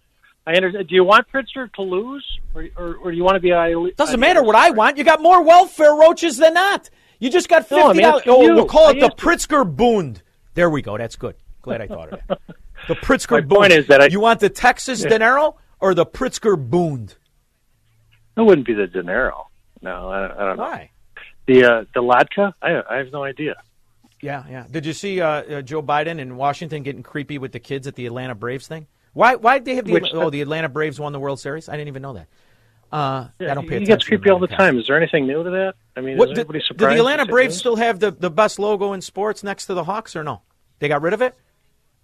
I 0.46 0.54
understand. 0.54 0.88
Do 0.88 0.94
you 0.94 1.04
want 1.04 1.26
Pritzker 1.32 1.72
to 1.74 1.82
lose, 1.82 2.26
or, 2.54 2.66
or, 2.76 2.94
or 2.96 3.10
do 3.12 3.16
you 3.16 3.22
want 3.22 3.36
to 3.36 3.40
be? 3.40 3.50
Doesn't 3.96 4.18
matter 4.18 4.42
what 4.42 4.56
I 4.56 4.70
want. 4.70 4.96
You 4.98 5.04
got 5.04 5.22
more 5.22 5.42
welfare 5.42 5.94
roaches 5.94 6.36
than 6.36 6.54
not. 6.54 6.90
You 7.20 7.30
just 7.30 7.48
got 7.48 7.70
No, 7.70 7.90
I'm 7.90 7.94
fifty 7.96 8.28
Oh, 8.30 8.42
you. 8.42 8.54
we'll 8.54 8.66
call 8.66 8.88
it 8.90 8.96
I 8.96 9.08
the 9.08 9.14
Pritzker 9.14 9.64
Boond. 9.76 10.22
There 10.54 10.68
we 10.68 10.82
go. 10.82 10.98
That's 10.98 11.14
good. 11.14 11.36
Glad 11.62 11.80
I 11.80 11.86
thought 11.86 12.12
of 12.12 12.20
that. 12.28 12.40
The 12.88 12.94
Pritzker 12.96 13.30
My 13.30 13.40
Boond. 13.42 13.48
point 13.56 13.72
is 13.72 13.86
that 13.86 14.00
I- 14.00 14.06
you 14.06 14.18
want 14.18 14.40
the 14.40 14.48
Texas 14.48 15.04
Yeah. 15.04 15.10
dinero 15.10 15.56
or 15.78 15.94
the 15.94 16.04
Pritzker 16.04 16.56
Boond? 16.56 17.14
It 18.36 18.40
wouldn't 18.40 18.66
be 18.66 18.74
the 18.74 18.88
dinero. 18.88 19.46
No, 19.82 20.08
I, 20.08 20.24
I 20.24 20.44
don't 20.46 20.56
know. 20.56 20.62
Why? 20.64 20.90
The 21.46 21.64
uh, 21.64 21.84
the 21.94 22.00
latke? 22.02 22.52
I, 22.60 22.82
I 22.90 22.96
have 22.96 23.12
no 23.12 23.22
idea. 23.22 23.54
Yeah, 24.22 24.44
yeah. 24.48 24.64
Did 24.70 24.86
you 24.86 24.92
see 24.92 25.20
uh, 25.20 25.28
uh, 25.28 25.62
Joe 25.62 25.82
Biden 25.82 26.20
in 26.20 26.36
Washington 26.36 26.84
getting 26.84 27.02
creepy 27.02 27.38
with 27.38 27.52
the 27.52 27.58
kids 27.58 27.86
at 27.88 27.96
the 27.96 28.06
Atlanta 28.06 28.36
Braves 28.36 28.68
thing? 28.68 28.86
Why? 29.12 29.34
Why 29.34 29.58
did 29.58 29.64
they 29.66 29.74
have 29.74 29.84
the? 29.84 29.92
Which- 29.92 30.12
oh, 30.14 30.30
the 30.30 30.40
Atlanta 30.40 30.68
Braves 30.68 30.98
won 30.98 31.12
the 31.12 31.20
World 31.20 31.40
Series. 31.40 31.68
I 31.68 31.72
didn't 31.72 31.88
even 31.88 32.02
know 32.02 32.14
that. 32.14 32.28
Uh, 32.92 33.28
I 33.40 33.54
don't 33.54 33.66
pay 33.66 33.80
he 33.80 33.86
gets 33.86 34.04
creepy 34.04 34.28
all 34.30 34.38
the 34.38 34.46
time. 34.46 34.78
Is 34.78 34.86
there 34.86 34.96
anything 34.98 35.26
new 35.26 35.42
to 35.42 35.50
that? 35.50 35.74
I 35.96 36.02
mean, 36.02 36.18
What, 36.18 36.28
is 36.30 36.34
did, 36.34 36.40
anybody 36.46 36.58
did 36.60 36.78
the 36.78 36.88
Atlanta 36.98 37.24
Braves 37.24 37.56
still 37.56 37.76
have 37.76 37.98
the, 38.00 38.10
the 38.10 38.30
best 38.30 38.58
logo 38.58 38.92
in 38.92 39.00
sports 39.00 39.42
next 39.42 39.66
to 39.66 39.74
the 39.74 39.84
Hawks 39.84 40.14
or 40.14 40.22
no? 40.22 40.42
They 40.78 40.88
got 40.88 41.00
rid 41.00 41.14
of 41.14 41.22
it? 41.22 41.34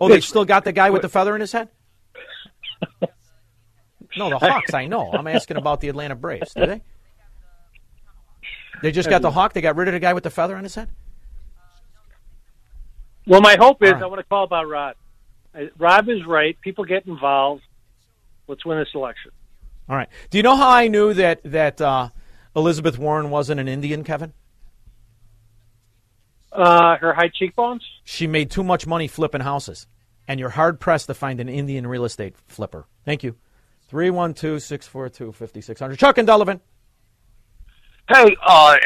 Oh, 0.01 0.09
they 0.09 0.21
still 0.21 0.47
got 0.47 0.64
the 0.64 0.73
guy 0.73 0.89
with 0.91 1.03
the 1.03 1.09
feather 1.11 1.35
in 1.35 1.43
his 1.43 1.53
head? 1.53 1.69
no, 4.16 4.31
the 4.31 4.39
Hawks, 4.39 4.73
I 4.73 4.87
know. 4.87 5.12
I'm 5.12 5.27
asking 5.27 5.59
about 5.59 5.81
the 5.81 5.89
Atlanta 5.91 6.14
Braves. 6.14 6.55
Do 6.55 6.64
they? 6.64 6.81
They 8.81 8.91
just 8.91 9.11
got 9.11 9.21
the 9.21 9.31
Hawk. 9.33 9.53
They 9.53 9.61
got 9.61 9.77
rid 9.77 9.89
of 9.89 9.95
the 9.95 10.01
guy 10.01 10.14
with 10.14 10.25
the 10.25 10.31
feather 10.31 10.57
in 10.57 10.62
his 10.62 10.75
head? 10.75 10.89
Well, 13.29 13.43
my 13.43 13.57
hope 13.57 13.83
is 13.83 13.93
right. 13.93 14.03
I 14.03 14.07
want 14.07 14.20
to 14.20 14.24
call 14.24 14.45
about 14.45 14.68
Rod. 14.68 14.95
Uh, 15.55 15.64
Rob 15.79 16.09
is 16.09 16.24
right. 16.26 16.59
People 16.62 16.85
get 16.85 17.07
involved. 17.07 17.62
Let's 18.47 18.64
win 18.64 18.79
this 18.79 18.89
election. 18.95 19.33
All 19.87 19.97
right. 19.97 20.09
Do 20.31 20.39
you 20.39 20.43
know 20.43 20.57
how 20.57 20.70
I 20.70 20.89
knew 20.89 21.12
that, 21.12 21.43
that 21.45 21.81
uh, 21.81 22.09
Elizabeth 22.57 22.99
Warren 22.99 23.29
wasn't 23.29 23.61
an 23.61 23.68
Indian, 23.68 24.03
Kevin? 24.03 24.33
Uh, 26.51 26.97
her 26.97 27.12
high 27.12 27.29
cheekbones. 27.29 27.85
She 28.05 28.26
made 28.26 28.51
too 28.51 28.64
much 28.64 28.87
money 28.87 29.07
flipping 29.07 29.43
houses, 29.43 29.87
and 30.26 30.41
you're 30.41 30.49
hard 30.49 30.81
pressed 30.81 31.07
to 31.09 31.14
find 31.14 31.39
an 31.39 31.51
Indian 31.51 31.87
real 31.87 32.07
estate 32.07 32.35
flipper. 32.47 32.87
Thank 33.05 33.22
you. 33.22 33.37
312 33.89 34.62
642 34.62 35.33
5600. 35.33 35.99
Chuck 35.99 36.16
and 36.16 36.26
Dullivan. 36.26 36.61
Hey, 38.09 38.36
uh, 38.42 38.76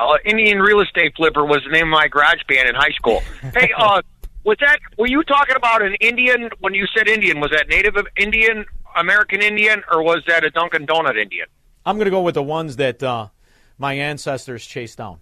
uh, 0.00 0.16
Indian 0.24 0.58
real 0.60 0.80
estate 0.80 1.12
flipper 1.14 1.44
was 1.44 1.62
the 1.64 1.70
name 1.70 1.92
of 1.92 1.98
my 1.98 2.08
garage 2.08 2.40
band 2.48 2.68
in 2.68 2.74
high 2.74 2.92
school. 2.92 3.22
Hey, 3.54 3.70
uh, 3.76 4.00
was 4.44 4.56
that? 4.60 4.80
Were 4.98 5.06
you 5.06 5.22
talking 5.24 5.56
about 5.56 5.82
an 5.82 5.94
Indian 6.00 6.48
when 6.60 6.72
you 6.72 6.86
said 6.96 7.06
Indian? 7.06 7.38
Was 7.38 7.50
that 7.50 7.68
Native 7.68 7.94
Indian, 8.16 8.64
American 8.96 9.42
Indian, 9.42 9.82
or 9.90 10.02
was 10.02 10.22
that 10.26 10.42
a 10.42 10.50
Dunkin' 10.50 10.86
Donut 10.86 11.20
Indian? 11.20 11.46
I'm 11.84 11.96
going 11.96 12.06
to 12.06 12.10
go 12.10 12.22
with 12.22 12.34
the 12.34 12.42
ones 12.42 12.76
that 12.76 13.02
uh, 13.02 13.28
my 13.78 13.92
ancestors 13.92 14.64
chased 14.64 14.98
down. 14.98 15.18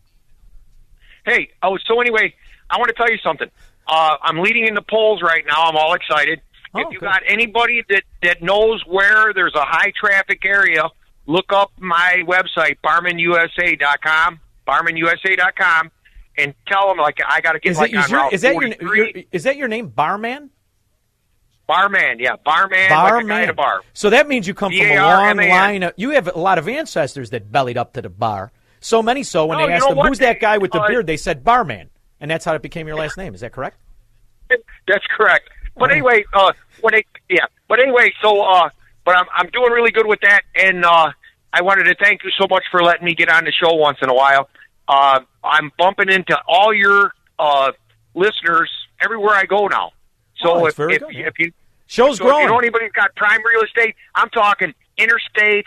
Hey, 1.26 1.51
oh, 1.62 1.76
so 1.86 2.01
anyway, 2.01 2.34
I 2.70 2.78
want 2.78 2.88
to 2.88 2.94
tell 2.94 3.11
you 3.11 3.18
something. 3.18 3.51
Uh, 3.86 4.16
I'm 4.22 4.38
leading 4.38 4.66
in 4.66 4.74
the 4.74 4.82
polls 4.82 5.22
right 5.22 5.44
now. 5.44 5.64
I'm 5.64 5.76
all 5.76 5.94
excited. 5.94 6.40
if 6.76 6.92
you 6.92 7.01
got 7.01 7.22
anybody 7.26 7.82
that 7.88 8.05
that 8.22 8.42
knows 8.42 8.82
where 8.86 9.34
there's 9.34 9.55
a 9.55 9.64
high 9.64 9.92
traffic 9.98 10.44
area, 10.44 10.88
look 11.27 11.53
up 11.53 11.73
my 11.79 12.23
website 12.27 12.77
barmanusa.com, 12.85 14.41
barmanusa.com, 14.66 15.91
and 16.39 16.55
tell 16.66 16.89
them 16.89 16.99
like 16.99 17.18
I 17.27 17.41
got 17.41 17.53
to 17.53 17.59
get 17.59 17.73
Is, 17.73 17.79
like 17.79 17.93
it, 17.93 17.99
is, 17.99 18.11
your, 18.11 18.35
is, 18.35 18.41
that 18.43 18.53
your, 18.53 18.62
43. 18.62 18.99
your, 18.99 19.25
is 19.33 19.43
that 19.45 19.57
your 19.57 19.68
name, 19.68 19.89
Barman? 19.89 20.51
barman? 21.71 22.18
Yeah, 22.18 22.35
barman, 22.45 22.91
like 22.91 23.25
a 23.25 23.29
guy 23.29 23.43
at 23.43 23.49
a 23.49 23.55
bar. 23.55 23.83
So 23.93 24.11
that 24.11 24.27
means 24.27 24.47
you 24.49 24.55
come 24.55 24.73
from 24.73 24.87
a 24.87 24.97
long 24.97 25.37
line. 25.37 25.85
Of, 25.85 25.93
you 25.97 26.11
have 26.11 26.27
a 26.27 26.39
lot 26.39 26.59
of 26.59 26.68
ancestors 26.68 27.31
that 27.31 27.53
bellied 27.53 27.79
up 27.79 27.93
to 27.93 28.03
the 28.03 28.09
bar. 28.09 28.51
So 28.81 29.03
many 29.03 29.23
so 29.23 29.47
when 29.47 29.59
No, 29.59 29.66
they 29.66 29.75
asked 29.75 29.87
them, 29.89 29.97
what? 29.97 30.09
who's 30.09 30.18
that 30.18 30.41
guy 30.41 30.59
with 30.59 30.73
the 30.73 30.81
Uh, 30.81 30.89
beard, 30.89 31.07
they 31.07 31.16
said 31.16 31.45
Barman. 31.45 31.91
And 32.18 32.31
that's 32.31 32.45
how 32.45 32.55
it 32.55 32.62
became 32.62 32.87
your 32.87 32.97
last 32.97 33.16
name. 33.16 33.35
Is 33.35 33.41
that 33.41 33.53
correct? 33.53 33.79
That's 34.89 35.07
correct. 35.16 35.49
But 35.77 35.91
anyway, 35.91 36.25
uh, 36.35 36.53
what? 36.81 36.95
I, 36.95 37.05
yeah. 37.31 37.47
But 37.68 37.81
anyway, 37.81 38.12
so 38.21 38.43
uh, 38.43 38.68
but 39.11 39.19
I'm 39.19 39.27
I'm 39.35 39.51
doing 39.51 39.73
really 39.73 39.91
good 39.91 40.07
with 40.07 40.21
that, 40.21 40.43
and 40.55 40.85
uh, 40.85 41.11
I 41.53 41.63
wanted 41.63 41.85
to 41.85 41.97
thank 42.01 42.23
you 42.23 42.31
so 42.39 42.47
much 42.49 42.63
for 42.71 42.81
letting 42.81 43.05
me 43.05 43.17
get 43.17 43.29
on 43.29 43.45
the 43.45 43.51
show 43.51 43.75
once 43.75 43.99
in 44.01 44.09
a 44.09 44.15
while. 44.15 44.49
Uh, 44.87 45.21
I'm 45.43 45.73
bumping 45.77 46.09
into 46.09 46.39
all 46.47 46.73
your 46.73 47.13
uh 47.39 47.73
listeners 48.15 48.71
everywhere 49.03 49.35
I 49.35 49.47
go 49.47 49.67
now. 49.67 49.91
So 50.37 50.61
Oh, 50.61 50.67
if 50.67 50.79
if, 50.79 51.03
if 51.09 51.39
you 51.41 51.53
Show's 51.87 52.19
so 52.19 52.29
if 52.29 52.43
you 52.43 52.47
know 52.47 52.59
anybody 52.59 52.85
who's 52.85 52.93
got 52.93 53.17
prime 53.17 53.41
real 53.45 53.65
estate, 53.65 53.97
I'm 54.15 54.31
talking 54.31 54.75
interstates, 54.97 55.65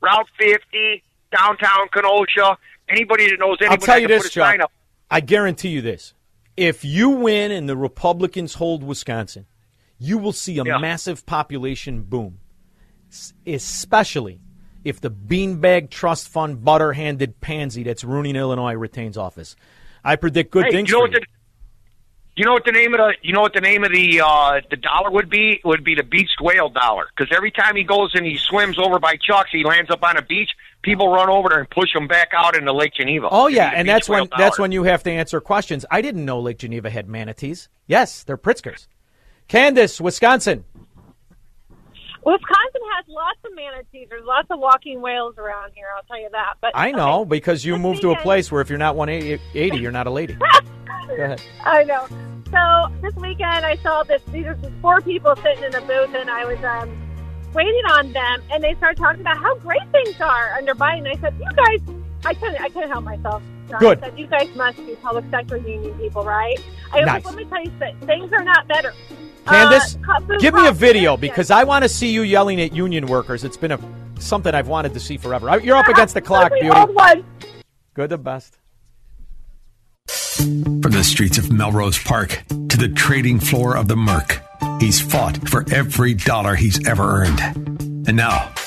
Route 0.00 0.28
50, 0.38 1.02
downtown 1.36 1.88
Kenosha. 1.92 2.56
Anybody 2.88 3.28
that 3.28 3.38
knows 3.38 3.58
anybody, 3.60 3.82
I'll 3.82 3.86
tell 3.86 3.98
you 3.98 4.08
this, 4.08 4.22
put 4.22 4.36
a 4.36 4.40
sign 4.40 4.58
Chuck. 4.60 4.64
up. 4.64 4.72
I 5.10 5.20
guarantee 5.20 5.68
you 5.68 5.82
this. 5.82 6.14
If 6.56 6.82
you 6.82 7.10
win 7.10 7.50
and 7.50 7.68
the 7.68 7.76
Republicans 7.76 8.54
hold 8.54 8.82
Wisconsin, 8.82 9.44
you 9.98 10.16
will 10.16 10.32
see 10.32 10.58
a 10.58 10.64
massive 10.64 11.26
population 11.26 12.02
boom, 12.04 12.38
especially 13.46 14.40
if 14.84 15.00
the 15.00 15.10
beanbag 15.10 15.90
trust 15.90 16.28
fund 16.28 16.64
butter 16.64 16.92
handed 16.92 17.40
pansy 17.40 17.82
that's 17.82 18.04
ruining 18.04 18.36
Illinois 18.36 18.74
retains 18.74 19.16
office. 19.16 19.56
I 20.04 20.16
predict 20.16 20.50
good 20.52 20.66
Hey, 20.66 20.70
things 20.72 20.88
you 20.88 20.94
know 20.94 21.00
for 21.00 21.08
what 21.08 21.12
you. 21.12 21.20
the 21.20 21.26
you 22.36 22.44
know 22.44 22.52
what 22.52 22.64
the 22.64 22.72
name 22.72 22.92
of 22.94 22.98
the 22.98 23.14
you 23.22 23.32
know 23.32 23.40
what 23.40 23.54
the 23.54 23.60
name 23.60 23.82
of 23.82 23.90
the 23.90 24.20
uh 24.24 24.60
the 24.70 24.76
dollar 24.76 25.10
would 25.10 25.28
be 25.30 25.52
It 25.54 25.64
would 25.64 25.82
be 25.82 25.94
the 25.94 26.02
beached 26.02 26.36
whale 26.40 26.68
dollar 26.68 27.06
because 27.16 27.34
every 27.34 27.50
time 27.50 27.74
he 27.76 27.82
goes 27.82 28.12
and 28.14 28.24
he 28.26 28.36
swims 28.36 28.78
over 28.78 28.98
by 28.98 29.16
Chuck's 29.16 29.50
he 29.50 29.64
lands 29.64 29.90
up 29.90 30.02
on 30.02 30.16
a 30.16 30.22
beach 30.22 30.50
people 30.82 31.08
run 31.08 31.28
over 31.28 31.48
there 31.48 31.58
and 31.60 31.70
push 31.70 31.92
him 31.94 32.06
back 32.06 32.28
out 32.36 32.54
into 32.56 32.72
Lake 32.72 32.92
Geneva. 32.94 33.28
Oh 33.30 33.48
yeah, 33.48 33.72
and 33.74 33.88
that's 33.88 34.08
when 34.08 34.20
whale 34.24 34.28
that's 34.38 34.58
when 34.58 34.70
you 34.70 34.84
have 34.84 35.02
to 35.04 35.10
answer 35.10 35.40
questions. 35.40 35.84
I 35.90 36.00
didn't 36.02 36.24
know 36.24 36.38
Lake 36.38 36.58
Geneva 36.58 36.90
had 36.90 37.08
manatees. 37.08 37.68
Yes, 37.88 38.22
they're 38.22 38.38
Pritzkers. 38.38 38.86
Candace, 39.48 40.00
Wisconsin. 40.00 40.64
Wisconsin 42.26 42.80
has 42.96 43.04
lots 43.06 43.38
of 43.44 43.54
manatees. 43.54 44.08
There's 44.10 44.24
lots 44.24 44.48
of 44.50 44.58
walking 44.58 45.00
whales 45.00 45.38
around 45.38 45.70
here. 45.76 45.86
I'll 45.96 46.02
tell 46.02 46.20
you 46.20 46.28
that. 46.32 46.54
But 46.60 46.72
I 46.74 46.90
know 46.90 47.24
because 47.24 47.64
you 47.64 47.78
moved 47.78 48.00
to 48.02 48.10
a 48.10 48.16
place 48.16 48.50
where 48.50 48.60
if 48.60 48.68
you're 48.68 48.80
not 48.80 48.96
180, 48.96 49.78
you're 49.78 49.92
not 49.92 50.08
a 50.08 50.10
lady. 50.10 50.34
Go 51.06 51.22
ahead. 51.22 51.40
I 51.64 51.84
know. 51.84 52.08
So 52.50 52.92
this 53.00 53.14
weekend 53.14 53.64
I 53.64 53.76
saw 53.76 54.02
this. 54.02 54.20
These 54.32 54.44
are 54.46 54.58
four 54.82 55.00
people 55.02 55.36
sitting 55.36 55.62
in 55.62 55.74
a 55.76 55.80
booth, 55.82 56.14
and 56.16 56.28
I 56.28 56.44
was 56.44 56.58
um, 56.64 56.90
waiting 57.54 57.84
on 57.92 58.12
them, 58.12 58.42
and 58.50 58.62
they 58.62 58.74
started 58.74 58.98
talking 58.98 59.20
about 59.20 59.38
how 59.38 59.54
great 59.58 59.88
things 59.92 60.20
are 60.20 60.54
under 60.54 60.74
Biden. 60.74 61.08
I 61.08 61.20
said, 61.20 61.34
"You 61.38 61.48
guys, 61.54 61.80
I 62.24 62.34
couldn't, 62.34 62.60
I 62.60 62.68
couldn't 62.70 62.90
help 62.90 63.04
myself." 63.04 63.40
John. 63.68 63.80
Good. 63.80 63.98
I 64.04 64.08
said, 64.08 64.18
"You 64.18 64.26
guys 64.26 64.48
must 64.56 64.76
be 64.78 64.94
public 64.96 65.24
sector 65.30 65.56
union 65.56 65.94
people, 65.98 66.24
right?" 66.24 66.58
I 66.92 66.96
was 66.98 67.06
Nice. 67.06 67.24
like, 67.24 67.26
"Let 67.26 67.36
me 67.36 67.44
tell 67.44 67.60
you 67.64 67.70
something. 67.78 68.06
Things 68.06 68.32
are 68.32 68.44
not 68.44 68.66
better." 68.68 68.92
Candace, 69.46 69.96
Uh, 70.08 70.20
give 70.40 70.54
me 70.54 70.66
a 70.66 70.72
video 70.72 71.16
because 71.16 71.50
I 71.52 71.62
want 71.64 71.84
to 71.84 71.88
see 71.88 72.10
you 72.10 72.22
yelling 72.22 72.60
at 72.60 72.72
union 72.72 73.06
workers. 73.06 73.44
It's 73.44 73.56
been 73.56 73.72
a 73.72 73.78
something 74.18 74.54
I've 74.54 74.66
wanted 74.68 74.92
to 74.94 75.00
see 75.00 75.16
forever. 75.18 75.60
You're 75.62 75.76
up 75.76 75.86
against 75.96 76.14
the 76.14 76.20
clock, 76.20 76.50
The 76.50 76.60
beauty. 76.60 76.92
one. 76.92 77.24
Good 77.94 78.10
the 78.10 78.18
best. 78.18 78.58
From 80.36 80.80
the 80.92 81.02
streets 81.04 81.38
of 81.38 81.50
Melrose 81.52 81.98
Park 81.98 82.42
to 82.48 82.76
the 82.76 82.88
trading 82.88 83.40
floor 83.40 83.76
of 83.76 83.88
the 83.88 83.96
Merc, 83.96 84.40
he's 84.80 85.00
fought 85.00 85.48
for 85.48 85.64
every 85.72 86.14
dollar 86.14 86.54
he's 86.54 86.86
ever 86.88 87.22
earned. 87.22 87.40
And 88.08 88.16
now, 88.16 88.50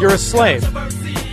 you're 0.00 0.14
a 0.14 0.18
slave. 0.18 0.64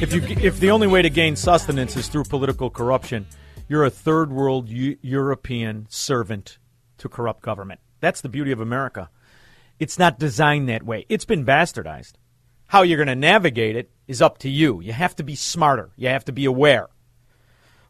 If 0.01 0.13
you 0.13 0.21
if 0.45 0.59
the 0.59 0.71
only 0.71 0.87
way 0.87 1.01
to 1.01 1.09
gain 1.09 1.37
sustenance 1.37 1.95
is 1.95 2.09
through 2.09 2.25
political 2.25 2.69
corruption, 2.69 3.25
you're 3.69 3.85
a 3.85 3.89
third 3.89 4.29
world 4.29 4.67
U- 4.67 4.97
European 5.01 5.87
servant 5.89 6.57
to 6.97 7.07
corrupt 7.07 7.41
government. 7.41 7.79
That's 8.01 8.19
the 8.19 8.27
beauty 8.27 8.51
of 8.51 8.59
America. 8.59 9.09
It's 9.79 9.97
not 9.97 10.19
designed 10.19 10.67
that 10.67 10.83
way. 10.83 11.05
It's 11.07 11.23
been 11.23 11.45
bastardized. 11.45 12.13
How 12.67 12.81
you're 12.81 12.97
going 12.97 13.07
to 13.07 13.15
navigate 13.15 13.77
it 13.77 13.89
is 14.05 14.21
up 14.21 14.37
to 14.39 14.49
you. 14.49 14.81
You 14.81 14.91
have 14.91 15.15
to 15.15 15.23
be 15.23 15.35
smarter. 15.35 15.91
You 15.95 16.09
have 16.09 16.25
to 16.25 16.33
be 16.33 16.43
aware. 16.43 16.89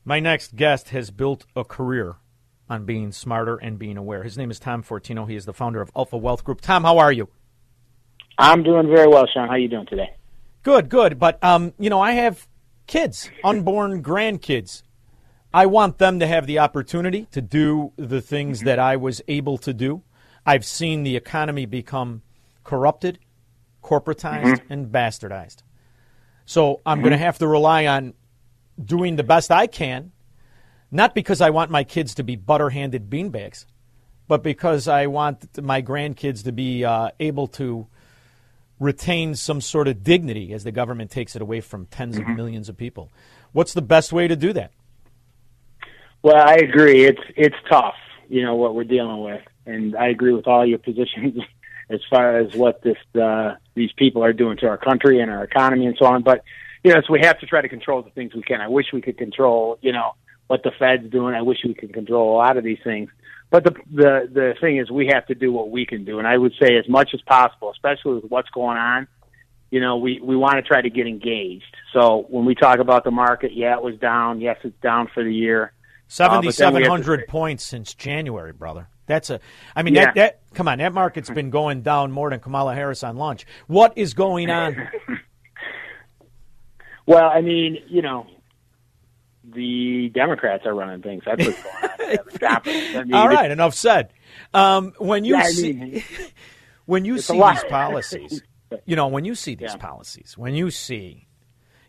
My 0.06 0.20
next 0.20 0.56
guest 0.56 0.90
has 0.90 1.10
built 1.10 1.45
a 1.56 1.64
career 1.64 2.18
on 2.70 2.86
being 2.86 3.12
smarter 3.12 3.56
and 3.56 3.80
being 3.80 3.98
aware. 3.98 4.22
His 4.22 4.38
name 4.38 4.52
is 4.52 4.60
Tom 4.60 4.84
Fortino. 4.84 5.28
He 5.28 5.36
is 5.36 5.45
the 5.45 5.54
founder 5.54 5.82
of 5.82 5.90
Alpha 5.95 6.18
Wealth 6.18 6.44
Group. 6.44 6.62
Tom, 6.62 6.84
how 6.84 6.99
are 6.99 7.12
you? 7.12 7.30
I'm 8.38 8.62
doing 8.62 8.88
very 8.88 9.08
well, 9.08 9.26
Shaun. 9.34 9.48
How 9.48 9.56
are 9.56 9.58
you 9.58 9.70
doing 9.70 9.88
today? 9.88 10.12
Good, 10.68 10.89
good. 10.89 11.18
But 11.18 11.41
um, 11.41 11.73
you 11.80 11.89
know, 11.89 12.02
I 12.02 12.11
have 12.11 12.45
kids, 12.88 13.30
unborn 13.41 14.03
grandkids. 14.03 14.84
I 15.53 15.65
want 15.65 15.98
them 15.98 16.19
to 16.19 16.27
have 16.27 16.45
the 16.45 16.60
opportunity 16.60 17.26
to 17.31 17.41
do 17.41 17.94
the 17.95 18.19
things 18.19 18.64
that 18.64 18.77
I 18.77 18.98
was 18.98 19.22
able 19.30 19.57
to 19.60 19.73
do. 19.73 20.03
I've 20.45 20.65
seen 20.65 21.03
the 21.03 21.15
economy 21.15 21.65
become 21.65 22.22
corrupted, 22.65 23.18
corporatized, 23.81 24.44
Mm-hmm. 24.44 24.73
and 24.73 24.88
bastardized. 24.91 25.64
So 26.45 26.81
I'm 26.85 26.99
going 26.99 27.14
to 27.14 27.18
have 27.18 27.38
to 27.38 27.48
rely 27.48 27.85
on 27.85 28.14
doing 28.84 29.15
the 29.15 29.23
best 29.23 29.52
I 29.52 29.68
can, 29.68 30.11
not 30.91 31.15
because 31.15 31.39
I 31.39 31.49
want 31.49 31.72
my 31.72 31.85
kids 31.85 32.14
to 32.15 32.23
be 32.23 32.35
butter 32.35 32.72
handed 32.72 33.10
beanbags, 33.10 33.65
but 34.27 34.44
because 34.44 34.89
I 34.89 35.07
want 35.07 35.61
my 35.64 35.81
grandkids 35.81 36.44
to 36.44 36.52
be 36.52 36.84
uh, 36.84 37.11
able 37.22 37.48
to 37.56 37.88
retain 38.80 39.36
some 39.36 39.62
sort 39.62 39.88
of 39.88 40.04
dignity 40.04 40.54
as 40.54 40.64
the 40.64 40.72
government 40.72 41.12
takes 41.12 41.36
it 41.36 41.41
away 41.41 41.62
from 41.62 41.86
10s 41.88 42.20
of 42.20 42.36
millions 42.36 42.70
of 42.70 42.78
people. 42.78 43.12
What's 43.52 43.74
the 43.74 43.82
best 43.82 44.14
way 44.14 44.28
to 44.28 44.36
do 44.36 44.54
that? 44.54 44.72
Well, 46.24 46.36
I 46.36 46.56
agree. 46.56 47.06
It's 47.06 47.22
it's 47.36 47.56
tough, 47.70 47.95
you 48.28 48.44
know, 48.44 48.56
what 48.56 48.76
we're 48.76 48.84
dealing 48.84 49.24
with, 49.24 49.41
and 49.66 49.95
I 49.95 50.08
agree 50.08 50.34
with 50.34 50.48
all 50.48 50.66
your 50.66 50.80
positions 50.90 51.40
as 51.90 52.02
far 52.10 52.38
as 52.38 52.54
what 52.54 52.82
this 52.82 52.98
uh, 53.20 53.56
these 53.76 53.91
people 53.94 54.24
are 54.24 54.34
doing 54.34 54.58
to 54.58 54.68
our 54.68 54.78
country 54.78 55.22
and 55.22 55.32
our 55.32 55.44
economy 55.44 55.86
and 55.86 55.95
so 55.98 56.06
on. 56.06 56.24
But 56.24 56.44
you 56.84 56.94
know, 56.94 57.02
so 57.06 57.14
we 57.14 57.22
have 57.22 57.40
to 57.40 57.45
try 57.45 57.62
to 57.62 57.70
control 57.70 58.02
the 58.02 58.10
things 58.12 58.34
we 58.34 58.41
can. 58.41 58.62
I 58.62 58.68
wish 58.68 58.88
we 58.94 59.02
could 59.02 59.18
control, 59.18 59.78
you 59.82 59.91
know, 59.91 60.12
what 60.48 60.64
the 60.64 60.72
Fed's 60.78 61.10
doing. 61.10 61.34
I 61.34 61.41
wish 61.41 61.60
we 61.64 61.74
could 61.74 61.94
control 61.94 62.36
a 62.36 62.38
lot 62.38 62.58
of 62.58 62.64
these 62.64 62.80
things. 62.84 63.10
But 63.49 63.64
the 63.64 63.72
the 63.94 64.30
the 64.32 64.53
thing 64.60 64.78
is, 64.78 64.91
we 64.91 65.07
have 65.07 65.26
to 65.28 65.36
do 65.36 65.52
what 65.53 65.69
we 65.72 65.86
can 65.86 66.03
do, 66.03 66.19
and 66.19 66.28
I 66.28 66.38
would 66.38 66.53
say 66.61 66.76
as 66.78 66.88
much 66.90 67.11
as 67.14 67.22
possible, 67.22 67.72
especially 67.72 68.15
with 68.15 68.26
what's 68.26 68.49
going 68.49 68.78
on. 68.78 69.07
You 69.72 69.82
know, 69.82 69.98
we 69.98 70.19
we 70.22 70.36
want 70.36 70.56
to 70.56 70.61
try 70.61 70.82
to 70.82 70.90
get 70.90 71.07
engaged. 71.07 71.76
So 71.94 72.26
when 72.30 72.45
we 72.45 72.56
talk 72.56 72.80
about 72.80 73.03
the 73.03 73.11
market, 73.11 73.52
yeah, 73.53 73.76
it 73.76 73.82
was 73.84 73.95
down. 73.98 74.40
Yes, 74.41 74.57
it's 74.64 74.80
down 74.82 75.10
for 75.14 75.24
the 75.24 75.34
year. 75.34 75.74
Uh, 76.19 76.41
but 76.41 76.56
then 76.56 76.74
we 76.74 76.82
have 76.84 76.84
to- 76.84 76.90
hundred 76.90 77.28
points 77.28 77.64
since 77.65 77.94
January, 77.94 78.53
brother. 78.53 78.88
That's 79.07 79.30
a. 79.30 79.40
I 79.76 79.84
mean, 79.84 79.95
Yeah. 79.95 80.06
that, 80.06 80.15
that. 80.15 80.40
Come 80.53 80.68
on, 80.68 80.78
that 80.80 80.94
market's 80.94 81.30
been 81.30 81.49
going 81.49 81.82
down 81.82 82.11
more 82.11 82.30
than 82.30 82.40
Kamala 82.40 82.76
Harris 82.76 83.03
on 83.03 83.15
lunch. 83.18 83.45
What 83.68 83.94
is 83.98 84.14
going 84.14 84.49
on? 84.49 84.76
Well, 87.06 87.30
I 87.30 87.40
mean, 87.40 87.78
you 87.88 88.02
know, 88.02 88.28
the 89.53 90.10
Democrats 90.14 90.65
are 90.65 90.74
running 90.74 91.02
things. 91.02 91.24
That's 91.26 91.45
what's 91.45 91.61
going 91.61 91.76
on. 91.76 91.90
They 91.98 92.18
have 92.18 92.40
confidence. 92.40 92.95
I 92.95 93.03
mean, 93.03 93.14
All 93.14 93.28
right, 93.28 93.49
enough 93.49 93.74
said. 93.74 94.11
Um, 94.53 94.94
when 94.98 95.26
you 95.26 95.36
Yeah, 95.36 95.44
I 95.44 95.49
see 95.49 95.74
mean, 95.74 96.03
when 96.86 97.06
you 97.06 97.19
see 97.19 97.41
these 97.41 97.64
policies, 97.65 98.41
you 98.86 98.95
know, 98.95 99.07
when 99.07 99.26
you 99.26 99.36
see 99.36 99.56
these 99.56 99.76
policies, 99.76 100.38
when 100.38 100.53
you 100.53 100.72
see, 100.72 101.28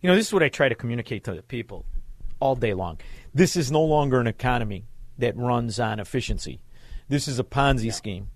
you 0.03 0.09
know, 0.09 0.15
this 0.15 0.29
is 0.29 0.33
what 0.33 0.43
I 0.43 0.49
try 0.49 0.69
to 0.69 0.75
communicate 0.75 1.25
to 1.25 1.35
the 1.35 1.43
people 1.43 1.85
all 2.41 2.55
day 2.55 2.75
long. 2.75 2.99
This 3.35 3.57
is 3.57 3.71
no 3.71 3.83
longer 3.83 4.21
an 4.21 4.27
economy 4.27 4.87
that 5.19 5.37
runs 5.37 5.81
on 5.81 6.01
efficiency. 6.01 6.61
This 7.09 7.27
is 7.27 7.39
a 7.39 7.45
Ponzi 7.45 7.93
scheme 7.93 8.29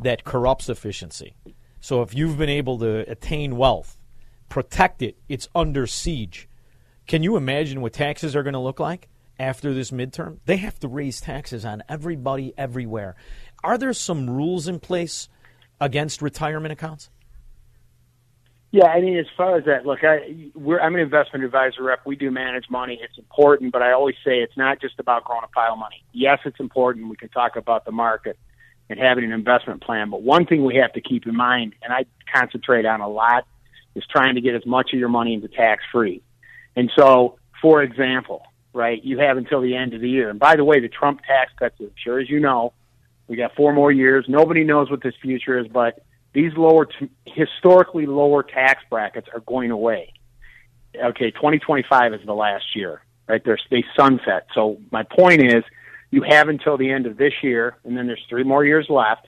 that 0.00 0.24
corrupts 0.24 0.68
efficiency. 0.68 1.36
So 1.80 2.02
if 2.02 2.14
you've 2.14 2.38
been 2.38 2.48
able 2.48 2.78
to 2.78 3.08
attain 3.10 3.56
wealth, 3.56 3.98
protect 4.48 5.02
it, 5.02 5.16
it's 5.28 5.48
under 5.54 5.86
siege. 5.86 6.48
Can 7.06 7.22
you 7.22 7.36
imagine 7.36 7.80
what 7.80 7.92
taxes 7.92 8.34
are 8.34 8.42
going 8.42 8.54
to 8.54 8.60
look 8.60 8.80
like 8.80 9.08
after 9.38 9.74
this 9.74 9.90
midterm? 9.90 10.38
They 10.46 10.56
have 10.58 10.78
to 10.80 10.88
raise 10.88 11.20
taxes 11.20 11.64
on 11.64 11.82
everybody 11.88 12.54
everywhere. 12.56 13.14
Are 13.62 13.76
there 13.76 13.92
some 13.92 14.28
rules 14.28 14.68
in 14.68 14.80
place 14.80 15.28
against 15.80 16.22
retirement 16.22 16.72
accounts? 16.72 17.10
Yeah, 18.70 18.86
I 18.86 19.00
mean, 19.00 19.16
as 19.18 19.26
far 19.36 19.56
as 19.56 19.66
that, 19.66 19.86
look, 19.86 20.00
I 20.02 20.50
we're 20.54 20.80
I'm 20.80 20.94
an 20.96 21.00
investment 21.00 21.44
advisor 21.44 21.84
rep. 21.84 22.00
We 22.04 22.16
do 22.16 22.32
manage 22.32 22.64
money. 22.68 22.98
It's 23.00 23.16
important, 23.16 23.70
but 23.70 23.82
I 23.82 23.92
always 23.92 24.16
say 24.24 24.38
it's 24.38 24.56
not 24.56 24.80
just 24.80 24.98
about 24.98 25.22
growing 25.22 25.44
a 25.44 25.48
pile 25.48 25.74
of 25.74 25.78
money. 25.78 26.02
Yes, 26.12 26.40
it's 26.44 26.58
important. 26.58 27.08
We 27.08 27.16
can 27.16 27.28
talk 27.28 27.54
about 27.54 27.84
the 27.84 27.92
market 27.92 28.36
and 28.90 28.98
having 28.98 29.24
an 29.24 29.30
investment 29.30 29.80
plan, 29.80 30.10
but 30.10 30.22
one 30.22 30.44
thing 30.44 30.64
we 30.64 30.74
have 30.74 30.92
to 30.94 31.00
keep 31.00 31.24
in 31.24 31.36
mind, 31.36 31.74
and 31.82 31.92
I 31.92 32.04
concentrate 32.34 32.84
on 32.84 33.00
a 33.00 33.08
lot, 33.08 33.46
is 33.94 34.04
trying 34.10 34.34
to 34.34 34.40
get 34.40 34.56
as 34.56 34.66
much 34.66 34.92
of 34.92 34.98
your 34.98 35.08
money 35.08 35.34
into 35.34 35.46
tax 35.46 35.84
free. 35.92 36.20
And 36.76 36.90
so, 36.96 37.38
for 37.60 37.82
example, 37.82 38.42
right, 38.72 39.02
you 39.02 39.18
have 39.18 39.36
until 39.36 39.60
the 39.60 39.74
end 39.76 39.94
of 39.94 40.00
the 40.00 40.10
year. 40.10 40.30
And 40.30 40.38
by 40.38 40.56
the 40.56 40.64
way, 40.64 40.80
the 40.80 40.88
Trump 40.88 41.22
tax 41.24 41.52
cuts, 41.58 41.76
I'm 41.80 41.92
sure 42.02 42.18
as 42.18 42.28
you 42.28 42.40
know, 42.40 42.72
we 43.28 43.36
got 43.36 43.54
four 43.54 43.72
more 43.72 43.90
years. 43.90 44.26
Nobody 44.28 44.64
knows 44.64 44.90
what 44.90 45.02
this 45.02 45.14
future 45.22 45.58
is, 45.58 45.66
but 45.68 46.04
these 46.34 46.52
lower, 46.56 46.86
t- 46.86 47.08
historically 47.24 48.06
lower 48.06 48.42
tax 48.42 48.82
brackets 48.90 49.28
are 49.32 49.40
going 49.40 49.70
away. 49.70 50.12
Okay, 50.94 51.30
2025 51.30 52.14
is 52.14 52.20
the 52.26 52.34
last 52.34 52.76
year, 52.76 53.02
right? 53.26 53.42
They're, 53.44 53.58
they 53.70 53.84
sunset. 53.96 54.46
So 54.54 54.78
my 54.90 55.04
point 55.04 55.42
is, 55.42 55.64
you 56.10 56.22
have 56.22 56.48
until 56.48 56.76
the 56.76 56.90
end 56.90 57.06
of 57.06 57.16
this 57.16 57.32
year, 57.42 57.76
and 57.84 57.96
then 57.96 58.06
there's 58.06 58.24
three 58.28 58.44
more 58.44 58.64
years 58.64 58.86
left 58.88 59.26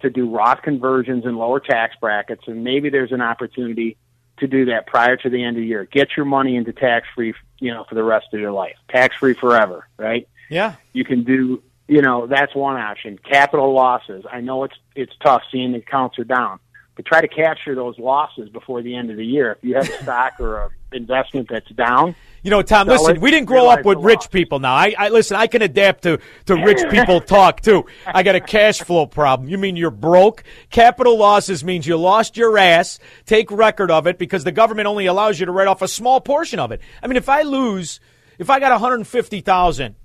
to 0.00 0.10
do 0.10 0.28
Roth 0.28 0.62
conversions 0.62 1.24
in 1.24 1.36
lower 1.36 1.60
tax 1.60 1.96
brackets, 2.00 2.42
and 2.46 2.64
maybe 2.64 2.90
there's 2.90 3.12
an 3.12 3.22
opportunity 3.22 3.96
to 4.38 4.46
do 4.46 4.66
that 4.66 4.86
prior 4.86 5.16
to 5.16 5.30
the 5.30 5.42
end 5.42 5.56
of 5.56 5.62
the 5.62 5.66
year. 5.66 5.84
Get 5.90 6.16
your 6.16 6.26
money 6.26 6.56
into 6.56 6.72
tax 6.72 7.06
free, 7.14 7.34
you 7.58 7.72
know, 7.72 7.84
for 7.88 7.94
the 7.94 8.04
rest 8.04 8.26
of 8.32 8.40
your 8.40 8.52
life, 8.52 8.76
tax 8.88 9.16
free 9.16 9.34
forever, 9.34 9.88
right? 9.98 10.28
Yeah. 10.50 10.76
you 10.92 11.04
can 11.04 11.24
do 11.24 11.62
you 11.88 12.02
know 12.02 12.26
that's 12.26 12.54
one 12.54 12.76
option 12.76 13.18
capital 13.18 13.72
losses 13.72 14.24
i 14.30 14.40
know 14.40 14.64
it's 14.64 14.76
it's 14.94 15.12
tough 15.22 15.42
seeing 15.50 15.72
the 15.72 15.78
accounts 15.78 16.18
are 16.18 16.24
down 16.24 16.58
but 16.94 17.04
try 17.04 17.20
to 17.20 17.28
capture 17.28 17.74
those 17.74 17.98
losses 17.98 18.48
before 18.48 18.82
the 18.82 18.94
end 18.96 19.10
of 19.10 19.16
the 19.16 19.24
year 19.26 19.52
if 19.52 19.58
you 19.62 19.74
have 19.74 19.88
a 19.88 20.02
stock 20.02 20.34
or 20.40 20.56
a 20.56 20.70
investment 20.96 21.48
that's 21.48 21.68
down 21.70 22.16
You 22.42 22.50
know, 22.50 22.62
Tom, 22.62 22.86
listen, 22.86 23.16
it, 23.16 23.20
we 23.20 23.32
didn't 23.32 23.46
grow 23.46 23.68
up 23.68 23.84
with 23.84 23.98
rich 23.98 24.30
people 24.30 24.60
now. 24.60 24.72
I, 24.72 24.94
I 24.96 25.08
listen, 25.08 25.36
I 25.36 25.48
can 25.48 25.62
adapt 25.62 26.04
to, 26.04 26.20
to 26.44 26.54
rich 26.54 26.78
people 26.90 27.20
talk 27.20 27.60
too. 27.60 27.86
I 28.06 28.22
got 28.22 28.36
a 28.36 28.40
cash 28.40 28.80
flow 28.80 29.06
problem. 29.06 29.48
You 29.48 29.58
mean 29.58 29.74
you're 29.74 29.90
broke? 29.90 30.44
Capital 30.70 31.18
losses 31.18 31.64
means 31.64 31.86
you 31.86 31.96
lost 31.96 32.36
your 32.36 32.56
ass. 32.56 33.00
Take 33.24 33.50
record 33.50 33.90
of 33.90 34.06
it 34.06 34.16
because 34.16 34.44
the 34.44 34.52
government 34.52 34.86
only 34.86 35.06
allows 35.06 35.40
you 35.40 35.46
to 35.46 35.52
write 35.52 35.66
off 35.66 35.82
a 35.82 35.88
small 35.88 36.20
portion 36.20 36.60
of 36.60 36.70
it. 36.70 36.80
I 37.02 37.08
mean, 37.08 37.16
if 37.16 37.28
I 37.28 37.42
lose, 37.42 37.98
if 38.38 38.48
I 38.48 38.60
got 38.60 38.70
150,000 38.70 39.96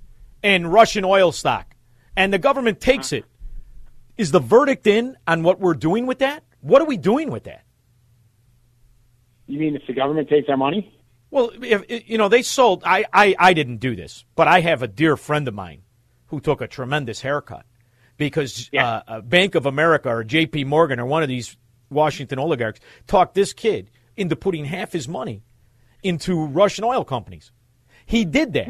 in 0.42 0.66
Russian 0.66 1.04
oil 1.04 1.30
stock 1.30 1.76
and 2.16 2.32
the 2.32 2.38
government 2.38 2.80
takes 2.80 3.12
it, 3.12 3.24
is 4.16 4.32
the 4.32 4.40
verdict 4.40 4.86
in 4.86 5.16
on 5.26 5.42
what 5.42 5.60
we're 5.60 5.74
doing 5.74 6.06
with 6.06 6.18
that? 6.18 6.42
What 6.60 6.82
are 6.82 6.86
we 6.86 6.96
doing 6.96 7.30
with 7.30 7.44
that? 7.44 7.64
You 9.52 9.58
mean 9.60 9.76
if 9.76 9.82
the 9.86 9.92
government 9.92 10.28
takes 10.28 10.48
our 10.48 10.56
money 10.56 10.80
Well, 11.30 11.50
if, 11.62 12.08
you 12.10 12.18
know, 12.18 12.28
they 12.28 12.42
sold. 12.42 12.82
I, 12.84 13.04
I, 13.12 13.34
I 13.38 13.52
didn't 13.54 13.78
do 13.78 13.94
this, 13.96 14.24
but 14.34 14.48
I 14.48 14.60
have 14.60 14.82
a 14.82 14.88
dear 14.88 15.16
friend 15.16 15.46
of 15.48 15.54
mine 15.54 15.82
who 16.26 16.40
took 16.40 16.60
a 16.60 16.66
tremendous 16.66 17.20
haircut 17.20 17.64
because 18.16 18.70
uh, 18.74 19.00
uh, 19.06 19.20
Bank 19.20 19.54
of 19.54 19.64
America 19.66 20.08
or 20.10 20.24
J.P. 20.24 20.64
Morgan 20.64 21.00
or 21.00 21.06
one 21.06 21.22
of 21.22 21.28
these 21.28 21.56
Washington 21.90 22.38
oligarchs 22.38 22.80
talked 23.06 23.34
this 23.34 23.52
kid 23.52 23.90
into 24.16 24.36
putting 24.36 24.64
half 24.66 24.92
his 24.92 25.06
money 25.08 25.42
into 26.02 26.44
Russian 26.46 26.84
oil 26.84 27.04
companies. 27.04 27.52
He 28.06 28.24
did 28.24 28.52
that. 28.54 28.68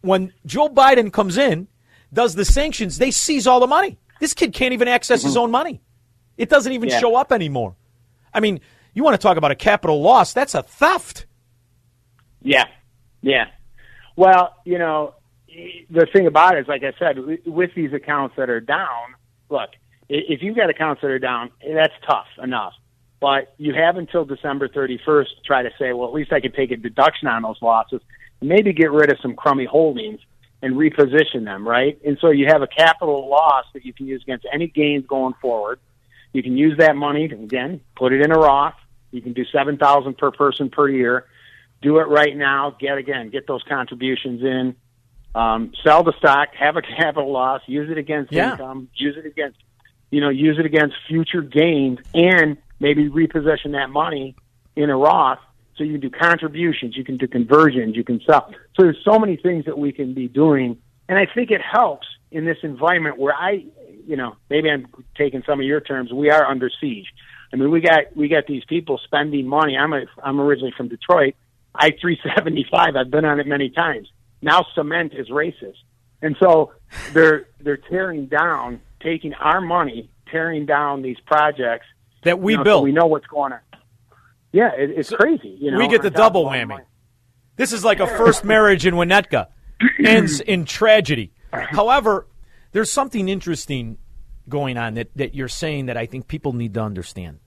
When 0.00 0.32
Joe 0.46 0.68
Biden 0.68 1.12
comes 1.12 1.36
in, 1.36 1.68
does 2.12 2.34
the 2.34 2.44
sanctions, 2.44 2.98
they 2.98 3.10
seize 3.12 3.46
all 3.46 3.60
the 3.60 3.66
money. 3.66 3.98
This 4.20 4.34
kid 4.34 4.52
can't 4.52 4.72
even 4.72 4.88
access 4.88 5.22
his 5.22 5.36
own 5.36 5.50
money. 5.50 5.80
It 6.36 6.48
doesn't 6.48 6.72
even 6.72 6.88
Yeah. 6.88 6.98
show 6.98 7.14
up 7.16 7.30
anymore. 7.32 7.76
I 8.34 8.40
mean, 8.40 8.60
you 8.94 9.02
want 9.02 9.14
to 9.14 9.22
talk 9.22 9.36
about 9.36 9.50
a 9.50 9.56
capital 9.56 10.00
loss? 10.02 10.32
That's 10.32 10.54
a 10.54 10.62
theft. 10.62 11.26
Yeah, 12.42 12.64
yeah. 13.20 13.46
Well, 14.16 14.54
you 14.64 14.78
know, 14.78 15.14
the 15.90 16.06
thing 16.12 16.26
about 16.26 16.56
it 16.56 16.60
is, 16.60 16.68
like 16.68 16.82
I 16.82 16.92
said, 16.98 17.16
with 17.46 17.70
these 17.74 17.92
accounts 17.92 18.36
that 18.36 18.50
are 18.50 18.60
down, 18.60 19.14
look, 19.48 19.70
if 20.08 20.42
you've 20.42 20.56
got 20.56 20.70
accounts 20.70 21.02
that 21.02 21.10
are 21.10 21.18
down, 21.18 21.50
that's 21.66 21.94
tough 22.06 22.26
enough. 22.42 22.74
But 23.20 23.54
you 23.56 23.72
have 23.74 23.96
until 23.96 24.24
December 24.24 24.68
31st 24.68 25.26
to 25.26 25.42
try 25.46 25.62
to 25.62 25.70
say, 25.78 25.92
well, 25.92 26.08
at 26.08 26.14
least 26.14 26.32
I 26.32 26.40
can 26.40 26.52
take 26.52 26.72
a 26.72 26.76
deduction 26.76 27.28
on 27.28 27.42
those 27.42 27.60
losses 27.62 28.00
and 28.40 28.48
maybe 28.48 28.72
get 28.72 28.90
rid 28.90 29.12
of 29.12 29.18
some 29.22 29.36
crummy 29.36 29.64
holdings 29.64 30.20
and 30.60 30.74
reposition 30.74 31.44
them, 31.44 31.66
right? 31.66 31.98
And 32.04 32.18
so 32.20 32.30
you 32.30 32.46
have 32.46 32.62
a 32.62 32.66
capital 32.66 33.28
loss 33.28 33.64
that 33.74 33.84
you 33.84 33.92
can 33.92 34.06
use 34.06 34.22
against 34.22 34.46
any 34.52 34.66
gains 34.66 35.06
going 35.06 35.34
forward. 35.40 35.78
You 36.32 36.42
can 36.42 36.56
use 36.56 36.78
that 36.78 36.96
money 36.96 37.26
again, 37.26 37.80
put 37.96 38.12
it 38.12 38.22
in 38.22 38.32
a 38.32 38.38
Roth. 38.38 38.74
You 39.12 39.20
can 39.20 39.32
do 39.34 39.44
7000 39.44 40.16
per 40.18 40.30
person 40.32 40.70
per 40.70 40.88
year. 40.88 41.26
Do 41.82 41.98
it 41.98 42.08
right 42.08 42.36
now. 42.36 42.74
Get 42.80 42.98
again, 42.98 43.30
get 43.30 43.46
those 43.46 43.62
contributions 43.68 44.42
in. 44.42 44.74
Um, 45.34 45.72
sell 45.84 46.02
the 46.02 46.12
stock, 46.18 46.48
have 46.58 46.76
a 46.76 46.82
capital 46.96 47.30
loss, 47.32 47.62
use 47.66 47.90
it 47.90 47.98
against 47.98 48.32
Yeah. 48.32 48.52
income, 48.52 48.88
use 48.94 49.16
it 49.16 49.24
against, 49.26 49.58
you 50.10 50.20
know, 50.20 50.28
use 50.28 50.58
it 50.58 50.66
against 50.66 50.96
future 51.08 51.40
gains, 51.42 51.98
and 52.12 52.56
maybe 52.80 53.08
reposition 53.08 53.72
that 53.72 53.88
money 53.90 54.34
in 54.76 54.90
a 54.90 54.96
Roth. 54.96 55.38
So 55.76 55.84
you 55.84 55.92
can 55.98 56.00
do 56.02 56.10
contributions, 56.10 56.96
you 56.96 57.04
can 57.04 57.16
do 57.16 57.26
conversions, 57.26 57.96
you 57.96 58.04
can 58.04 58.20
sell. 58.26 58.50
So 58.76 58.82
there's 58.82 58.98
so 59.04 59.18
many 59.18 59.36
things 59.36 59.64
that 59.64 59.78
we 59.78 59.90
can 59.90 60.12
be 60.12 60.28
doing, 60.28 60.76
and 61.08 61.18
I 61.18 61.26
think 61.34 61.50
it 61.50 61.62
helps 61.62 62.06
in 62.30 62.44
this 62.44 62.58
environment 62.62 63.18
where 63.18 63.34
I, 63.34 63.64
you 64.06 64.16
know, 64.16 64.36
maybe 64.50 64.70
I'm 64.70 64.86
taking 65.16 65.42
some 65.46 65.60
of 65.60 65.66
your 65.66 65.80
terms. 65.80 66.12
We 66.12 66.30
are 66.30 66.44
under 66.44 66.70
siege. 66.80 67.06
I 67.52 67.56
mean, 67.56 67.70
we 67.70 67.80
got 67.80 68.16
we 68.16 68.28
got 68.28 68.46
these 68.46 68.64
people 68.64 68.98
spending 69.04 69.46
money. 69.46 69.76
I'm 69.76 69.92
a 69.92 70.04
I'm 70.22 70.40
originally 70.40 70.72
from 70.76 70.88
Detroit. 70.88 71.34
I 71.74 71.92
three 72.00 72.18
seventy 72.36 72.66
five. 72.70 72.96
I've 72.96 73.10
been 73.10 73.24
on 73.24 73.40
it 73.40 73.46
many 73.46 73.70
times. 73.70 74.08
Now 74.40 74.66
cement 74.74 75.12
is 75.14 75.28
racist, 75.28 75.76
and 76.22 76.36
so 76.40 76.72
they're 77.12 77.46
they're 77.60 77.76
tearing 77.76 78.26
down, 78.26 78.80
taking 79.00 79.34
our 79.34 79.60
money, 79.60 80.10
tearing 80.30 80.66
down 80.66 81.02
these 81.02 81.18
projects 81.26 81.86
that 82.22 82.40
we 82.40 82.52
you 82.52 82.58
know, 82.58 82.62
so 82.62 82.64
built. 82.64 82.84
we 82.84 82.92
know 82.92 83.06
what's 83.06 83.26
going 83.26 83.52
on. 83.52 83.60
Yeah, 84.52 84.70
it, 84.76 84.90
it's 84.90 85.10
crazy. 85.10 85.56
You 85.60 85.72
know, 85.72 85.78
we 85.78 85.88
get 85.88 86.02
the 86.02 86.10
double 86.10 86.42
of 86.42 86.46
all 86.46 86.52
the 86.52 86.58
whammy. 86.58 86.80
This 87.56 87.72
is 87.72 87.84
like 87.84 88.00
a 88.00 88.06
first 88.06 88.44
marriage 88.44 88.86
in 88.86 88.94
Winnetka, 88.94 89.48
ends 90.04 90.40
in 90.40 90.64
tragedy. 90.64 91.32
However, 91.52 92.26
there's 92.72 92.90
something 92.90 93.28
interesting 93.28 93.98
going 94.48 94.76
on 94.76 94.94
that, 94.94 95.10
that 95.16 95.34
you're 95.34 95.48
saying 95.48 95.86
that 95.86 95.96
I 95.96 96.06
think 96.06 96.28
people 96.28 96.52
need 96.52 96.74
to 96.74 96.80
understand. 96.80 97.38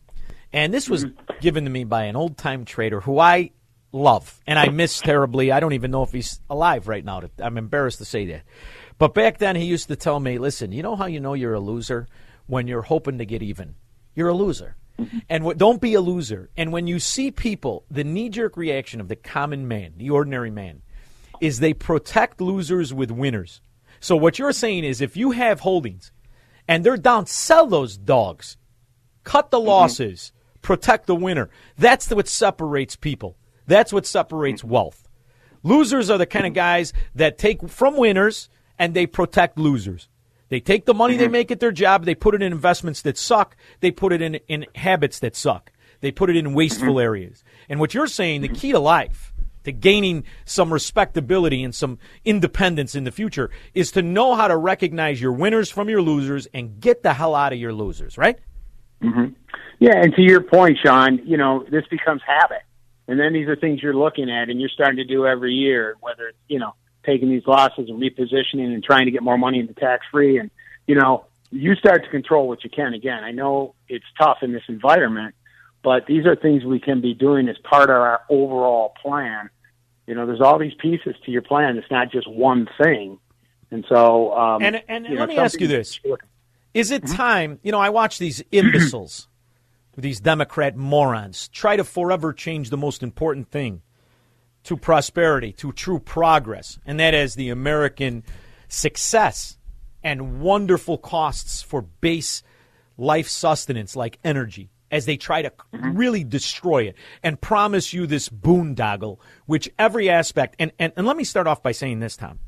And 0.56 0.74
this 0.74 0.90
was 0.90 1.04
mm-hmm. 1.04 1.40
given 1.42 1.66
to 1.66 1.70
me 1.70 1.84
by 1.84 2.06
an 2.06 2.16
old 2.16 2.38
time 2.38 2.64
trader 2.64 3.02
who 3.02 3.20
I 3.20 3.52
love 3.92 4.40
and 4.48 4.58
I 4.58 4.70
miss 4.70 5.02
terribly. 5.02 5.52
I 5.52 5.60
don't 5.60 5.74
even 5.74 5.92
know 5.92 6.04
if 6.04 6.14
he's 6.14 6.40
alive 6.50 6.88
right 6.88 7.04
now. 7.04 7.22
I'm 7.40 7.58
embarrassed 7.58 8.00
to 8.00 8.06
say 8.06 8.26
that. 8.28 8.44
But 8.98 9.14
back 9.14 9.38
then, 9.38 9.58
he 9.58 9.66
used 9.66 9.90
to 9.90 9.98
tell 9.98 10.18
me, 10.18 10.38
listen, 10.38 10.72
you 10.72 10.82
know 10.82 10.96
how 10.96 11.08
you 11.08 11.20
know 11.20 11.34
you're 11.34 11.54
a 11.54 11.60
loser? 11.60 12.08
When 12.48 12.68
you're 12.68 12.84
hoping 12.84 13.18
to 13.18 13.26
get 13.26 13.44
even. 13.44 13.76
You're 14.16 14.30
a 14.30 14.34
loser. 14.34 14.78
Mm-hmm. 14.98 15.18
And 15.28 15.44
what, 15.44 15.58
don't 15.58 15.82
be 15.82 15.94
a 15.94 16.02
loser. 16.02 16.50
And 16.56 16.72
when 16.72 16.88
you 16.88 17.00
see 17.00 17.32
people, 17.32 17.84
the 17.92 18.06
knee 18.06 18.30
jerk 18.30 18.56
reaction 18.56 19.02
of 19.02 19.10
the 19.10 19.18
common 19.18 19.68
man, 19.68 19.96
the 19.98 20.12
ordinary 20.12 20.52
man, 20.52 20.84
is 21.42 21.60
they 21.60 21.74
protect 21.74 22.40
losers 22.40 22.94
with 22.94 23.12
winners. 23.12 23.60
So 24.00 24.16
what 24.16 24.40
you're 24.40 24.54
saying 24.54 24.86
is 24.86 25.02
if 25.02 25.18
you 25.18 25.32
have 25.32 25.60
holdings 25.60 26.14
and 26.66 26.86
they're 26.86 26.96
down, 26.96 27.26
sell 27.26 27.68
those 27.68 27.98
dogs. 27.98 28.56
Cut 29.26 29.52
the 29.52 29.58
mm-hmm. 29.58 29.68
losses. 29.68 30.32
Protect 30.66 31.06
the 31.06 31.16
winner. 31.16 31.52
That's 31.78 32.10
what 32.10 32.28
separates 32.28 32.96
people. 32.96 33.38
That's 33.68 33.94
what 33.94 34.08
separates 34.08 34.64
hmm. 34.64 34.70
wealth. 34.70 35.08
Losers 35.62 36.10
are 36.10 36.18
the 36.18 36.26
kind 36.26 36.48
of 36.48 36.56
guys 36.56 36.92
that 37.14 37.38
take 37.38 37.70
from 37.70 37.96
winners 37.96 38.50
and 38.80 38.96
they 38.96 39.06
protect 39.06 39.60
losers. 39.60 40.10
They 40.50 40.60
take 40.60 40.86
the 40.86 40.96
money 40.96 41.18
they 41.18 41.28
hmm. 41.28 41.34
make 41.34 41.52
at 41.52 41.60
their 41.60 41.72
job, 41.72 42.06
they 42.06 42.16
put 42.16 42.34
it 42.34 42.42
in 42.42 42.52
investments 42.52 43.04
that 43.04 43.16
suck, 43.16 43.56
they 43.80 43.92
put 43.92 44.12
it 44.12 44.24
in, 44.24 44.36
in 44.48 44.66
habits 44.74 45.20
that 45.20 45.36
suck, 45.36 45.72
they 46.02 46.12
put 46.12 46.32
it 46.32 46.36
in 46.36 46.56
wasteful 46.56 46.94
hmm. 46.94 47.00
areas. 47.00 47.44
And 47.70 47.80
what 47.80 47.94
you're 47.94 48.08
saying, 48.08 48.42
the 48.42 48.48
key 48.48 48.72
to 48.72 48.80
life, 48.80 49.36
to 49.66 49.72
gaining 49.72 50.24
some 50.46 50.74
respectability 50.74 51.64
and 51.64 51.76
some 51.76 52.00
independence 52.24 52.96
in 52.96 53.04
the 53.04 53.12
future, 53.12 53.52
is 53.76 53.92
to 53.92 54.02
know 54.02 54.34
how 54.34 54.48
to 54.48 54.58
recognize 54.58 55.22
your 55.22 55.34
winners 55.34 55.70
from 55.70 55.90
your 55.90 56.02
losers 56.02 56.48
and 56.56 56.80
get 56.80 57.04
the 57.04 57.14
hell 57.14 57.36
out 57.36 57.54
of 57.54 57.60
your 57.60 57.74
losers, 57.74 58.18
right? 58.18 58.40
Hmm 59.02 59.26
Yeah, 59.80 59.96
and 59.96 60.14
to 60.16 60.22
your 60.22 60.42
point, 60.42 60.78
Shaun, 60.84 61.22
you 61.26 61.38
know 61.38 61.66
this 61.70 61.86
becomes 61.90 62.22
habit, 62.26 62.64
and 63.08 63.20
then 63.20 63.34
these 63.34 63.48
are 63.48 63.56
things 63.56 63.82
you're 63.82 63.96
looking 63.96 64.30
at 64.30 64.50
and 64.50 64.60
you're 64.60 64.70
starting 64.70 64.98
to 64.98 65.04
do 65.04 65.26
every 65.26 65.54
year. 65.54 65.96
Whether 66.02 66.30
it's 66.30 66.38
you 66.48 66.60
know 66.60 66.76
taking 67.06 67.30
these 67.30 67.46
losses 67.46 67.90
and 67.90 68.02
repositioning 68.02 68.74
and 68.74 68.84
trying 68.84 69.06
to 69.06 69.12
get 69.12 69.22
more 69.22 69.38
money 69.38 69.60
into 69.60 69.74
tax 69.74 70.06
free, 70.12 70.38
and 70.38 70.50
you 70.88 70.96
know 70.96 71.26
you 71.52 71.76
start 71.76 72.04
to 72.04 72.10
control 72.10 72.48
what 72.48 72.64
you 72.64 72.70
can. 72.70 72.94
Again, 72.94 73.24
I 73.24 73.32
know 73.32 73.76
it's 73.88 74.06
tough 74.18 74.40
in 74.42 74.52
this 74.52 74.64
environment, 74.68 75.36
but 75.84 76.06
these 76.06 76.26
are 76.26 76.36
things 76.36 76.64
we 76.64 76.80
can 76.80 77.02
be 77.02 77.14
doing 77.14 77.48
as 77.48 77.58
part 77.60 77.90
of 77.90 77.96
our 77.98 78.22
overall 78.30 78.94
plan. 79.02 79.50
You 80.08 80.16
know, 80.16 80.26
there's 80.26 80.42
all 80.42 80.60
these 80.60 80.74
pieces 80.76 81.16
to 81.26 81.32
your 81.32 81.42
plan. 81.42 81.78
It's 81.78 81.90
not 81.90 82.12
just 82.12 82.30
one 82.30 82.68
thing, 82.82 83.20
and 83.72 83.86
so 83.90 84.34
um, 84.34 84.62
And 84.64 84.84
and 84.88 85.06
you 85.06 85.16
know, 85.16 85.22
let 85.22 85.30
me 85.30 85.38
ask 85.38 85.60
you 85.60 85.68
this: 85.68 86.00
Is 86.76 86.92
it 86.92 87.04
mm-hmm. 87.04 87.16
time? 87.16 87.60
You 87.64 87.72
know, 87.72 87.80
I 87.80 87.90
watch 87.90 88.20
these 88.20 88.44
imbeciles, 88.52 89.28
these 89.98 90.20
Democrat 90.20 90.76
morons, 90.76 91.48
try 91.48 91.78
to 91.78 91.86
forever 91.86 92.34
change 92.34 92.70
the 92.70 92.78
most 92.78 93.02
important 93.02 93.50
thing 93.50 93.82
to 94.66 94.76
prosperity, 94.76 95.54
to 95.54 95.72
true 95.72 96.00
progress, 96.00 96.78
and 96.86 97.00
that 97.00 97.14
is 97.14 97.36
the 97.36 97.50
American 97.50 98.24
success 98.68 99.58
and 100.04 100.42
wonderful 100.42 100.98
costs 100.98 101.62
for 101.62 101.82
base 101.82 102.44
life 102.98 103.30
sustenance 103.30 103.96
like 103.96 104.20
energy 104.24 104.70
as 104.92 105.06
they 105.06 105.18
try 105.18 105.42
to 105.42 105.50
mm-hmm. 105.50 105.96
really 105.96 106.24
destroy 106.24 106.84
it 106.84 106.96
and 107.24 107.40
promise 107.40 107.94
you 107.94 108.06
this 108.06 108.28
boondoggle, 108.28 109.18
which 109.46 109.70
every 109.80 110.10
aspect, 110.10 110.56
and, 110.60 110.72
and, 110.78 110.92
and 110.98 111.08
let 111.08 111.16
me 111.16 111.24
start 111.24 111.48
off 111.48 111.64
by 111.64 111.72
saying 111.72 112.00
this, 112.00 112.18
Tom. 112.18 112.40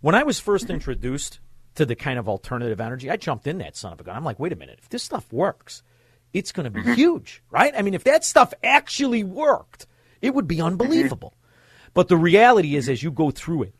When 0.00 0.14
I 0.14 0.24
was 0.24 0.38
first 0.40 0.64
mm-hmm. 0.64 0.74
introduced 0.74 1.40
to 1.74 1.86
the 1.86 1.96
kind 1.96 2.18
of 2.18 2.28
alternative 2.28 2.80
energy, 2.80 3.10
I 3.10 3.16
jumped 3.16 3.46
in 3.46 3.58
that 3.58 3.76
son 3.76 3.92
of 3.92 4.00
a 4.00 4.04
gun. 4.04 4.16
I'm 4.16 4.24
like, 4.24 4.38
wait 4.38 4.52
a 4.52 4.56
minute, 4.56 4.78
if 4.82 4.88
this 4.88 5.02
stuff 5.02 5.32
works, 5.32 5.82
it's 6.32 6.52
going 6.52 6.64
to 6.64 6.70
be 6.70 6.80
mm-hmm. 6.80 6.94
huge, 6.94 7.42
right? 7.50 7.72
I 7.76 7.82
mean, 7.82 7.94
if 7.94 8.04
that 8.04 8.24
stuff 8.24 8.52
actually 8.62 9.24
worked, 9.24 9.86
it 10.20 10.34
would 10.34 10.48
be 10.48 10.56
mm-hmm. 10.56 10.66
unbelievable. 10.66 11.34
But 11.94 12.08
the 12.08 12.16
reality 12.16 12.76
is, 12.76 12.88
as 12.88 13.02
you 13.02 13.10
go 13.10 13.30
through 13.30 13.64
it, 13.64 13.74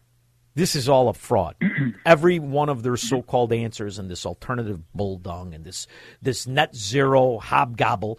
this 0.55 0.77
is 0.77 0.89
all 0.89 1.09
a 1.09 1.15
fraud. 1.15 1.57
Every 2.07 2.39
one 2.39 2.69
of 2.69 2.83
their 2.83 2.97
so-called 2.97 3.53
answers 3.53 3.99
and 3.99 4.11
this 4.11 4.27
alternative 4.27 4.83
bulldog 4.95 5.55
and 5.55 5.65
this 5.65 5.87
this 6.21 6.47
net 6.47 6.77
zero 6.77 7.39
hobgobble, 7.43 8.19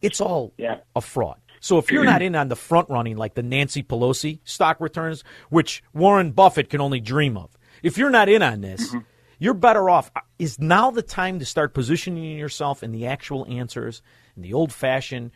it's 0.00 0.20
all 0.20 0.52
a 0.94 1.00
fraud. 1.00 1.40
So 1.60 1.78
if 1.78 1.92
you're 1.92 2.04
not 2.04 2.22
in 2.22 2.34
on 2.34 2.48
the 2.48 2.56
front 2.56 2.88
running 2.90 3.16
like 3.16 3.34
the 3.34 3.42
Nancy 3.42 3.84
Pelosi 3.84 4.40
stock 4.44 4.80
returns, 4.80 5.22
which 5.48 5.82
Warren 5.92 6.32
Buffett 6.32 6.70
can 6.70 6.80
only 6.80 6.98
dream 7.00 7.36
of, 7.36 7.50
if 7.84 7.96
you're 7.96 8.10
not 8.10 8.28
in 8.28 8.42
on 8.42 8.60
this, 8.60 8.88
mm-hmm. 8.88 8.98
You're 9.42 9.54
better 9.54 9.90
off. 9.90 10.08
Is 10.38 10.60
now 10.60 10.92
the 10.92 11.02
time 11.02 11.40
to 11.40 11.44
start 11.44 11.74
positioning 11.74 12.38
yourself 12.38 12.84
in 12.84 12.92
the 12.92 13.08
actual 13.08 13.44
answers, 13.50 14.00
in 14.36 14.42
the 14.42 14.52
old-fashioned 14.52 15.32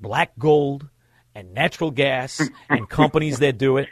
black 0.00 0.38
gold 0.38 0.88
and 1.34 1.52
natural 1.52 1.90
gas 1.90 2.40
and 2.70 2.88
companies 2.88 3.40
that 3.40 3.58
do 3.58 3.78
it? 3.78 3.88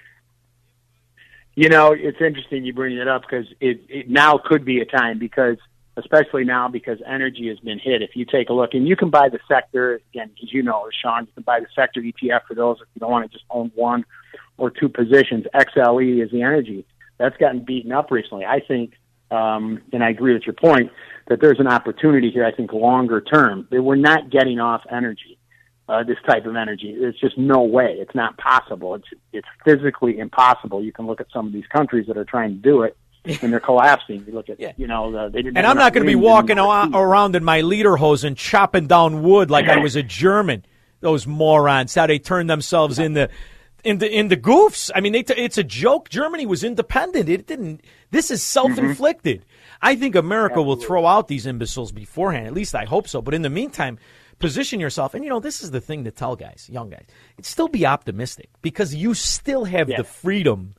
You 1.57 1.69
know, 1.69 1.91
it's 1.91 2.21
interesting 2.21 2.65
you 2.65 2.73
bring 2.73 2.97
it 2.97 3.09
up 3.09 3.23
because 3.23 3.47
it, 3.61 3.81
it 3.89 4.09
now 4.09 4.39
could 4.39 4.65
be 4.65 4.79
a 4.83 4.85
time 4.85 5.19
because, 5.19 5.57
especially 5.97 6.45
now 6.45 6.69
because 6.69 7.01
energy 7.05 7.49
has 7.49 7.59
been 7.59 7.81
hit. 7.81 8.03
If 8.03 8.11
you 8.15 8.27
take 8.27 8.51
a 8.51 8.53
look, 8.53 8.75
and 8.75 8.87
you 8.87 8.95
can 8.95 9.11
buy 9.11 9.31
the 9.31 9.41
sector 9.49 10.01
again, 10.15 10.31
as 10.41 10.53
you 10.53 10.63
know, 10.63 10.89
Shaun, 11.03 11.27
you 11.27 11.33
can 11.33 11.43
buy 11.43 11.59
the 11.59 11.67
sector 11.75 12.01
ETF 12.01 12.43
for 12.47 12.55
those 12.55 12.77
if 12.81 12.87
you 12.95 13.01
don't 13.01 13.11
want 13.11 13.29
to 13.29 13.37
just 13.37 13.47
own 13.51 13.73
one 13.75 14.05
or 14.59 14.71
two 14.71 14.89
positions. 14.89 15.47
XLE 15.53 16.25
is 16.25 16.31
the 16.31 16.43
energy 16.43 16.87
that's 17.21 17.37
gotten 17.37 17.65
beaten 17.65 17.93
up 17.93 18.11
recently. 18.11 18.47
I 18.47 18.61
think, 18.61 18.95
um, 19.31 19.83
and 19.93 20.03
I 20.03 20.11
agree 20.11 20.35
with 20.35 20.45
your 20.45 20.55
point 20.55 20.91
that 21.29 21.41
there's 21.41 21.61
an 21.61 21.69
opportunity 21.69 22.31
here. 22.31 22.45
I 22.45 22.53
think 22.53 22.73
longer 22.73 23.21
term, 23.21 23.69
that 23.71 23.83
we're 23.83 23.97
not 23.97 24.31
getting 24.31 24.59
off 24.61 24.83
energy 24.91 25.39
uh, 25.91 26.05
this 26.05 26.19
type 26.25 26.47
of 26.47 26.55
energy. 26.55 26.97
There's 26.99 27.19
just 27.19 27.37
no 27.37 27.63
way. 27.63 27.97
It's 27.99 28.15
not 28.15 28.39
possible. 28.39 28.95
It's 28.95 29.09
it's 29.33 29.49
physically 29.65 30.19
impossible. 30.19 30.85
You 30.85 30.93
can 30.93 31.07
look 31.07 31.21
at 31.21 31.27
some 31.33 31.49
of 31.49 31.53
these 31.53 31.67
countries 31.67 32.07
that 32.07 32.17
are 32.17 32.25
trying 32.25 32.51
to 32.51 32.63
do 32.63 32.83
it, 32.83 32.97
and 33.43 33.53
they're 33.53 33.59
collapsing. 33.59 34.25
You 34.27 34.33
look 34.33 34.49
at 34.49 34.79
you 34.79 34.87
know 34.87 35.11
the, 35.11 35.31
they 35.31 35.43
didn't. 35.43 35.57
And 35.57 35.67
I'm 35.67 35.77
not 35.77 35.93
going 35.93 36.07
to 36.07 36.11
be 36.11 36.15
walking 36.15 36.59
and- 36.59 36.61
ar- 36.61 36.91
around 36.93 37.35
in 37.35 37.43
my 37.43 37.63
lederhosen 37.63 38.37
chopping 38.37 38.87
down 38.87 39.23
wood 39.23 39.51
like 39.51 39.69
I 39.69 39.79
was 39.79 39.97
a 39.97 40.03
German. 40.03 40.65
Those 41.01 41.27
morons, 41.27 41.95
how 41.95 42.07
they 42.07 42.19
turn 42.19 42.47
themselves 42.47 42.99
into 42.99 43.31
into 43.85 44.07
the 44.07 44.37
goofs. 44.37 44.91
I 44.95 45.01
mean, 45.01 45.13
they 45.13 45.23
t- 45.23 45.35
it's 45.35 45.59
a 45.59 45.65
joke. 45.65 46.09
Germany 46.09 46.47
was 46.47 46.65
independent. 46.65 47.29
It 47.29 47.47
didn't. 47.47 47.83
This 48.11 48.31
is 48.31 48.43
self-inflicted. 48.43 49.41
Mm-hmm. 49.41 49.77
I 49.83 49.97
think 49.97 50.15
America 50.15 50.63
will 50.63 50.77
throw 50.77 51.07
out 51.07 51.29
these 51.29 51.47
imbeciles 51.47 51.93
beforehand. 51.93 52.47
At 52.47 52.55
least 52.55 52.75
I 52.75 52.85
hope 52.85 53.09
so. 53.09 53.23
But 53.23 53.35
in 53.35 53.43
the 53.43 53.51
meantime, 53.51 53.99
position 54.39 54.81
yourself. 54.81 55.15
And 55.15 55.23
you 55.23 55.31
know, 55.31 55.41
this 55.41 55.63
is 55.63 55.71
the 55.71 55.81
thing 55.81 56.05
to 56.05 56.11
tell 56.11 56.35
guys, 56.37 56.69
young 56.71 56.91
guys. 56.91 57.07
Still 57.43 57.69
be 57.69 57.87
optimistic 57.87 58.51
because 58.63 58.95
you 58.95 59.15
still 59.15 59.65
have 59.65 59.87
the 59.87 60.05
freedom 60.05 60.75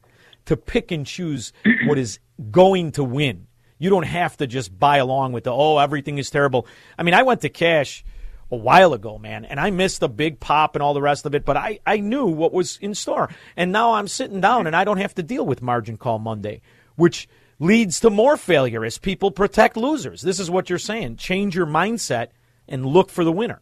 to 0.46 0.58
pick 0.58 0.92
and 0.92 1.06
choose 1.06 1.54
what 1.86 1.98
is 1.98 2.20
going 2.50 2.92
to 2.94 3.04
win. 3.04 3.48
You 3.78 3.90
don't 3.90 4.04
have 4.04 4.38
to 4.38 4.48
just 4.48 4.78
buy 4.78 4.98
along 4.98 5.32
with 5.32 5.46
the 5.46 5.52
oh 5.52 5.78
everything 5.78 6.18
is 6.18 6.30
terrible. 6.30 6.68
I 6.98 7.04
mean, 7.04 7.14
I 7.14 7.24
went 7.24 7.42
to 7.42 7.50
cash 7.50 8.04
a 8.52 8.56
while 8.58 8.94
ago, 8.94 9.18
man, 9.18 9.46
and 9.46 9.60
I 9.60 9.70
missed 9.70 10.02
the 10.02 10.10
big 10.10 10.40
pop 10.40 10.76
and 10.76 10.84
all 10.84 10.94
the 10.94 11.02
rest 11.02 11.26
of 11.26 11.34
it, 11.34 11.46
but 11.46 11.56
I, 11.56 11.80
I 11.86 11.98
knew 11.98 12.26
what 12.28 12.52
was 12.52 12.78
in 12.82 12.94
store. 12.94 13.30
And 13.56 13.72
now 13.72 13.94
I'm 13.94 14.10
sitting 14.10 14.42
down 14.42 14.68
and 14.68 14.76
I 14.76 14.84
don't 14.84 14.98
have 14.98 15.16
to 15.16 15.24
deal 15.24 15.46
with 15.46 15.62
margin 15.62 15.98
call 15.98 16.20
Monday, 16.20 16.62
which 16.96 17.30
leads 17.60 18.00
to 18.02 18.10
more 18.10 18.36
failure 18.36 18.84
as 18.84 18.98
people 18.98 19.32
protect 19.32 19.78
losers. 19.78 20.22
This 20.22 20.40
is 20.40 20.52
what 20.52 20.70
you're 20.70 20.80
saying. 20.80 21.16
Change 21.16 21.56
your 21.56 21.66
mindset 21.66 22.30
and 22.68 22.86
look 22.86 23.10
for 23.10 23.24
the 23.24 23.32
winner. 23.32 23.62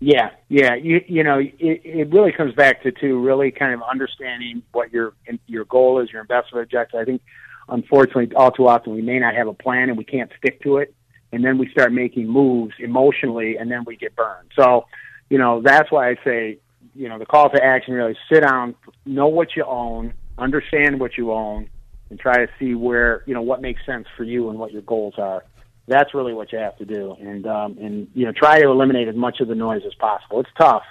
Yeah, 0.00 0.30
yeah. 0.48 0.74
You 0.74 1.00
you 1.06 1.24
know, 1.24 1.38
it, 1.38 1.54
it 1.58 2.12
really 2.12 2.32
comes 2.32 2.52
back 2.54 2.82
to 2.82 2.92
to 2.92 3.18
really 3.18 3.50
kind 3.50 3.72
of 3.72 3.80
understanding 3.88 4.62
what 4.72 4.92
your 4.92 5.14
your 5.46 5.64
goal 5.64 6.00
is, 6.00 6.10
your 6.10 6.20
investment 6.20 6.64
objective. 6.64 7.00
I 7.00 7.04
think, 7.04 7.22
unfortunately, 7.68 8.34
all 8.36 8.50
too 8.50 8.68
often 8.68 8.92
we 8.92 9.00
may 9.00 9.18
not 9.18 9.34
have 9.34 9.48
a 9.48 9.54
plan 9.54 9.88
and 9.88 9.96
we 9.96 10.04
can't 10.04 10.30
stick 10.36 10.60
to 10.64 10.78
it, 10.78 10.94
and 11.34 11.44
then 11.44 11.58
we 11.58 11.68
start 11.70 11.92
making 11.92 12.28
moves 12.28 12.74
emotionally, 12.78 13.56
and 13.56 13.70
then 13.70 13.84
we 13.84 13.96
get 13.96 14.14
burned. 14.14 14.50
So, 14.58 14.86
you 15.28 15.38
know, 15.38 15.62
that's 15.62 15.90
why 15.90 16.10
I 16.10 16.16
say, 16.24 16.58
you 16.94 17.08
know, 17.08 17.18
the 17.18 17.26
call 17.26 17.50
to 17.50 17.62
action 17.62 17.94
really 17.94 18.16
sit 18.32 18.40
down, 18.40 18.74
know 19.04 19.26
what 19.26 19.56
you 19.56 19.64
own, 19.64 20.14
understand 20.38 21.00
what 21.00 21.16
you 21.18 21.32
own, 21.32 21.68
and 22.10 22.18
try 22.18 22.36
to 22.36 22.48
see 22.58 22.74
where 22.74 23.22
you 23.26 23.34
know 23.34 23.42
what 23.42 23.60
makes 23.60 23.84
sense 23.84 24.06
for 24.16 24.24
you 24.24 24.50
and 24.50 24.58
what 24.58 24.72
your 24.72 24.82
goals 24.82 25.14
are 25.18 25.42
that's 25.86 26.14
really 26.14 26.32
what 26.32 26.52
you 26.52 26.58
have 26.58 26.76
to 26.78 26.84
do, 26.84 27.16
and 27.20 27.46
um, 27.46 27.76
and 27.78 28.08
you 28.14 28.24
know 28.24 28.32
try 28.32 28.60
to 28.60 28.68
eliminate 28.68 29.08
as 29.08 29.14
much 29.14 29.40
of 29.40 29.48
the 29.48 29.54
noise 29.54 29.82
as 29.86 29.94
possible. 29.94 30.40
It's 30.40 30.50
tough, 30.58 30.82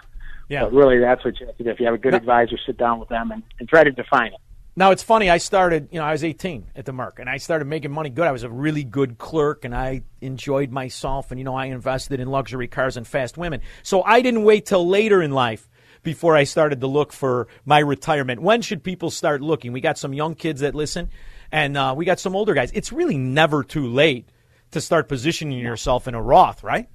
yeah. 0.49 0.63
but 0.63 0.73
really 0.73 0.99
that's 0.99 1.25
what 1.25 1.39
you 1.39 1.47
have 1.47 1.57
to 1.57 1.63
do. 1.63 1.69
If 1.69 1.79
you 1.79 1.85
have 1.85 1.95
a 1.95 1.99
good 1.99 2.13
advisor, 2.13 2.57
sit 2.65 2.77
down 2.77 2.99
with 2.99 3.09
them 3.09 3.31
and, 3.31 3.43
and 3.59 3.67
try 3.67 3.83
to 3.83 3.91
define 3.91 4.33
it. 4.33 4.39
Now 4.75 4.89
it's 4.89 5.03
funny. 5.03 5.29
I 5.29 5.37
started, 5.37 5.89
you 5.91 5.99
know, 5.99 6.05
I 6.05 6.13
was 6.13 6.23
18 6.23 6.71
at 6.75 6.85
the 6.85 6.93
Merc, 6.93 7.19
and 7.19 7.29
I 7.29 7.37
started 7.37 7.65
making 7.65 7.91
money 7.91 8.09
good. 8.09 8.25
I 8.25 8.31
was 8.31 8.41
a 8.41 8.49
really 8.49 8.83
good 8.83 9.19
clerk, 9.19 9.65
and 9.65 9.75
I 9.75 10.01
enjoyed 10.19 10.71
myself. 10.71 11.29
And 11.29 11.39
you 11.39 11.43
know, 11.43 11.55
I 11.55 11.65
invested 11.65 12.19
in 12.19 12.27
luxury 12.27 12.67
cars 12.67 12.97
and 12.97 13.07
fast 13.07 13.37
women. 13.37 13.61
So 13.83 14.01
I 14.01 14.21
didn't 14.21 14.43
wait 14.43 14.65
till 14.65 14.87
later 14.87 15.21
in 15.21 15.31
life 15.31 15.69
before 16.01 16.35
I 16.35 16.43
started 16.43 16.81
to 16.81 16.87
look 16.87 17.13
for 17.13 17.47
my 17.65 17.79
retirement. 17.79 18.41
When 18.41 18.61
should 18.61 18.83
people 18.83 19.11
start 19.11 19.41
looking? 19.41 19.73
We 19.73 19.81
got 19.81 19.97
some 19.97 20.11
young 20.11 20.33
kids 20.33 20.61
that 20.61 20.73
listen, 20.73 21.09
and 21.51 21.77
uh, 21.77 21.93
we 21.95 22.03
got 22.03 22.19
some 22.19 22.35
older 22.35 22.55
guys. 22.55 22.71
It's 22.73 22.91
really 22.91 23.17
never 23.17 23.63
too 23.63 23.87
late 23.87 24.27
to 24.71 24.81
start 24.81 25.07
positioning 25.07 25.59
yourself 25.59 26.07
in 26.07 26.15
a 26.15 26.21
Roth, 26.21 26.63
right? 26.63 26.89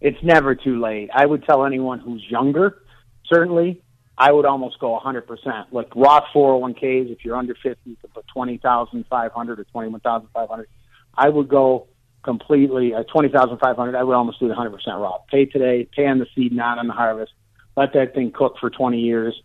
It's 0.00 0.18
never 0.22 0.54
too 0.54 0.80
late. 0.80 1.10
I 1.14 1.26
would 1.26 1.44
tell 1.44 1.66
anyone 1.66 2.00
who's 2.00 2.24
younger, 2.30 2.82
certainly, 3.26 3.81
I 4.18 4.30
would 4.30 4.44
almost 4.44 4.78
go 4.78 4.98
100%. 4.98 5.66
Like 5.72 5.88
Roth 5.94 6.24
401ks, 6.34 7.10
if 7.10 7.24
you're 7.24 7.36
under 7.36 7.54
50, 7.54 7.78
you 7.84 7.96
to 8.02 8.08
put 8.08 8.24
20500 8.34 9.60
or 9.60 9.64
21500 9.64 10.68
I 11.16 11.28
would 11.28 11.48
go 11.48 11.88
completely, 12.22 12.94
uh, 12.94 13.02
20500 13.04 13.96
I 13.96 14.02
would 14.02 14.14
almost 14.14 14.40
do 14.40 14.48
the 14.48 14.54
100% 14.54 14.72
Roth. 15.00 15.26
Pay 15.28 15.46
today, 15.46 15.88
pay 15.90 16.06
on 16.06 16.18
the 16.18 16.26
seed, 16.34 16.52
not 16.52 16.78
on 16.78 16.86
the 16.86 16.92
harvest. 16.92 17.32
Let 17.76 17.94
that 17.94 18.14
thing 18.14 18.32
cook 18.32 18.56
for 18.60 18.70
20 18.70 19.00
years. 19.00 19.40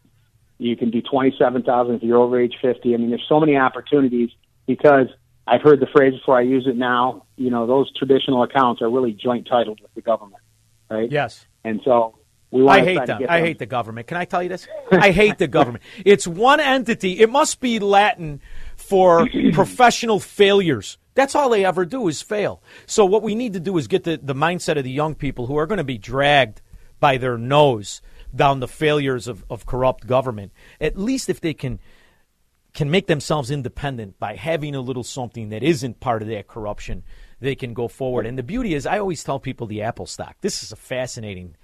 You 0.57 0.75
can 0.75 0.91
do 0.91 1.01
27000 1.01 1.95
if 1.95 2.03
you're 2.03 2.17
over 2.17 2.39
age 2.39 2.55
50. 2.61 2.93
I 2.93 2.97
mean, 2.97 3.09
there's 3.09 3.25
so 3.27 3.39
many 3.39 3.57
opportunities 3.57 4.29
because– 4.65 5.07
I've 5.47 5.61
heard 5.61 5.79
the 5.79 5.87
phrase 5.87 6.13
before. 6.13 6.37
I 6.37 6.41
use 6.41 6.67
it 6.67 6.75
now. 6.75 7.25
You 7.37 7.49
know, 7.49 7.65
those 7.65 7.91
traditional 7.93 8.43
accounts 8.43 8.81
are 8.81 8.89
really 8.89 9.13
joint 9.13 9.47
titled 9.49 9.79
with 9.81 9.93
the 9.95 10.01
government, 10.01 10.43
right? 10.89 11.09
Yes. 11.09 11.47
And 11.63 11.79
so 11.85 12.19
I 12.53 12.83
hate 12.83 13.05
them. 13.05 13.23
I 13.27 13.41
hate 13.41 13.59
the 13.59 13.65
government. 13.65 14.07
Can 14.07 14.17
I 14.17 14.25
tell 14.25 14.41
you 14.41 14.49
this? 14.49 14.67
I 14.91 15.11
hate 15.11 15.37
the 15.37 15.47
government. 15.47 15.83
It's 16.05 16.25
one 16.27 16.59
entity. 16.59 17.19
It 17.19 17.29
must 17.29 17.59
be 17.59 17.79
Latin 17.79 18.41
for 18.75 19.27
professional 19.53 20.19
failures. 20.19 20.97
That's 21.13 21.35
all 21.35 21.49
they 21.49 21.65
ever 21.65 21.85
do 21.85 22.07
is 22.07 22.21
fail. 22.21 22.61
So 22.85 23.05
what 23.05 23.23
we 23.23 23.35
need 23.35 23.53
to 23.53 23.59
do 23.59 23.77
is 23.77 23.87
get 23.87 24.03
the, 24.03 24.17
the 24.21 24.35
mindset 24.35 24.77
of 24.77 24.83
the 24.83 24.91
young 24.91 25.15
people 25.15 25.47
who 25.47 25.57
are 25.57 25.65
going 25.65 25.79
to 25.79 25.83
be 25.83 25.97
dragged 25.97 26.61
by 26.99 27.17
their 27.17 27.37
nose 27.37 28.01
down 28.35 28.59
the 28.59 28.67
failures 28.67 29.27
of, 29.27 29.43
of 29.49 29.65
corrupt 29.65 30.07
government. 30.07 30.51
At 30.79 30.97
least 30.97 31.29
if 31.29 31.41
they 31.41 31.53
can 31.53 31.79
can 32.73 32.91
make 32.91 33.07
themselves 33.07 33.49
independent 33.49 34.19
by 34.19 34.35
having 34.35 34.75
a 34.75 34.81
little 34.81 35.03
something 35.03 35.49
that 35.49 35.63
isn't 35.63 35.99
part 35.99 36.21
of 36.21 36.27
that 36.27 36.47
corruption, 36.47 37.03
they 37.39 37.55
can 37.55 37.73
go 37.73 37.87
forward. 37.87 38.27
And 38.27 38.37
the 38.37 38.43
beauty 38.43 38.75
is, 38.75 38.85
I 38.85 38.99
always 38.99 39.23
tell 39.23 39.39
people 39.39 39.65
the 39.65 39.81
Apple 39.81 40.05
stock. 40.05 40.35
This 40.41 40.61
is 40.61 40.71
a 40.71 40.75
fascinating 40.75 41.55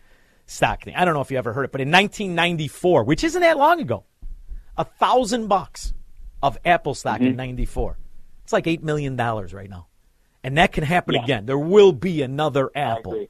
stock 0.45 0.83
thing. 0.83 0.95
I 0.95 1.05
don't 1.05 1.13
know 1.13 1.21
if 1.21 1.31
you 1.31 1.37
ever 1.37 1.53
heard 1.53 1.65
it, 1.65 1.71
but 1.71 1.81
in 1.81 1.91
1994, 1.91 3.03
which 3.03 3.23
isn't 3.23 3.41
that 3.41 3.57
long 3.57 3.79
ago, 3.79 4.03
a 4.77 4.83
thousand 4.83 5.47
bucks 5.47 5.93
of 6.41 6.57
Apple 6.65 6.93
stock 6.93 7.19
mm-hmm. 7.19 7.27
in 7.27 7.35
'94. 7.35 7.97
It's 8.43 8.53
like 8.53 8.67
eight 8.67 8.83
million 8.83 9.15
dollars 9.15 9.53
right 9.53 9.69
now, 9.69 9.87
and 10.43 10.57
that 10.57 10.71
can 10.71 10.83
happen 10.83 11.15
yeah. 11.15 11.23
again. 11.23 11.45
There 11.45 11.59
will 11.59 11.93
be 11.93 12.21
another 12.21 12.69
Apple. 12.75 13.27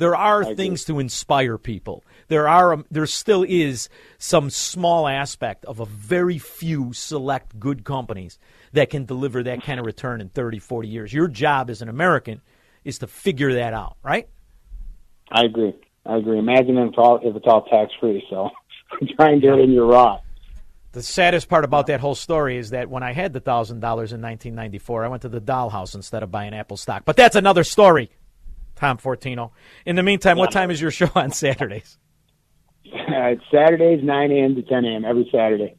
There 0.00 0.16
are 0.16 0.54
things 0.54 0.84
to 0.86 0.98
inspire 0.98 1.58
people. 1.58 2.04
There 2.28 2.48
are 2.48 2.72
um, 2.72 2.86
there 2.90 3.04
still 3.06 3.44
is 3.46 3.90
some 4.16 4.48
small 4.48 5.06
aspect 5.06 5.66
of 5.66 5.78
a 5.78 5.84
very 5.84 6.38
few 6.38 6.94
select 6.94 7.60
good 7.60 7.84
companies 7.84 8.38
that 8.72 8.88
can 8.88 9.04
deliver 9.04 9.42
that 9.42 9.62
kind 9.62 9.78
of 9.78 9.84
return 9.84 10.22
in 10.22 10.30
30, 10.30 10.58
40 10.58 10.88
years. 10.88 11.12
Your 11.12 11.28
job 11.28 11.68
as 11.68 11.82
an 11.82 11.90
American 11.90 12.40
is 12.82 12.98
to 13.00 13.06
figure 13.06 13.52
that 13.54 13.74
out, 13.74 13.96
right? 14.02 14.28
I 15.30 15.44
agree. 15.44 15.74
I 16.06 16.16
agree. 16.16 16.38
Imagine 16.38 16.78
if 16.78 16.88
it's 16.88 16.98
all, 16.98 17.20
if 17.22 17.36
it's 17.36 17.46
all 17.46 17.64
tax 17.64 17.92
free. 18.00 18.24
So 18.30 18.50
try 19.16 19.30
and 19.30 19.42
do 19.42 19.54
it 19.54 19.60
in 19.60 19.72
your 19.72 19.86
Roth. 19.86 20.22
The 20.92 21.02
saddest 21.02 21.48
part 21.48 21.64
about 21.64 21.86
that 21.86 22.00
whole 22.00 22.16
story 22.16 22.56
is 22.56 22.70
that 22.70 22.90
when 22.90 23.04
I 23.04 23.12
had 23.12 23.32
the 23.32 23.40
thousand 23.40 23.80
dollars 23.80 24.12
in 24.12 24.20
1994, 24.20 25.04
I 25.04 25.08
went 25.08 25.22
to 25.22 25.28
the 25.28 25.40
dollhouse 25.40 25.94
instead 25.94 26.22
of 26.24 26.32
buying 26.32 26.52
Apple 26.52 26.76
stock. 26.76 27.04
But 27.04 27.16
that's 27.16 27.36
another 27.36 27.62
story. 27.62 28.10
Tom 28.74 28.98
Fortino. 28.98 29.50
In 29.84 29.94
the 29.94 30.02
meantime, 30.02 30.38
what 30.38 30.50
time 30.50 30.70
is 30.70 30.80
your 30.80 30.90
show 30.90 31.10
on 31.14 31.30
Saturdays? 31.30 31.98
Uh, 32.86 32.96
it's 33.08 33.42
Saturdays, 33.52 34.02
9 34.02 34.32
a.m. 34.32 34.54
to 34.56 34.62
10 34.62 34.84
a.m. 34.84 35.04
every 35.04 35.28
Saturday. 35.30 35.76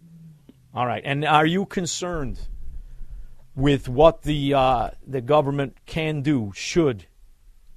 All 0.73 0.85
right. 0.85 1.01
And 1.03 1.25
are 1.25 1.45
you 1.45 1.65
concerned 1.65 2.39
with 3.55 3.89
what 3.89 4.21
the 4.21 4.53
uh, 4.53 4.89
the 5.05 5.19
government 5.19 5.77
can 5.85 6.21
do, 6.21 6.51
should, 6.55 7.07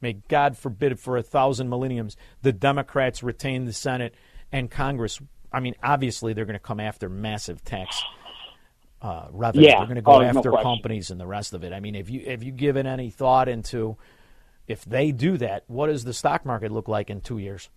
may 0.04 0.12
God 0.28 0.56
forbid 0.56 0.92
it 0.92 0.98
for 1.00 1.16
a 1.16 1.22
thousand 1.22 1.68
millenniums, 1.68 2.16
the 2.42 2.52
Democrats 2.52 3.22
retain 3.22 3.64
the 3.64 3.72
Senate 3.72 4.14
and 4.52 4.70
Congress? 4.70 5.20
I 5.52 5.60
mean, 5.60 5.74
obviously, 5.82 6.32
they're 6.32 6.44
going 6.44 6.54
to 6.54 6.60
come 6.60 6.80
after 6.80 7.08
massive 7.08 7.64
tax 7.64 8.02
uh, 9.02 9.26
revenue. 9.30 9.66
Yeah. 9.66 9.78
They're 9.78 9.86
going 9.86 9.96
to 9.96 10.02
go 10.02 10.12
oh, 10.12 10.22
after 10.22 10.50
no 10.50 10.62
companies 10.62 11.10
and 11.10 11.20
the 11.20 11.26
rest 11.26 11.54
of 11.54 11.64
it. 11.64 11.72
I 11.72 11.80
mean, 11.80 11.94
have 11.94 12.08
you 12.08 12.30
have 12.30 12.42
you 12.42 12.52
given 12.52 12.86
any 12.86 13.10
thought 13.10 13.48
into 13.48 13.96
if 14.66 14.84
they 14.84 15.12
do 15.12 15.36
that, 15.38 15.64
what 15.66 15.88
does 15.88 16.04
the 16.04 16.14
stock 16.14 16.46
market 16.46 16.70
look 16.72 16.88
like 16.88 17.10
in 17.10 17.20
two 17.20 17.38
years? 17.38 17.68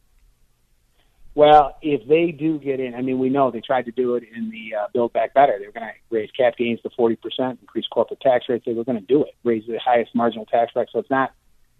Well, 1.35 1.77
if 1.83 2.07
they 2.07 2.31
do 2.31 2.57
get 2.57 2.79
in, 2.79 2.95
I 2.95 3.03
mean, 3.03 3.19
we 3.19 3.29
know 3.29 3.51
they 3.51 3.61
tried 3.61 3.85
to 3.85 3.91
do 3.91 4.15
it 4.15 4.23
in 4.35 4.49
the 4.49 4.75
uh, 4.75 4.87
Build 4.91 5.13
Back 5.13 5.35
Better. 5.35 5.57
They 5.59 5.67
were 5.67 5.71
going 5.71 5.85
to 5.85 5.93
raise 6.09 6.31
cap 6.31 6.57
gains 6.57 6.81
to 6.81 6.89
40%, 6.89 7.17
increase 7.61 7.85
corporate 7.91 8.21
tax 8.21 8.45
rates. 8.49 8.65
They 8.65 8.73
were 8.73 8.83
going 8.83 8.99
to 8.99 9.05
do 9.05 9.21
it, 9.23 9.35
raise 9.43 9.63
the 9.67 9.77
highest 9.77 10.15
marginal 10.15 10.47
tax 10.47 10.71
rate. 10.75 10.87
So 10.91 10.97
it's 10.97 11.11
not, 11.11 11.33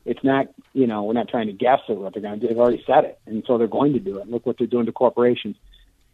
it's 0.08 0.24
not, 0.24 0.48
you 0.74 0.88
know, 0.88 1.04
we're 1.04 1.14
not 1.14 1.28
trying 1.28 1.48
to 1.48 1.54
guess 1.54 1.80
at 1.90 1.98
what 1.98 2.14
they're 2.14 2.22
going 2.22 2.40
to 2.40 2.40
do. 2.40 2.48
They've 2.48 2.58
already 2.58 2.82
said 2.88 3.04
it. 3.04 3.20
And 3.26 3.44
so 3.46 3.58
they're 3.58 3.68
going 3.68 3.92
to 3.94 4.00
do 4.00 4.20
it. 4.20 4.30
Look 4.30 4.46
what 4.46 4.58
they're 4.58 4.66
doing 4.66 4.86
to 4.86 4.94
corporations. 4.94 5.58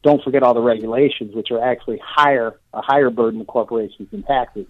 Don't 0.01 0.21
forget 0.23 0.41
all 0.41 0.55
the 0.55 0.61
regulations, 0.61 1.35
which 1.35 1.51
are 1.51 1.63
actually 1.63 2.01
higher, 2.03 2.59
a 2.73 2.81
higher 2.81 3.11
burden 3.11 3.39
to 3.39 3.45
corporations 3.45 4.09
than 4.11 4.23
taxes. 4.23 4.65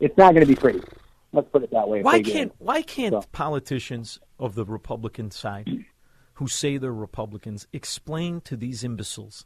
It's 0.00 0.16
not 0.16 0.34
going 0.34 0.46
to 0.46 0.50
be 0.52 0.56
pretty. 0.56 0.80
Let's 1.34 1.48
put 1.50 1.62
it 1.62 1.70
that 1.70 1.86
way. 1.86 2.02
Why 2.02 2.22
can't 2.22 2.52
Why 2.58 2.82
can't 2.82 3.12
so. 3.12 3.22
politicians 3.30 4.18
of 4.38 4.54
the 4.54 4.64
Republican 4.64 5.30
side, 5.30 5.84
who 6.34 6.48
say 6.48 6.78
they're 6.78 6.92
Republicans, 6.92 7.68
explain 7.72 8.40
to 8.42 8.56
these 8.56 8.82
imbeciles 8.82 9.44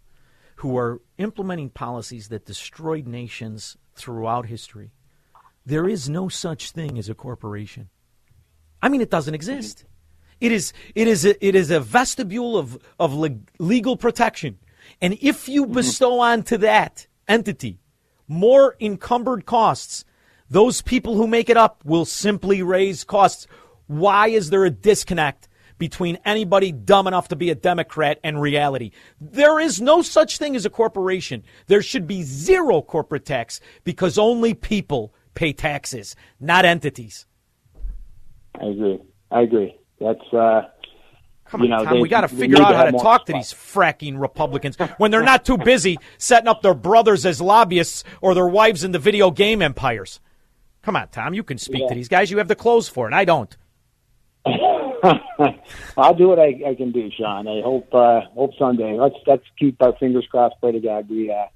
who 0.56 0.78
are 0.78 1.02
implementing 1.18 1.68
policies 1.68 2.28
that 2.28 2.46
destroyed 2.46 3.06
nations 3.06 3.76
throughout 3.94 4.46
history, 4.46 4.92
there 5.66 5.88
is 5.88 6.08
no 6.08 6.28
such 6.28 6.70
thing 6.70 6.96
as 6.96 7.08
a 7.08 7.14
corporation. 7.14 7.90
I 8.82 8.88
mean, 8.88 9.00
it 9.00 9.10
doesn't 9.10 9.34
exist. 9.34 9.84
It 10.40 10.52
is 10.52 10.72
it 10.94 11.08
is 11.08 11.24
a, 11.24 11.46
it 11.46 11.54
is 11.54 11.70
a 11.70 11.80
vestibule 11.80 12.56
of 12.56 12.78
of 13.00 13.14
legal 13.58 13.96
protection, 13.96 14.58
and 15.00 15.16
if 15.20 15.48
you 15.48 15.64
mm-hmm. 15.64 15.74
bestow 15.74 16.20
onto 16.20 16.58
that 16.58 17.06
entity 17.28 17.80
more 18.28 18.76
encumbered 18.80 19.46
costs 19.46 20.04
those 20.48 20.80
people 20.80 21.16
who 21.16 21.26
make 21.26 21.48
it 21.50 21.56
up 21.56 21.84
will 21.84 22.04
simply 22.04 22.62
raise 22.62 23.04
costs. 23.04 23.46
Why 23.86 24.28
is 24.28 24.50
there 24.50 24.64
a 24.64 24.70
disconnect 24.70 25.48
between 25.78 26.18
anybody 26.24 26.72
dumb 26.72 27.06
enough 27.06 27.28
to 27.28 27.36
be 27.36 27.50
a 27.50 27.54
Democrat 27.54 28.20
and 28.22 28.40
reality? 28.40 28.92
There 29.20 29.58
is 29.58 29.80
no 29.80 30.02
such 30.02 30.38
thing 30.38 30.54
as 30.54 30.64
a 30.64 30.70
corporation. 30.70 31.42
There 31.66 31.82
should 31.82 32.06
be 32.06 32.22
zero 32.22 32.80
corporate 32.80 33.24
tax 33.24 33.60
because 33.84 34.18
only 34.18 34.54
people 34.54 35.12
pay 35.34 35.52
taxes, 35.52 36.14
not 36.40 36.64
entities. 36.64 37.26
I 38.60 38.66
agree. 38.66 38.98
I 39.30 39.40
agree. 39.42 39.76
That's 40.00 40.32
uh, 40.32 40.62
Come 41.46 41.62
you 41.62 41.72
on, 41.72 41.78
know, 41.78 41.84
Tom. 41.84 41.94
they- 41.94 42.00
we 42.00 42.08
got 42.08 42.22
to 42.22 42.28
figure 42.28 42.60
out 42.60 42.74
how 42.74 42.84
to 42.84 42.92
talk 42.92 43.26
to 43.26 43.32
these 43.32 43.52
fracking 43.52 44.20
Republicans 44.20 44.76
when 44.98 45.10
they're 45.10 45.22
not 45.22 45.44
too 45.44 45.56
busy 45.58 45.98
setting 46.18 46.48
up 46.48 46.62
their 46.62 46.74
brothers 46.74 47.24
as 47.24 47.40
lobbyists 47.40 48.04
or 48.20 48.34
their 48.34 48.48
wives 48.48 48.84
in 48.84 48.92
the 48.92 48.98
video 48.98 49.30
game 49.30 49.62
empires. 49.62 50.20
Come 50.82 50.96
on, 50.96 51.08
Tom. 51.08 51.34
You 51.34 51.42
can 51.42 51.58
speak 51.58 51.82
Yeah. 51.82 51.88
to 51.88 51.94
these 51.94 52.08
guys. 52.08 52.30
You 52.30 52.38
have 52.38 52.48
the 52.48 52.54
clothes 52.54 52.88
for 52.88 53.08
it. 53.08 53.14
I 53.14 53.24
don't. 53.24 53.56
I'll 55.98 56.14
do 56.14 56.28
what 56.28 56.38
I, 56.38 56.54
I 56.66 56.74
can 56.74 56.92
do, 56.92 57.10
Shaun. 57.18 57.46
I 57.48 57.60
hope 57.62 57.92
uh, 57.92 58.20
hope 58.34 58.52
Sunday. 58.58 58.96
Let's 58.98 59.16
let's 59.26 59.42
keep 59.58 59.80
our 59.82 59.94
fingers 59.98 60.26
crossed. 60.30 60.54
Pray 60.60 60.72
to 60.72 60.80
God 60.80 61.08
we 61.10 61.30
uh, 61.30 61.46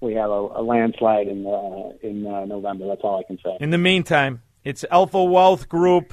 we 0.00 0.14
have 0.14 0.30
a, 0.30 0.32
a 0.32 0.62
landslide 0.62 1.28
in 1.28 1.46
uh, 1.46 1.92
in 2.06 2.26
uh, 2.26 2.44
November. 2.46 2.86
That's 2.88 3.02
all 3.04 3.18
I 3.18 3.22
can 3.24 3.38
say. 3.44 3.56
In 3.60 3.70
the 3.70 3.78
meantime, 3.78 4.42
it's 4.64 4.84
Alpha 4.90 5.22
Wealth 5.22 5.68
Group. 5.68 6.12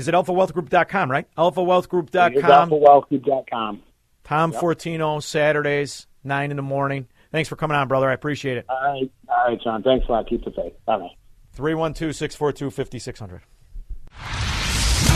Is 0.00 0.08
it 0.08 0.14
alphawealthgroup.com, 0.14 1.10
right? 1.10 1.26
It 1.26 1.28
is 1.30 1.36
Alphawealthgroup.com. 1.36 2.70
alphawealthgroup.com. 2.70 3.82
Tom 4.24 4.52
Yep. 4.52 4.60
Fortino, 4.62 5.22
Saturdays, 5.22 6.06
9 6.24 6.50
in 6.50 6.56
the 6.56 6.62
morning. 6.62 7.06
Thanks 7.32 7.48
for 7.50 7.56
coming 7.56 7.76
on, 7.76 7.86
brother. 7.86 8.08
I 8.08 8.14
appreciate 8.14 8.56
it. 8.56 8.64
All 8.70 8.80
right, 8.80 9.10
all 9.28 9.44
right, 9.48 9.62
Shaun. 9.62 9.82
Thanks 9.82 10.06
a 10.08 10.12
lot. 10.12 10.26
Keep 10.26 10.44
the 10.44 10.52
faith. 10.52 10.72
Bye 10.86 10.98
bye. 10.98 11.10
312 11.52 12.14
642 12.16 12.70
5600. 12.70 13.42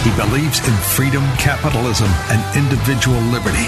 He 0.04 0.10
believes 0.16 0.58
in 0.68 0.74
freedom, 0.74 1.22
capitalism, 1.38 2.08
and 2.28 2.56
individual 2.58 3.18
liberty. 3.32 3.66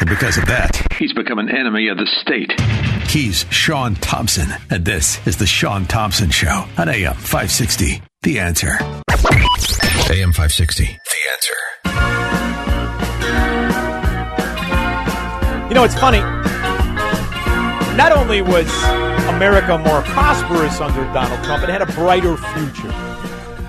And 0.00 0.08
because 0.08 0.38
of 0.38 0.46
that, 0.46 0.80
he's 0.98 1.12
become 1.12 1.38
an 1.38 1.50
enemy 1.50 1.88
of 1.88 1.98
the 1.98 2.06
state. 2.22 2.52
He's 3.10 3.44
Shaun 3.50 3.94
Thompson, 3.96 4.48
and 4.70 4.84
this 4.84 5.24
is 5.26 5.36
The 5.36 5.46
Shaun 5.46 5.84
Thompson 5.84 6.30
Show 6.30 6.64
on 6.78 6.88
AM 6.88 7.14
560. 7.14 8.00
The 8.22 8.38
answer. 8.40 8.78
AM 10.10 10.32
560. 10.32 10.84
The 10.84 10.90
answer. 11.32 11.54
You 15.68 15.74
know, 15.74 15.84
it's 15.84 15.94
funny. 15.94 16.20
Not 17.96 18.12
only 18.12 18.42
was 18.42 18.66
America 19.28 19.78
more 19.78 20.02
prosperous 20.02 20.80
under 20.80 21.04
Donald 21.14 21.42
Trump, 21.44 21.64
it 21.64 21.70
had 21.70 21.80
a 21.80 21.86
brighter 21.86 22.36
future. 22.36 22.92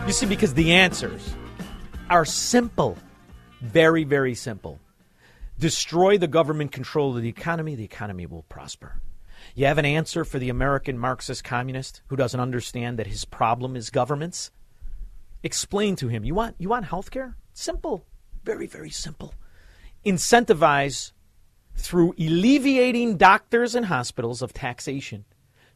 You 0.05 0.11
see, 0.11 0.25
because 0.25 0.53
the 0.53 0.73
answers 0.73 1.33
are 2.09 2.25
simple. 2.25 2.97
Very, 3.61 4.03
very 4.03 4.35
simple. 4.35 4.79
Destroy 5.57 6.17
the 6.17 6.27
government 6.27 6.73
control 6.73 7.15
of 7.15 7.23
the 7.23 7.29
economy, 7.29 7.75
the 7.75 7.85
economy 7.85 8.25
will 8.25 8.43
prosper. 8.43 8.99
You 9.55 9.67
have 9.67 9.77
an 9.77 9.85
answer 9.85 10.25
for 10.25 10.37
the 10.37 10.49
American 10.49 10.97
Marxist 10.99 11.45
communist 11.45 12.01
who 12.07 12.17
doesn't 12.17 12.39
understand 12.39 12.99
that 12.99 13.07
his 13.07 13.23
problem 13.23 13.77
is 13.77 13.89
governments? 13.89 14.51
Explain 15.43 15.95
to 15.97 16.07
him. 16.07 16.23
You 16.23 16.35
want 16.35 16.55
you 16.57 16.69
want 16.69 16.85
health 16.85 17.11
care? 17.11 17.35
Simple. 17.53 18.05
Very, 18.43 18.67
very 18.67 18.89
simple. 18.89 19.33
Incentivize 20.05 21.11
through 21.75 22.13
alleviating 22.17 23.17
doctors 23.17 23.75
and 23.75 23.85
hospitals 23.85 24.41
of 24.41 24.53
taxation 24.53 25.25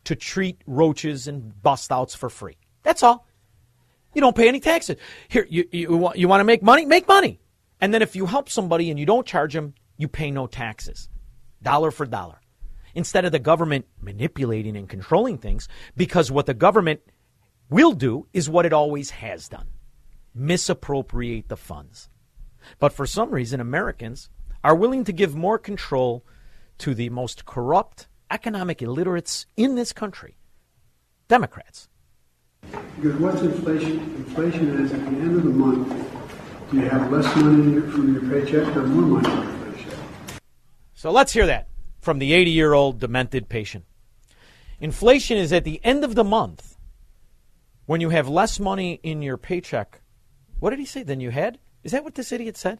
to 0.06 0.16
treat 0.16 0.62
roaches 0.66 1.28
and 1.28 1.62
bust 1.62 1.92
outs 1.92 2.16
for 2.16 2.30
free. 2.30 2.58
That's 2.84 3.04
all. 3.04 3.28
You 4.14 4.22
don't 4.22 4.36
pay 4.36 4.48
any 4.48 4.60
taxes. 4.60 4.98
Here, 5.28 5.46
you, 5.50 5.68
you, 5.72 5.98
want, 5.98 6.18
you 6.18 6.28
want 6.28 6.40
to 6.40 6.46
make 6.46 6.64
money? 6.64 6.86
Make 6.86 7.08
money. 7.08 7.40
And 7.82 7.94
then 7.94 8.02
if 8.02 8.16
you 8.16 8.26
help 8.26 8.50
somebody 8.50 8.90
and 8.90 9.00
you 9.00 9.06
don't 9.06 9.28
charge 9.28 9.54
them, 9.54 9.76
you 9.98 10.08
pay 10.08 10.32
no 10.32 10.48
taxes. 10.48 11.10
Dollar 11.62 11.92
for 11.92 12.06
dollar. 12.06 12.40
Instead 12.96 13.26
of 13.26 13.32
the 13.32 13.40
government 13.40 13.86
manipulating 14.02 14.76
and 14.76 14.90
controlling 14.90 15.38
things, 15.38 15.68
because 15.96 16.32
what 16.32 16.48
the 16.48 16.54
government 16.54 17.02
will 17.70 17.94
do 17.94 18.28
is 18.34 18.50
what 18.50 18.66
it 18.66 18.74
always 18.74 19.12
has 19.12 19.48
done 19.48 19.68
misappropriate 20.36 21.50
the 21.50 21.58
funds. 21.58 22.10
But 22.80 22.94
for 22.94 23.06
some 23.06 23.32
reason, 23.32 23.60
Americans 23.60 24.30
are 24.64 24.76
willing 24.76 25.04
to 25.06 25.12
give 25.12 25.36
more 25.36 25.58
control 25.58 26.24
to 26.80 26.94
the 26.94 27.10
most 27.10 27.46
corrupt 27.46 28.08
economic 28.32 28.82
illiterates 28.82 29.46
in 29.58 29.76
this 29.76 29.92
country 29.92 30.38
Democrats. 31.28 31.90
Because 32.96 33.20
what's 33.20 33.42
inflation? 33.42 34.00
Inflation 34.18 34.80
is 34.82 34.92
at 34.92 35.00
the 35.00 35.08
end 35.08 35.36
of 35.36 35.44
the 35.44 35.50
month, 35.50 35.90
do 36.72 36.78
you 36.78 36.90
have 36.90 37.12
less 37.12 37.36
money 37.36 37.80
from 37.92 38.14
your 38.14 38.22
paycheck 38.30 38.76
or 38.76 38.84
more 38.84 39.22
money 39.22 39.30
from 39.30 39.62
your 39.62 39.74
paycheck? 39.74 40.00
So 40.94 41.12
let's 41.12 41.34
hear 41.34 41.48
that 41.48 41.68
from 42.02 42.20
the 42.20 42.34
80 42.34 42.52
year 42.52 42.74
old 42.74 43.00
demented 43.00 43.50
patient. 43.50 43.86
Inflation 44.80 45.38
is 45.38 45.52
at 45.52 45.64
the 45.64 45.80
end 45.84 46.04
of 46.04 46.16
the 46.16 46.24
month 46.24 46.69
when 47.90 48.02
you 48.02 48.10
have 48.10 48.30
less 48.30 48.60
money 48.60 49.00
in 49.02 49.24
your 49.24 49.36
paycheck. 49.36 50.00
What 50.60 50.70
did 50.70 50.78
he 50.78 50.86
say 50.86 51.02
than 51.02 51.20
you 51.20 51.32
had? 51.32 51.58
Is 51.84 51.92
that 51.92 52.04
what 52.04 52.14
this 52.14 52.32
idiot 52.32 52.56
said? 52.56 52.80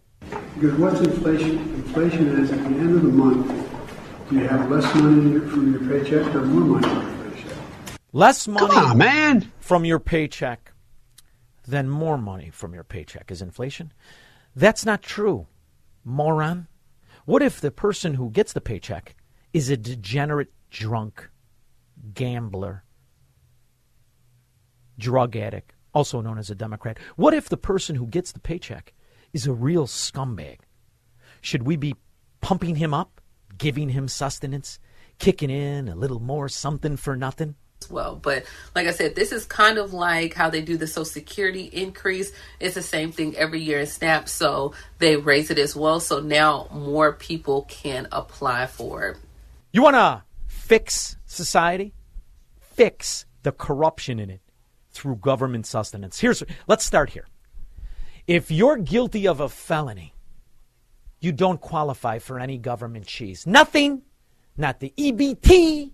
Because 0.54 0.78
what's 0.78 1.00
inflation? 1.00 1.58
Inflation 1.58 2.28
is 2.40 2.52
at 2.52 2.60
the 2.60 2.66
end 2.66 2.96
of 2.96 3.02
the 3.02 3.08
month, 3.08 3.48
do 4.30 4.36
you 4.36 4.48
have 4.48 4.70
less 4.70 4.86
money 4.94 5.40
from 5.50 5.72
your 5.74 5.82
paycheck 5.90 6.36
or 6.36 6.44
more 6.44 6.80
money 6.80 6.88
from 6.88 7.22
your 7.24 7.32
paycheck? 7.32 7.58
Less 8.14 8.48
money 8.48 8.76
on, 8.76 8.98
man. 9.00 9.52
from 9.60 9.84
your 9.84 9.98
paycheck 9.98 10.74
than 11.68 11.90
more 11.90 12.20
money 12.20 12.52
from 12.52 12.76
your 12.76 12.84
paycheck 12.84 13.32
is 13.32 13.42
inflation. 13.42 13.92
That's 14.56 14.86
not 14.86 15.02
true, 15.02 15.48
moron. 16.06 16.68
What 17.26 17.42
if 17.42 17.60
the 17.60 17.72
person 17.72 18.14
who 18.14 18.30
gets 18.30 18.54
the 18.54 18.62
paycheck 18.62 19.16
is 19.54 19.72
a 19.72 19.78
degenerate 19.78 20.54
drunk, 20.70 21.32
gambler, 22.14 22.84
drug 25.00 25.36
addict, 25.36 25.74
also 25.94 26.22
known 26.22 26.38
as 26.38 26.50
a 26.50 26.56
Democrat? 26.56 27.00
What 27.16 27.34
if 27.34 27.50
the 27.50 27.58
person 27.58 27.96
who 27.96 28.06
gets 28.06 28.32
the 28.32 28.40
paycheck 28.40 28.94
is 29.34 29.48
a 29.48 29.54
real 29.54 29.88
scumbag? 29.88 30.60
Should 31.42 31.64
we 31.64 31.76
be 31.76 31.96
pumping 32.42 32.76
him 32.76 32.94
up, 32.94 33.22
giving 33.58 33.90
him 33.90 34.08
sustenance, 34.08 34.80
kicking 35.18 35.50
in 35.50 35.88
a 35.88 35.96
little 35.96 36.20
more 36.20 36.50
something 36.50 36.98
for 36.98 37.16
nothing? 37.16 37.56
well. 37.90 38.16
But 38.16 38.46
like 38.76 38.88
I 38.88 38.92
said, 38.92 39.16
this 39.16 39.32
is 39.32 39.46
kind 39.46 39.78
of 39.78 39.94
like 39.94 40.34
how 40.34 40.50
they 40.50 40.62
do 40.62 40.78
the 40.78 40.88
Social 40.88 41.06
Security 41.06 41.64
increase. 41.64 42.32
It's 42.60 42.76
the 42.76 42.82
same 42.82 43.12
thing 43.12 43.36
every 43.38 43.62
year 43.62 43.80
in 43.80 43.88
SNAP, 43.88 44.28
so 44.28 44.74
they 44.98 45.16
raise 45.16 45.50
it 45.50 45.60
as 45.60 45.76
well. 45.76 46.00
So 46.00 46.20
now 46.20 46.68
more 46.74 47.14
people 47.14 47.64
can 47.70 48.08
apply 48.12 48.68
for 48.68 49.08
it. 49.08 49.18
You 49.72 49.84
want 49.84 49.96
to 49.96 50.24
fix 50.48 51.18
society? 51.26 51.94
Fix 52.60 53.26
the 53.44 53.52
corruption 53.52 54.20
in 54.20 54.30
it 54.30 54.42
through 55.00 55.16
government 55.16 55.66
sustenance. 55.66 56.20
Here's 56.20 56.44
let's 56.68 56.86
start 56.86 57.12
here. 57.12 57.28
If 58.28 58.52
you're 58.52 58.78
guilty 58.78 59.28
of 59.28 59.40
a 59.40 59.50
felony, 59.50 60.14
you 61.20 61.32
don't 61.32 61.60
qualify 61.60 62.20
for 62.20 62.40
any 62.40 62.58
government 62.58 63.08
cheese. 63.08 63.48
Nothing. 63.48 64.04
Not 64.58 64.82
the 64.82 64.94
EBT, 64.98 65.92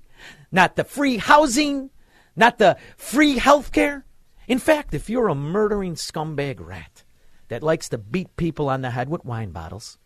not 0.52 0.76
the 0.76 0.84
free 0.84 1.18
housing, 1.18 1.92
not 2.36 2.58
the 2.58 2.78
free 2.98 3.38
health 3.38 3.72
care. 3.72 4.06
In 4.48 4.58
fact, 4.58 4.96
if 4.96 5.08
you're 5.08 5.28
a 5.28 5.36
murdering 5.36 5.94
scumbag 5.94 6.60
rat 6.60 7.04
that 7.50 7.62
likes 7.62 7.90
to 7.90 8.00
beat 8.00 8.36
people 8.38 8.68
on 8.68 8.82
the 8.82 8.90
head 8.90 9.08
with 9.08 9.24
wine 9.24 9.52
bottles, 9.52 10.00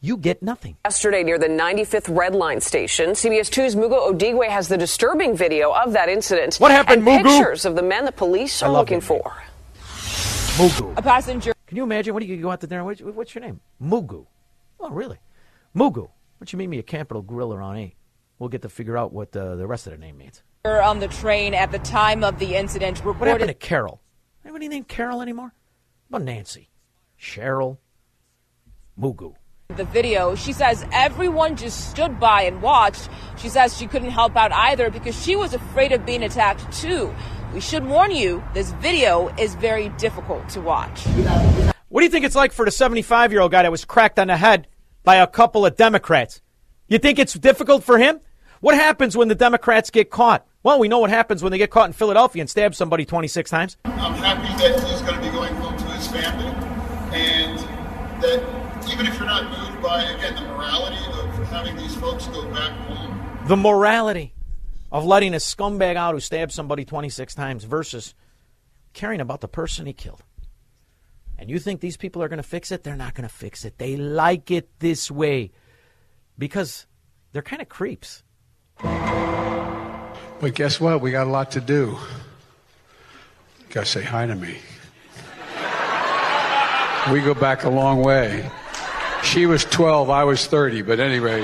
you 0.00 0.16
get 0.16 0.42
nothing. 0.42 0.76
Yesterday, 0.84 1.22
near 1.22 1.38
the 1.38 1.48
95th 1.48 2.14
Red 2.14 2.34
Line 2.34 2.60
station, 2.60 3.10
CBS 3.10 3.50
2's 3.50 3.74
Mugo 3.74 4.10
Odigwe 4.10 4.48
has 4.48 4.68
the 4.68 4.76
disturbing 4.76 5.36
video 5.36 5.72
of 5.72 5.92
that 5.92 6.08
incident. 6.08 6.56
What 6.56 6.70
happened, 6.70 7.06
and 7.06 7.24
Mugu? 7.24 7.38
Pictures 7.38 7.64
of 7.64 7.74
the 7.74 7.82
men 7.82 8.04
the 8.04 8.12
police 8.12 8.62
are 8.62 8.70
looking 8.70 9.00
that 9.00 9.06
for. 9.06 9.42
Mugu. 10.56 10.96
A 10.96 11.02
passenger. 11.02 11.54
Can 11.66 11.76
you 11.76 11.82
imagine? 11.82 12.14
What 12.14 12.20
do 12.20 12.26
you 12.26 12.36
go 12.40 12.50
out 12.50 12.60
to 12.60 12.66
dinner? 12.66 12.84
What's, 12.84 13.00
what's 13.00 13.34
your 13.34 13.42
name? 13.42 13.60
Mugu. 13.82 14.26
Oh, 14.80 14.90
really? 14.90 15.18
Mugu. 15.76 16.08
Why 16.38 16.46
you 16.48 16.58
meet 16.58 16.68
me 16.68 16.78
a 16.78 16.82
Capital 16.82 17.22
Grille 17.22 17.52
on 17.52 17.76
8? 17.76 17.94
We'll 18.38 18.48
get 18.48 18.62
to 18.62 18.68
figure 18.68 18.96
out 18.96 19.12
what 19.12 19.36
uh, 19.36 19.56
the 19.56 19.66
rest 19.66 19.86
of 19.88 19.92
the 19.92 19.98
name 19.98 20.18
means. 20.18 20.42
on 20.64 21.00
the 21.00 21.08
train 21.08 21.54
at 21.54 21.72
the 21.72 21.80
time 21.80 22.22
of 22.22 22.38
the 22.38 22.54
incident 22.54 23.04
What 23.04 23.16
happened 23.26 23.48
to 23.48 23.54
Carol? 23.54 24.00
Anybody 24.44 24.68
named 24.68 24.86
Carol 24.86 25.20
anymore? 25.20 25.52
What 26.08 26.18
about 26.18 26.26
Nancy? 26.26 26.70
Cheryl? 27.20 27.78
Mugu. 28.98 29.34
The 29.76 29.84
video. 29.84 30.34
She 30.34 30.54
says 30.54 30.82
everyone 30.92 31.54
just 31.54 31.90
stood 31.90 32.18
by 32.18 32.42
and 32.42 32.62
watched. 32.62 33.10
She 33.36 33.50
says 33.50 33.76
she 33.76 33.86
couldn't 33.86 34.10
help 34.10 34.34
out 34.34 34.50
either 34.50 34.88
because 34.88 35.22
she 35.22 35.36
was 35.36 35.52
afraid 35.52 35.92
of 35.92 36.06
being 36.06 36.22
attacked 36.22 36.72
too. 36.72 37.14
We 37.52 37.60
should 37.60 37.84
warn 37.84 38.10
you, 38.10 38.42
this 38.54 38.72
video 38.72 39.28
is 39.36 39.54
very 39.56 39.90
difficult 39.90 40.48
to 40.50 40.62
watch. 40.62 41.04
What 41.88 42.00
do 42.00 42.04
you 42.04 42.10
think 42.10 42.24
it's 42.24 42.34
like 42.34 42.52
for 42.52 42.64
the 42.64 42.70
75 42.70 43.30
year 43.30 43.42
old 43.42 43.52
guy 43.52 43.62
that 43.62 43.70
was 43.70 43.84
cracked 43.84 44.18
on 44.18 44.28
the 44.28 44.38
head 44.38 44.68
by 45.04 45.16
a 45.16 45.26
couple 45.26 45.66
of 45.66 45.76
Democrats? 45.76 46.40
You 46.88 46.98
think 46.98 47.18
it's 47.18 47.34
difficult 47.34 47.84
for 47.84 47.98
him? 47.98 48.20
What 48.60 48.74
happens 48.74 49.18
when 49.18 49.28
the 49.28 49.34
Democrats 49.34 49.90
get 49.90 50.08
caught? 50.08 50.46
Well, 50.62 50.78
we 50.78 50.88
know 50.88 50.98
what 50.98 51.10
happens 51.10 51.42
when 51.42 51.52
they 51.52 51.58
get 51.58 51.68
caught 51.68 51.88
in 51.88 51.92
Philadelphia 51.92 52.40
and 52.40 52.48
stab 52.48 52.74
somebody 52.74 53.04
26 53.04 53.50
times. 53.50 53.76
I'm 53.84 54.14
happy 54.14 54.48
that 54.62 54.88
he's 54.88 55.02
going 55.02 55.14
to 55.14 55.20
be 55.20 55.30
going 55.30 55.54
home 55.56 55.76
to 55.76 55.84
his 55.84 56.08
family, 56.08 56.46
and 57.14 57.58
that 58.22 58.58
even 58.92 59.06
if 59.06 59.18
you're 59.18 59.26
not 59.26 59.44
moved 59.44 59.57
by 59.88 60.02
again 60.02 60.34
the 60.34 60.42
morality 60.42 60.98
of 61.18 61.48
having 61.48 61.74
these 61.76 61.96
folks 61.96 62.26
go 62.26 62.44
back 62.50 62.72
home, 62.86 63.46
The 63.46 63.56
morality 63.56 64.34
of 64.92 65.06
letting 65.06 65.32
a 65.32 65.38
scumbag 65.38 65.96
out 65.96 66.12
who 66.12 66.20
stabbed 66.20 66.52
somebody 66.52 66.84
26 66.84 67.34
times 67.34 67.64
versus 67.64 68.14
caring 68.92 69.22
about 69.22 69.40
the 69.40 69.48
person 69.48 69.86
he 69.86 69.94
killed. 69.94 70.22
And 71.38 71.48
you 71.48 71.58
think 71.58 71.80
these 71.80 71.96
people 71.96 72.22
are 72.22 72.28
going 72.28 72.38
to 72.38 72.42
fix 72.42 72.70
it? 72.70 72.82
They're 72.82 72.96
not 72.96 73.14
going 73.14 73.26
to 73.26 73.34
fix 73.34 73.64
it. 73.64 73.78
They 73.78 73.96
like 73.96 74.50
it 74.50 74.68
this 74.78 75.10
way 75.10 75.52
because 76.36 76.86
they're 77.32 77.40
kind 77.40 77.62
of 77.62 77.70
creeps. 77.70 78.22
But 78.82 80.54
guess 80.54 80.78
what? 80.80 81.00
We 81.00 81.12
got 81.12 81.26
a 81.26 81.30
lot 81.30 81.52
to 81.52 81.60
do. 81.62 81.96
You 83.60 83.66
gotta 83.70 83.86
say 83.86 84.02
hi 84.02 84.26
to 84.26 84.34
me. 84.34 84.58
We 87.12 87.20
go 87.22 87.32
back 87.34 87.64
a 87.64 87.70
long 87.70 88.02
way. 88.02 88.50
She 89.22 89.46
was 89.46 89.64
12, 89.64 90.10
I 90.10 90.24
was 90.24 90.46
30, 90.46 90.82
but 90.82 91.00
anyway. 91.00 91.40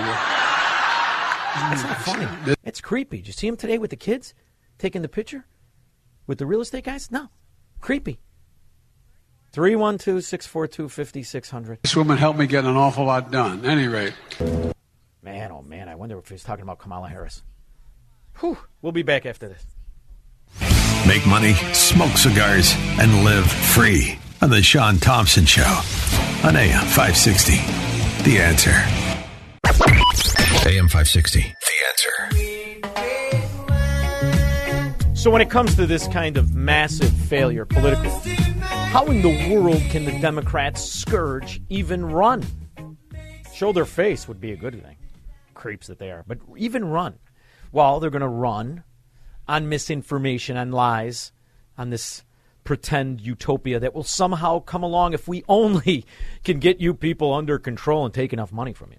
That's 1.54 1.82
not 1.82 1.96
funny. 1.98 2.54
It's 2.64 2.80
creepy. 2.80 3.18
Did 3.18 3.28
you 3.28 3.32
see 3.32 3.46
him 3.46 3.56
today 3.56 3.78
with 3.78 3.90
the 3.90 3.96
kids 3.96 4.34
taking 4.78 5.02
the 5.02 5.08
picture 5.08 5.46
with 6.26 6.38
the 6.38 6.46
real 6.46 6.60
estate 6.60 6.84
guys? 6.84 7.10
No. 7.10 7.28
Creepy. 7.80 8.20
312 9.52 10.24
642 10.24 10.88
5600. 10.88 11.78
This 11.82 11.94
woman 11.94 12.18
helped 12.18 12.38
me 12.38 12.46
get 12.46 12.64
an 12.64 12.76
awful 12.76 13.04
lot 13.04 13.30
done. 13.30 13.64
Any 13.64 13.86
rate. 13.86 14.14
Man, 15.22 15.52
oh 15.52 15.62
man, 15.62 15.88
I 15.88 15.94
wonder 15.94 16.18
if 16.18 16.28
he's 16.28 16.42
talking 16.42 16.64
about 16.64 16.78
Kamala 16.80 17.08
Harris. 17.08 17.42
Whew. 18.40 18.58
We'll 18.82 18.92
be 18.92 19.02
back 19.02 19.26
after 19.26 19.48
this. 19.48 19.64
Make 21.06 21.26
money, 21.26 21.54
smoke 21.72 22.16
cigars, 22.16 22.74
and 22.98 23.24
live 23.24 23.50
free 23.50 24.18
on 24.42 24.50
The 24.50 24.62
Shaun 24.62 24.98
Thompson 24.98 25.44
Show 25.44 25.80
on 26.44 26.56
AM 26.56 26.84
560. 26.88 27.54
The 28.28 28.38
answer. 28.38 28.70
AM 30.68 30.88
560. 30.88 31.40
The 31.40 31.72
answer. 31.88 32.12
So, 35.16 35.30
when 35.30 35.40
it 35.40 35.48
comes 35.48 35.74
to 35.76 35.86
this 35.86 36.06
kind 36.08 36.36
of 36.36 36.54
massive 36.54 37.10
failure 37.10 37.64
politically, 37.64 38.10
how 38.60 39.06
in 39.06 39.22
the 39.22 39.54
world 39.54 39.80
can 39.88 40.04
the 40.04 40.18
Democrats 40.20 40.84
scourge 40.84 41.62
even 41.70 42.04
run? 42.04 42.44
Show 43.54 43.72
their 43.72 43.86
face 43.86 44.28
would 44.28 44.38
be 44.38 44.52
a 44.52 44.56
good 44.56 44.82
thing. 44.82 44.96
Creeps 45.54 45.86
that 45.86 45.98
they 45.98 46.10
are. 46.10 46.24
But 46.26 46.40
even 46.58 46.84
run. 46.84 47.18
Well, 47.72 48.00
they're 48.00 48.10
going 48.10 48.20
to 48.20 48.28
run 48.28 48.84
on 49.48 49.70
misinformation, 49.70 50.58
and 50.58 50.74
lies, 50.74 51.32
on 51.78 51.88
this 51.88 52.22
pretend 52.64 53.20
utopia 53.20 53.78
that 53.78 53.94
will 53.94 54.02
somehow 54.02 54.58
come 54.58 54.82
along 54.82 55.12
if 55.12 55.28
we 55.28 55.44
only 55.48 56.04
can 56.44 56.58
get 56.58 56.80
you 56.80 56.94
people 56.94 57.32
under 57.32 57.58
control 57.58 58.04
and 58.04 58.12
take 58.12 58.32
enough 58.32 58.52
money 58.52 58.72
from 58.72 58.90
you. 58.92 58.98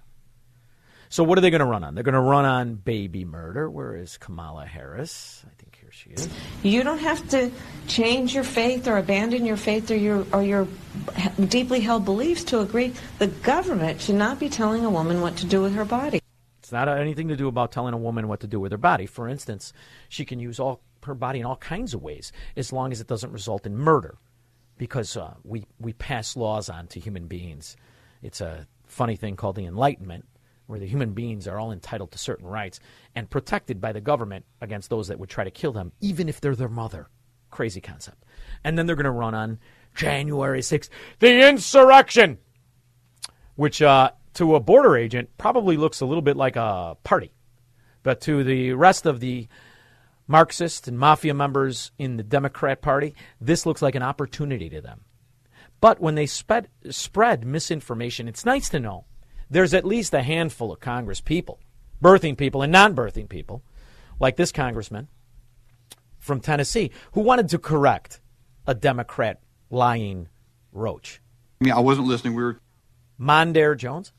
So, 1.09 1.23
what 1.23 1.37
are 1.37 1.41
they 1.41 1.49
going 1.49 1.59
to 1.59 1.65
run 1.65 1.83
on? 1.83 1.95
They're 1.95 2.03
going 2.03 2.13
to 2.13 2.19
run 2.19 2.45
on 2.45 2.75
baby 2.75 3.25
murder. 3.25 3.69
Where 3.69 3.95
is 3.95 4.17
Kamala 4.17 4.65
Harris? 4.65 5.43
I 5.45 5.53
think 5.57 5.77
here 5.79 5.91
she 5.91 6.09
is. 6.09 6.27
You 6.63 6.83
don't 6.83 6.99
have 6.99 7.27
to 7.29 7.51
change 7.87 8.33
your 8.33 8.43
faith 8.43 8.87
or 8.87 8.97
abandon 8.97 9.45
your 9.45 9.57
faith 9.57 9.91
or 9.91 9.95
your 9.95 10.25
or 10.33 10.43
your 10.43 10.67
deeply 11.47 11.79
held 11.79 12.05
beliefs 12.05 12.43
to 12.45 12.59
agree. 12.59 12.93
The 13.19 13.27
government 13.27 14.01
should 14.01 14.15
not 14.15 14.39
be 14.39 14.49
telling 14.49 14.83
a 14.83 14.89
woman 14.89 15.21
what 15.21 15.37
to 15.37 15.45
do 15.45 15.61
with 15.61 15.75
her 15.75 15.85
body. 15.85 16.21
It's 16.59 16.71
not 16.71 16.89
anything 16.89 17.27
to 17.27 17.37
do 17.37 17.47
about 17.47 17.71
telling 17.71 17.93
a 17.93 17.97
woman 17.97 18.27
what 18.27 18.39
to 18.39 18.47
do 18.47 18.59
with 18.59 18.71
her 18.71 18.77
body. 18.79 19.05
For 19.05 19.29
instance, 19.29 19.71
she 20.09 20.25
can 20.25 20.39
use 20.39 20.59
all 20.59 20.81
her 21.05 21.15
body 21.15 21.39
in 21.39 21.45
all 21.45 21.57
kinds 21.57 21.93
of 21.93 22.01
ways 22.01 22.31
as 22.55 22.71
long 22.71 22.91
as 22.91 23.01
it 23.01 23.07
doesn't 23.07 23.31
result 23.31 23.65
in 23.65 23.77
murder, 23.77 24.17
because 24.77 25.15
uh, 25.17 25.33
we 25.43 25.65
we 25.79 25.93
pass 25.93 26.35
laws 26.35 26.69
on 26.69 26.87
to 26.87 26.99
human 26.99 27.27
beings. 27.27 27.75
It's 28.21 28.41
a 28.41 28.67
funny 28.85 29.15
thing 29.15 29.35
called 29.35 29.55
the 29.55 29.65
Enlightenment, 29.65 30.25
where 30.67 30.79
the 30.79 30.87
human 30.87 31.13
beings 31.13 31.47
are 31.47 31.59
all 31.59 31.71
entitled 31.71 32.11
to 32.11 32.17
certain 32.17 32.47
rights 32.47 32.79
and 33.15 33.29
protected 33.29 33.79
by 33.79 33.91
the 33.91 34.01
government 34.01 34.45
against 34.61 34.89
those 34.89 35.07
that 35.07 35.19
would 35.19 35.29
try 35.29 35.43
to 35.43 35.51
kill 35.51 35.71
them, 35.71 35.91
even 36.01 36.29
if 36.29 36.41
they're 36.41 36.55
their 36.55 36.69
mother. 36.69 37.07
Crazy 37.51 37.81
concept. 37.81 38.23
And 38.63 38.77
then 38.77 38.85
they're 38.85 38.95
going 38.95 39.05
to 39.05 39.11
run 39.11 39.35
on 39.35 39.59
January 39.95 40.59
6th, 40.59 40.89
the 41.19 41.47
insurrection, 41.47 42.37
which 43.55 43.81
uh, 43.81 44.11
to 44.33 44.55
a 44.55 44.59
border 44.59 44.97
agent 44.97 45.29
probably 45.37 45.77
looks 45.77 46.01
a 46.01 46.05
little 46.05 46.21
bit 46.21 46.37
like 46.37 46.55
a 46.55 46.97
party. 47.03 47.33
But 48.03 48.21
to 48.21 48.43
the 48.43 48.73
rest 48.73 49.05
of 49.05 49.19
the 49.19 49.47
Marxist 50.27 50.87
and 50.87 50.97
mafia 50.97 51.33
members 51.33 51.91
in 51.97 52.17
the 52.17 52.23
Democrat 52.23 52.81
Party, 52.81 53.13
this 53.39 53.65
looks 53.65 53.81
like 53.81 53.95
an 53.95 54.03
opportunity 54.03 54.69
to 54.69 54.81
them. 54.81 55.01
But 55.81 55.99
when 55.99 56.15
they 56.15 56.25
spread, 56.25 56.69
spread 56.89 57.45
misinformation, 57.45 58.27
it's 58.27 58.45
nice 58.45 58.69
to 58.69 58.79
know 58.79 59.05
there's 59.49 59.73
at 59.73 59.85
least 59.85 60.13
a 60.13 60.23
handful 60.23 60.71
of 60.71 60.79
Congress 60.79 61.21
people, 61.21 61.59
birthing 62.01 62.37
people 62.37 62.61
and 62.61 62.71
non 62.71 62.95
birthing 62.95 63.29
people, 63.29 63.63
like 64.19 64.35
this 64.35 64.51
congressman 64.51 65.07
from 66.17 66.39
Tennessee, 66.39 66.91
who 67.11 67.21
wanted 67.21 67.49
to 67.49 67.59
correct 67.59 68.19
a 68.65 68.73
Democrat 68.73 69.41
lying 69.69 70.27
roach. 70.71 71.21
I 71.61 71.65
mean, 71.65 71.73
I 71.73 71.79
wasn't 71.79 72.07
listening. 72.07 72.33
We 72.33 72.43
were. 72.43 72.59
Mondaire 73.19 73.77
Jones? 73.77 74.11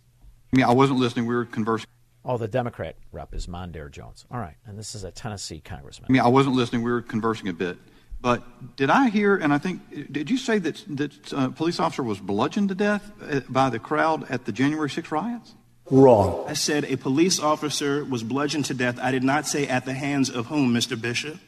I 0.53 0.57
mean, 0.57 0.67
I 0.67 0.73
wasn't 0.73 1.01
listening. 1.01 1.27
We 1.27 1.35
were 1.35 1.45
conversing. 1.45 1.89
Oh, 2.29 2.37
the 2.37 2.49
Democrat 2.49 2.97
rep 3.13 3.33
is 3.33 3.47
Mondaire 3.47 3.89
Jones. 3.89 4.27
All 4.33 4.41
right. 4.41 4.57
And 4.67 4.77
this 4.77 4.97
is 4.97 5.05
a 5.05 5.13
Tennessee 5.13 5.61
congressman. 5.61 6.07
I 6.11 6.13
mean, 6.13 6.23
I 6.23 6.29
wasn't 6.29 6.57
listening. 6.57 6.83
We 6.83 6.91
were 6.91 7.01
conversing 7.01 7.47
a 7.47 7.53
bit. 7.53 7.79
But 8.21 8.77
did 8.77 8.91
I 8.91 9.11
hear, 9.11 9.37
and 9.37 9.53
I 9.53 9.59
think, 9.59 10.13
did 10.13 10.29
you 10.29 10.37
say 10.37 10.59
that 10.59 10.83
that 10.89 11.33
uh, 11.33 11.49
police 11.51 11.79
officer 11.79 12.03
was 12.03 12.19
bludgeoned 12.19 12.71
to 12.71 12.75
death 12.75 13.13
uh, 13.23 13.41
by 13.49 13.71
the 13.71 13.79
crowd 13.79 14.29
at 14.29 14.45
the 14.45 14.51
January 14.51 14.91
6 14.91 15.13
riots? 15.13 15.55
Wrong. 15.89 16.45
I 16.49 16.55
said 16.55 16.85
a 16.87 16.97
police 16.97 17.39
officer 17.39 18.05
was 18.05 18.25
bludgeoned 18.25 18.65
to 18.65 18.75
death. 18.75 18.99
I 19.01 19.13
did 19.13 19.23
not 19.23 19.47
say 19.47 19.69
at 19.69 19.85
the 19.85 19.95
hands 19.95 20.29
of 20.29 20.47
whom, 20.47 20.75
Mr. 20.75 21.01
Bishop. 21.01 21.39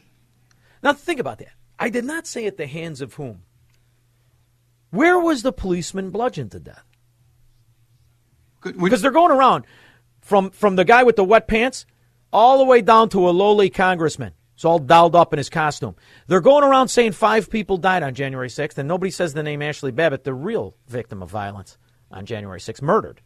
Now 0.81 0.93
think 0.93 1.19
about 1.19 1.39
that. 1.39 1.51
I 1.77 1.89
did 1.89 2.05
not 2.05 2.25
say 2.25 2.45
at 2.45 2.55
the 2.55 2.67
hands 2.67 3.01
of 3.01 3.15
whom. 3.15 3.41
Where 4.91 5.19
was 5.19 5.43
the 5.43 5.51
policeman 5.51 6.09
bludgeoned 6.09 6.51
to 6.51 6.59
death? 6.59 6.85
Because 8.61 9.01
they're 9.01 9.11
going 9.11 9.31
around 9.31 9.65
from 10.29 10.51
from 10.51 10.75
the 10.75 10.85
guy 10.85 11.03
with 11.03 11.15
the 11.15 11.23
wet 11.23 11.47
pants 11.47 11.85
all 12.31 12.59
the 12.59 12.63
way 12.63 12.81
down 12.81 13.09
to 13.09 13.27
a 13.27 13.31
lowly 13.31 13.69
congressman. 13.69 14.33
It's 14.53 14.65
all 14.65 14.77
dolled 14.77 15.15
up 15.15 15.33
in 15.33 15.37
his 15.37 15.49
costume. 15.49 15.95
They're 16.27 16.41
going 16.41 16.63
around 16.63 16.89
saying 16.89 17.13
five 17.13 17.49
people 17.49 17.77
died 17.77 18.03
on 18.03 18.13
January 18.13 18.49
6th, 18.49 18.77
and 18.77 18.89
nobody 18.89 19.09
says 19.09 19.33
the 19.33 19.41
name 19.41 19.61
Ashley 19.61 19.91
Babbitt, 19.91 20.25
the 20.25 20.33
real 20.33 20.75
victim 20.87 21.23
of 21.23 21.29
violence 21.29 21.77
on 22.11 22.25
January 22.25 22.59
6th, 22.59 22.81
murdered 22.81 23.21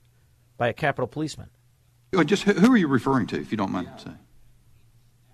by 0.57 0.67
a 0.67 0.73
Capitol 0.73 1.07
policeman. 1.07 1.49
Uh, 2.15 2.23
just 2.23 2.43
who 2.43 2.71
are 2.71 2.77
you 2.77 2.88
referring 2.88 3.25
to, 3.27 3.39
if 3.39 3.51
you 3.51 3.57
don't 3.57 3.71
mind 3.71 3.89
saying? 3.97 4.19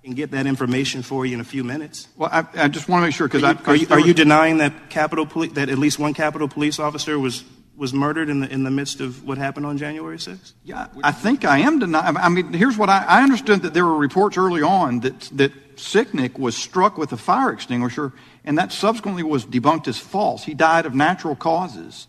And 0.06 0.16
get 0.16 0.32
that 0.32 0.48
information 0.48 1.04
for 1.04 1.26
you 1.26 1.34
in 1.34 1.41
a 1.41 1.46
few 1.46 1.66
minutes. 1.66 2.08
Well, 2.16 2.30
I, 2.32 2.46
I 2.56 2.68
just 2.70 2.88
want 2.88 3.02
to 3.02 3.08
make 3.08 3.16
sure 3.16 3.28
because 3.28 3.44
are, 3.44 3.76
you, 3.76 3.88
are 3.90 4.00
you 4.00 4.14
denying 4.14 4.60
that 4.60 4.90
Capitol 4.90 5.26
Poli- 5.26 5.50
that 5.50 5.68
at 5.68 5.78
least 5.78 6.00
one 6.00 6.14
Capitol 6.14 6.48
police 6.48 6.80
officer 6.80 7.20
was 7.20 7.44
was 7.80 7.94
murdered 7.94 8.30
in 8.30 8.42
the 8.42 8.52
in 8.52 8.64
the 8.64 8.70
midst 8.70 9.00
of 9.00 9.24
what 9.24 9.38
happened 9.38 9.66
on 9.66 9.78
January 9.78 10.18
6th? 10.18 10.52
Yeah, 10.66 10.88
I 11.02 11.14
think 11.14 11.46
I 11.46 11.60
am 11.60 11.80
denying. 11.80 12.18
I 12.18 12.28
mean, 12.28 12.52
here's 12.52 12.78
what 12.78 12.90
I, 12.90 13.06
I 13.06 13.24
understood 13.24 13.62
that 13.62 13.74
there 13.74 13.86
were 13.86 13.96
reports 13.96 14.38
early 14.38 14.62
on 14.62 15.00
that 15.00 15.22
that 15.34 15.78
Sicknick 15.78 16.38
was 16.38 16.58
struck 16.58 16.98
with 16.98 17.14
a 17.14 17.18
fire 17.18 17.52
extinguisher, 17.52 18.12
and 18.44 18.58
that 18.58 18.74
subsequently 18.74 19.24
was 19.24 19.46
debunked 19.46 19.88
as 19.88 19.98
false. 19.98 20.44
He 20.44 20.54
died 20.54 20.86
of 20.86 20.94
natural 20.94 21.38
causes 21.38 22.08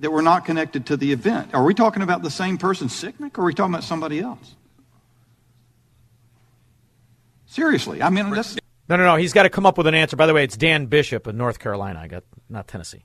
that 0.00 0.10
were 0.12 0.22
not 0.22 0.44
connected 0.44 0.84
to 0.86 0.98
the 0.98 1.12
event. 1.12 1.54
Are 1.54 1.64
we 1.64 1.72
talking 1.72 2.02
about 2.02 2.22
the 2.22 2.30
same 2.30 2.58
person, 2.58 2.88
Sicknick, 2.88 3.38
or 3.38 3.42
are 3.42 3.44
we 3.46 3.54
talking 3.54 3.72
about 3.72 3.84
somebody 3.84 4.20
else? 4.20 4.54
Seriously, 7.46 8.02
I 8.02 8.10
mean, 8.10 8.30
that's. 8.30 8.56
No, 8.88 8.96
no, 8.96 9.04
no. 9.04 9.16
He's 9.16 9.32
got 9.32 9.44
to 9.44 9.50
come 9.50 9.64
up 9.64 9.78
with 9.78 9.86
an 9.86 9.94
answer. 9.94 10.16
By 10.16 10.26
the 10.26 10.34
way, 10.34 10.44
it's 10.44 10.56
Dan 10.56 10.86
Bishop 10.86 11.26
of 11.26 11.34
North 11.34 11.58
Carolina. 11.58 12.00
I 12.00 12.06
got 12.06 12.24
not 12.50 12.68
Tennessee. 12.68 13.04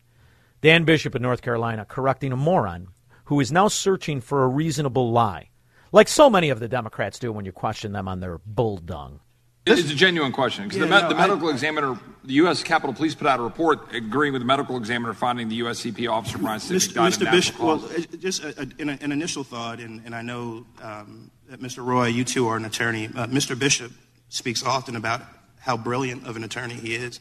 Dan 0.65 0.83
Bishop 0.83 1.13
of 1.13 1.21
North 1.21 1.43
Carolina 1.43 1.85
correcting 1.85 2.31
a 2.31 2.35
moron 2.35 2.87
who 3.25 3.39
is 3.39 3.51
now 3.51 3.67
searching 3.67 4.19
for 4.19 4.43
a 4.43 4.47
reasonable 4.47 5.11
lie, 5.11 5.49
like 5.91 6.07
so 6.07 6.27
many 6.27 6.49
of 6.49 6.59
the 6.59 6.67
Democrats 6.67 7.19
do 7.19 7.31
when 7.31 7.45
you 7.45 7.51
question 7.51 7.91
them 7.91 8.07
on 8.07 8.19
their 8.19 8.39
bull 8.47 8.77
dung. 8.77 9.19
This 9.67 9.77
is 9.77 9.91
a 9.91 9.93
genuine 9.93 10.31
question 10.31 10.63
because 10.63 10.79
Yeah, 10.79 10.85
the, 10.85 10.95
me- 10.95 11.01
no, 11.03 11.09
the 11.09 11.15
I- 11.17 11.27
medical 11.27 11.49
examiner, 11.49 11.99
the 12.23 12.33
U.S. 12.33 12.63
Capitol 12.63 12.95
Police 12.95 13.13
put 13.13 13.27
out 13.27 13.39
a 13.39 13.43
report 13.43 13.93
agreeing 13.93 14.33
with 14.33 14.41
the 14.41 14.45
medical 14.47 14.75
examiner 14.75 15.13
finding 15.13 15.49
the 15.49 15.59
USCP 15.59 16.09
officer 16.09 16.39
Brian 16.39 16.59
Sicknick 16.59 16.89
Mr. 16.89 16.93
died 16.95 17.13
of 17.13 17.19
Mr. 17.19 17.23
natural 17.25 17.35
Bishop, 17.37 17.59
well, 17.59 17.85
uh, 17.85 18.17
just 18.17 18.43
a, 18.43 18.59
a, 18.59 18.81
an, 18.81 18.89
an 18.89 19.11
initial 19.11 19.43
thought, 19.43 19.79
and, 19.79 20.01
and 20.03 20.15
I 20.15 20.23
know 20.23 20.65
um, 20.81 21.29
that 21.47 21.61
Mr. 21.61 21.85
Roy, 21.85 22.07
you 22.07 22.23
too 22.23 22.47
are 22.47 22.57
an 22.57 22.65
attorney. 22.65 23.05
Uh, 23.05 23.27
Mr. 23.27 23.57
Bishop 23.57 23.91
speaks 24.29 24.63
often 24.63 24.95
about 24.95 25.21
how 25.59 25.77
brilliant 25.77 26.25
of 26.25 26.35
an 26.35 26.43
attorney 26.43 26.73
he 26.73 26.95
is. 26.95 27.19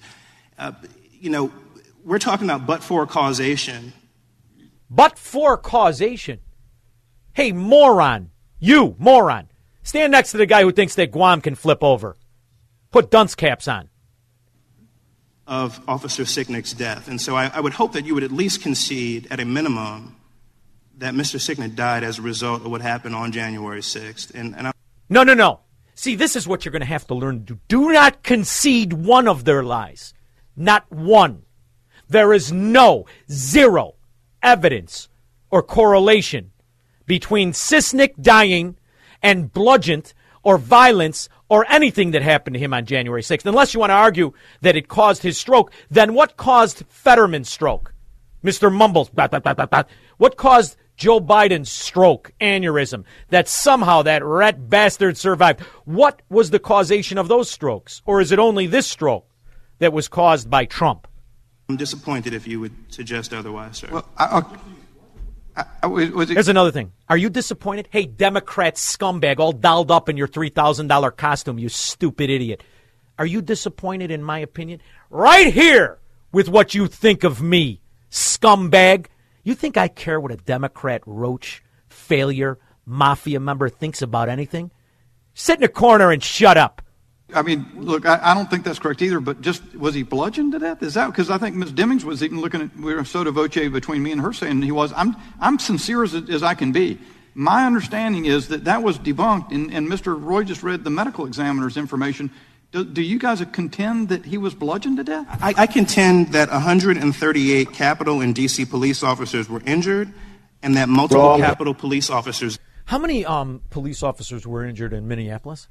Uh, 0.59 0.73
you 1.21 1.29
know, 1.29 1.53
we're 2.05 2.18
talking 2.18 2.48
about 2.48 2.66
but 2.66 2.82
for 2.82 3.06
causation. 3.06 3.93
But 4.90 5.18
for 5.18 5.56
causation. 5.56 6.40
Hey, 7.32 7.52
moron. 7.52 8.31
You, 8.60 8.94
moron. 8.98 9.48
Stand 9.82 10.12
next 10.12 10.31
to 10.32 10.36
the 10.36 10.47
guy 10.47 10.62
who 10.62 10.72
thinks 10.72 10.94
that 10.94 11.10
Guam 11.10 11.40
can 11.40 11.55
flip 11.55 11.82
over. 11.82 12.16
Put 12.90 13.10
dunce 13.10 13.35
caps 13.35 13.66
on. 13.68 13.89
of 15.47 15.81
Officer 15.89 16.22
Sicknick's 16.22 16.72
death. 16.72 17.09
And 17.09 17.20
so 17.20 17.36
I, 17.36 17.51
I 17.52 17.60
would 17.60 17.74
hope 17.74 17.93
that 17.93 18.06
you 18.06 18.14
would 18.14 18.22
at 18.24 18.32
least 18.32 18.62
concede, 18.62 19.26
at 19.31 19.40
a 19.40 19.44
minimum, 19.44 20.16
that 20.98 21.12
Mr. 21.14 21.36
Sicknick 21.39 21.74
died 21.74 22.02
as 22.05 22.18
a 22.18 22.22
result 22.22 22.64
of 22.64 22.70
what 22.70 22.81
happened 22.81 23.14
on 23.14 23.32
January 23.32 23.81
6th. 23.81 24.32
And, 24.35 24.55
and 24.56 24.68
I, 24.68 24.72
No, 25.10 25.22
no, 25.22 25.35
no. 25.35 25.60
See, 25.97 26.14
this 26.14 26.35
is 26.35 26.48
what 26.48 26.64
you're 26.64 26.72
going 26.72 26.81
to 26.81 26.86
have 26.86 27.06
to 27.09 27.14
learn 27.14 27.40
to 27.47 27.55
do. 27.55 27.60
Do 27.68 27.93
not 27.93 28.22
concede 28.22 28.93
one 28.93 29.28
of 29.28 29.44
their 29.44 29.62
lies. 29.62 30.14
Not 30.56 30.90
one. 30.90 31.43
There 32.09 32.32
is 32.32 32.52
no, 32.52 33.06
zero 33.31 33.94
evidence 34.43 35.09
or 35.51 35.62
correlation 35.62 36.52
between 37.06 37.52
Sicknick 37.52 38.20
dying 38.20 38.76
and 39.22 39.52
bludgeoned 39.52 40.12
or 40.43 40.59
violence 40.59 41.28
or 41.48 41.66
anything 41.70 42.12
that 42.12 42.22
happened 42.22 42.55
to 42.55 42.60
him 42.60 42.74
on 42.74 42.86
January 42.86 43.22
6th. 43.22 43.47
Unless 43.47 43.74
you 43.74 43.81
want 43.81 43.90
to 43.90 43.94
argue 43.94 44.32
that 44.60 44.76
it 44.76 44.89
caused 44.89 45.22
his 45.22 45.39
stroke, 45.39 45.72
then 45.90 46.14
what 46.14 46.36
caused 46.36 46.85
Fetterman's 46.89 47.48
stroke? 47.48 47.94
Mr. 48.44 48.72
Mumbles. 48.72 49.10
What 50.18 50.36
caused 50.36 50.76
Joe 50.97 51.20
Biden's 51.20 51.70
stroke, 51.70 52.32
aneurysm, 52.40 53.05
that 53.31 53.48
somehow 53.48 54.02
that 54.02 54.22
rat 54.22 54.68
bastard 54.68 55.16
survived? 55.16 55.60
What 55.85 56.22
was 56.28 56.51
the 56.51 56.59
causation 56.59 57.16
of 57.16 57.28
those 57.28 57.51
strokes? 57.51 58.02
Or 58.05 58.20
is 58.20 58.32
it 58.32 58.39
only 58.39 58.66
this 58.66 58.86
stroke 58.86 59.26
that 59.78 59.93
was 59.93 60.09
caused 60.09 60.51
by 60.51 60.66
Trump? 60.66 61.09
I'm 61.69 61.77
disappointed 61.77 62.35
if 62.35 62.47
you 62.47 62.61
would 62.61 62.73
suggest 62.89 63.32
otherwise, 63.32 63.78
sir. 63.78 63.89
Well, 63.91 64.09
I, 64.16 64.43
I, 65.57 65.65
I, 65.82 65.86
was 65.86 66.31
it, 66.31 66.35
Here's 66.35 66.49
another 66.49 66.70
thing. 66.70 66.93
Are 67.09 67.16
you 67.16 67.31
disappointed? 67.31 67.89
Hey, 67.91 68.07
Democrat 68.07 68.74
scumbag, 68.74 69.39
all 69.39 69.53
dolled 69.53 69.91
up 69.91 70.09
in 70.09 70.16
your 70.16 70.28
$3,000 70.28 71.16
costume, 71.16 71.59
you 71.59 71.69
stupid 71.69 72.28
idiot. 72.28 72.62
Are 73.19 73.27
you 73.27 73.41
disappointed, 73.41 74.11
in 74.11 74.23
my 74.23 74.41
opinion? 74.41 74.81
Right 75.09 75.53
here 75.55 76.01
with 76.32 76.49
what 76.49 76.74
you 76.74 76.86
think 76.89 77.24
of 77.24 77.41
me, 77.41 77.81
scumbag. 78.11 79.07
You 79.45 79.55
think 79.55 79.77
I 79.77 79.89
care 79.89 80.19
what 80.20 80.32
a 80.32 80.36
Democrat 80.36 81.03
roach, 81.07 81.62
failure, 81.89 82.59
mafia 82.85 83.41
member 83.41 83.69
thinks 83.69 84.03
about 84.03 84.28
anything? 84.28 84.70
Sit 85.32 85.59
in 85.59 85.65
a 85.65 85.69
corner 85.69 86.11
and 86.11 86.23
shut 86.23 86.57
up. 86.57 86.82
I 87.33 87.43
mean, 87.43 87.67
look, 87.77 88.05
I, 88.07 88.21
I, 88.23 88.35
don't 88.35 88.51
think 88.51 88.65
that's 88.65 88.79
correct 88.79 89.01
either. 89.01 89.19
But 89.19 89.41
just 89.41 89.75
was 89.75 89.95
he 89.95 90.03
bludgeoned 90.03 90.53
to 90.53 90.59
death? 90.59 90.83
Is 90.83 90.95
that 90.95 91.07
because 91.07 91.31
I 91.31 91.39
think 91.39 91.57
Ms. 91.57 91.73
Demings 91.73 92.05
was 92.05 92.23
even 92.23 92.41
looking 92.41 92.61
at 92.61 92.77
we 92.77 92.95
were 92.95 93.05
so 93.05 93.29
voce 93.31 93.55
between 93.55 94.03
me 94.03 94.13
and 94.13 94.21
her 94.21 94.33
saying 94.33 94.61
he 94.63 94.73
was. 94.73 94.93
I'm 94.95 95.17
I'm 95.41 95.59
sincere 95.59 96.05
as, 96.05 96.15
as 96.15 96.43
I 96.43 96.55
can 96.55 96.73
be. 96.73 96.99
My 97.35 97.67
understanding 97.67 98.27
is 98.27 98.49
that 98.49 98.65
that 98.65 98.83
was 98.83 98.99
debunked, 98.99 99.51
and, 99.51 99.73
and 99.73 99.89
Mr. 99.89 100.21
Roy 100.21 100.45
just 100.45 100.63
read 100.63 100.85
the 100.85 100.91
medical 100.91 101.27
examiner's 101.27 101.77
information. 101.77 102.31
Do, 102.71 102.85
do, 102.85 103.03
you 103.03 103.19
guys 103.19 103.45
contend 103.53 104.09
that 104.09 104.25
he 104.25 104.39
was 104.39 104.55
bludgeoned 104.55 104.99
to 104.99 105.05
death? 105.05 105.27
I, 105.43 105.55
I 105.57 105.67
contend 105.67 106.33
that 106.33 106.51
138 106.51 107.73
Capitol 107.73 108.21
and 108.21 108.35
D.C. 108.35 108.65
police 108.67 109.03
officers 109.03 109.49
were 109.49 109.63
injured, 109.67 110.13
and 110.63 110.77
that 110.77 110.89
multiple 110.89 111.23
Wrong. 111.23 111.41
Capitol 111.41 111.75
police 111.75 112.09
officers. 112.11 112.59
How 112.85 112.99
many 112.99 113.25
um, 113.25 113.63
police 113.71 114.03
officers 114.03 114.47
were 114.47 114.65
injured 114.65 114.93
in 114.93 115.09
Minneapolis? 115.09 115.69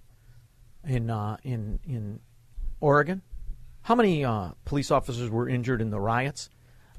In 0.85 1.09
uh, 1.09 1.37
in 1.43 1.79
in 1.85 2.19
Oregon? 2.79 3.21
How 3.83 3.95
many 3.95 4.23
uh, 4.23 4.51
police 4.65 4.91
officers 4.91 5.29
were 5.29 5.47
injured 5.47 5.81
in 5.81 5.89
the 5.89 5.99
riots 5.99 6.49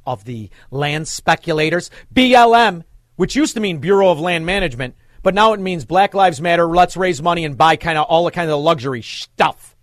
of 0.06 0.24
the 0.24 0.50
land 0.70 1.08
speculators? 1.08 1.90
BLM, 2.14 2.84
which 3.16 3.34
used 3.34 3.54
to 3.54 3.60
mean 3.60 3.78
Bureau 3.78 4.10
of 4.10 4.20
Land 4.20 4.44
Management, 4.44 4.94
but 5.22 5.34
now 5.34 5.54
it 5.54 5.60
means 5.60 5.84
Black 5.84 6.14
Lives 6.14 6.40
Matter. 6.40 6.66
Let's 6.66 6.96
raise 6.96 7.22
money 7.22 7.44
and 7.44 7.56
buy 7.56 7.76
kind 7.76 7.96
of 7.96 8.06
all 8.06 8.24
the 8.24 8.30
kind 8.30 8.50
of 8.50 8.60
luxury 8.60 9.02
stuff. 9.02 9.74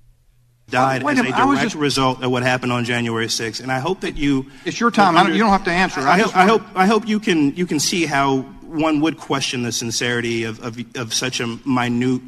Died 0.70 1.04
Wait 1.04 1.18
as 1.18 1.26
a, 1.26 1.30
a 1.30 1.32
direct 1.32 1.62
just... 1.64 1.76
result 1.76 2.24
of 2.24 2.32
what 2.32 2.44
happened 2.44 2.72
on 2.72 2.86
January 2.86 3.26
6th, 3.26 3.62
and 3.62 3.72
I 3.72 3.80
hope 3.80 4.02
that 4.02 4.16
you. 4.16 4.46
It's 4.64 4.80
your 4.80 4.92
time. 4.92 5.18
Under, 5.18 5.34
you 5.34 5.40
don't 5.40 5.50
have 5.50 5.66
to 5.66 5.72
answer. 5.72 6.02
I, 6.02 6.14
I, 6.14 6.20
hope, 6.20 6.38
I, 6.38 6.46
hope. 6.46 6.62
I 6.76 6.86
hope 6.86 7.08
you 7.08 7.20
can 7.20 7.56
you 7.56 7.66
can 7.66 7.80
see 7.80 8.06
how 8.06 8.46
one 8.72 9.02
would 9.02 9.18
question 9.18 9.64
the 9.64 9.72
sincerity 9.72 10.46
of, 10.46 10.62
of, 10.62 10.78
of 10.96 11.14
such 11.14 11.42
a 11.42 11.48
minute 11.66 12.22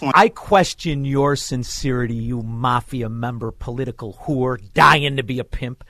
point. 0.00 0.16
I 0.16 0.28
question 0.28 1.04
your 1.04 1.36
sincerity, 1.36 2.14
you 2.14 2.42
mafia 2.42 3.08
member, 3.08 3.50
political 3.50 4.14
whore, 4.14 4.58
dying 4.72 5.16
to 5.16 5.22
be 5.22 5.38
a 5.38 5.44
pimp. 5.44 5.84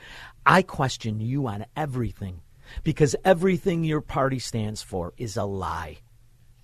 I 0.44 0.62
question 0.62 1.20
you 1.20 1.46
on 1.46 1.66
everything 1.76 2.42
because 2.82 3.16
everything 3.24 3.84
your 3.84 4.00
party 4.00 4.38
stands 4.38 4.82
for 4.82 5.12
is 5.16 5.36
a 5.36 5.44
lie. 5.44 5.98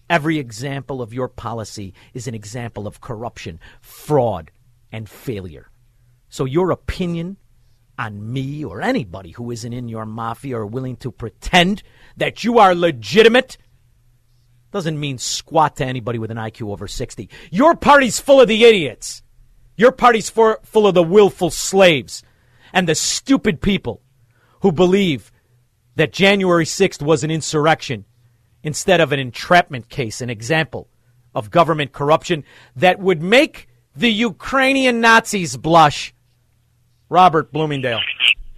Every 0.09 0.39
example 0.39 1.03
of 1.03 1.13
your 1.13 1.29
policy 1.29 1.95
is 2.15 2.29
an 2.29 2.35
example 2.35 2.87
of 2.87 3.01
corruption, 3.01 3.59
fraud, 3.81 4.51
and 4.93 5.09
failure. 5.09 5.71
So 6.29 6.45
your 6.45 6.71
opinion 6.71 7.37
on 7.99 8.33
me 8.33 8.65
or 8.65 8.83
anybody 8.83 9.31
who 9.33 9.51
isn't 9.51 9.73
in 9.73 9.89
your 9.89 10.07
mafia 10.07 10.59
or 10.59 10.67
willing 10.67 10.97
to 10.97 11.11
pretend 11.11 11.83
that 12.17 12.45
you 12.45 12.59
are 12.59 12.75
legitimate 12.75 13.57
doesn't 14.77 15.01
mean 15.01 15.17
squat 15.17 15.77
to 15.77 15.87
anybody 15.87 16.19
with 16.19 16.31
an 16.31 16.37
IQ 16.37 16.71
over 16.71 16.87
60. 16.87 17.31
Your 17.51 17.75
party's 17.75 18.21
full 18.21 18.43
of 18.43 18.49
the 18.49 18.63
idiots. 18.63 19.23
Your 19.75 19.91
party's 19.91 20.29
for, 20.29 20.61
full 20.65 20.87
of 20.87 20.95
the 20.95 21.03
willful 21.03 21.51
slaves 21.51 22.23
and 22.75 22.87
the 22.87 22.95
stupid 22.95 23.63
people 23.63 24.03
who 24.61 24.71
believe 24.71 25.33
that 25.95 26.13
January 26.13 26.67
6th 26.67 27.01
was 27.01 27.25
an 27.25 27.31
insurrection 27.31 28.05
instead 28.63 29.01
of 29.01 29.13
an 29.13 29.19
entrapment 29.19 29.89
case, 29.89 30.21
an 30.21 30.29
example 30.29 30.91
of 31.35 31.51
government 31.51 31.93
corruption 31.93 32.45
that 32.75 32.99
would 32.99 33.23
make 33.23 33.69
the 33.95 34.13
Ukrainian 34.13 35.01
Nazis 35.01 35.57
blush. 35.57 36.13
Robert 37.09 37.51
Bloomingdale. 37.51 38.01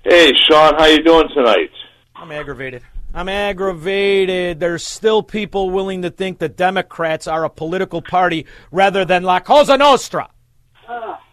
Hey, 0.02 0.32
Shaun, 0.50 0.74
how 0.78 0.86
you 0.86 1.04
doing 1.04 1.28
tonight? 1.32 1.70
I'm 2.16 2.32
aggravated. 2.32 2.82
I'm 3.14 3.28
aggravated. 3.28 4.60
There's 4.60 4.84
still 4.84 5.22
people 5.22 5.70
willing 5.70 6.02
to 6.02 6.10
think 6.10 6.38
that 6.38 6.56
Democrats 6.56 7.26
are 7.26 7.44
a 7.44 7.50
political 7.50 8.02
party 8.02 8.46
rather 8.70 9.04
than 9.04 9.22
La 9.22 9.40
Cosa 9.40 9.76
Nostra. 9.76 10.28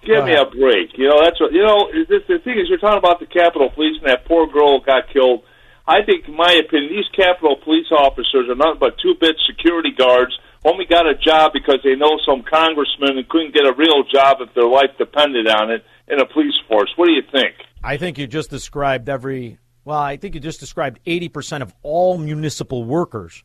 Give 0.05 0.23
me 0.23 0.33
a 0.33 0.45
break. 0.45 0.93
You 0.97 1.09
know 1.09 1.17
that's 1.23 1.41
what 1.41 1.51
you 1.51 1.65
know. 1.65 1.89
Is 1.89 2.07
this 2.07 2.21
the 2.27 2.37
thing 2.43 2.59
is 2.59 2.69
you're 2.69 2.77
talking 2.77 2.99
about 2.99 3.19
the 3.19 3.25
Capitol 3.25 3.71
Police 3.73 3.97
and 4.01 4.07
that 4.07 4.25
poor 4.25 4.45
girl 4.45 4.79
got 4.79 5.09
killed. 5.11 5.43
I 5.87 6.05
think, 6.05 6.27
in 6.27 6.35
my 6.35 6.53
opinion, 6.53 6.93
these 6.93 7.09
Capitol 7.15 7.57
Police 7.63 7.87
officers 7.91 8.49
are 8.49 8.55
nothing 8.55 8.79
but 8.79 8.97
two-bit 9.01 9.35
security 9.45 9.91
guards. 9.97 10.33
Only 10.63 10.85
got 10.85 11.05
a 11.05 11.13
job 11.13 11.53
because 11.53 11.79
they 11.83 11.95
know 11.95 12.17
some 12.25 12.41
congressman 12.41 13.17
and 13.17 13.29
couldn't 13.29 13.53
get 13.53 13.65
a 13.65 13.73
real 13.73 14.03
job 14.11 14.37
if 14.41 14.53
their 14.55 14.67
life 14.67 14.89
depended 14.97 15.47
on 15.47 15.69
it 15.71 15.83
in 16.07 16.19
a 16.19 16.25
police 16.25 16.57
force. 16.67 16.91
What 16.95 17.05
do 17.05 17.13
you 17.13 17.21
think? 17.31 17.55
I 17.83 17.97
think 17.97 18.17
you 18.17 18.25
just 18.25 18.49
described 18.49 19.09
every 19.09 19.59
well, 19.85 19.99
I 19.99 20.17
think 20.17 20.33
you 20.33 20.41
just 20.41 20.59
described 20.59 20.99
80% 21.05 21.61
of 21.61 21.73
all 21.83 22.17
municipal 22.17 22.83
workers 22.83 23.43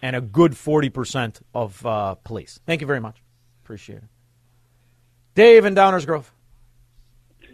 and 0.00 0.14
a 0.14 0.20
good 0.20 0.52
40% 0.52 1.40
of 1.54 1.84
uh, 1.84 2.14
police. 2.14 2.60
Thank 2.64 2.80
you 2.80 2.86
very 2.86 3.00
much. 3.00 3.20
Appreciate 3.64 3.98
it. 3.98 4.08
Dave 5.34 5.64
in 5.64 5.74
Downers 5.74 6.06
Grove. 6.06 6.32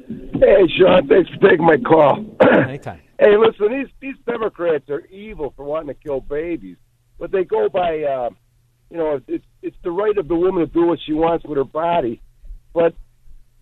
Hey, 0.06 0.68
Shaun. 0.78 1.09
Thanks 1.09 1.30
for 1.30 1.48
taking 1.48 1.64
my 1.64 1.78
call. 1.78 2.24
Anytime. 2.43 3.01
hey, 3.18 3.36
listen, 3.39 3.72
these, 3.72 3.89
these 4.01 4.16
Democrats 4.26 4.90
are 4.90 5.06
evil 5.06 5.55
for 5.56 5.64
wanting 5.64 5.89
to 5.89 5.94
kill 5.94 6.20
babies, 6.20 6.76
but 7.18 7.32
they 7.32 7.44
go 7.44 7.70
by, 7.70 8.02
uh, 8.02 8.28
you 8.90 8.98
know, 8.98 9.20
it's, 9.26 9.44
it's 9.62 9.76
the 9.82 9.90
right 9.90 10.16
of 10.18 10.28
the 10.28 10.36
woman 10.36 10.66
to 10.66 10.72
do 10.72 10.86
what 10.86 10.98
she 11.06 11.14
wants 11.14 11.47
with 11.47 11.56
her 11.56 11.64
body. 11.64 12.20
But, 12.74 12.94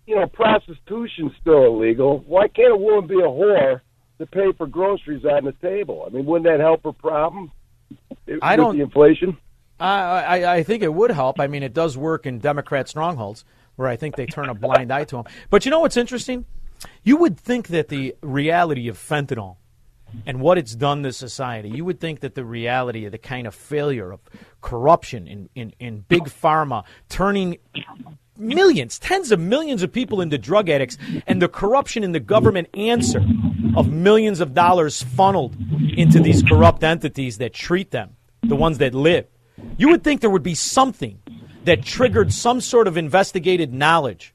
you 0.07 0.17
know, 0.17 0.27
prostitution's 0.27 1.33
still 1.41 1.67
illegal. 1.67 2.25
Why 2.27 2.49
can't 2.49 2.73
a 2.73 2.77
woman 2.77 3.07
be 3.07 3.15
a 3.15 3.29
whore 3.29 3.81
to 4.21 4.27
pay 4.27 4.53
for 4.53 4.67
groceries 4.67 5.25
on 5.25 5.45
the 5.45 5.53
table. 5.53 6.05
I 6.07 6.11
mean, 6.11 6.27
wouldn't 6.27 6.45
that 6.45 6.61
help 6.61 6.85
her 6.85 6.93
problem? 6.93 7.51
I 8.43 8.55
don't. 8.55 8.77
The 8.77 8.85
inflation. 8.85 9.37
I, 9.81 10.43
I 10.45 10.55
I 10.57 10.63
think 10.63 10.83
it 10.83 10.93
would 10.93 11.11
help. 11.11 11.41
I 11.41 11.47
mean, 11.47 11.63
it 11.63 11.75
does 11.75 11.97
work 11.97 12.27
in 12.27 12.39
Democrat 12.39 12.89
strongholds 12.89 13.45
where 13.77 13.89
I 13.89 13.97
think 13.97 14.17
they 14.17 14.27
turn 14.27 14.51
a 14.51 14.55
blind 14.55 14.93
eye 14.93 15.05
to 15.05 15.17
them. 15.17 15.25
But 15.49 15.65
you 15.65 15.71
know 15.71 15.81
what's 15.81 15.97
interesting? 15.97 16.45
You 17.03 17.17
would 17.17 17.39
think 17.39 17.69
that 17.69 17.89
the 17.89 18.15
reality 18.21 18.89
of 18.89 18.99
fentanyl 18.99 19.57
and 20.27 20.41
what 20.41 20.59
it's 20.59 20.75
done 20.75 21.03
to 21.05 21.13
society, 21.13 21.71
you 21.71 21.85
would 21.85 22.01
think 22.01 22.21
that 22.21 22.35
the 22.35 22.45
reality 22.45 23.07
of 23.07 23.13
the 23.13 23.19
kind 23.19 23.47
of 23.47 23.55
failure 23.55 24.13
of 24.13 24.21
corruption 24.61 25.27
in, 25.27 25.49
in, 25.55 25.73
in 25.79 26.05
big 26.09 26.25
pharma 26.25 26.85
turning 27.09 27.59
millions, 28.41 28.99
tens 28.99 29.31
of 29.31 29.39
millions 29.39 29.83
of 29.83 29.93
people 29.93 30.21
into 30.21 30.39
drug 30.39 30.69
addicts, 30.69 30.97
and 31.27 31.41
the 31.41 31.49
corruption 31.49 32.03
in 32.03 32.13
the 32.13 32.21
government 32.21 32.69
answer 32.75 33.23
of 33.77 33.93
millions 33.93 34.41
of 34.41 34.55
dollars 34.55 35.03
funneled 35.03 35.57
into 35.97 36.21
these 36.21 36.43
corrupt 36.43 36.83
entities 36.83 37.39
that 37.39 37.53
treat 37.53 37.91
them, 37.91 38.17
the 38.43 38.57
ones 38.57 38.79
that 38.79 38.95
live. 38.95 39.27
You 39.77 39.91
would 39.91 40.03
think 40.03 40.21
there 40.21 40.31
would 40.31 40.43
be 40.43 40.55
something 40.55 41.21
that 41.65 41.85
triggered 41.85 42.33
some 42.33 42.61
sort 42.61 42.89
of 42.89 42.97
investigated 42.97 43.73
knowledge 43.73 44.35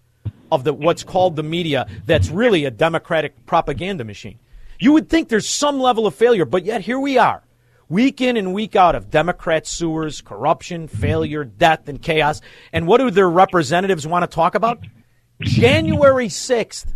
of 0.52 0.64
the 0.64 0.74
what's 0.74 1.04
called 1.04 1.36
the 1.36 1.44
media 1.44 1.88
that's 2.06 2.30
really 2.30 2.66
a 2.66 2.72
democratic 2.72 3.46
propaganda 3.46 4.04
machine. 4.04 4.40
You 4.80 4.94
would 4.94 5.10
think 5.10 5.30
there's 5.30 5.50
some 5.50 5.80
level 5.80 6.06
of 6.06 6.14
failure, 6.14 6.46
but 6.46 6.66
yet 6.66 6.82
here 6.82 7.00
we 7.00 7.18
are 7.18 7.42
week 7.90 8.22
in 8.22 8.38
and 8.38 8.54
week 8.54 8.76
out 8.76 8.96
of 8.96 9.10
Democrat 9.10 9.68
sewers, 9.68 10.22
corruption, 10.22 10.88
failure, 10.88 11.44
death, 11.44 11.88
and 11.88 12.02
chaos. 12.02 12.42
And 12.72 12.88
what 12.88 13.00
do 13.00 13.12
their 13.12 13.30
representatives 13.30 14.08
want 14.08 14.24
to 14.24 14.34
talk 14.34 14.56
about? 14.56 14.80
January 15.42 16.28
6th, 16.28 16.94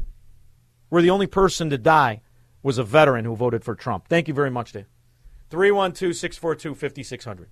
where 0.89 1.01
the 1.01 1.09
only 1.09 1.27
person 1.27 1.69
to 1.69 1.77
die 1.77 2.21
was 2.63 2.77
a 2.77 2.83
veteran 2.83 3.25
who 3.25 3.35
voted 3.35 3.63
for 3.63 3.75
Trump. 3.75 4.07
Thank 4.07 4.27
you 4.27 4.33
very 4.33 4.51
much, 4.51 4.71
Dave. 4.71 4.85
312 5.49 6.15
642 6.15 6.75
5600. 6.75 7.49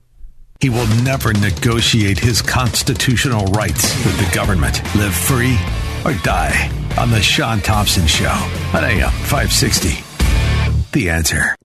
He 0.60 0.70
will 0.70 0.88
never 1.04 1.34
negotiate 1.34 2.18
his 2.18 2.42
constitutional 2.42 3.46
rights 3.48 3.94
with 4.06 4.18
the 4.18 4.36
government. 4.36 4.82
Live 4.96 5.14
free 5.14 5.58
or 6.04 6.14
die 6.24 6.72
on 6.98 7.12
The 7.12 7.22
Shaun 7.22 7.60
Thompson 7.60 8.08
Show 8.08 8.32
on 8.74 8.84
AM 8.84 9.12
560. 9.12 10.07
The 10.94 11.10
Answer. 11.10 11.56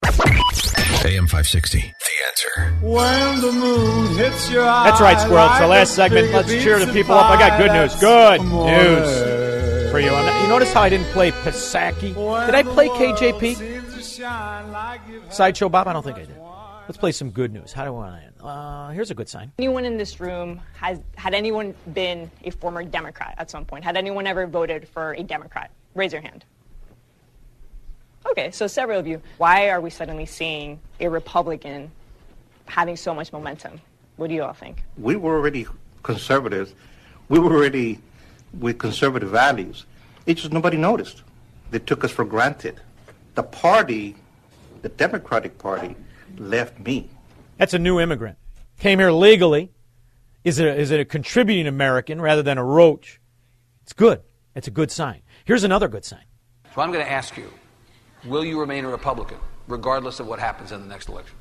AM 1.05 1.27
560. 1.27 1.79
The 1.81 1.87
Answer. 2.27 2.75
When 2.85 3.41
the 3.41 3.53
moon 3.53 4.17
hits 4.17 4.51
your 4.51 4.65
eyes. 4.65 4.91
That's 4.91 5.01
right, 5.01 5.19
Squirrel. 5.21 5.49
It's 5.51 5.59
the 5.61 5.67
last 5.67 5.95
segment. 5.95 6.33
Let's 6.33 6.49
cheer 6.51 6.79
the 6.85 6.93
people 6.93 7.15
up. 7.15 7.27
I 7.31 7.39
got 7.39 7.59
good 7.59 7.73
news. 7.73 7.95
Good 8.01 8.41
news 8.43 9.91
for 9.91 10.01
you. 10.01 10.11
And 10.11 10.43
you 10.43 10.49
notice 10.49 10.73
how 10.73 10.83
I 10.83 10.89
didn't 10.89 11.07
play 11.13 11.31
Pisaki? 11.31 12.15
Did 12.47 12.55
I 12.55 12.63
play 12.63 12.89
KJP? 12.89 14.03
Sideshow 15.33 15.69
Bob? 15.69 15.87
I 15.89 15.93
don't 15.93 16.03
think 16.03 16.17
I 16.19 16.25
did. 16.25 16.37
Let's 16.89 16.99
play 16.99 17.13
some 17.13 17.31
good 17.31 17.53
news. 17.53 17.73
How 17.73 17.85
do 17.85 17.97
I 17.97 18.23
end? 18.23 18.35
Uh, 18.41 18.91
here's 18.91 19.11
a 19.11 19.15
good 19.15 19.29
sign. 19.29 19.53
Anyone 19.59 19.85
in 19.85 19.97
this 19.97 20.19
room 20.21 20.61
has 20.75 21.01
had 21.17 21.33
anyone 21.33 21.75
been 21.95 22.29
a 22.43 22.51
former 22.51 22.83
Democrat 22.83 23.37
at 23.39 23.51
some 23.51 23.65
point? 23.65 23.85
Had 23.85 23.97
anyone 23.97 24.27
ever 24.27 24.47
voted 24.49 24.89
for 24.89 25.13
a 25.15 25.23
Democrat? 25.23 25.71
Raise 25.95 26.13
your 26.13 26.23
hand. 26.23 26.45
Okay, 28.31 28.51
so 28.51 28.67
several 28.67 28.99
of 28.99 29.07
you. 29.07 29.21
Why 29.39 29.71
are 29.71 29.81
we 29.81 29.91
suddenly 29.91 30.27
seeing 30.27 30.81
a 31.01 31.09
Republican 31.09 31.91
having 32.67 32.97
so 32.97 33.15
much 33.15 33.33
momentum? 33.33 33.81
What 34.17 34.29
do 34.29 34.35
you 34.35 34.43
all 34.43 34.53
think? 34.53 34.85
we 34.97 35.17
were 35.17 35.37
already 35.37 35.67
conservatives. 36.03 36.75
We 37.29 37.39
were 37.39 37.53
already 37.55 37.99
with 38.59 38.79
conservative 38.79 39.31
values. 39.31 39.87
It 40.27 40.35
just 40.35 40.53
nobody 40.53 40.77
noticed. 40.77 41.23
They 41.71 41.79
took 41.79 42.05
us 42.05 42.11
for 42.11 42.25
granted. 42.25 42.81
The 43.35 43.43
party, 43.43 44.15
the 44.83 44.91
Democratic 44.91 45.59
Party, 45.59 45.97
left 46.37 46.79
me. 46.81 47.09
That's 47.57 47.75
a 47.75 47.79
new 47.79 47.99
immigrant. 47.99 48.37
Came 48.79 48.99
here 48.99 49.11
legally. 49.11 49.73
Is 50.45 50.59
it, 50.59 50.67
a, 50.67 50.75
is 50.75 50.91
it 50.91 51.01
a 51.01 51.05
contributing 51.05 51.67
American 51.67 52.21
rather 52.21 52.43
than 52.43 52.59
a 52.59 52.65
roach? 52.65 53.21
It's 53.83 53.93
good. 53.93 54.21
It's 54.55 54.67
a 54.67 54.71
good 54.71 54.91
sign. 54.91 55.23
Here's 55.45 55.65
another 55.65 55.89
good 55.89 56.05
sign. 56.05 56.25
So 56.75 56.83
I'm 56.83 56.93
going 56.93 57.05
to 57.05 57.11
ask 57.11 57.37
you 57.37 57.51
will 58.25 58.45
you 58.45 58.61
remain 58.61 58.85
a 58.85 58.89
Republican, 58.89 59.39
regardless 59.69 60.21
of 60.21 60.27
what 60.27 60.39
happens 60.39 60.73
in 60.73 60.81
the 60.81 60.87
next 60.87 61.09
election? 61.09 61.37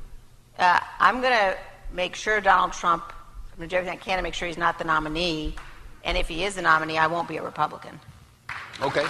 Uh, 0.58 0.80
I'm 1.00 1.22
going 1.22 1.34
to 1.34 1.58
make 1.94 2.16
sure 2.16 2.42
Donald 2.42 2.74
Trump, 2.74 3.04
I'm 3.52 3.58
going 3.58 3.70
to 3.70 3.76
do 3.76 3.78
everything 3.78 4.00
I 4.00 4.02
can 4.02 4.18
to 4.18 4.24
make 4.24 4.34
sure 4.34 4.48
he's 4.48 4.58
not 4.58 4.78
the 4.78 4.86
nominee. 4.86 5.56
And 6.04 6.18
if 6.18 6.28
he 6.28 6.44
is 6.44 6.56
the 6.56 6.62
nominee, 6.62 6.98
I 6.98 7.08
won't 7.08 7.28
be 7.28 7.38
a 7.38 7.44
Republican. 7.44 8.00
Okay. 8.82 9.06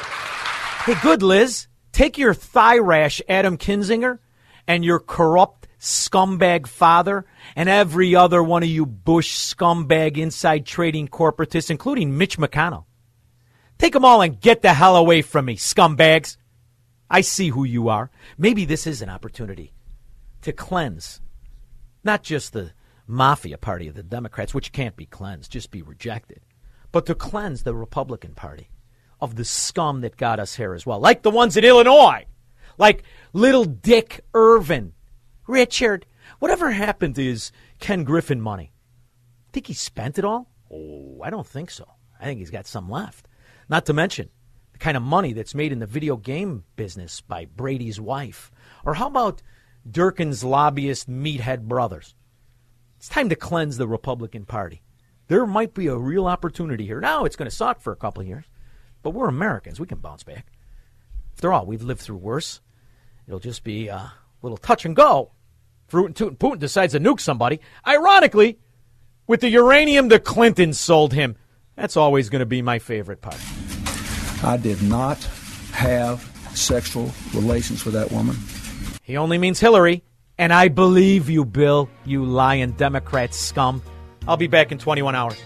Hey, 0.86 0.96
good, 1.02 1.24
Liz. 1.24 1.68
Take 1.92 2.18
your 2.18 2.34
thigh 2.34 2.78
rash, 2.78 3.22
Adam 3.28 3.58
Kinzinger, 3.58 4.20
and 4.68 4.84
your 4.84 5.00
corrupt 5.00 5.68
scumbag 5.80 6.68
father, 6.68 7.26
and 7.56 7.68
every 7.68 8.16
other 8.16 8.42
one 8.44 8.64
of 8.64 8.70
you 8.70 8.86
Bush 8.86 9.36
scumbag 9.36 10.18
inside 10.18 10.66
trading 10.66 11.08
corporatists, 11.08 11.72
including 11.72 12.18
Mitch 12.18 12.38
McConnell. 12.38 12.86
Take 13.78 13.94
them 13.94 14.06
all 14.06 14.22
and 14.22 14.40
get 14.40 14.62
the 14.62 14.74
hell 14.74 14.96
away 14.96 15.22
from 15.24 15.46
me, 15.46 15.56
scumbags. 15.56 16.38
I 17.12 17.20
see 17.20 17.50
who 17.50 17.66
you 17.66 17.90
are. 17.90 18.10
Maybe 18.38 18.64
this 18.64 18.88
is 18.88 19.02
an 19.02 19.10
opportunity 19.10 19.74
to 20.44 20.54
cleanse 20.54 21.20
not 22.06 22.24
just 22.24 22.54
the 22.54 22.72
mafia 23.06 23.58
party 23.58 23.90
of 23.90 23.96
the 23.96 24.02
Democrats, 24.02 24.54
which 24.54 24.72
can't 24.72 24.96
be 24.96 25.06
cleansed, 25.06 25.52
just 25.52 25.72
be 25.72 25.82
rejected, 25.82 26.40
but 26.94 27.06
to 27.06 27.14
cleanse 27.14 27.64
the 27.64 27.76
Republican 27.76 28.34
Party 28.34 28.70
of 29.20 29.36
the 29.36 29.44
scum 29.44 30.00
that 30.02 30.16
got 30.16 30.40
us 30.40 30.56
here 30.56 30.74
as 30.74 30.86
well, 30.86 31.02
like 31.02 31.22
the 31.22 31.30
ones 31.30 31.58
in 31.58 31.66
Illinois, 31.66 32.26
like 32.78 33.04
little 33.34 33.66
Dick 33.66 34.22
Irvin, 34.34 34.94
Richard. 35.48 36.06
Whatever 36.40 36.72
happened 36.72 37.16
to 37.16 37.24
his 37.24 37.52
Ken 37.80 38.06
Griffin 38.06 38.40
money? 38.40 38.72
Think 39.52 39.68
he 39.68 39.74
spent 39.74 40.18
it 40.18 40.24
all? 40.24 40.50
Oh, 40.72 41.20
I 41.22 41.30
don't 41.30 41.46
think 41.46 41.72
so. 41.72 41.86
I 42.20 42.24
think 42.24 42.40
he's 42.40 42.50
got 42.50 42.68
some 42.68 42.90
left. 42.90 43.28
Not 43.68 43.86
to 43.88 43.94
mention 43.94 44.30
kind 44.82 44.98
of 44.98 45.04
money 45.04 45.32
that's 45.32 45.56
made 45.56 45.72
in 45.72 45.80
the 45.80 45.86
video 45.86 46.18
game 46.18 46.64
business 46.76 47.22
by 47.22 47.46
Brady's 47.46 48.02
wife. 48.02 48.52
Or 48.84 48.96
how 48.96 49.08
about 49.08 49.44
Durkin's 49.90 50.44
lobbyist 50.44 51.10
meathead 51.10 51.62
brothers? 51.62 52.16
It's 52.98 53.08
time 53.08 53.30
to 53.30 53.36
cleanse 53.36 53.78
the 53.78 53.88
Republican 53.88 54.46
Party. 54.46 54.82
There 55.28 55.46
might 55.46 55.76
be 55.76 55.86
a 55.86 55.96
real 55.96 56.26
opportunity 56.26 56.86
here. 56.86 57.00
Now 57.00 57.26
it's 57.26 57.36
going 57.36 57.50
to 57.50 57.56
suck 57.56 57.80
for 57.80 57.94
a 57.94 57.96
couple 57.96 58.22
of 58.22 58.28
years, 58.28 58.46
but 59.04 59.12
we're 59.12 59.30
Americans. 59.30 59.80
We 59.80 59.86
can 59.86 60.00
bounce 60.00 60.24
back. 60.24 60.48
After 61.36 61.54
all, 61.54 61.66
we've 61.68 61.84
lived 61.84 62.02
through 62.02 62.18
worse. 62.18 62.60
It'll 63.28 63.40
just 63.40 63.64
be 63.64 63.88
a 63.88 64.12
little 64.42 64.58
touch 64.58 64.84
and 64.84 64.96
go. 64.96 65.32
Putin 65.92 66.60
decides 66.60 66.94
to 66.94 67.00
nuke 67.00 67.20
somebody. 67.20 67.60
Ironically, 67.88 68.58
with 69.28 69.42
the 69.42 69.50
uranium 69.50 70.08
the 70.08 70.20
Clintons 70.20 70.80
sold 70.80 71.14
him. 71.14 71.36
That's 71.76 71.98
always 71.98 72.30
going 72.30 72.40
to 72.40 72.48
be 72.48 72.64
my 72.64 72.80
favorite 72.80 73.22
part. 73.22 73.40
I 74.44 74.58
did 74.58 74.82
not 74.82 75.24
have 75.74 76.28
sexual 76.54 77.12
relations 77.34 77.86
with 77.86 77.94
that 77.94 78.12
woman. 78.12 78.36
He 79.04 79.18
only 79.18 79.38
means 79.38 79.60
Hillary. 79.60 80.04
And 80.38 80.52
I 80.52 80.70
believe 80.70 81.30
you, 81.30 81.46
Bill, 81.46 81.88
you 82.04 82.26
lying 82.26 82.72
Democrat 82.72 83.34
scum. 83.36 83.84
I'll 84.28 84.38
be 84.38 84.48
back 84.48 84.72
in 84.72 84.80
21 84.80 85.14
hours. 85.14 85.38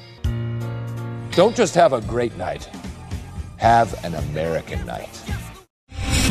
Don't 1.32 1.54
just 1.56 1.76
have 1.76 1.92
a 1.92 2.00
great 2.00 2.38
night, 2.38 2.70
have 3.58 4.02
an 4.06 4.16
American 4.16 4.86
night. 4.86 5.15